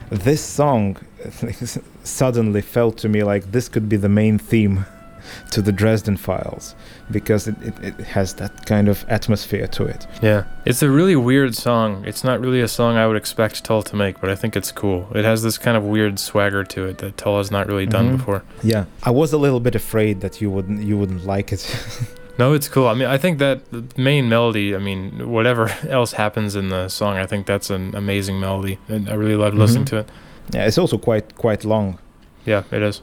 This 0.09 0.43
song 0.43 0.97
suddenly 2.03 2.61
felt 2.61 2.97
to 2.99 3.09
me 3.09 3.23
like 3.23 3.51
this 3.51 3.69
could 3.69 3.89
be 3.89 3.97
the 3.97 4.09
main 4.09 4.37
theme 4.37 4.85
to 5.51 5.61
the 5.61 5.71
Dresden 5.71 6.17
Files 6.17 6.75
because 7.11 7.47
it, 7.47 7.55
it, 7.61 7.73
it 7.83 7.95
has 8.07 8.35
that 8.35 8.65
kind 8.65 8.87
of 8.87 9.05
atmosphere 9.09 9.67
to 9.67 9.83
it. 9.85 10.07
Yeah. 10.21 10.45
It's 10.65 10.81
a 10.81 10.89
really 10.89 11.15
weird 11.15 11.55
song. 11.55 12.03
It's 12.07 12.23
not 12.23 12.39
really 12.39 12.61
a 12.61 12.67
song 12.67 12.95
I 12.97 13.05
would 13.07 13.17
expect 13.17 13.63
Tull 13.63 13.83
to 13.83 13.95
make, 13.95 14.19
but 14.21 14.29
I 14.29 14.35
think 14.35 14.55
it's 14.55 14.71
cool. 14.71 15.07
It 15.13 15.25
has 15.25 15.43
this 15.43 15.57
kind 15.57 15.75
of 15.77 15.83
weird 15.83 16.19
swagger 16.19 16.63
to 16.63 16.85
it 16.85 16.97
that 16.99 17.17
Tull 17.17 17.37
has 17.37 17.51
not 17.51 17.67
really 17.67 17.85
done 17.85 18.09
Mhm. 18.13 18.17
before. 18.17 18.43
Yeah, 18.63 18.85
I 19.03 19.11
was 19.11 19.33
a 19.33 19.37
little 19.37 19.59
bit 19.59 19.75
afraid 19.75 20.21
that 20.21 20.41
you 20.41 20.49
wouldn't 20.49 20.83
you 20.83 20.97
wouldn't 20.97 21.25
like 21.25 21.51
it. 21.51 21.63
No, 22.39 22.53
it's 22.53 22.69
cool. 22.69 22.87
I 22.87 22.93
mean, 22.93 23.09
I 23.09 23.17
think 23.17 23.37
that 23.39 23.69
the 23.69 23.83
main 24.01 24.29
melody, 24.29 24.73
I 24.73 24.77
mean, 24.79 25.27
whatever 25.29 25.67
else 25.89 26.13
happens 26.13 26.55
in 26.55 26.69
the 26.69 26.87
song, 26.87 27.17
I 27.17 27.25
think 27.25 27.45
that's 27.45 27.69
an 27.69 27.93
amazing 27.93 28.39
melody. 28.39 28.79
And 28.87 29.09
I 29.09 29.15
really 29.15 29.35
loved 29.35 29.57
listening 29.57 29.83
Mhm. 29.83 29.87
to 29.89 29.97
it. 29.97 30.09
Yeah, 30.53 30.65
it's 30.67 30.77
also 30.77 30.97
quite 30.97 31.35
quite 31.35 31.63
long. 31.65 31.97
Yeah, 32.45 32.63
it 32.71 32.81
is. 32.81 33.01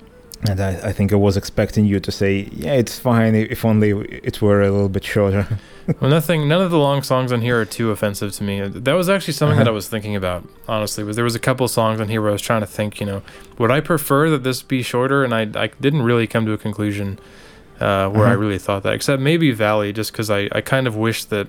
And 0.51 0.61
I, 0.61 0.89
I 0.89 0.93
think 0.93 1.13
I 1.13 1.17
was 1.17 1.37
expecting 1.37 1.87
you 1.87 1.99
to 2.01 2.13
say, 2.13 2.49
yeah, 2.53 2.75
it's 2.75 2.99
fine 2.99 3.35
if 3.35 3.65
only 3.65 3.91
it 4.23 4.43
were 4.43 4.61
a 4.63 4.71
little 4.71 4.91
bit 4.91 5.03
shorter. 5.05 5.47
well, 6.01 6.11
nothing. 6.11 6.47
None 6.47 6.61
of 6.61 6.71
the 6.71 6.79
long 6.79 7.03
songs 7.03 7.33
on 7.33 7.41
here 7.41 7.59
are 7.61 7.65
too 7.65 7.91
offensive 7.91 8.33
to 8.33 8.45
me. 8.45 8.61
That 8.69 8.93
was 8.93 9.09
actually 9.09 9.33
something 9.35 9.57
that 9.59 9.67
I 9.67 9.71
Uh-huh. 9.71 9.75
was 9.81 9.89
thinking 9.89 10.15
about. 10.15 10.45
Honestly, 10.69 11.05
was 11.05 11.17
there 11.17 11.25
was 11.25 11.35
a 11.35 11.39
couple 11.41 11.67
songs 11.69 12.01
on 12.01 12.09
here 12.09 12.21
where 12.21 12.31
I 12.31 12.33
was 12.33 12.43
trying 12.43 12.61
to 12.61 12.67
think. 12.67 13.01
You 13.01 13.07
know, 13.07 13.23
would 13.59 13.71
I 13.71 13.81
prefer 13.81 14.29
that 14.31 14.43
this 14.45 14.63
be 14.63 14.83
shorter? 14.83 15.25
And 15.25 15.35
I 15.35 15.43
I 15.65 15.69
didn't 15.81 16.03
really 16.03 16.27
come 16.27 16.45
to 16.47 16.53
a 16.53 16.59
conclusion 16.59 17.19
uh, 17.81 18.09
where 18.11 18.27
I 18.27 18.31
Uh-huh. 18.33 18.37
really 18.45 18.59
thought 18.59 18.83
that. 18.83 18.93
Except 18.93 19.23
maybe 19.23 19.53
Valley, 19.53 19.93
just 19.93 20.13
because 20.13 20.29
I 20.31 20.49
I 20.53 20.61
kind 20.61 20.87
of 20.87 20.97
wish 20.97 21.25
that 21.25 21.49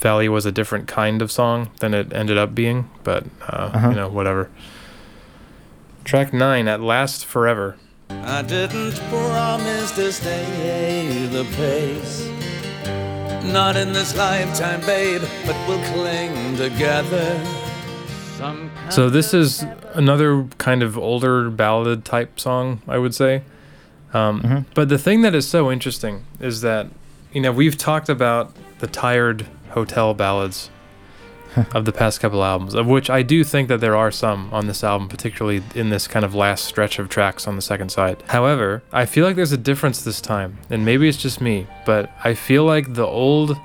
Valley 0.00 0.28
was 0.28 0.44
a 0.44 0.52
different 0.52 0.88
kind 0.88 1.22
of 1.22 1.30
song 1.30 1.70
than 1.78 1.94
it 1.94 2.12
ended 2.12 2.36
up 2.36 2.52
being. 2.54 2.90
But 3.04 3.24
uh, 3.48 3.70
Uh-huh. 3.74 3.88
you 3.90 3.94
know, 3.94 4.08
whatever. 4.08 4.48
Track 6.04 6.32
nine, 6.32 6.68
at 6.68 6.80
last 6.80 7.24
forever. 7.24 7.76
I 8.10 8.42
didn't 8.42 8.94
promise 9.08 9.92
to 9.92 10.12
stay 10.12 11.26
the 11.26 11.44
pace. 11.56 12.28
Not 13.44 13.76
in 13.76 13.92
this 13.92 14.16
lifetime, 14.16 14.80
babe, 14.80 15.22
but 15.46 15.56
we'll 15.68 15.82
cling 15.92 16.56
together. 16.56 17.40
So 18.90 19.08
this 19.08 19.32
is 19.32 19.64
another 19.94 20.44
kind 20.58 20.82
of 20.82 20.98
older 20.98 21.48
ballad 21.48 22.04
type 22.04 22.40
song, 22.40 22.82
I 22.88 22.98
would 22.98 23.14
say. 23.14 23.42
Um, 24.12 24.42
Mhm. 24.42 24.64
But 24.74 24.88
the 24.88 24.98
thing 24.98 25.22
that 25.22 25.34
is 25.34 25.46
so 25.46 25.70
interesting 25.70 26.24
is 26.40 26.60
that 26.62 26.88
you 27.32 27.40
know 27.40 27.52
we've 27.52 27.78
talked 27.78 28.08
about 28.08 28.52
the 28.80 28.88
tired 28.88 29.46
hotel 29.70 30.12
ballads 30.12 30.70
of 31.74 31.84
the 31.84 31.92
past 31.92 32.20
couple 32.20 32.42
albums, 32.44 32.74
of 32.74 32.86
which 32.86 33.10
I 33.10 33.22
do 33.22 33.44
think 33.44 33.68
that 33.68 33.80
there 33.80 33.96
are 33.96 34.10
some 34.10 34.48
on 34.52 34.66
this 34.66 34.82
album, 34.84 35.08
particularly 35.08 35.62
in 35.74 35.90
this 35.90 36.06
kind 36.06 36.24
of 36.24 36.34
last 36.34 36.64
stretch 36.64 36.98
of 36.98 37.08
tracks 37.08 37.46
on 37.48 37.56
the 37.56 37.62
second 37.62 37.90
side. 37.90 38.22
However, 38.28 38.82
I 38.92 39.06
feel 39.06 39.26
like 39.26 39.36
there's 39.36 39.52
a 39.52 39.56
difference 39.58 40.02
this 40.02 40.20
time, 40.20 40.58
and 40.70 40.84
maybe 40.84 41.08
it's 41.08 41.18
just 41.18 41.40
me, 41.40 41.66
but 41.86 42.10
I 42.24 42.34
feel 42.34 42.64
like 42.64 42.94
the 42.94 43.06
old 43.06 43.56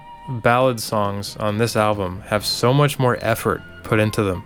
ballad 0.43 0.79
songs 0.79 1.37
on 1.37 1.57
this 1.57 1.75
album 1.75 2.21
have 2.27 2.45
so 2.45 2.73
much 2.73 2.99
more 2.99 3.17
effort 3.21 3.61
put 3.83 3.99
into 3.99 4.23
them 4.23 4.43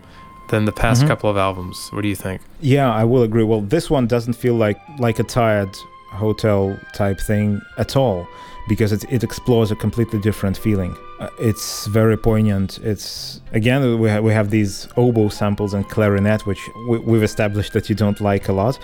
than 0.49 0.65
the 0.65 0.72
past 0.72 1.03
Mhm. 1.03 1.07
couple 1.07 1.30
of 1.30 1.38
albums. 1.38 1.89
What 1.91 2.01
do 2.01 2.07
you 2.07 2.15
think? 2.15 2.41
Yeah, 2.59 2.93
I 2.93 3.03
will 3.05 3.23
agree. 3.23 3.43
Well, 3.43 3.61
this 3.61 3.89
one 3.89 4.05
doesn't 4.05 4.34
feel 4.34 4.53
like 4.55 4.77
like 4.99 5.18
a 5.18 5.23
tired 5.23 5.69
hotel 6.11 6.77
type 6.93 7.19
thing 7.22 7.61
at 7.77 7.95
all 7.95 8.27
because 8.67 8.91
it, 8.91 9.03
it 9.11 9.23
explores 9.23 9.71
a 9.71 9.75
completely 9.75 10.19
different 10.19 10.57
feeling. 10.57 10.95
Uh, 11.19 11.29
it's 11.39 11.88
very 11.88 12.17
poignant. 12.17 12.79
It's 12.79 13.41
again 13.51 13.99
we 13.99 14.09
ha- 14.09 14.19
we 14.21 14.33
have 14.33 14.49
these 14.49 14.88
oboe 14.97 15.29
samples 15.29 15.73
and 15.73 15.88
clarinet, 15.89 16.45
which 16.45 16.61
we, 16.88 16.99
we've 16.99 17.23
established 17.23 17.73
that 17.73 17.89
you 17.89 17.95
don't 17.95 18.19
like 18.21 18.47
a 18.49 18.53
lot, 18.53 18.79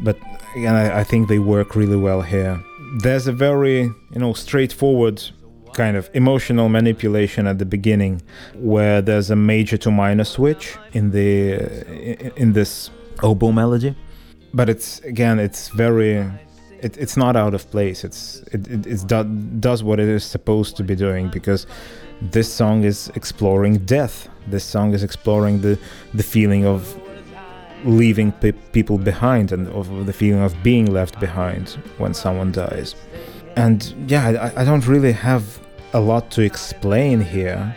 but 0.00 0.18
again 0.54 0.74
I, 0.74 1.00
I 1.00 1.04
think 1.04 1.28
they 1.28 1.38
work 1.38 1.74
really 1.76 1.96
well 1.96 2.22
here. 2.22 2.62
There's 3.02 3.26
a 3.26 3.32
very 3.32 3.80
you 3.80 4.18
know 4.18 4.32
straightforward 4.32 5.22
kind 5.74 5.96
of 5.96 6.10
emotional 6.12 6.68
manipulation 6.68 7.46
at 7.46 7.58
the 7.58 7.64
beginning 7.64 8.20
where 8.56 9.00
there's 9.00 9.30
a 9.30 9.36
major 9.36 9.78
to 9.78 9.90
minor 9.90 10.24
switch 10.24 10.76
in 10.92 11.10
the 11.10 11.54
in, 11.88 12.32
in 12.36 12.52
this 12.52 12.90
oboe 13.22 13.52
melody 13.52 13.96
but 14.52 14.68
it's 14.68 15.00
again 15.00 15.38
it's 15.38 15.68
very 15.68 16.30
it, 16.82 16.98
it's 16.98 17.16
not 17.16 17.36
out 17.36 17.54
of 17.54 17.70
place. 17.70 18.04
It's 18.04 18.42
it, 18.52 18.86
it 18.86 19.06
do, 19.06 19.24
does 19.60 19.82
what 19.82 20.00
it 20.00 20.08
is 20.08 20.24
supposed 20.24 20.76
to 20.76 20.84
be 20.84 20.94
doing 20.94 21.28
because 21.28 21.66
this 22.20 22.52
song 22.52 22.84
is 22.84 23.10
exploring 23.14 23.78
death. 23.78 24.28
This 24.48 24.64
song 24.64 24.92
is 24.92 25.02
exploring 25.02 25.60
the 25.62 25.78
the 26.12 26.22
feeling 26.22 26.66
of 26.66 26.98
leaving 27.84 28.32
pe- 28.32 28.52
people 28.72 28.98
behind 28.98 29.52
and 29.52 29.68
of 29.68 30.06
the 30.06 30.12
feeling 30.12 30.42
of 30.42 30.54
being 30.62 30.86
left 30.86 31.18
behind 31.18 31.70
when 31.98 32.14
someone 32.14 32.52
dies. 32.52 32.94
And 33.56 33.94
yeah 34.08 34.50
I, 34.56 34.62
I 34.62 34.64
don't 34.64 34.86
really 34.86 35.12
have 35.12 35.60
a 35.92 36.00
lot 36.00 36.30
to 36.32 36.42
explain 36.42 37.20
here 37.20 37.76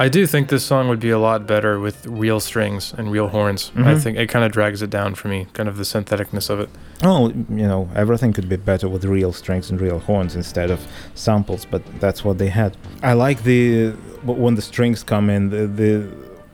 I 0.00 0.08
do 0.08 0.26
think 0.28 0.48
this 0.48 0.64
song 0.64 0.88
would 0.88 1.00
be 1.00 1.10
a 1.10 1.18
lot 1.18 1.44
better 1.46 1.80
with 1.80 2.06
real 2.06 2.38
strings 2.38 2.94
and 2.96 3.10
real 3.10 3.28
horns. 3.28 3.72
I 3.76 3.80
Mhm. 3.94 4.00
think 4.00 4.16
it 4.18 4.28
kind 4.28 4.44
of 4.44 4.52
drags 4.52 4.80
it 4.80 4.90
down 4.90 5.16
for 5.16 5.26
me, 5.26 5.48
kind 5.54 5.68
of 5.68 5.76
the 5.76 5.82
syntheticness 5.84 6.48
of 6.50 6.60
it. 6.60 6.68
Oh, 7.02 7.28
you 7.30 7.66
know, 7.66 7.88
everything 7.96 8.32
could 8.32 8.48
be 8.48 8.56
better 8.56 8.88
with 8.88 9.04
real 9.04 9.32
strings 9.32 9.70
and 9.70 9.80
real 9.80 9.98
horns 9.98 10.36
instead 10.36 10.70
of 10.70 10.78
samples, 11.14 11.66
but 11.68 11.82
that's 11.98 12.24
what 12.24 12.38
they 12.38 12.48
had. 12.48 12.76
I 13.02 13.14
like 13.14 13.42
the 13.42 13.92
when 14.24 14.54
the 14.54 14.62
strings 14.62 15.02
come 15.02 15.28
in, 15.30 15.50
the 15.50 15.66
the, 15.66 16.06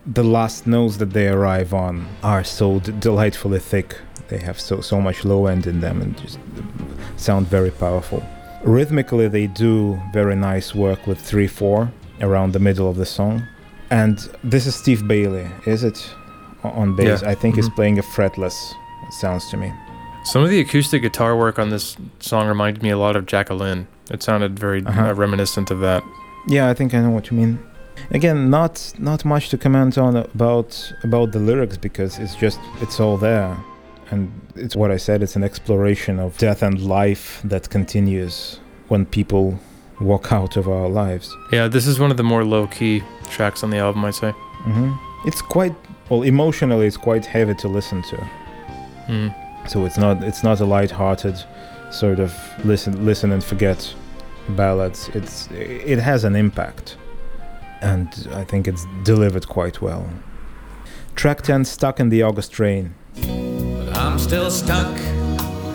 the 0.07 0.25
last 0.25 0.67
notes 0.67 0.97
that 0.97 1.11
they 1.13 1.29
arrive 1.29 1.75
on 1.75 2.07
are 2.23 2.45
so 2.45 2.79
d- 2.81 2.93
delightfully 2.99 3.59
thick. 3.59 3.97
They 4.29 4.39
have 4.39 4.59
so 4.59 4.81
so 4.81 5.01
much 5.03 5.23
low 5.25 5.47
end 5.47 5.67
in 5.67 5.81
them 5.81 6.01
and 6.01 6.17
just 6.17 6.39
sound 7.17 7.47
very 7.51 7.71
powerful. 7.71 8.23
Rhythmically, 8.65 9.29
they 9.29 9.47
do 9.49 10.01
very 10.15 10.35
nice 10.37 10.75
work 10.75 11.07
with 11.07 11.19
three 11.21 11.47
four 11.47 11.91
around 12.21 12.53
the 12.53 12.59
middle 12.59 12.89
of 12.89 12.97
the 12.97 13.07
song, 13.07 13.43
and 13.91 14.19
this 14.43 14.67
is 14.67 14.75
Steve 14.75 15.07
Bailey, 15.07 15.47
is 15.67 15.85
it? 15.85 15.99
On 16.63 16.97
bass, 16.97 17.23
Yeah. 17.23 17.31
I 17.31 17.35
think 17.35 17.57
he's 17.57 17.69
Mhm. 17.69 17.75
playing 17.77 17.99
a 17.99 18.03
fretless. 18.03 18.73
It 19.07 19.13
sounds 19.13 19.49
to 19.51 19.57
me. 19.57 19.73
Some 20.25 20.43
of 20.43 20.49
the 20.49 20.61
acoustic 20.61 21.03
guitar 21.03 21.37
work 21.37 21.59
on 21.59 21.69
this 21.71 21.97
song 22.21 22.49
reminded 22.49 22.83
me 22.83 22.89
a 22.91 22.97
lot 22.97 23.15
of 23.17 23.27
Jack-A-Lynn. 23.27 23.87
It 24.11 24.23
sounded 24.23 24.59
very 24.59 24.83
Uh-huh. 24.85 25.09
uh, 25.11 25.15
reminiscent 25.15 25.71
of 25.71 25.81
that. 25.81 26.03
Yeah, 26.47 26.71
I 26.71 26.75
think 26.75 26.95
I 26.95 27.01
know 27.01 27.11
what 27.11 27.31
you 27.31 27.37
mean. 27.37 27.59
Again, 28.11 28.51
not 28.51 28.93
not 28.99 29.25
much 29.25 29.51
to 29.51 29.57
comment 29.59 29.97
on 29.99 30.17
about 30.17 30.93
about 31.05 31.33
the 31.33 31.39
lyrics 31.39 31.77
because 31.77 32.19
it's 32.19 32.35
just 32.35 32.59
it's 32.81 32.99
all 33.01 33.17
there, 33.19 33.57
and 34.11 34.31
it's 34.57 34.75
what 34.75 34.91
I 34.91 34.97
said. 34.99 35.23
It's 35.23 35.37
an 35.37 35.45
exploration 35.45 36.19
of 36.19 36.37
death 36.39 36.63
and 36.63 36.81
life 36.81 37.41
that 37.45 37.69
continues 37.71 38.59
when 38.89 39.05
people 39.07 39.59
walk 40.01 40.33
out 40.33 40.57
of 40.57 40.69
our 40.69 40.89
lives. 40.89 41.35
Yeah, 41.53 41.69
this 41.69 41.87
is 41.87 41.99
one 41.99 42.11
of 42.11 42.17
the 42.17 42.23
more 42.23 42.45
low 42.45 42.67
key 42.67 43.03
tracks 43.31 43.63
on 43.63 43.71
the 43.71 43.79
album, 43.79 44.05
I'd 44.05 44.15
say. 44.15 44.31
hmm 44.33 44.93
It's 45.27 45.43
quite 45.43 45.75
well 46.11 46.23
emotionally. 46.23 46.87
It's 46.87 46.97
quite 46.99 47.27
heavy 47.27 47.55
to 47.57 47.69
listen 47.69 48.03
to. 48.03 48.17
Mm. 49.09 49.35
So 49.69 49.85
it's 49.87 49.97
not 49.99 50.23
it's 50.23 50.43
not 50.43 50.61
a 50.61 50.65
light-hearted 50.67 51.37
sort 51.91 52.19
of 52.21 52.35
listen 52.65 53.05
listen 53.07 53.33
and 53.33 53.43
forget 53.43 53.95
ballads. 54.51 55.09
It's 55.15 55.49
it 55.53 55.99
has 55.99 56.25
an 56.25 56.37
impact, 56.37 56.97
and 57.81 58.09
I 58.35 58.45
think 58.45 58.69
it's 58.69 58.87
delivered 59.05 59.47
quite 59.49 59.81
well. 59.81 60.07
Track 61.15 61.43
10, 61.43 61.65
Stuck 61.65 62.01
in 62.01 62.09
the 62.09 62.23
August 62.23 62.59
Rain. 62.59 62.95
But 63.15 63.97
I'm 63.97 64.19
still 64.19 64.51
stuck 64.51 64.99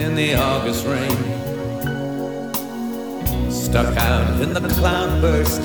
in 0.01 0.13
the 0.15 0.35
August 0.35 0.85
rain. 0.85 1.17
Stuck 3.49 3.95
out 3.97 4.41
in 4.41 4.53
the 4.53 4.61
cloudburst 4.69 5.61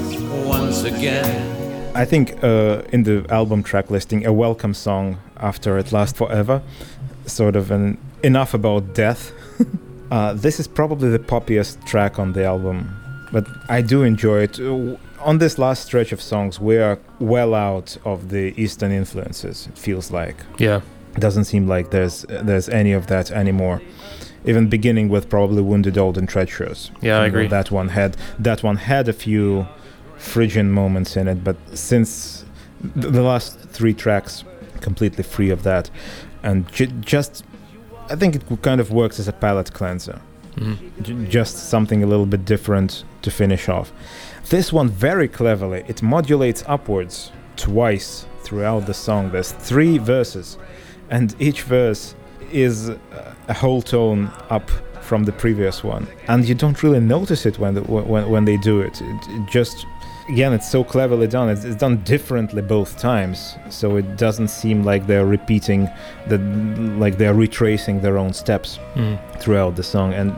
once 0.47 0.85
again. 0.85 1.95
I 1.97 2.05
think 2.05 2.43
uh, 2.43 2.83
in 2.93 3.03
the 3.05 3.25
album 3.31 3.63
track 3.63 3.91
listing, 3.91 4.27
a 4.27 4.33
welcome 4.33 4.75
song 4.75 5.19
after 5.37 5.77
At 5.79 5.93
Last 5.93 6.17
Forever. 6.17 6.63
sort 7.27 7.57
of 7.57 7.71
an 7.71 7.99
enough 8.23 8.55
about 8.55 8.95
death. 8.95 9.33
uh, 10.11 10.33
this 10.35 10.59
is 10.61 10.67
probably 10.69 11.09
the 11.11 11.19
poppiest 11.19 11.85
track 11.87 12.19
on 12.19 12.33
the 12.33 12.45
album, 12.45 12.95
but 13.33 13.47
I 13.69 13.83
do 13.83 14.03
enjoy 14.03 14.43
it. 14.43 14.61
Uh, 14.61 14.97
On 15.21 15.39
this 15.39 15.59
last 15.59 15.85
stretch 15.87 16.13
of 16.13 16.21
songs, 16.21 16.61
we 16.61 16.77
are 16.77 16.99
well 17.19 17.55
out 17.55 17.97
of 18.05 18.29
the 18.29 18.53
Eastern 18.57 18.93
influences. 18.93 19.67
It 19.69 19.79
feels 19.79 20.11
like 20.11 20.37
Yeah. 20.59 20.81
It 21.17 21.21
doesn't 21.21 21.45
seem 21.45 21.67
like 21.69 21.91
there's 21.91 22.27
there's 22.29 22.69
any 22.69 22.93
of 22.93 23.07
that 23.07 23.31
anymore. 23.31 23.81
Even 24.45 24.69
beginning 24.69 25.09
with 25.09 25.29
probably 25.29 25.63
Wounded 25.63 25.97
Old 25.97 26.19
and 26.19 26.29
Treacherous. 26.29 26.91
Yeah, 27.01 27.19
I 27.21 27.27
agree. 27.27 27.47
That 27.47 27.71
one 27.71 27.89
had 27.89 28.17
that 28.39 28.63
one 28.63 28.77
had 28.77 29.09
a 29.09 29.13
few 29.13 29.67
Phrygian 30.19 30.71
moments 30.71 31.17
in 31.17 31.29
it, 31.29 31.43
but 31.43 31.57
since 31.77 32.45
th- 32.83 33.13
the 33.13 33.23
last 33.23 33.59
three 33.59 33.95
tracks, 33.95 34.45
completely 34.81 35.25
free 35.25 35.51
of 35.51 35.63
that, 35.63 35.91
and 36.43 36.71
ju- 36.73 36.87
just 37.01 37.45
I 38.11 38.17
think 38.17 38.37
it 38.37 38.43
kind 38.63 38.81
of 38.81 38.91
works 38.91 39.19
as 39.19 39.29
a 39.29 39.33
palate 39.33 39.73
cleanser. 39.73 40.21
Mhm. 40.57 40.77
J- 41.03 41.27
just 41.29 41.69
something 41.71 42.03
a 42.03 42.07
little 42.07 42.27
bit 42.27 42.45
different 42.45 43.05
to 43.23 43.31
finish 43.31 43.69
off. 43.69 43.93
This 44.51 44.73
one 44.73 44.89
very 44.91 45.27
cleverly 45.27 45.85
it 45.89 46.03
modulates 46.03 46.63
upwards 46.67 47.33
twice 47.57 48.27
throughout 48.43 48.85
the 48.87 48.93
song. 48.95 49.31
There's 49.31 49.53
three 49.53 49.97
verses, 49.99 50.59
and 51.11 51.35
each 51.39 51.63
verse 51.63 52.15
is 52.53 52.91
uh, 52.91 52.97
a 53.49 53.55
whole 53.55 53.83
tone 53.83 54.31
up 54.51 54.71
from 55.01 55.25
the 55.25 55.33
previous 55.33 55.85
one, 55.85 56.07
and 56.29 56.49
you 56.49 56.55
don't 56.55 56.83
really 56.83 57.01
notice 57.01 57.45
it 57.47 57.59
when 57.59 57.75
the, 57.75 57.83
when 57.83 58.29
when 58.31 58.45
they 58.45 58.57
do 58.57 58.81
it. 58.81 59.01
It, 59.03 59.29
it 59.29 59.47
just 59.51 59.87
again, 60.29 60.55
it's 60.55 60.71
so 60.71 60.83
cleverly 60.83 61.27
done. 61.27 61.51
It's, 61.51 61.65
it's 61.65 61.77
done 61.77 61.99
differently 62.05 62.63
both 62.63 62.99
times, 62.99 63.57
so 63.69 63.97
it 63.97 64.17
doesn't 64.17 64.49
seem 64.49 64.83
like 64.83 65.07
they're 65.07 65.27
repeating 65.27 65.89
the 66.29 66.39
like 66.99 67.19
they're 67.19 67.35
retracing 67.35 68.01
their 68.01 68.17
own 68.19 68.33
steps 68.33 68.79
Mhm. 68.95 69.19
throughout 69.41 69.77
the 69.77 69.83
song 69.83 70.15
and 70.15 70.31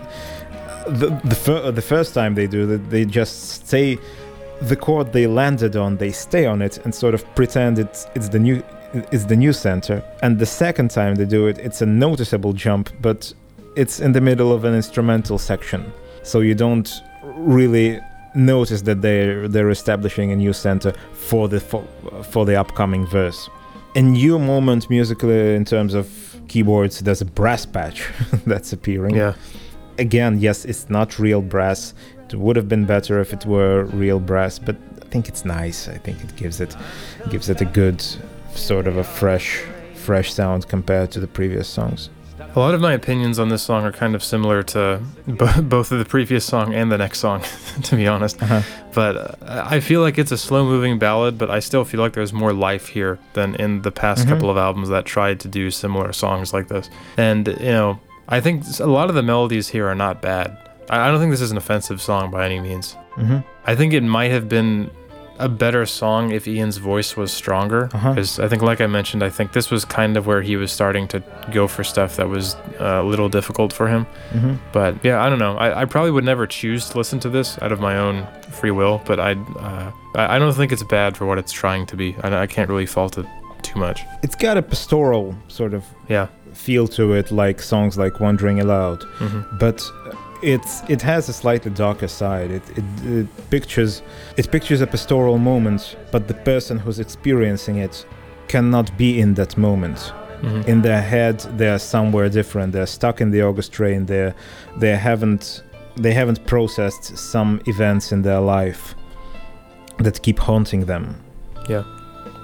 the 0.89 1.09
the, 1.25 1.35
fir- 1.35 1.71
the 1.71 1.83
first 1.83 2.15
time 2.15 2.35
they 2.35 2.47
do 2.47 2.67
that 2.67 2.91
they 2.91 3.05
just 3.05 3.51
stay 3.67 3.99
the 4.63 4.77
chord 4.77 5.13
they 5.13 5.27
landed 5.27 5.77
on 5.77 5.97
they 5.99 6.13
stay 6.13 6.47
on 6.47 6.63
it 6.63 6.79
and 6.85 6.95
sort 6.95 7.13
of 7.15 7.23
pretend 7.35 7.79
it's 7.79 8.07
it's 8.15 8.29
the 8.29 8.39
new 8.39 8.63
it's 9.13 9.25
the 9.25 9.37
new 9.37 9.53
center 9.53 10.03
and 10.23 10.39
the 10.39 10.47
second 10.47 10.91
time 10.91 11.15
they 11.17 11.25
do 11.25 11.47
it 11.49 11.59
it's 11.59 11.83
a 11.83 11.87
noticeable 11.87 12.53
jump 12.53 12.91
but 13.01 13.33
it's 13.77 14.01
in 14.01 14.13
the 14.13 14.21
middle 14.21 14.53
of 14.53 14.65
an 14.65 14.75
instrumental 14.75 15.39
section. 15.39 15.93
So 16.23 16.41
you 16.41 16.55
don't 16.55 16.91
really 17.23 18.01
notice 18.35 18.83
that 18.83 19.03
they're 19.03 19.49
they're 19.49 19.71
establishing 19.71 20.33
a 20.33 20.37
new 20.37 20.53
center 20.53 20.93
for 21.13 21.47
the 21.49 21.61
for, 21.61 21.85
for 22.25 22.45
the 22.47 22.57
upcoming 22.57 23.07
verse. 23.07 23.49
A 23.95 24.03
new 24.03 24.39
moment 24.39 24.91
musically 24.91 25.55
in 25.55 25.65
terms 25.65 25.95
of 25.95 26.07
keyboards 26.49 27.01
there's 27.01 27.21
a 27.21 27.25
brass 27.25 27.67
patch 27.67 28.09
that's 28.47 28.73
appearing. 28.73 29.15
Yeah. 29.15 29.35
again 29.99 30.41
yes 30.41 30.65
it's 30.65 30.89
not 30.91 31.19
real 31.19 31.43
brass. 31.43 31.95
It 32.29 32.35
would 32.35 32.57
have 32.57 32.69
been 32.69 32.87
better 32.87 33.21
if 33.21 33.33
it 33.33 33.47
were 33.47 33.85
real 33.85 34.19
brass 34.19 34.59
but 34.59 34.77
i 35.03 35.09
think 35.09 35.29
it's 35.29 35.45
nice. 35.45 35.87
I 35.89 35.99
think 35.99 36.25
it 36.25 36.35
gives 36.37 36.61
it 36.61 36.75
gives 37.31 37.49
it 37.49 37.61
a 37.61 37.67
good 37.67 38.03
sort 38.57 38.87
of 38.87 38.97
a 38.97 39.05
fresh 39.05 39.63
fresh 39.95 40.33
sound 40.33 40.69
compared 40.69 41.11
to 41.11 41.21
the 41.21 41.27
previous 41.27 41.67
songs 41.69 42.11
A 42.55 42.59
lot 42.61 42.75
of 42.75 42.81
my 42.81 42.93
opinions 42.93 43.39
on 43.39 43.49
this 43.49 43.63
song 43.63 43.83
are 43.85 43.93
kind 43.93 44.15
of 44.15 44.23
similar 44.23 44.63
to 44.75 45.01
b- 45.27 45.61
both 45.63 45.91
of 45.93 45.99
the 45.99 46.05
previous 46.05 46.45
song 46.45 46.75
and 46.75 46.91
the 46.93 46.97
next 46.99 47.19
song, 47.19 47.43
to 47.83 47.97
be 47.97 48.07
honest. 48.07 48.43
uh-huh. 48.43 48.63
But 48.95 49.17
uh, 49.17 49.65
I 49.75 49.81
feel 49.81 50.01
like 50.01 50.17
it's 50.19 50.33
a 50.33 50.39
slow 50.39 50.65
moving 50.65 50.99
ballad, 50.99 51.37
but 51.39 51.51
I 51.51 51.61
still 51.61 51.85
feel 51.85 52.01
like 52.01 52.13
there's 52.15 52.33
more 52.33 52.53
life 52.53 52.87
here 52.89 53.19
than 53.35 53.55
in 53.57 53.83
the 53.83 53.91
past 53.91 54.25
Mhm. 54.25 54.29
couple 54.31 54.49
of 54.51 54.57
albums 54.57 54.89
that 54.89 55.05
tried 55.05 55.39
to 55.41 55.49
do 55.49 55.71
similar 55.71 56.13
songs 56.15 56.53
like 56.55 56.69
this. 56.69 56.89
And, 57.19 57.49
you 57.49 57.73
know, 57.79 57.99
I 58.29 58.41
think 58.41 58.65
a 58.81 58.87
lot 58.87 59.09
of 59.11 59.15
the 59.17 59.23
melodies 59.23 59.69
here 59.69 59.87
are 59.89 59.95
not 60.07 60.23
bad. 60.23 60.49
I 60.91 60.97
I 61.05 61.11
don't 61.11 61.21
think 61.21 61.33
this 61.33 61.43
is 61.49 61.51
an 61.51 61.59
offensive 61.59 62.01
song 62.01 62.31
by 62.31 62.43
any 62.47 62.61
means. 62.61 62.97
hmm 63.17 63.39
I 63.67 63.75
think 63.77 63.93
it 63.93 64.03
might 64.03 64.31
have 64.31 64.47
been 64.49 64.91
a 65.39 65.49
better 65.49 65.87
song 65.87 66.31
if 66.33 66.47
Ian's 66.49 66.77
voice 66.79 67.17
was 67.17 67.33
stronger. 67.33 67.89
Uh-huh. 67.93 68.11
Because 68.15 68.39
I 68.39 68.49
think, 68.49 68.63
like 68.63 68.81
I 68.81 68.87
mentioned, 68.87 69.23
I 69.23 69.31
think 69.31 69.53
this 69.53 69.71
was 69.71 69.85
kind 69.85 70.17
of 70.17 70.27
where 70.27 70.43
he 70.43 70.57
was 70.57 70.73
starting 70.73 71.07
to 71.09 71.23
go 71.53 71.67
for 71.69 71.85
stuff 71.85 72.17
that 72.17 72.29
was 72.29 72.55
uh, 72.81 73.01
a 73.03 73.05
little 73.05 73.29
difficult 73.29 73.73
for 73.73 73.89
him. 73.89 74.05
hmm 74.33 74.55
But 74.73 75.05
yeah, 75.05 75.23
I 75.25 75.29
don't 75.29 75.39
know. 75.39 75.57
I, 75.57 75.83
I 75.83 75.85
probably 75.85 76.11
would 76.11 76.25
never 76.25 76.47
choose 76.47 76.89
to 76.91 76.99
listen 76.99 77.21
to 77.21 77.29
this 77.29 77.59
out 77.63 77.73
of 77.73 77.81
my 77.81 77.97
own 77.99 78.27
free 78.51 78.71
will, 78.71 79.01
but 79.07 79.19
I, 79.21 79.33
uh, 79.33 79.91
I 80.15 80.39
don't 80.39 80.53
think 80.55 80.73
it's 80.73 80.83
bad 80.85 81.17
for 81.17 81.27
what 81.27 81.39
it's 81.39 81.53
trying 81.53 81.87
to 81.87 81.97
be. 81.97 82.17
I, 82.23 82.43
I 82.43 82.47
can't 82.47 82.69
really 82.71 82.87
fault 82.87 83.19
it 83.19 83.27
too 83.63 83.79
much. 83.79 84.01
it's 84.23 84.37
got 84.37 84.57
a 84.57 84.63
pastoral 84.63 85.35
sort 85.49 85.75
of 85.75 85.83
Yeah. 86.09 86.29
feel 86.53 86.87
to 86.89 87.15
it 87.15 87.31
like 87.33 87.61
songs 87.61 87.99
like 87.99 88.15
Wond'ring 88.21 88.61
Aloud 88.63 89.03
hmm 89.19 89.41
but 89.59 89.83
it's 90.43 90.83
it 90.89 91.03
has 91.03 91.29
a 91.29 91.33
slightly 91.33 91.71
darker 91.71 92.09
side. 92.09 92.51
It, 92.51 92.63
it, 92.79 92.85
it 93.05 93.51
pictures 93.51 94.03
it 94.37 94.51
pictures 94.51 94.81
a 94.81 94.87
pastoral 94.87 95.39
moment, 95.39 95.97
but 96.13 96.29
the 96.29 96.35
person 96.35 96.79
who's 96.79 96.99
experiencing 96.99 97.77
it 97.77 98.07
cannot 98.49 98.97
be 98.97 99.21
in 99.21 99.35
that 99.35 99.57
moment. 99.57 100.13
hmm 100.41 100.63
In 100.67 100.83
their 100.83 101.03
head, 101.03 101.41
they're 101.59 101.79
somewhere 101.79 102.29
different. 102.29 102.73
They're 102.73 102.87
stuck 102.87 103.21
in 103.21 103.31
the 103.31 103.43
August 103.43 103.79
rain. 103.79 104.07
They 104.07 104.33
they 104.79 104.97
haven't 104.97 105.63
they 105.97 106.13
haven't 106.13 106.45
processed 106.47 107.17
some 107.17 107.61
events 107.67 108.13
in 108.13 108.23
their 108.23 108.41
life 108.41 108.95
that 109.99 110.23
keep 110.23 110.39
haunting 110.39 110.87
them. 110.87 111.15
Yeah. 111.69 111.85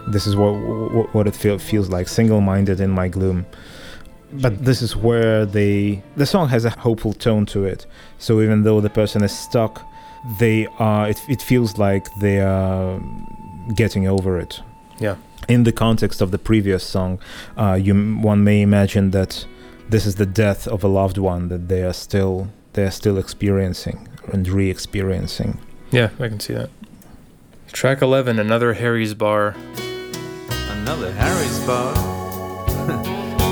This 0.09 0.27
is 0.27 0.35
what 0.35 0.53
what, 0.95 1.15
what 1.15 1.27
it 1.27 1.37
feel, 1.37 1.59
feels 1.59 1.89
like. 1.89 2.09
Single-minded 2.09 2.81
in 2.81 2.91
my 2.91 3.09
gloom 3.09 3.45
but 4.33 4.65
this 4.65 4.81
is 4.83 4.97
where 4.97 5.45
they 5.47 6.03
the 6.17 6.27
song 6.27 6.49
has 6.49 6.65
a 6.65 6.71
hopeful 6.71 7.13
tone 7.13 7.45
to 7.47 7.65
it 7.65 7.87
so 8.19 8.41
even 8.41 8.63
though 8.63 8.81
the 8.81 8.91
person 8.91 9.23
is 9.23 9.37
stuck 9.37 9.83
they 10.39 10.67
are 10.79 11.09
it, 11.11 11.21
it 11.29 11.43
feels 11.43 11.77
like 11.79 12.07
they 12.21 12.41
are 12.41 13.01
getting 13.75 14.07
over 14.09 14.39
it 14.39 14.61
Yeah. 14.99 15.17
in 15.49 15.65
the 15.65 15.73
context 15.73 16.21
of 16.23 16.31
the 16.31 16.39
previous 16.39 16.83
song 16.85 17.19
uh, 17.57 17.75
you 17.81 17.95
one 18.23 18.43
may 18.45 18.63
imagine 18.63 19.11
that 19.11 19.47
this 19.89 20.07
is 20.07 20.15
the 20.15 20.27
death 20.27 20.67
of 20.67 20.83
a 20.85 20.89
loved 20.89 21.19
one 21.19 21.49
that 21.49 21.69
they 21.69 21.83
are 21.83 21.93
still 21.93 22.49
they 22.73 22.85
are 22.85 22.91
still 22.91 23.19
experiencing 23.19 24.09
and 24.33 24.49
re-experiencing 24.49 25.59
Yeah, 25.91 26.09
I 26.19 26.29
can 26.29 26.41
see 26.41 26.55
that. 26.55 26.71
Track 27.73 28.01
11, 28.03 28.39
Another 28.39 28.73
Harry's 28.75 29.15
Bar. 29.15 29.55
Another 30.71 31.13
Harry's 31.13 31.59
bar. 31.67 31.93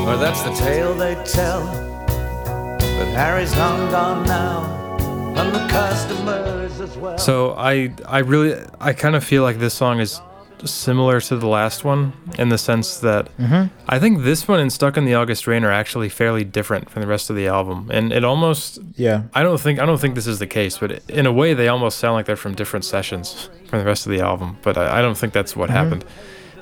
Or 0.06 0.16
that's 0.16 0.42
the 0.42 0.52
tale 0.54 0.94
they 0.94 1.14
tell. 1.24 1.64
But 2.98 3.08
Harry's 3.14 3.56
long 3.56 3.90
gone 3.90 4.24
now, 4.26 4.64
and 5.38 5.54
the 5.54 5.66
customers 5.68 6.80
as 6.80 6.96
well. 6.96 7.18
So 7.18 7.52
I 7.52 7.92
I 8.06 8.18
really 8.18 8.54
I 8.80 8.92
kind 8.92 9.14
of 9.16 9.24
feel 9.24 9.42
like 9.42 9.58
this 9.58 9.74
song 9.74 10.00
is 10.00 10.20
similar 10.64 11.22
to 11.22 11.36
the 11.38 11.46
last 11.46 11.84
one 11.84 12.12
in 12.38 12.50
the 12.50 12.58
sense 12.58 12.98
that 12.98 13.34
mm-hmm. 13.38 13.74
I 13.88 13.98
think 13.98 14.24
this 14.24 14.46
one 14.46 14.60
and 14.60 14.70
Stuck 14.70 14.98
in 14.98 15.06
the 15.06 15.14
August 15.14 15.46
Rain 15.46 15.64
are 15.64 15.72
actually 15.72 16.10
fairly 16.10 16.44
different 16.44 16.90
from 16.90 17.00
the 17.00 17.08
rest 17.08 17.30
of 17.30 17.36
the 17.36 17.46
album. 17.46 17.88
And 17.90 18.12
it 18.12 18.24
almost 18.24 18.78
yeah 18.96 19.22
I 19.34 19.42
don't 19.42 19.58
think 19.58 19.78
I 19.78 19.86
don't 19.86 19.98
think 19.98 20.14
this 20.16 20.26
is 20.26 20.38
the 20.38 20.46
case, 20.46 20.76
but 20.76 21.02
in 21.08 21.24
a 21.24 21.32
way 21.32 21.54
they 21.54 21.68
almost 21.68 21.96
sound 21.98 22.14
like 22.14 22.26
they're 22.26 22.36
from 22.36 22.54
different 22.54 22.84
sessions 22.84 23.48
from 23.68 23.78
the 23.78 23.86
rest 23.86 24.04
of 24.06 24.12
the 24.12 24.20
album. 24.20 24.58
But 24.62 24.76
I, 24.76 24.98
I 24.98 25.02
don't 25.02 25.16
think 25.16 25.32
that's 25.32 25.56
what 25.56 25.70
Mhm. 25.70 25.72
happened. 25.72 26.04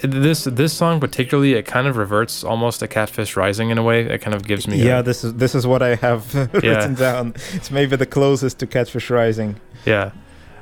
This 0.02 0.44
this 0.44 0.72
song 0.72 1.00
particularly, 1.00 1.54
it 1.54 1.64
kind 1.66 1.86
of 1.86 1.96
reverts 1.96 2.44
almost 2.44 2.80
to 2.80 2.88
Catfish 2.88 3.36
Rising 3.36 3.70
in 3.70 3.78
a 3.78 3.82
way. 3.82 4.02
It 4.02 4.20
kind 4.20 4.34
of 4.34 4.46
gives 4.46 4.66
me 4.68 4.76
yeah 4.82 4.98
a, 5.00 5.02
this 5.02 5.24
is 5.24 5.34
this 5.34 5.54
is 5.54 5.66
what 5.66 5.82
i 5.82 5.94
have 5.96 6.34
written 6.54 6.94
down 6.94 7.34
it's 7.54 7.70
maybe 7.70 7.96
the 7.96 8.06
closest 8.06 8.58
to 8.60 8.66
catfish 8.66 9.10
rising 9.10 9.56
yeah, 9.86 10.10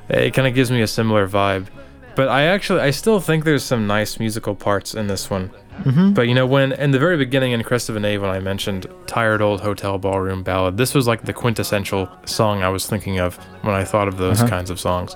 it 0.09 0.33
kind 0.33 0.47
of 0.47 0.53
gives 0.55 0.71
me 0.71 0.81
a 0.81 0.87
similar 0.87 1.27
vibe. 1.27 1.67
But 2.15 2.29
I 2.29 2.43
actually 2.45 2.79
I 2.81 2.91
still 2.91 3.19
think 3.19 3.43
there's 3.43 3.63
some 3.63 3.85
nice 3.87 4.19
musical 4.19 4.55
parts 4.55 4.95
in 4.95 5.05
this 5.07 5.29
one. 5.29 5.51
mm-hmm. 5.83 6.13
But 6.13 6.27
you 6.27 6.33
know, 6.33 6.47
when 6.47 6.71
in 6.71 6.91
the 6.91 6.97
very 6.99 7.17
beginning 7.17 7.51
in 7.51 7.61
Crest 7.63 7.89
of 7.89 7.95
a 7.95 7.99
Knave, 7.99 8.21
when 8.21 8.31
I 8.31 8.39
mentioned 8.39 8.87
Tired 9.05 9.41
Old 9.41 9.61
Hotel 9.61 9.97
Ballroom 9.99 10.41
Ballad, 10.43 10.77
this 10.77 10.95
was 10.95 11.05
like 11.07 11.23
the 11.25 11.33
quintessential 11.33 12.09
song 12.25 12.63
I 12.63 12.69
was 12.69 12.87
thinking 12.87 13.19
of 13.19 13.35
when 13.63 13.75
I 13.75 13.83
thought 13.83 14.07
of 14.07 14.17
those 14.17 14.39
Uh-huh. 14.41 14.49
kinds 14.49 14.69
of 14.71 14.79
songs. 14.79 15.15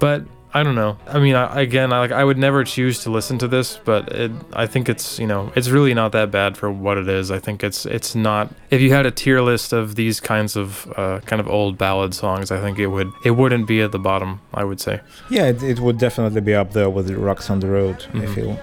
But 0.00 0.24
I 0.52 0.64
don't 0.64 0.74
know. 0.74 0.96
I 1.06 1.20
mean, 1.20 1.36
I, 1.36 1.60
again, 1.60 1.92
I 1.92 2.00
like 2.00 2.10
I 2.10 2.24
would 2.24 2.36
never 2.38 2.64
choose 2.64 3.04
to 3.04 3.10
listen 3.10 3.38
to 3.38 3.46
this, 3.46 3.78
but 3.84 4.10
it, 4.12 4.32
I 4.52 4.66
think 4.66 4.88
it's 4.88 5.18
you 5.18 5.26
know 5.26 5.52
it's 5.54 5.68
really 5.68 5.94
not 5.94 6.10
that 6.12 6.30
bad 6.32 6.56
for 6.56 6.70
what 6.72 6.98
it 6.98 7.08
is. 7.08 7.30
I 7.30 7.38
think 7.38 7.62
it's 7.62 7.86
it's 7.86 8.14
not. 8.16 8.52
If 8.70 8.80
you 8.80 8.90
had 8.90 9.06
a 9.06 9.12
tier 9.12 9.40
list 9.42 9.72
of 9.72 9.94
these 9.94 10.18
kinds 10.18 10.56
of 10.56 10.92
uh, 10.96 11.20
kind 11.20 11.38
of 11.38 11.48
old 11.48 11.78
ballad 11.78 12.14
songs, 12.14 12.50
I 12.50 12.60
think 12.60 12.78
it 12.80 12.88
would 12.88 13.12
it 13.24 13.30
wouldn't 13.32 13.68
be 13.68 13.80
at 13.80 13.92
the 13.92 13.98
bottom. 14.00 14.40
I 14.52 14.64
would 14.64 14.80
say. 14.80 15.00
Yeah, 15.30 15.46
it, 15.46 15.62
it 15.62 15.78
would 15.78 15.98
definitely 15.98 16.40
be 16.40 16.54
up 16.54 16.72
there 16.72 16.90
with 16.90 17.10
Rocks 17.12 17.48
on 17.48 17.60
the 17.60 17.68
Road, 17.68 18.04
I 18.12 18.18
Mhm. 18.18 18.34
feel. 18.34 18.60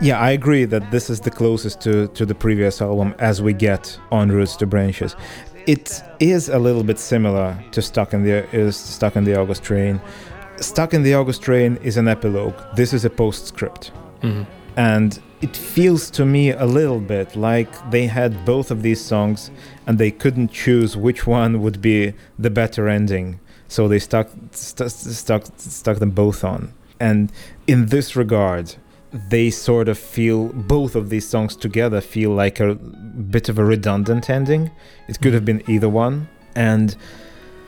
Yeah, 0.00 0.18
I 0.20 0.30
agree 0.32 0.64
that 0.66 0.90
this 0.90 1.08
is 1.10 1.20
the 1.20 1.30
closest 1.30 1.80
to, 1.82 2.08
to 2.08 2.26
the 2.26 2.34
previous 2.34 2.82
album 2.82 3.14
as 3.18 3.40
we 3.40 3.52
get 3.52 3.98
on 4.10 4.28
Roots 4.30 4.56
to 4.56 4.66
Branches. 4.66 5.14
It 5.66 6.02
is 6.20 6.48
a 6.48 6.58
little 6.58 6.82
bit 6.82 6.98
similar 6.98 7.56
to 7.72 7.80
Stuck 7.80 8.12
in 8.12 8.22
the 8.22 8.44
is 8.54 8.76
Stuck 8.76 9.16
in 9.16 9.24
the 9.24 9.34
August 9.40 9.70
Rain. 9.70 10.00
Stuck 10.56 10.94
in 10.94 11.02
the 11.02 11.14
August 11.14 11.46
Rain 11.48 11.78
is 11.82 11.96
an 11.96 12.08
epilogue. 12.08 12.54
This 12.74 12.92
is 12.92 13.04
a 13.04 13.10
postscript. 13.10 13.92
hmm 14.22 14.42
And 14.76 15.20
it 15.40 15.56
feels 15.56 16.10
to 16.10 16.24
me 16.24 16.50
a 16.52 16.64
little 16.64 17.00
bit 17.00 17.36
like 17.36 17.68
they 17.90 18.06
had 18.06 18.44
both 18.44 18.70
of 18.70 18.82
these 18.82 19.04
songs 19.04 19.50
and 19.86 19.98
they 19.98 20.10
couldn't 20.10 20.50
choose 20.52 20.96
which 20.96 21.26
one 21.26 21.60
would 21.60 21.80
be 21.80 22.14
the 22.38 22.50
better 22.50 22.88
ending. 22.88 23.40
So 23.68 23.88
they 23.88 23.98
stuck 23.98 24.28
st- 24.52 24.90
stuck 24.90 25.44
stuck 25.58 25.98
them 25.98 26.10
both 26.10 26.44
on. 26.44 26.72
And 26.98 27.30
in 27.66 27.86
this 27.86 28.16
regard 28.16 28.76
they 29.30 29.50
sort 29.50 29.88
of 29.88 29.96
feel 29.98 30.48
both 30.48 30.96
of 30.96 31.08
these 31.08 31.28
songs 31.28 31.54
together 31.56 32.00
feel 32.00 32.30
like 32.30 32.58
a 32.58 32.74
bit 32.74 33.48
of 33.48 33.58
a 33.58 33.64
redundant 33.64 34.28
ending. 34.28 34.70
It 35.08 35.20
could 35.20 35.34
have 35.34 35.44
been 35.44 35.62
either 35.68 35.88
one. 35.88 36.28
And 36.56 36.96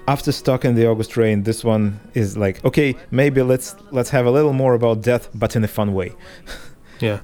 after 0.08 0.32
stuck 0.32 0.64
in 0.64 0.74
the 0.74 0.86
august 0.86 1.16
rain 1.16 1.42
this 1.42 1.64
one 1.64 1.98
is 2.14 2.36
like 2.36 2.64
okay 2.64 2.94
maybe 3.10 3.42
let's 3.42 3.74
let's 3.90 4.10
have 4.10 4.26
a 4.26 4.30
little 4.30 4.52
more 4.52 4.74
about 4.74 5.02
death 5.02 5.28
but 5.34 5.56
in 5.56 5.64
a 5.64 5.68
fun 5.68 5.92
way 5.94 6.12
Yeah. 7.00 7.20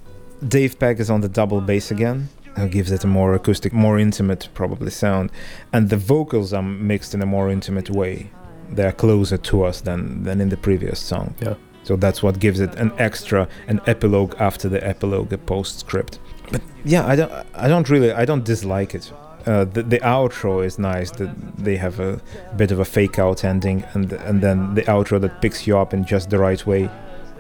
Dave 0.47 0.79
Pegg 0.79 1.01
is 1.01 1.11
on 1.11 1.21
the 1.21 1.29
double 1.29 1.61
bass 1.61 1.91
again, 1.91 2.29
who 2.57 2.69
gives 2.69 2.91
it 2.91 3.05
a 3.05 3.07
more 3.07 3.35
acoustic, 3.35 3.73
more 3.73 3.99
intimate, 3.99 4.49
probably 4.55 4.91
sound, 4.91 5.31
and 5.73 5.89
the 5.89 5.97
vocals 5.97 6.53
are 6.53 6.63
mixed 6.63 7.15
in 7.15 7.23
a 7.23 7.27
more 7.27 7.51
intimate 7.51 7.91
way. 7.91 8.31
They 8.71 8.85
are 8.85 8.93
closer 8.93 9.37
to 9.37 9.65
us 9.65 9.81
than 9.81 10.25
than 10.25 10.41
in 10.41 10.49
the 10.49 10.57
previous 10.57 10.99
song. 10.99 11.35
Yeah. 11.41 11.55
So 11.85 11.97
that's 11.97 12.23
what 12.23 12.39
gives 12.39 12.61
it 12.61 12.75
an 12.77 12.93
extra, 12.99 13.49
an 13.67 13.81
epilogue 13.87 14.35
after 14.39 14.69
the 14.69 14.87
epilogue, 14.87 15.33
a 15.33 15.39
postscript. 15.39 16.21
But 16.51 16.63
yeah, 16.85 17.05
I 17.07 17.17
don't, 17.17 17.33
I 17.55 17.67
don't 17.69 17.89
really, 17.91 18.13
I 18.13 18.25
don't 18.25 18.45
dislike 18.45 18.95
it. 18.95 19.13
Uh, 19.47 19.64
the, 19.64 19.82
the 19.82 19.98
outro 20.01 20.64
is 20.64 20.78
nice. 20.78 21.10
That 21.12 21.31
they 21.59 21.77
have 21.77 22.01
a 22.01 22.20
bit 22.56 22.70
of 22.70 22.78
a 22.78 22.85
fake 22.85 23.19
out 23.19 23.44
ending, 23.44 23.85
and 23.94 24.12
and 24.12 24.40
then 24.40 24.74
the 24.74 24.82
outro 24.82 25.20
that 25.20 25.40
picks 25.43 25.66
you 25.66 25.77
up 25.78 25.93
in 25.94 26.05
just 26.05 26.31
the 26.31 26.39
right 26.39 26.64
way 26.66 26.89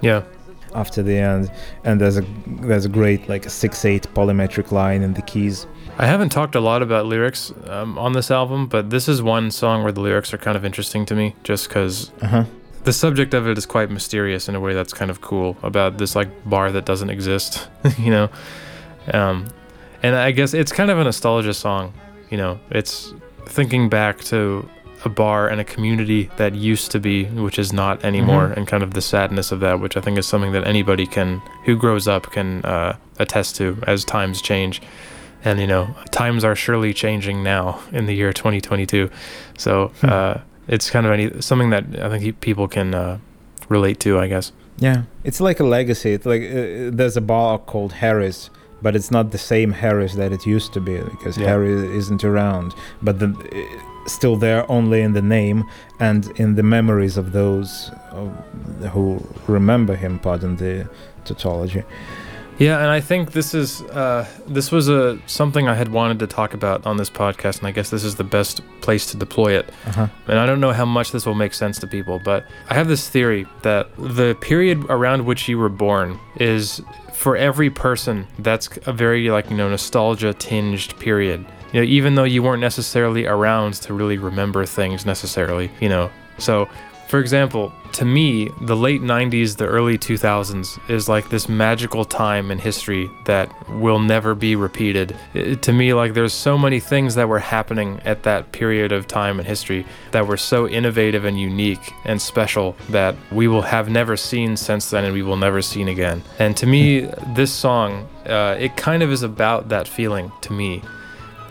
Yeah. 0.00 0.22
after 0.74 1.02
the 1.02 1.16
end 1.18 1.50
and 1.84 2.00
there's 2.00 2.16
a 2.18 2.24
there's 2.68 2.86
a 2.86 2.88
great 2.88 3.28
like 3.28 3.44
a 3.46 3.50
6-8 3.50 4.06
polymetric 4.14 4.72
line 4.72 5.02
in 5.02 5.12
the 5.14 5.20
keys 5.22 5.66
I 5.98 6.06
haven't 6.06 6.30
talked 6.32 6.54
a 6.54 6.60
lot 6.60 6.80
about 6.82 7.04
lyrics 7.04 7.52
um, 7.66 7.98
on 7.98 8.12
this 8.14 8.30
album, 8.30 8.66
but 8.68 8.88
this 8.88 9.06
is 9.08 9.20
one 9.20 9.50
song 9.50 9.82
where 9.82 9.92
the 9.92 10.00
lyrics 10.00 10.32
are 10.32 10.38
kind 10.38 10.56
of 10.56 10.64
interesting 10.64 11.04
to 11.06 11.14
me, 11.14 11.34
just 11.44 11.68
because 11.68 12.10
uh-huh 12.22 12.44
the 12.84 12.92
subject 12.92 13.32
of 13.34 13.46
it 13.46 13.56
is 13.58 13.66
quite 13.66 13.90
mysterious 13.90 14.48
in 14.48 14.54
a 14.56 14.60
way 14.60 14.74
that's 14.74 14.92
kind 14.92 15.10
of 15.10 15.20
cool 15.20 15.56
about 15.62 15.98
this 15.98 16.16
like 16.16 16.28
bar 16.48 16.72
that 16.72 16.84
doesn't 16.84 17.10
exist, 17.10 17.68
you 17.98 18.10
know. 18.10 18.28
Um, 19.12 19.46
and 20.02 20.14
I 20.16 20.30
guess 20.32 20.54
it's 20.54 20.72
kind 20.72 20.90
of 20.90 20.98
a 20.98 21.04
nostalgia 21.04 21.54
song, 21.54 21.92
you 22.30 22.36
know. 22.36 22.58
It's 22.70 23.12
thinking 23.46 23.88
back 23.88 24.20
to 24.24 24.68
a 25.04 25.08
bar 25.08 25.48
and 25.48 25.60
a 25.60 25.64
community 25.64 26.30
that 26.36 26.54
used 26.54 26.92
to 26.92 27.00
be, 27.00 27.24
which 27.24 27.58
is 27.58 27.72
not 27.72 28.04
anymore, 28.04 28.48
Mhm. 28.48 28.56
and 28.56 28.66
kind 28.68 28.82
of 28.82 28.94
the 28.94 29.00
sadness 29.02 29.50
of 29.52 29.60
that, 29.60 29.80
which 29.80 29.96
I 29.96 30.00
think 30.00 30.16
is 30.18 30.26
something 30.26 30.52
that 30.52 30.64
anybody 30.66 31.06
can 31.06 31.42
who 31.64 31.76
grows 31.76 32.06
up 32.06 32.30
can 32.30 32.64
uh, 32.64 32.94
attest 33.18 33.56
to 33.56 33.78
as 33.86 34.04
times 34.04 34.40
change. 34.40 34.80
And 35.44 35.58
you 35.58 35.66
know, 35.66 35.88
times 36.12 36.44
are 36.44 36.54
surely 36.54 36.94
changing 36.94 37.42
now 37.42 37.80
in 37.92 38.06
the 38.06 38.14
year 38.14 38.32
2022. 38.32 39.10
So 39.58 39.90
Hmm. 40.00 40.08
uh, 40.08 40.34
it's 40.68 40.88
kind 40.90 41.04
of 41.04 41.10
any 41.12 41.40
something 41.40 41.70
that 41.70 41.84
I 42.00 42.08
think 42.08 42.40
people 42.40 42.68
can 42.68 42.94
uh, 42.94 43.18
relate 43.68 43.98
to, 44.00 44.18
I 44.20 44.28
guess. 44.28 44.52
yeah 44.78 45.02
it's 45.22 45.40
like 45.40 45.60
a 45.60 45.64
legacy 45.64 46.12
it's 46.14 46.24
like 46.26 46.42
uh, 46.42 46.90
there's 46.98 47.16
a 47.16 47.20
bar 47.20 47.58
called 47.58 47.92
harry's 47.92 48.48
but 48.82 48.94
it's 48.96 49.10
not 49.10 49.30
the 49.30 49.38
same 49.38 49.70
harry's 49.72 50.14
that 50.16 50.32
it 50.32 50.44
used 50.46 50.72
to 50.72 50.80
be 50.80 50.96
because 51.14 51.36
Yeah. 51.38 51.48
harry's 51.50 51.82
isn't 52.00 52.22
around 52.24 52.74
but 53.02 53.18
the, 53.20 53.28
still 54.06 54.36
there 54.36 54.62
only 54.70 55.00
in 55.06 55.12
the 55.12 55.22
name 55.22 55.64
and 56.00 56.20
in 56.42 56.54
the 56.56 56.62
memories 56.76 57.16
of 57.16 57.26
those 57.32 57.90
who 58.92 59.24
remember 59.46 59.94
him 59.96 60.18
pardon 60.18 60.56
the 60.56 60.88
tautology 61.24 61.82
Yeah, 62.58 62.78
and 62.82 62.90
I 62.98 63.00
think 63.00 63.32
this 63.32 63.54
is 63.54 63.80
uh, 64.04 64.24
this 64.56 64.70
was 64.70 64.88
a 64.88 65.18
something 65.26 65.68
I 65.68 65.74
had 65.74 65.88
wanted 65.88 66.18
to 66.18 66.26
talk 66.26 66.54
about 66.54 66.86
on 66.86 66.96
this 66.98 67.10
podcast, 67.10 67.58
and 67.58 67.66
I 67.66 67.72
guess 67.72 67.88
this 67.90 68.04
is 68.04 68.14
the 68.16 68.28
best 68.38 68.60
place 68.82 69.04
to 69.10 69.16
deploy 69.16 69.50
it. 69.60 69.66
uh-huh 69.86 70.06
And 70.28 70.38
I 70.38 70.44
don't 70.46 70.60
know 70.60 70.72
how 70.72 70.84
much 70.84 71.08
this 71.12 71.24
will 71.26 71.34
make 71.44 71.54
sense 71.54 71.80
to 71.80 71.86
people, 71.86 72.20
but 72.24 72.40
I 72.70 72.74
have 72.74 72.88
this 72.88 73.08
theory 73.08 73.46
that 73.62 73.84
the 74.18 74.34
period 74.50 74.78
around 74.96 75.24
which 75.30 75.48
you 75.48 75.58
were 75.62 75.70
born 75.86 76.18
is 76.36 76.82
for 77.22 77.36
every 77.36 77.70
person 77.70 78.26
that's 78.40 78.68
a 78.84 78.92
very 78.92 79.30
like 79.30 79.48
you 79.48 79.56
know 79.56 79.68
nostalgia 79.68 80.34
tinged 80.34 80.98
period. 80.98 81.46
You 81.72 81.80
know, 81.80 81.86
even 81.86 82.16
though 82.16 82.24
you 82.24 82.42
weren't 82.42 82.60
necessarily 82.60 83.26
around 83.26 83.74
to 83.74 83.94
really 83.94 84.18
remember 84.18 84.66
things 84.66 85.06
necessarily, 85.06 85.70
you 85.80 85.88
know. 85.88 86.10
So, 86.38 86.68
for 87.12 87.20
example, 87.20 87.74
to 87.92 88.06
me, 88.06 88.48
the 88.62 88.74
late 88.74 89.02
90s, 89.02 89.58
the 89.58 89.66
early 89.66 89.98
2000s 89.98 90.78
is 90.88 91.10
like 91.10 91.28
this 91.28 91.46
magical 91.46 92.06
time 92.06 92.50
in 92.50 92.58
history 92.58 93.10
that 93.26 93.52
will 93.68 93.98
never 93.98 94.34
be 94.34 94.56
repeated. 94.56 95.14
It- 95.34 95.60
to 95.60 95.74
me, 95.74 95.92
like 95.92 96.14
there's 96.14 96.32
so 96.32 96.56
many 96.56 96.80
things 96.80 97.14
that 97.16 97.28
were 97.28 97.40
happening 97.40 98.00
at 98.06 98.22
that 98.22 98.52
period 98.52 98.92
of 98.92 99.06
time 99.06 99.38
in 99.38 99.44
history 99.44 99.84
that 100.12 100.26
were 100.26 100.38
so 100.38 100.66
innovative 100.66 101.26
and 101.26 101.38
unique 101.38 101.92
and 102.06 102.18
special 102.18 102.76
that 102.88 103.14
we 103.30 103.46
will 103.46 103.60
have 103.60 103.90
never 103.90 104.16
seen 104.16 104.56
since 104.56 104.88
then 104.88 105.04
and 105.04 105.12
we 105.12 105.22
will 105.22 105.36
never 105.36 105.60
seen 105.60 105.88
again. 105.88 106.22
And 106.38 106.56
to 106.56 106.66
me, 106.66 107.10
this 107.34 107.52
song, 107.52 108.08
uh, 108.26 108.56
it 108.58 108.78
kind 108.78 109.02
of 109.02 109.12
is 109.12 109.22
about 109.22 109.68
that 109.68 109.86
feeling 109.86 110.32
to 110.40 110.54
me. 110.54 110.80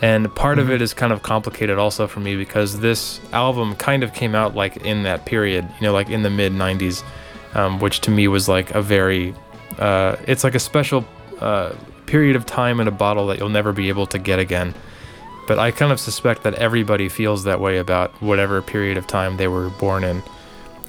And 0.02 0.34
part 0.36 0.58
of 0.58 0.72
it 0.72 0.82
is 0.82 0.94
kind 0.94 1.14
of 1.14 1.22
complicated 1.22 1.78
also 1.78 2.08
for 2.08 2.20
me 2.20 2.36
because 2.36 2.80
this 2.80 3.20
album 3.34 3.76
kind 3.76 4.04
of 4.04 4.14
came 4.14 4.34
out 4.34 4.56
like 4.56 4.78
in 4.78 5.04
that 5.04 5.26
period, 5.26 5.68
you 5.80 5.86
know, 5.86 5.94
like 5.94 6.10
in 6.10 6.24
the 6.24 6.30
mid 6.30 6.54
90s, 6.54 7.04
um, 7.54 7.80
which 7.80 8.02
to 8.02 8.12
me 8.12 8.28
was 8.28 8.50
like 8.50 8.72
a 8.72 8.82
very, 8.82 9.36
uh, 9.78 10.16
it's 10.28 10.44
like 10.44 10.56
a 10.56 10.60
special 10.60 11.06
uh, 11.40 11.74
period 12.08 12.36
of 12.36 12.46
time 12.48 12.80
in 12.80 12.88
a 12.88 12.92
bottle 12.92 13.28
that 13.28 13.38
you'll 13.38 13.50
never 13.50 13.72
be 13.72 13.90
able 13.90 14.08
to 14.08 14.18
get 14.18 14.40
again. 14.40 14.74
But 15.48 15.60
I 15.60 15.70
kind 15.72 15.92
of 15.92 16.00
suspect 16.00 16.44
that 16.44 16.56
everybody 16.56 17.08
feels 17.08 17.44
that 17.44 17.60
way 17.60 17.78
about 17.78 18.12
whatever 18.22 18.62
period 18.62 18.98
of 18.98 19.06
time 19.06 19.38
they 19.38 19.48
were 19.48 19.70
born 19.70 20.04
in. 20.04 20.24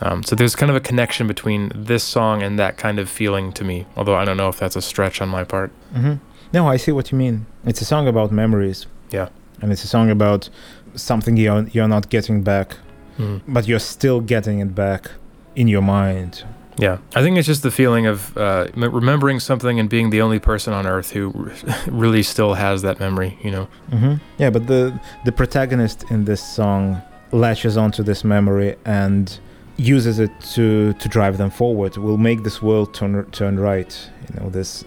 Um, 0.01 0.23
so 0.23 0.35
there's 0.35 0.57
kind 0.57 0.71
of 0.71 0.77
a 0.77 0.81
connection 0.81 1.27
between 1.27 1.71
this 1.75 2.03
song 2.03 2.43
and 2.43 2.59
that 2.59 2.77
kind 2.77 2.99
of 2.99 3.09
feeling 3.09 3.53
to 3.53 3.65
me, 3.65 3.87
although 3.97 4.17
I 4.17 4.25
don't 4.25 4.37
know 4.37 4.49
if 4.49 4.59
that's 4.59 4.75
a 4.75 4.83
stretch 4.83 5.21
on 5.21 5.29
my 5.29 5.45
part. 5.45 5.71
hmm 5.93 6.15
No, 6.53 6.67
I 6.67 6.77
see 6.77 6.93
what 6.93 7.13
you 7.13 7.19
mean. 7.19 7.47
It's 7.65 7.81
a 7.81 7.85
song 7.85 8.09
about 8.09 8.33
memories. 8.33 8.87
Yeah. 9.13 9.29
And 9.61 9.71
it's 9.73 9.85
a 9.85 9.89
song 9.89 10.11
about 10.11 10.49
something 10.95 11.37
you're, 11.37 11.67
you're 11.73 11.89
not 11.89 12.09
getting 12.11 12.43
back, 12.43 12.77
Mhm. 13.19 13.41
but 13.47 13.69
you're 13.69 13.79
still 13.81 14.21
getting 14.21 14.61
it 14.61 14.75
back 14.75 15.11
in 15.55 15.69
your 15.69 15.83
mind. 15.83 16.45
Yeah, 16.79 16.97
I 17.15 17.21
think 17.23 17.37
it's 17.37 17.47
just 17.47 17.63
the 17.63 17.71
feeling 17.71 18.07
of 18.07 18.35
uh, 18.37 18.67
remembering 18.75 19.41
something 19.41 19.79
and 19.79 19.89
being 19.91 20.11
the 20.11 20.23
only 20.23 20.39
person 20.39 20.73
on 20.73 20.87
Earth 20.87 21.11
who 21.13 21.31
r- 21.37 21.75
really 21.87 22.23
still 22.23 22.55
has 22.55 22.81
that 22.83 22.99
memory. 22.99 23.39
You 23.45 23.51
know. 23.51 23.69
hmm 23.91 24.15
Yeah, 24.39 24.51
but 24.51 24.67
the, 24.67 24.99
the 25.27 25.33
protagonist 25.33 26.05
in 26.11 26.25
this 26.25 26.43
song 26.43 27.01
latches 27.31 27.77
onto 27.77 28.03
this 28.03 28.25
memory 28.25 28.77
and 28.87 29.39
uses 29.77 30.19
it 30.19 30.31
to, 30.55 30.93
to 30.95 31.09
drive 31.09 31.37
them 31.37 31.51
forward, 31.51 31.97
will 31.99 32.19
make 32.19 32.43
this 32.43 32.63
world 32.63 32.95
turn, 32.95 33.25
turn 33.33 33.61
right. 33.61 34.11
You 34.35 34.41
know, 34.41 34.51
this 34.51 34.85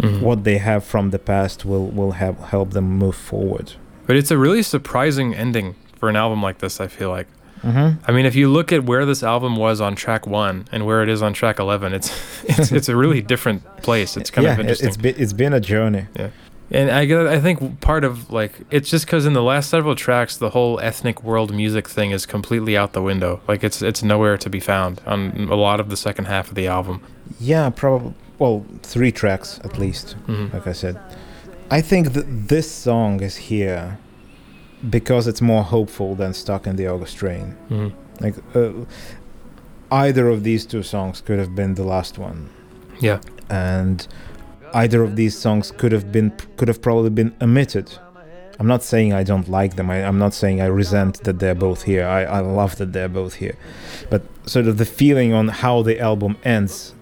Mhm. 0.00 0.20
what 0.22 0.44
they 0.44 0.58
have 0.58 0.84
from 0.84 1.10
the 1.10 1.18
past 1.18 1.64
will, 1.64 1.86
will 1.86 2.12
have, 2.12 2.38
help 2.38 2.70
them 2.72 2.98
move 2.98 3.16
forward. 3.16 3.74
But 4.06 4.16
it's 4.16 4.30
a 4.30 4.38
really 4.38 4.62
surprising 4.62 5.34
ending 5.34 5.76
for 5.98 6.08
an 6.08 6.16
album 6.16 6.42
like 6.42 6.58
this. 6.58 6.80
I 6.80 6.88
feel 6.88 7.10
like. 7.10 7.26
Mm-hmm. 7.62 8.02
I 8.08 8.12
mean, 8.12 8.24
if 8.24 8.34
you 8.34 8.48
look 8.48 8.72
at 8.72 8.84
where 8.84 9.04
this 9.04 9.22
album 9.22 9.56
was 9.56 9.80
on 9.80 9.94
track 9.94 10.26
one 10.26 10.66
and 10.72 10.86
where 10.86 11.02
it 11.02 11.08
is 11.10 11.20
on 11.22 11.32
track 11.34 11.58
eleven, 11.58 11.92
it's 11.92 12.10
it's, 12.44 12.72
it's 12.72 12.88
a 12.88 12.96
really 12.96 13.20
different 13.20 13.62
place. 13.82 14.16
It's 14.16 14.30
kind 14.30 14.46
yeah, 14.46 14.54
of 14.54 14.60
interesting. 14.60 14.88
it's 14.88 14.96
been, 14.96 15.14
it's 15.18 15.32
been 15.34 15.52
a 15.52 15.60
journey. 15.60 16.06
Yeah, 16.16 16.30
and 16.70 16.90
I 16.90 17.34
I 17.34 17.40
think 17.40 17.80
part 17.80 18.04
of 18.04 18.30
like 18.30 18.60
it's 18.70 18.88
just 18.88 19.04
because 19.04 19.26
in 19.26 19.34
the 19.34 19.42
last 19.42 19.68
several 19.68 19.94
tracks, 19.94 20.36
the 20.36 20.50
whole 20.50 20.80
ethnic 20.80 21.22
world 21.22 21.54
music 21.54 21.88
thing 21.88 22.12
is 22.12 22.26
completely 22.26 22.76
out 22.76 22.92
the 22.94 23.02
window. 23.02 23.40
Like 23.46 23.62
it's 23.62 23.82
it's 23.82 24.02
nowhere 24.02 24.38
to 24.38 24.48
be 24.48 24.60
found 24.60 25.02
on 25.06 25.48
a 25.50 25.54
lot 25.56 25.80
of 25.80 25.90
the 25.90 25.96
second 25.96 26.26
half 26.26 26.48
of 26.48 26.54
the 26.54 26.66
album. 26.66 27.02
Yeah, 27.38 27.70
probably. 27.70 28.14
Well, 28.40 28.64
three 28.82 29.12
tracks 29.12 29.60
at 29.64 29.78
least. 29.78 30.16
Mhm. 30.26 30.52
like 30.52 30.66
I 30.66 30.72
said. 30.72 30.96
I 31.70 31.80
think 31.82 32.12
that 32.14 32.26
this 32.48 32.68
song 32.68 33.20
is 33.22 33.36
here 33.36 33.98
because 34.96 35.28
it's 35.30 35.42
more 35.42 35.62
hopeful 35.62 36.14
than 36.16 36.32
Stuck 36.34 36.66
in 36.66 36.74
the 36.76 36.88
August 36.88 37.22
Rain. 37.22 37.54
Mhm. 37.70 37.92
Like, 38.20 38.34
uh, 38.56 38.70
either 39.92 40.28
of 40.28 40.42
these 40.42 40.66
two 40.66 40.82
songs 40.82 41.20
could 41.20 41.38
have 41.38 41.54
been 41.54 41.74
the 41.74 41.84
last 41.84 42.18
one, 42.18 42.48
Yeah. 43.00 43.18
and 43.50 44.06
either 44.72 45.02
of 45.02 45.16
these 45.16 45.36
songs 45.38 45.70
could 45.76 45.92
have 45.92 46.10
been 46.10 46.32
could 46.56 46.68
have 46.68 46.80
probably 46.80 47.10
been 47.10 47.32
omitted. 47.42 47.88
I'm 48.58 48.66
not 48.66 48.82
saying 48.82 49.12
I 49.12 49.22
don't 49.24 49.48
like 49.48 49.76
them. 49.76 49.88
I, 49.90 50.04
I'm 50.08 50.18
not 50.18 50.34
saying 50.34 50.60
I 50.60 50.66
resent 50.66 51.24
that 51.24 51.38
they're 51.40 51.54
both 51.68 51.82
here. 51.84 52.04
I, 52.06 52.24
I 52.24 52.40
love 52.40 52.76
that 52.76 52.92
they're 52.92 53.08
both 53.22 53.34
here, 53.34 53.54
but 54.10 54.22
sort 54.46 54.66
of 54.66 54.76
the 54.78 54.84
feeling 54.84 55.32
on 55.32 55.48
how 55.48 55.82
the 55.82 55.98
album 56.00 56.36
ends 56.44 56.94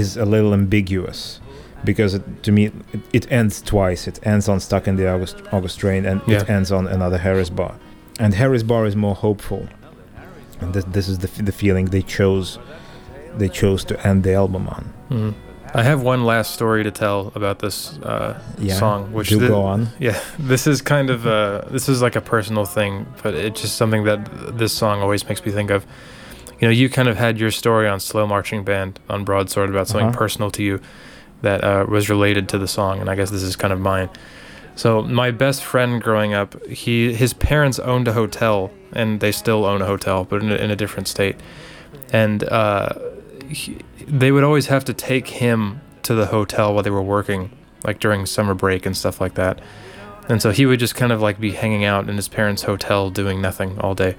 is 0.00 0.16
a 0.16 0.24
little 0.34 0.52
ambiguous 0.52 1.40
because 1.84 2.14
it, 2.18 2.22
to 2.42 2.50
me 2.52 2.62
it, 2.66 3.00
it 3.12 3.24
ends 3.32 3.62
twice. 3.62 4.08
It 4.10 4.18
ends 4.32 4.48
on 4.48 4.58
Stuck 4.60 4.86
in 4.88 4.96
the 4.96 5.06
August 5.14 5.36
August 5.52 5.82
Rain 5.82 6.04
and 6.06 6.20
it 6.28 6.48
ends 6.56 6.70
on 6.72 6.86
another 6.96 7.18
Harry's 7.18 7.50
Bar, 7.50 7.74
and 8.22 8.34
Harry's 8.34 8.62
Bar 8.64 8.86
is 8.86 8.94
more 8.96 9.14
hopeful, 9.14 9.62
and 10.60 10.72
this, 10.74 10.84
this 10.96 11.08
is 11.08 11.18
the 11.18 11.28
f- 11.28 11.44
the 11.44 11.52
feeling 11.52 11.86
they 11.90 12.02
chose 12.02 12.58
they 13.40 13.48
chose 13.48 13.84
to 13.84 13.94
end 14.08 14.22
the 14.24 14.34
album 14.42 14.66
on. 14.68 14.82
Mhm. 15.10 15.34
I 15.74 15.82
have 15.82 16.00
one 16.00 16.24
last 16.24 16.54
story 16.54 16.82
to 16.84 16.90
tell 16.90 17.32
about 17.34 17.58
this 17.58 17.98
uh, 18.02 18.32
Yeah. 18.58 18.78
song, 18.78 19.12
which 19.12 19.28
do 19.28 19.38
thi- 19.40 19.48
go 19.48 19.62
on. 19.74 19.88
Yeah, 20.06 20.18
this 20.38 20.66
is 20.66 20.80
kind 20.82 21.10
of 21.10 21.26
uh, 21.26 21.62
this 21.74 21.88
is 21.88 22.00
like 22.00 22.16
a 22.16 22.20
personal 22.34 22.64
thing, 22.64 23.06
but 23.22 23.34
it's 23.34 23.60
just 23.60 23.76
something 23.76 24.04
that 24.04 24.18
this 24.58 24.72
song 24.72 25.02
always 25.02 25.22
makes 25.28 25.44
me 25.44 25.52
think 25.52 25.70
of. 25.70 25.84
You 26.60 26.68
know, 26.68 26.72
you 26.72 26.88
kind 26.88 27.08
of 27.08 27.16
had 27.16 27.38
your 27.38 27.50
story 27.50 27.86
on 27.88 28.00
Slow 28.00 28.26
Marching 28.26 28.64
Band 28.64 28.98
on 29.10 29.24
Broadsword 29.24 29.68
about 29.70 29.88
something 29.88 30.08
Uh-huh. 30.08 30.18
personal 30.18 30.50
to 30.52 30.62
you 30.62 30.80
that 31.42 31.62
uh, 31.62 31.84
was 31.88 32.08
related 32.08 32.48
to 32.50 32.58
the 32.58 32.66
song, 32.68 33.00
and 33.00 33.10
I 33.10 33.14
guess 33.14 33.30
this 33.30 33.42
is 33.42 33.56
kind 33.56 33.72
of 33.72 33.80
mine. 33.80 34.08
So 34.74 35.02
my 35.02 35.30
best 35.30 35.62
friend 35.64 36.02
growing 36.02 36.34
up, 36.34 36.62
he 36.66 37.12
his 37.14 37.32
parents 37.34 37.78
owned 37.78 38.08
a 38.08 38.12
hotel, 38.12 38.70
and 38.92 39.20
they 39.20 39.32
still 39.32 39.64
own 39.64 39.82
a 39.82 39.86
hotel, 39.86 40.24
but 40.24 40.42
in 40.42 40.50
a, 40.50 40.54
in 40.56 40.70
a 40.70 40.76
different 40.76 41.08
state, 41.08 41.36
and 42.12 42.44
uh, 42.44 42.90
he, 43.48 43.78
they 44.06 44.32
would 44.32 44.44
always 44.44 44.66
have 44.66 44.84
to 44.86 44.94
take 44.94 45.28
him 45.28 45.80
to 46.02 46.14
the 46.14 46.26
hotel 46.26 46.72
while 46.74 46.82
they 46.82 46.90
were 46.90 47.02
working, 47.02 47.50
like 47.84 48.00
during 48.00 48.26
summer 48.26 48.54
break 48.54 48.86
and 48.86 48.96
stuff 48.96 49.20
like 49.20 49.34
that. 49.34 49.60
And 50.28 50.42
so 50.42 50.50
he 50.50 50.66
would 50.66 50.80
just 50.80 50.94
kind 50.94 51.12
of 51.12 51.20
like 51.22 51.38
be 51.40 51.52
hanging 51.52 51.84
out 51.84 52.08
in 52.08 52.16
his 52.16 52.28
parents' 52.28 52.62
hotel 52.64 53.10
doing 53.10 53.40
nothing 53.40 53.78
all 53.78 53.94
day. 53.94 54.16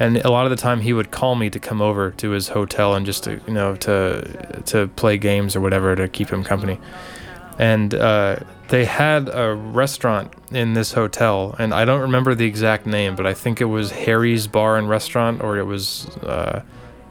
And 0.00 0.16
a 0.16 0.30
lot 0.30 0.46
of 0.46 0.50
the 0.50 0.56
time 0.56 0.80
he 0.80 0.94
would 0.94 1.10
call 1.10 1.34
me 1.36 1.50
to 1.50 1.60
come 1.60 1.82
over 1.82 2.10
to 2.10 2.30
his 2.30 2.48
hotel 2.48 2.94
and 2.94 3.04
just 3.04 3.24
to, 3.24 3.40
you 3.46 3.52
know, 3.52 3.76
to 3.76 4.62
to 4.66 4.88
play 4.88 5.18
games 5.18 5.54
or 5.54 5.60
whatever 5.60 5.94
to 5.94 6.08
keep 6.08 6.30
him 6.30 6.42
company. 6.42 6.80
And 7.58 7.94
uh, 7.94 8.36
they 8.68 8.86
had 8.86 9.28
a 9.28 9.54
restaurant 9.54 10.32
in 10.50 10.72
this 10.72 10.92
hotel, 10.92 11.54
and 11.58 11.74
I 11.74 11.84
don't 11.84 12.00
remember 12.00 12.34
the 12.34 12.46
exact 12.46 12.86
name, 12.86 13.14
but 13.14 13.26
I 13.26 13.34
think 13.34 13.60
it 13.60 13.66
was 13.66 13.90
Harry's 13.90 14.46
Bar 14.46 14.78
and 14.78 14.88
Restaurant, 14.88 15.42
or 15.42 15.58
it 15.58 15.64
was 15.64 16.06
uh, 16.18 16.62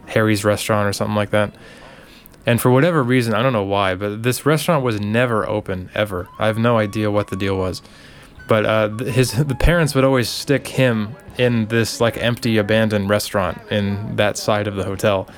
Harry's 0.07 0.44
Restaurant 0.44 0.88
or 0.88 0.94
something 0.94 1.16
like 1.16 1.30
that. 1.30 1.53
And 2.48 2.60
for 2.60 2.72
whatever 2.72 3.03
reason, 3.03 3.36
I 3.36 3.44
don't 3.44 3.53
know 3.53 3.64
why, 3.64 3.94
but 3.94 4.24
this 4.24 4.44
restaurant 4.44 4.84
was 4.84 4.99
never 4.99 5.48
open 5.48 5.91
ever. 5.94 6.28
I 6.40 6.48
have 6.48 6.57
no 6.57 6.80
idea 6.80 7.11
what 7.11 7.28
the 7.28 7.36
deal 7.36 7.56
was. 7.56 7.84
But 8.49 8.65
uh, 8.65 8.89
his 9.05 9.31
the 9.31 9.55
parents 9.55 9.95
would 9.95 10.03
always 10.03 10.27
stick 10.27 10.67
him 10.67 11.15
in 11.38 11.67
this 11.67 12.01
like 12.01 12.17
empty 12.17 12.57
abandoned 12.57 13.09
restaurant 13.09 13.61
in 13.71 14.17
that 14.17 14.38
side 14.38 14.67
of 14.67 14.76
the 14.76 14.84
hotel, 14.84 15.30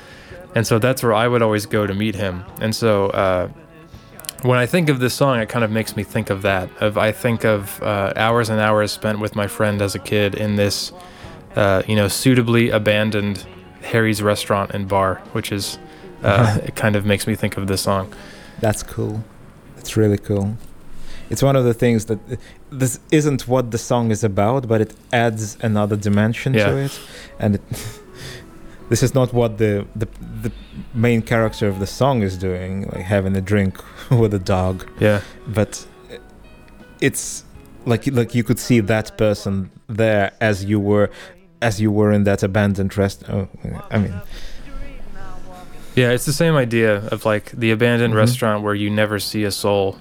and 0.56 0.66
so 0.66 0.80
that's 0.80 1.04
where 1.04 1.14
I 1.14 1.28
would 1.28 1.44
always 1.44 1.66
go 1.68 1.86
to 1.86 1.94
meet 1.94 2.16
him. 2.16 2.44
And 2.62 2.74
so 2.74 3.10
uh, 3.10 3.50
when 4.44 4.58
I 4.58 4.66
think 4.66 4.90
of 4.90 5.00
this 5.00 5.14
song, 5.14 5.40
it 5.40 5.50
kind 5.50 5.66
of 5.66 5.72
makes 5.72 5.96
me 5.96 6.04
think 6.04 6.30
of 6.30 6.42
that. 6.42 6.70
Of 6.82 6.98
I 6.98 7.12
think 7.12 7.44
of 7.44 7.84
uh, 7.84 8.14
hours 8.16 8.50
and 8.50 8.62
hours 8.62 8.92
spent 8.94 9.20
with 9.20 9.36
my 9.36 9.48
friend 9.48 9.82
as 9.82 9.94
a 9.94 10.00
kid 10.00 10.34
in 10.36 10.56
this, 10.56 10.94
uh, 11.56 11.84
you 11.88 11.96
know, 11.96 12.08
suitably 12.08 12.70
abandoned 12.70 13.46
Harry's 13.84 14.22
restaurant 14.22 14.72
and 14.72 14.88
bar, 14.88 15.22
which 15.34 15.52
is 15.52 15.78
uh, 16.24 16.60
it 16.64 16.76
kind 16.76 16.96
of 16.96 17.06
makes 17.06 17.28
me 17.28 17.36
think 17.36 17.58
of 17.58 17.68
this 17.68 17.82
song. 17.82 18.14
That's 18.62 18.84
cool. 18.84 19.24
It's 19.78 19.98
really 19.98 20.18
cool. 20.18 20.56
It's 21.32 21.42
one 21.42 21.56
of 21.56 21.64
the 21.66 21.74
things 21.74 22.06
that 22.06 22.20
this 22.82 23.00
isn't 23.12 23.48
what 23.48 23.72
the 23.72 23.78
song 23.78 24.12
is 24.12 24.24
about, 24.24 24.68
but 24.68 24.82
it 24.82 24.94
adds 25.14 25.58
another 25.64 25.96
dimension 25.96 26.54
to 26.54 26.60
Yeah. 26.60 26.86
it, 26.86 27.00
and 27.40 27.56
it, 27.56 27.62
this 28.90 29.02
is 29.04 29.14
not 29.14 29.34
what 29.34 29.58
the, 29.58 29.86
the 29.96 30.08
the 30.44 30.52
main 30.94 31.22
character 31.22 31.68
of 31.70 31.80
the 31.80 31.88
song 31.88 32.22
is 32.24 32.38
doing, 32.38 32.72
like 32.94 33.06
having 33.06 33.38
a 33.38 33.42
drink 33.42 33.74
with 34.22 34.34
a 34.34 34.40
dog. 34.40 34.76
Yeah, 35.00 35.22
But 35.48 35.86
it's 37.00 37.44
like 37.86 38.06
like 38.08 38.36
you 38.36 38.44
could 38.44 38.60
see 38.60 38.82
that 38.82 39.18
person 39.18 39.70
there 39.88 40.32
as 40.42 40.64
you 40.66 40.80
were 40.80 41.10
as 41.62 41.80
you 41.80 41.92
were 41.92 42.12
in 42.16 42.24
that 42.26 42.44
abandoned 42.44 42.98
rest. 42.98 43.24
Oh, 43.30 43.48
I 43.90 43.98
mean, 44.00 44.14
yeah, 45.96 46.12
it's 46.16 46.26
the 46.26 46.34
same 46.34 46.56
idea 46.56 46.98
of 47.12 47.26
like 47.26 47.52
the 47.52 47.72
abandoned 47.72 48.14
Mhm. 48.14 48.18
restaurant 48.18 48.64
where 48.64 48.76
you 48.76 48.90
never 48.90 49.20
see 49.20 49.46
a 49.46 49.52
soul. 49.52 49.96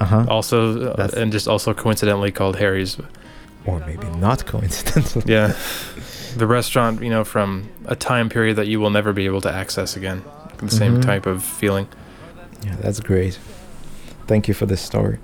Uh 0.00 0.04
huh. 0.04 0.26
Also, 0.28 0.90
uh, 0.90 0.96
That's- 0.96 1.14
and 1.14 1.32
just 1.32 1.48
also 1.48 1.74
coincidentally 1.74 2.32
called 2.32 2.56
Harry's. 2.56 2.96
Or 3.66 3.80
maybe 3.86 4.06
not 4.18 4.44
coincidental. 4.46 5.22
Yeah, 5.26 5.54
the 6.36 6.46
restaurant, 6.46 7.02
you 7.02 7.08
know, 7.08 7.24
from 7.24 7.68
a 7.86 7.96
time 7.96 8.28
period 8.28 8.56
that 8.56 8.66
you 8.66 8.78
will 8.80 8.90
never 8.90 9.12
be 9.14 9.24
able 9.26 9.40
to 9.42 9.50
access 9.50 9.96
again. 9.96 10.22
The 10.58 10.70
same 10.70 10.98
Mhm. 10.98 11.02
type 11.02 11.26
of 11.26 11.42
feeling. 11.42 11.86
Yeah, 12.64 12.76
that's 12.82 13.00
great. 13.00 13.38
Thank 14.26 14.48
you 14.48 14.54
for 14.54 14.66
this 14.66 14.80
story. 14.82 15.18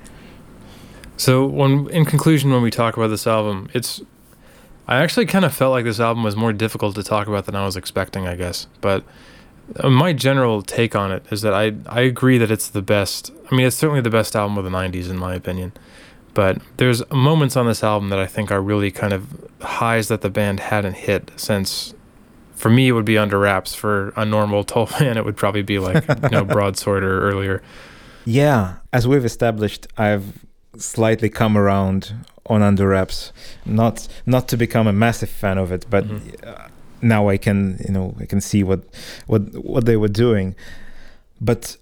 So, 1.17 1.45
when 1.47 1.89
in 1.91 2.05
conclusion, 2.07 2.51
when 2.51 2.63
we 2.63 2.71
talk 2.71 2.97
about 2.97 3.09
this 3.09 3.27
album, 3.27 3.69
it's 3.75 4.01
I 4.89 4.97
actually 4.97 5.27
kind 5.27 5.45
of 5.45 5.53
felt 5.55 5.73
like 5.73 5.85
this 5.85 6.01
album 6.01 6.25
was 6.25 6.35
more 6.35 6.53
difficult 6.53 6.95
to 6.97 7.03
talk 7.03 7.29
about 7.29 7.45
than 7.47 7.55
I 7.55 7.65
was 7.65 7.77
expecting, 7.77 8.27
I 8.27 8.35
guess. 8.37 8.67
But 8.81 9.05
my 9.85 10.13
general 10.13 10.63
take 10.63 10.95
on 10.97 11.13
it 11.13 11.25
is 11.31 11.43
that 11.43 11.55
I 11.55 11.73
I 11.87 12.01
agree 12.03 12.39
that 12.39 12.51
it's 12.51 12.69
the 12.69 12.83
best. 12.83 13.31
I 13.51 13.55
mean, 13.55 13.67
it's 13.67 13.77
certainly 13.77 14.01
the 14.01 14.11
best 14.11 14.35
album 14.37 14.59
of 14.59 14.65
the 14.65 14.71
'90s 14.71 15.09
in 15.11 15.17
my 15.19 15.35
opinion. 15.35 15.73
But 16.33 16.59
there's 16.77 17.03
moments 17.11 17.57
on 17.57 17.67
this 17.67 17.83
album 17.83 18.09
that 18.11 18.19
I 18.21 18.27
think 18.27 18.51
are 18.53 18.61
really 18.63 18.91
kind 18.91 19.13
of 19.13 19.27
highs 19.61 20.09
that 20.09 20.21
the 20.21 20.31
band 20.31 20.61
hadn't 20.61 20.95
hit 20.95 21.31
since. 21.37 21.95
For 22.55 22.69
me, 22.71 22.89
it 22.89 22.93
would 22.93 23.05
be 23.07 23.17
under 23.19 23.39
wraps. 23.39 23.75
For 23.75 24.13
a 24.17 24.25
normal 24.25 24.65
Tull 24.65 24.87
fan, 24.99 25.17
it 25.17 25.25
would 25.25 25.37
probably 25.37 25.63
be 25.63 25.79
like 25.79 26.07
you 26.09 26.29
know 26.31 26.45
Broadsword 26.57 27.03
or 27.05 27.21
earlier. 27.31 27.63
Yeah, 28.25 28.77
as 28.93 29.09
we've 29.09 29.25
established, 29.25 29.87
I've 29.97 30.45
slightly 30.77 31.29
come 31.31 31.57
around 31.57 32.15
on 32.47 32.63
Under 32.63 32.89
Wraps. 32.89 33.33
Not 33.65 34.07
not 34.27 34.47
to 34.49 34.57
become 34.57 34.87
a 34.87 34.93
massive 34.93 35.31
fan 35.31 35.59
of 35.59 35.73
it, 35.73 35.87
but 35.91 36.05
Mhm. 36.07 36.69
Now 37.03 37.29
I 37.29 37.37
can 37.39 37.79
you 37.87 37.93
know 37.93 38.15
I 38.21 38.27
can 38.27 38.41
see 38.41 38.63
what 38.65 38.81
what 39.27 39.43
what 39.65 39.85
they 39.87 39.97
were 39.97 40.09
doing. 40.09 40.55
But 41.41 41.77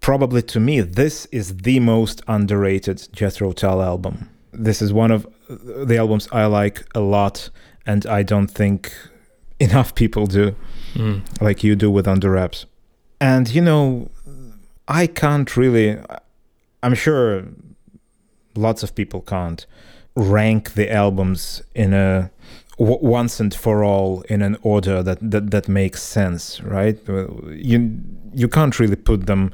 probably 0.00 0.42
to 0.42 0.60
me, 0.60 0.80
this 0.80 1.26
is 1.26 1.56
the 1.58 1.80
most 1.80 2.22
underrated 2.28 3.08
Jethro 3.12 3.52
Tull 3.52 3.82
album. 3.82 4.28
This 4.52 4.80
is 4.82 4.92
one 4.92 5.10
of 5.10 5.26
the 5.48 5.96
albums 5.96 6.28
I 6.32 6.46
like 6.46 6.84
a 6.94 7.00
lot, 7.00 7.50
and 7.86 8.06
I 8.06 8.22
don't 8.22 8.48
think 8.50 8.92
enough 9.60 9.94
people 9.94 10.26
do 10.26 10.54
Mm. 10.94 11.22
like 11.40 11.64
you 11.64 11.74
do 11.74 11.90
with 11.90 12.06
Under 12.06 12.30
Wraps. 12.30 12.66
And 13.20 13.52
you 13.52 13.60
know, 13.60 14.10
I 14.86 15.08
can't 15.08 15.56
really. 15.56 15.98
I'm 16.84 16.94
sure 16.94 17.44
lots 18.54 18.84
of 18.84 18.94
people 18.94 19.20
can't 19.22 19.66
rank 20.14 20.74
the 20.74 20.92
albums 20.92 21.62
in 21.74 21.92
a 21.92 22.30
w- 22.78 22.98
once 23.00 23.40
and 23.40 23.54
for 23.54 23.84
all 23.84 24.22
in 24.28 24.42
an 24.42 24.56
order 24.62 25.02
that, 25.02 25.18
that 25.20 25.50
that 25.50 25.68
makes 25.68 26.02
sense, 26.02 26.60
right? 26.62 26.98
You 27.08 28.00
you 28.32 28.48
can't 28.48 28.78
really 28.78 28.96
put 28.96 29.26
them 29.26 29.52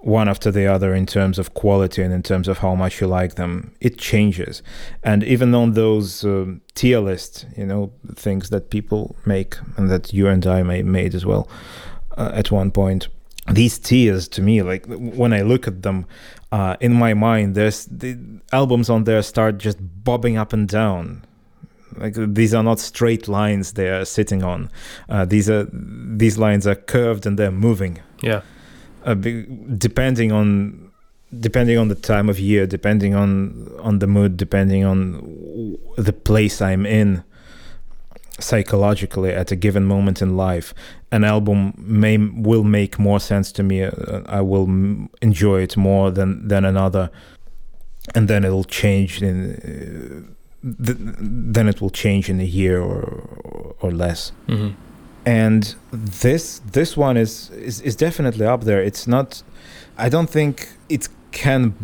one 0.00 0.28
after 0.28 0.50
the 0.50 0.66
other 0.66 0.94
in 0.94 1.06
terms 1.06 1.38
of 1.38 1.54
quality 1.54 2.02
and 2.02 2.12
in 2.12 2.22
terms 2.22 2.48
of 2.48 2.58
how 2.58 2.74
much 2.74 3.00
you 3.00 3.06
like 3.06 3.36
them. 3.36 3.72
It 3.80 3.98
changes, 3.98 4.62
and 5.02 5.22
even 5.22 5.54
on 5.54 5.72
those 5.72 6.24
um, 6.24 6.60
tier 6.74 7.00
list, 7.00 7.46
you 7.56 7.66
know, 7.66 7.92
things 8.14 8.50
that 8.50 8.70
people 8.70 9.16
make 9.24 9.56
and 9.76 9.90
that 9.90 10.12
you 10.12 10.28
and 10.28 10.46
I 10.46 10.62
may, 10.62 10.82
made 10.82 11.14
as 11.14 11.24
well 11.24 11.48
uh, 12.16 12.32
at 12.34 12.50
one 12.50 12.70
point. 12.70 13.08
These 13.50 13.80
tiers, 13.80 14.28
to 14.28 14.42
me, 14.42 14.62
like 14.62 14.86
when 14.86 15.32
I 15.32 15.42
look 15.42 15.66
at 15.66 15.82
them, 15.82 16.06
uh, 16.52 16.76
in 16.80 16.92
my 16.92 17.12
mind, 17.14 17.56
there's 17.56 17.86
the 17.86 18.16
albums 18.52 18.88
on 18.88 19.04
there 19.04 19.20
start 19.22 19.58
just 19.58 19.78
bobbing 19.80 20.36
up 20.36 20.52
and 20.52 20.68
down. 20.68 21.24
Like 21.98 22.14
these 22.34 22.54
are 22.54 22.62
not 22.62 22.78
straight 22.80 23.28
lines 23.28 23.72
they 23.72 23.88
are 23.88 24.04
sitting 24.04 24.42
on. 24.42 24.70
Uh, 25.08 25.24
these 25.24 25.50
are 25.50 25.66
these 26.18 26.38
lines 26.38 26.66
are 26.66 26.74
curved 26.76 27.26
and 27.26 27.38
they're 27.38 27.50
moving 27.68 27.98
Yeah. 28.22 28.40
uh, 29.04 29.14
be, 29.14 29.46
depending 29.78 30.32
on 30.32 30.90
depending 31.40 31.78
on 31.78 31.88
the 31.88 31.94
time 31.94 32.28
of 32.28 32.38
year, 32.38 32.66
depending 32.66 33.14
on 33.14 33.68
on 33.80 33.98
the 33.98 34.06
mood, 34.06 34.36
depending 34.36 34.84
on 34.84 35.76
the 35.96 36.12
place 36.12 36.60
I'm 36.60 36.86
in 36.86 37.22
psychologically 38.40 39.30
at 39.30 39.52
a 39.52 39.56
given 39.56 39.84
moment 39.84 40.20
in 40.22 40.36
life, 40.36 40.74
an 41.10 41.24
album 41.24 41.74
may 41.76 42.16
will 42.18 42.64
make 42.64 42.98
more 42.98 43.20
sense 43.20 43.52
to 43.52 43.62
me. 43.62 43.82
Uh, 43.84 44.20
I 44.26 44.40
will 44.40 44.66
enjoy 45.20 45.62
it 45.62 45.76
more 45.76 46.10
than 46.10 46.48
than 46.48 46.64
another, 46.64 47.10
and 48.14 48.28
then 48.28 48.44
it'll 48.44 48.64
change 48.64 49.22
in. 49.22 50.34
Th- 50.62 50.98
then 50.98 51.68
it 51.68 51.80
will 51.80 51.90
change 51.90 52.28
in 52.28 52.40
a 52.40 52.44
year 52.44 52.80
or 52.80 53.76
or 53.80 53.90
less. 53.90 54.32
Hmm 54.48 54.70
and 55.24 55.76
this 55.92 56.60
this 56.72 56.96
one 56.96 57.16
is, 57.16 57.50
is 57.50 57.80
is 57.82 57.94
definitely 57.94 58.44
up 58.44 58.64
there. 58.64 58.82
It's 58.82 59.06
not 59.06 59.42
i 59.98 60.08
don't 60.08 60.30
think 60.30 60.68
it 60.88 61.08
can 61.32 61.74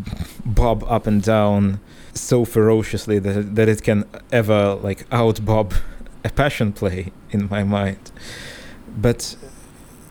bob 0.45 0.85
up 0.85 1.07
and 1.07 1.23
down 1.23 1.81
so 2.15 2.45
ferociously 2.45 3.19
that 3.19 3.37
it, 3.37 3.55
that 3.55 3.69
it 3.69 3.83
can 3.83 4.05
ever 4.33 4.75
like 4.75 5.07
out 5.13 5.45
bob 5.45 5.75
a 6.25 6.31
passion 6.31 6.73
play 6.73 7.13
in 7.31 7.49
my 7.49 7.63
mind. 7.63 8.11
But 8.97 9.37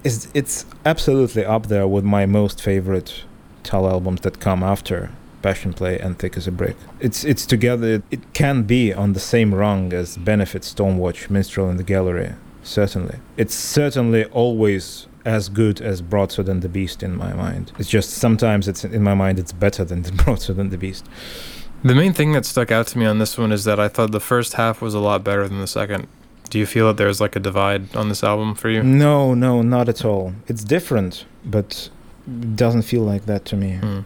it's 0.04 0.28
it's 0.34 0.66
absolutely 0.86 1.46
up 1.46 1.68
there 1.68 1.88
with 1.88 2.04
my 2.04 2.26
most 2.26 2.62
favorite 2.62 3.24
Tull 3.64 3.90
albums 3.90 4.22
that 4.22 4.40
come 4.40 4.64
after 4.64 5.10
Passion 5.42 5.74
Play 5.74 6.00
and 6.00 6.18
Thick 6.18 6.38
as 6.38 6.48
a 6.48 6.52
Brick. 6.52 6.76
It's 7.00 7.24
it's 7.24 7.46
together. 7.46 8.04
It 8.12 8.34
can 8.34 8.64
be 8.64 8.94
on 8.94 9.14
the 9.14 9.20
same 9.20 9.54
rung 9.54 9.94
as 9.94 10.18
Benefit, 10.18 10.64
Stormwatch, 10.64 11.30
Minstrel 11.30 11.70
in 11.70 11.78
the 11.78 11.84
Gallery. 11.84 12.34
Certainly, 12.64 13.20
it's 13.38 13.56
certainly 13.56 14.26
always 14.26 15.08
as 15.26 15.50
good 15.50 15.82
as 15.82 16.02
Broadsword 16.02 16.48
and 16.48 16.62
the 16.62 16.70
Beast 16.70 17.04
in 17.04 17.16
my 17.16 17.34
mind. 17.34 17.72
It's 17.78 17.90
just 17.90 18.12
sometimes 18.12 18.68
it's 18.68 18.86
in 18.86 19.04
my 19.04 19.14
mind 19.14 19.40
it's 19.40 19.52
better 19.52 19.84
than 19.84 20.04
the 20.04 20.12
Broadsword 20.24 20.58
and 20.58 20.72
the 20.72 20.78
Beast. 20.78 21.06
The 21.84 21.94
main 21.94 22.14
thing 22.14 22.32
that 22.32 22.46
stuck 22.46 22.72
out 22.72 22.88
to 22.88 22.98
me 22.98 23.06
on 23.06 23.20
this 23.20 23.38
one 23.38 23.52
is 23.52 23.64
that 23.66 23.80
I 23.80 23.88
thought 23.88 24.12
the 24.12 24.20
first 24.20 24.54
half 24.54 24.82
was 24.82 24.94
a 24.94 25.00
lot 25.00 25.24
better 25.24 25.48
than 25.48 25.60
the 25.60 25.68
second. 25.68 26.08
Do 26.50 26.58
you 26.58 26.66
feel 26.66 26.88
that 26.88 26.98
there's 26.98 27.22
like 27.22 27.36
a 27.36 27.40
divide 27.40 27.96
on 27.96 28.10
this 28.10 28.24
album 28.24 28.56
for 28.56 28.70
you? 28.70 28.82
No, 28.82 29.34
no, 29.34 29.62
not 29.62 29.90
at 29.90 30.04
all. 30.06 30.34
It's 30.48 30.64
different, 30.64 31.26
but 31.46 31.90
it 32.26 32.56
doesn't 32.56 32.84
feel 32.84 33.04
like 33.04 33.26
that 33.26 33.46
to 33.46 33.58
me. 33.58 33.76
Hmm. 33.76 34.00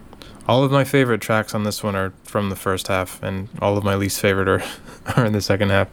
All 0.48 0.64
of 0.64 0.72
my 0.72 0.84
favorite 0.84 1.20
tracks 1.20 1.54
on 1.54 1.62
this 1.64 1.82
one 1.82 1.94
are 1.94 2.12
from 2.24 2.50
the 2.50 2.56
first 2.56 2.88
half, 2.88 3.22
and 3.22 3.48
all 3.60 3.76
of 3.78 3.84
my 3.84 3.94
least 3.94 4.20
favorite 4.20 4.48
are, 4.48 4.62
are 5.16 5.24
in 5.24 5.32
the 5.32 5.40
second 5.40 5.70
half. 5.70 5.88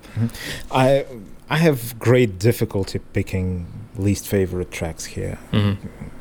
I 0.71 1.05
I 1.49 1.57
have 1.57 1.97
great 1.99 2.37
difficulty 2.39 2.99
picking 3.13 3.65
least 3.95 4.27
favorite 4.27 4.71
tracks 4.71 5.05
here. 5.05 5.37
hmm 5.51 5.73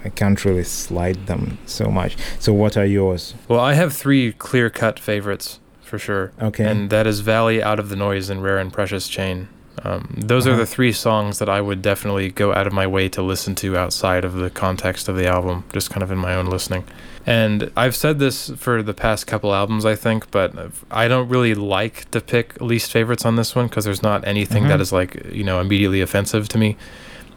I 0.05 0.10
can't 0.10 0.42
really 0.44 0.64
slide 0.64 1.26
them 1.26 1.59
so 1.66 1.90
much. 1.90 2.16
So 2.38 2.52
what 2.52 2.76
are 2.76 2.86
yours? 2.86 3.34
Well, 3.48 3.60
I 3.60 3.74
have 3.74 3.92
three 3.92 4.32
clear 4.32 4.70
cut 4.70 4.98
favorites 4.98 5.59
for 5.82 5.98
sure. 5.98 6.32
Okay. 6.40 6.64
And 6.64 6.88
that 6.90 7.06
is 7.06 7.20
Valley, 7.20 7.62
Out 7.62 7.78
of 7.80 7.88
the 7.88 7.96
Noise, 7.96 8.30
and 8.30 8.42
Rare 8.42 8.59
and 8.59 8.72
Precious 8.72 9.09
Chain. 9.09 9.48
Um, 9.84 10.09
those 10.16 10.46
are 10.46 10.50
Uh-huh. 10.50 10.60
the 10.60 10.66
three 10.66 10.92
songs 10.92 11.38
that 11.38 11.48
I 11.48 11.60
would 11.60 11.82
definitely 11.82 12.30
go 12.30 12.52
out 12.55 12.66
of 12.66 12.72
my 12.72 12.86
way 12.86 13.09
to 13.10 13.22
listen 13.22 13.55
to 13.56 13.76
outside 13.76 14.24
of 14.24 14.34
the 14.34 14.50
context 14.50 15.09
of 15.09 15.16
the 15.16 15.26
album, 15.26 15.64
just 15.72 15.90
kind 15.90 16.02
of 16.02 16.10
in 16.10 16.18
my 16.18 16.34
own 16.34 16.46
listening. 16.46 16.84
And 17.26 17.70
I've 17.76 17.94
said 17.94 18.18
this 18.18 18.50
for 18.56 18.82
the 18.82 18.94
past 18.94 19.26
couple 19.26 19.55
albums, 19.55 19.84
I 19.84 19.94
think, 19.94 20.30
but 20.30 20.52
I 20.90 21.09
don't 21.09 21.28
really 21.28 21.55
like 21.55 22.10
to 22.12 22.20
pick 22.20 22.60
least 22.60 22.90
favorites 22.90 23.26
on 23.26 23.36
this 23.36 23.55
one 23.55 23.66
because 23.66 23.84
there's 23.84 24.02
not 24.02 24.26
anything 24.26 24.66
that 24.68 24.78
Mhm. 24.78 24.82
is 24.82 24.92
like, 24.92 25.26
you 25.32 25.44
know, 25.44 25.60
immediately 25.60 26.00
offensive 26.00 26.48
to 26.50 26.59
me. 26.59 26.76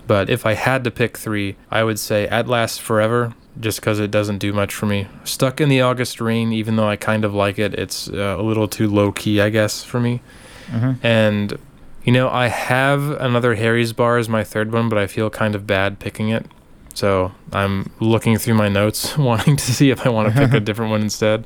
But 0.08 0.30
if 0.30 0.46
I 0.46 0.54
had 0.54 0.84
to 0.86 0.92
pick 0.92 1.18
three, 1.18 1.56
I 1.70 1.84
would 1.84 2.00
say 2.00 2.26
At 2.28 2.48
Last 2.48 2.82
Forever, 2.82 3.34
just 3.60 3.82
because 3.82 4.00
it 4.00 4.12
doesn't 4.12 4.38
do 4.40 4.54
much 4.54 4.74
for 4.74 4.86
me. 4.86 5.08
Stuck 5.26 5.60
in 5.60 5.68
the 5.70 5.82
August 5.82 6.22
Rain, 6.22 6.54
even 6.54 6.78
though 6.78 6.88
I 6.88 6.96
kind 6.96 7.24
of 7.26 7.34
like 7.34 7.60
it, 7.60 7.74
it's 7.74 8.10
uh, 8.10 8.36
a 8.40 8.42
little 8.42 8.68
too 8.70 8.90
low 8.90 9.12
key, 9.12 9.42
I 9.42 9.50
guess, 9.50 9.84
for 9.84 10.00
me. 10.00 10.22
Mhm. 10.72 10.96
And, 11.04 11.58
you 12.04 12.12
know, 12.12 12.30
I 12.30 12.48
have 12.48 13.12
another 13.12 13.56
Harry's 13.56 13.94
Bar 13.94 14.18
as 14.18 14.28
my 14.30 14.44
third 14.44 14.72
one, 14.72 14.90
but 14.90 14.98
I 14.98 15.08
feel 15.08 15.30
kind 15.30 15.56
of 15.56 15.68
bad 15.68 16.00
picking 16.00 16.30
it. 16.30 16.46
So 16.94 17.32
I'm 17.54 17.92
looking 18.00 18.38
through 18.38 18.56
my 18.56 18.70
notes, 18.70 19.18
wanting 19.18 19.56
to 19.58 19.72
see 19.74 19.90
if 19.92 20.06
I 20.06 20.10
want 20.10 20.34
to 20.34 20.40
pick 20.40 20.54
a 20.54 20.60
different 20.68 20.92
one 20.92 21.02
instead. 21.02 21.46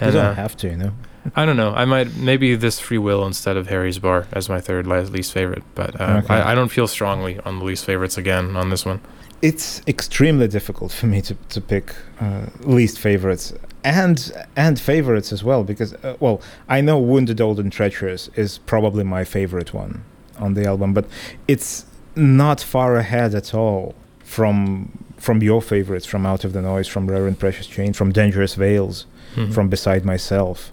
You 0.00 0.10
don't 0.10 0.16
uh, 0.16 0.34
have 0.34 0.56
to, 0.58 0.68
you 0.68 0.76
know. 0.76 0.92
I 1.36 1.46
don't 1.46 1.56
know. 1.56 1.72
I 1.72 1.84
might 1.84 2.16
maybe 2.16 2.56
this 2.56 2.80
free 2.80 2.98
will 2.98 3.24
instead 3.24 3.56
of 3.56 3.68
Harry's 3.68 3.98
Bar 4.00 4.26
as 4.32 4.48
my 4.48 4.60
third 4.60 4.86
least 4.86 5.32
favorite, 5.32 5.62
but 5.76 5.98
uh, 6.00 6.22
Okay. 6.24 6.34
I, 6.34 6.52
I 6.52 6.54
don't 6.56 6.68
feel 6.68 6.88
strongly 6.88 7.38
on 7.40 7.60
the 7.60 7.64
least 7.64 7.84
favorites 7.84 8.18
again 8.18 8.56
on 8.56 8.70
this 8.70 8.84
one. 8.84 9.00
It's 9.40 9.80
extremely 9.86 10.48
difficult 10.48 10.92
for 10.92 11.06
me 11.06 11.20
to, 11.22 11.34
to 11.34 11.60
pick 11.60 11.94
uh, 12.20 12.46
least 12.60 12.98
favorites 12.98 13.52
and 13.84 14.32
and 14.56 14.78
favorites 14.80 15.32
as 15.32 15.42
well 15.42 15.64
because 15.64 15.94
uh, 16.04 16.16
well 16.20 16.40
I 16.68 16.80
know 16.80 16.98
Wounded 16.98 17.40
Old 17.40 17.58
and 17.58 17.72
Treacherous 17.72 18.28
is 18.36 18.58
probably 18.58 19.04
my 19.04 19.24
favorite 19.24 19.74
one 19.74 20.04
on 20.38 20.54
the 20.54 20.64
album 20.66 20.94
but 20.94 21.06
it's 21.48 21.84
not 22.14 22.60
far 22.60 22.96
ahead 22.96 23.34
at 23.34 23.54
all 23.54 23.94
from 24.24 24.98
from 25.16 25.42
your 25.42 25.60
favorites 25.62 26.06
from 26.06 26.24
Out 26.26 26.44
of 26.44 26.52
the 26.52 26.62
Noise 26.62 26.88
from 26.88 27.06
Rare 27.10 27.26
and 27.26 27.38
Precious 27.38 27.66
Chain 27.66 27.92
from 27.92 28.12
Dangerous 28.12 28.54
Veils 28.54 29.06
Mhm. 29.36 29.52
from 29.54 29.68
Beside 29.68 30.04
Myself 30.04 30.72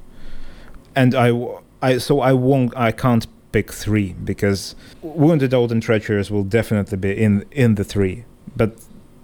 and 0.96 1.16
I 1.16 1.32
I 1.82 1.98
so 1.98 2.20
I 2.20 2.34
won't 2.34 2.76
I 2.76 2.92
can't 2.92 3.26
pick 3.52 3.72
three 3.72 4.14
because 4.24 4.76
Wounded 5.02 5.54
Old 5.54 5.72
and 5.72 5.82
Treacherous 5.82 6.30
will 6.30 6.44
definitely 6.44 6.98
be 6.98 7.12
in 7.18 7.46
in 7.52 7.76
the 7.76 7.84
three 7.84 8.26
but 8.56 8.72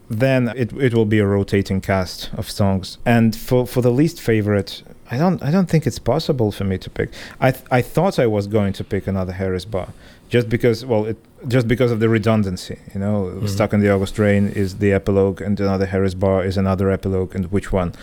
then 0.10 0.49
it 0.56 0.72
it 0.73 0.94
will 0.94 1.06
be 1.06 1.19
a 1.19 1.26
rotating 1.26 1.82
cast 1.82 2.30
of 2.38 2.49
songs. 2.49 2.98
And 3.06 3.36
for 3.36 3.65
for 3.68 3.82
the 3.82 3.91
least 3.91 4.22
favorite 4.22 4.84
I 5.11 5.18
don't 5.18 5.41
I 5.44 5.52
don't 5.52 5.69
think 5.69 5.86
it's 5.86 5.99
possible 5.99 6.52
for 6.52 6.64
me 6.64 6.77
to 6.80 6.90
pick. 6.90 7.10
I 7.40 7.52
th- 7.52 7.65
I 7.72 7.82
thought 7.82 8.18
I 8.19 8.27
was 8.27 8.48
going 8.48 8.73
to 8.73 8.84
pick 8.84 9.07
another 9.07 9.34
Harry's 9.34 9.65
Bar 9.65 9.90
just 10.30 10.49
because 10.49 10.86
well 10.86 11.06
it 11.06 11.18
just 11.48 11.68
because 11.68 11.91
of 11.91 11.99
the 11.99 12.10
redundancy 12.10 12.77
you 12.94 12.99
know? 12.99 13.32
Mhm. 13.36 13.49
Stuck 13.49 13.73
in 13.73 13.80
the 13.82 13.91
August 13.91 14.18
Rain 14.19 14.48
is 14.49 14.76
the 14.77 14.91
epilogue 14.94 15.41
and 15.41 15.60
another 15.60 15.86
Harry's 15.86 16.15
Bar 16.15 16.44
is 16.45 16.57
another 16.57 16.90
epilogue 16.90 17.36
and 17.36 17.45
which 17.52 17.72
one? 17.72 17.94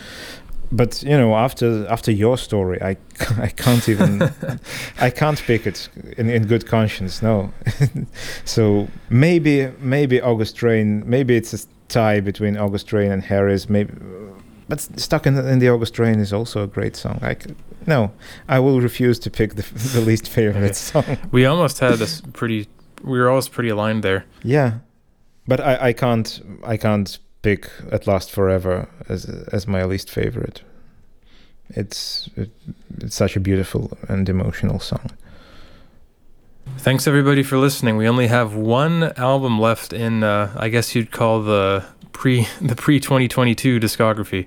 But 0.70 1.02
you 1.02 1.18
know 1.18 1.34
after 1.34 1.86
after 1.88 2.10
your 2.10 2.38
story 2.38 2.80
i 2.80 2.96
i 3.46 3.48
can't 3.48 3.88
even 3.88 4.22
i 5.06 5.10
can't 5.10 5.40
pick 5.46 5.66
it 5.66 5.88
in, 6.16 6.30
in 6.30 6.46
good 6.46 6.66
conscience 6.66 7.20
no. 7.22 7.52
So 8.44 8.88
maybe 9.10 9.70
maybe 9.80 10.20
august 10.22 10.62
rain 10.62 11.02
maybe 11.06 11.36
it's 11.36 11.52
a 11.52 11.58
tie 11.92 12.20
between 12.20 12.56
august 12.56 12.92
rain 12.92 13.10
and 13.12 13.22
harry's 13.32 13.68
maybe 13.68 13.92
but 14.68 14.80
stuck 14.80 15.26
in 15.26 15.34
the, 15.34 15.44
in 15.52 15.58
the 15.58 15.68
august 15.74 15.98
rain 15.98 16.18
is 16.20 16.32
also 16.32 16.62
a 16.62 16.66
great 16.76 16.96
song 16.96 17.18
i 17.22 17.34
c- 17.34 17.54
no 17.86 18.10
i 18.48 18.58
will 18.64 18.80
refuse 18.80 19.18
to 19.18 19.30
pick 19.30 19.50
the, 19.54 19.62
the 19.94 20.00
least 20.10 20.28
favorite 20.28 20.76
song 20.76 21.04
We 21.32 21.46
almost 21.46 21.80
had 21.80 21.98
this 21.98 22.20
pretty. 22.32 22.66
We 23.04 23.18
were 23.20 23.28
always 23.30 23.48
pretty 23.48 23.70
aligned 23.70 24.02
there. 24.02 24.22
yeah 24.44 24.70
but 25.46 25.60
i 25.60 25.88
i 25.88 25.92
can't 25.92 26.40
i 26.64 26.76
can't 26.76 27.18
pick 27.42 27.62
at 27.90 28.06
last 28.06 28.30
forever 28.30 28.74
as 29.08 29.24
as 29.56 29.66
my 29.66 29.82
least 29.92 30.08
favorite 30.10 30.62
it's 31.80 32.28
it, 32.36 32.50
it's 33.04 33.16
such 33.16 33.36
a 33.36 33.40
beautiful 33.40 33.90
and 34.08 34.28
emotional 34.28 34.78
song 34.80 35.06
Thanks 36.78 37.06
everybody 37.06 37.42
for 37.42 37.58
listening. 37.58 37.96
We 37.96 38.08
only 38.08 38.26
have 38.26 38.54
one 38.54 39.12
album 39.16 39.60
left 39.60 39.92
in. 39.92 40.24
Uh, 40.24 40.52
I 40.56 40.68
guess 40.68 40.94
you'd 40.94 41.10
call 41.12 41.42
the 41.42 41.84
pre 42.12 42.46
the 42.60 42.74
pre 42.74 42.98
2022 43.00 43.78
discography. 43.78 44.46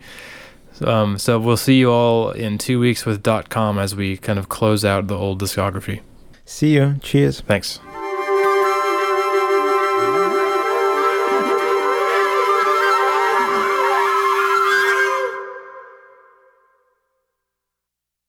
Um, 0.82 1.18
so 1.18 1.40
we'll 1.40 1.56
see 1.56 1.80
you 1.80 1.90
all 1.90 2.32
in 2.32 2.58
two 2.58 2.80
weeks 2.80 3.06
with 3.06 3.24
.com 3.50 3.80
as 3.80 3.96
we 3.96 4.18
kind 4.18 4.38
of 4.38 4.50
close 4.50 4.84
out 4.84 5.08
the 5.08 5.18
old 5.18 5.42
discography. 5.42 6.02
see 6.44 6.74
you 6.74 6.98
cheers 7.02 7.40
Thanks. 7.40 7.80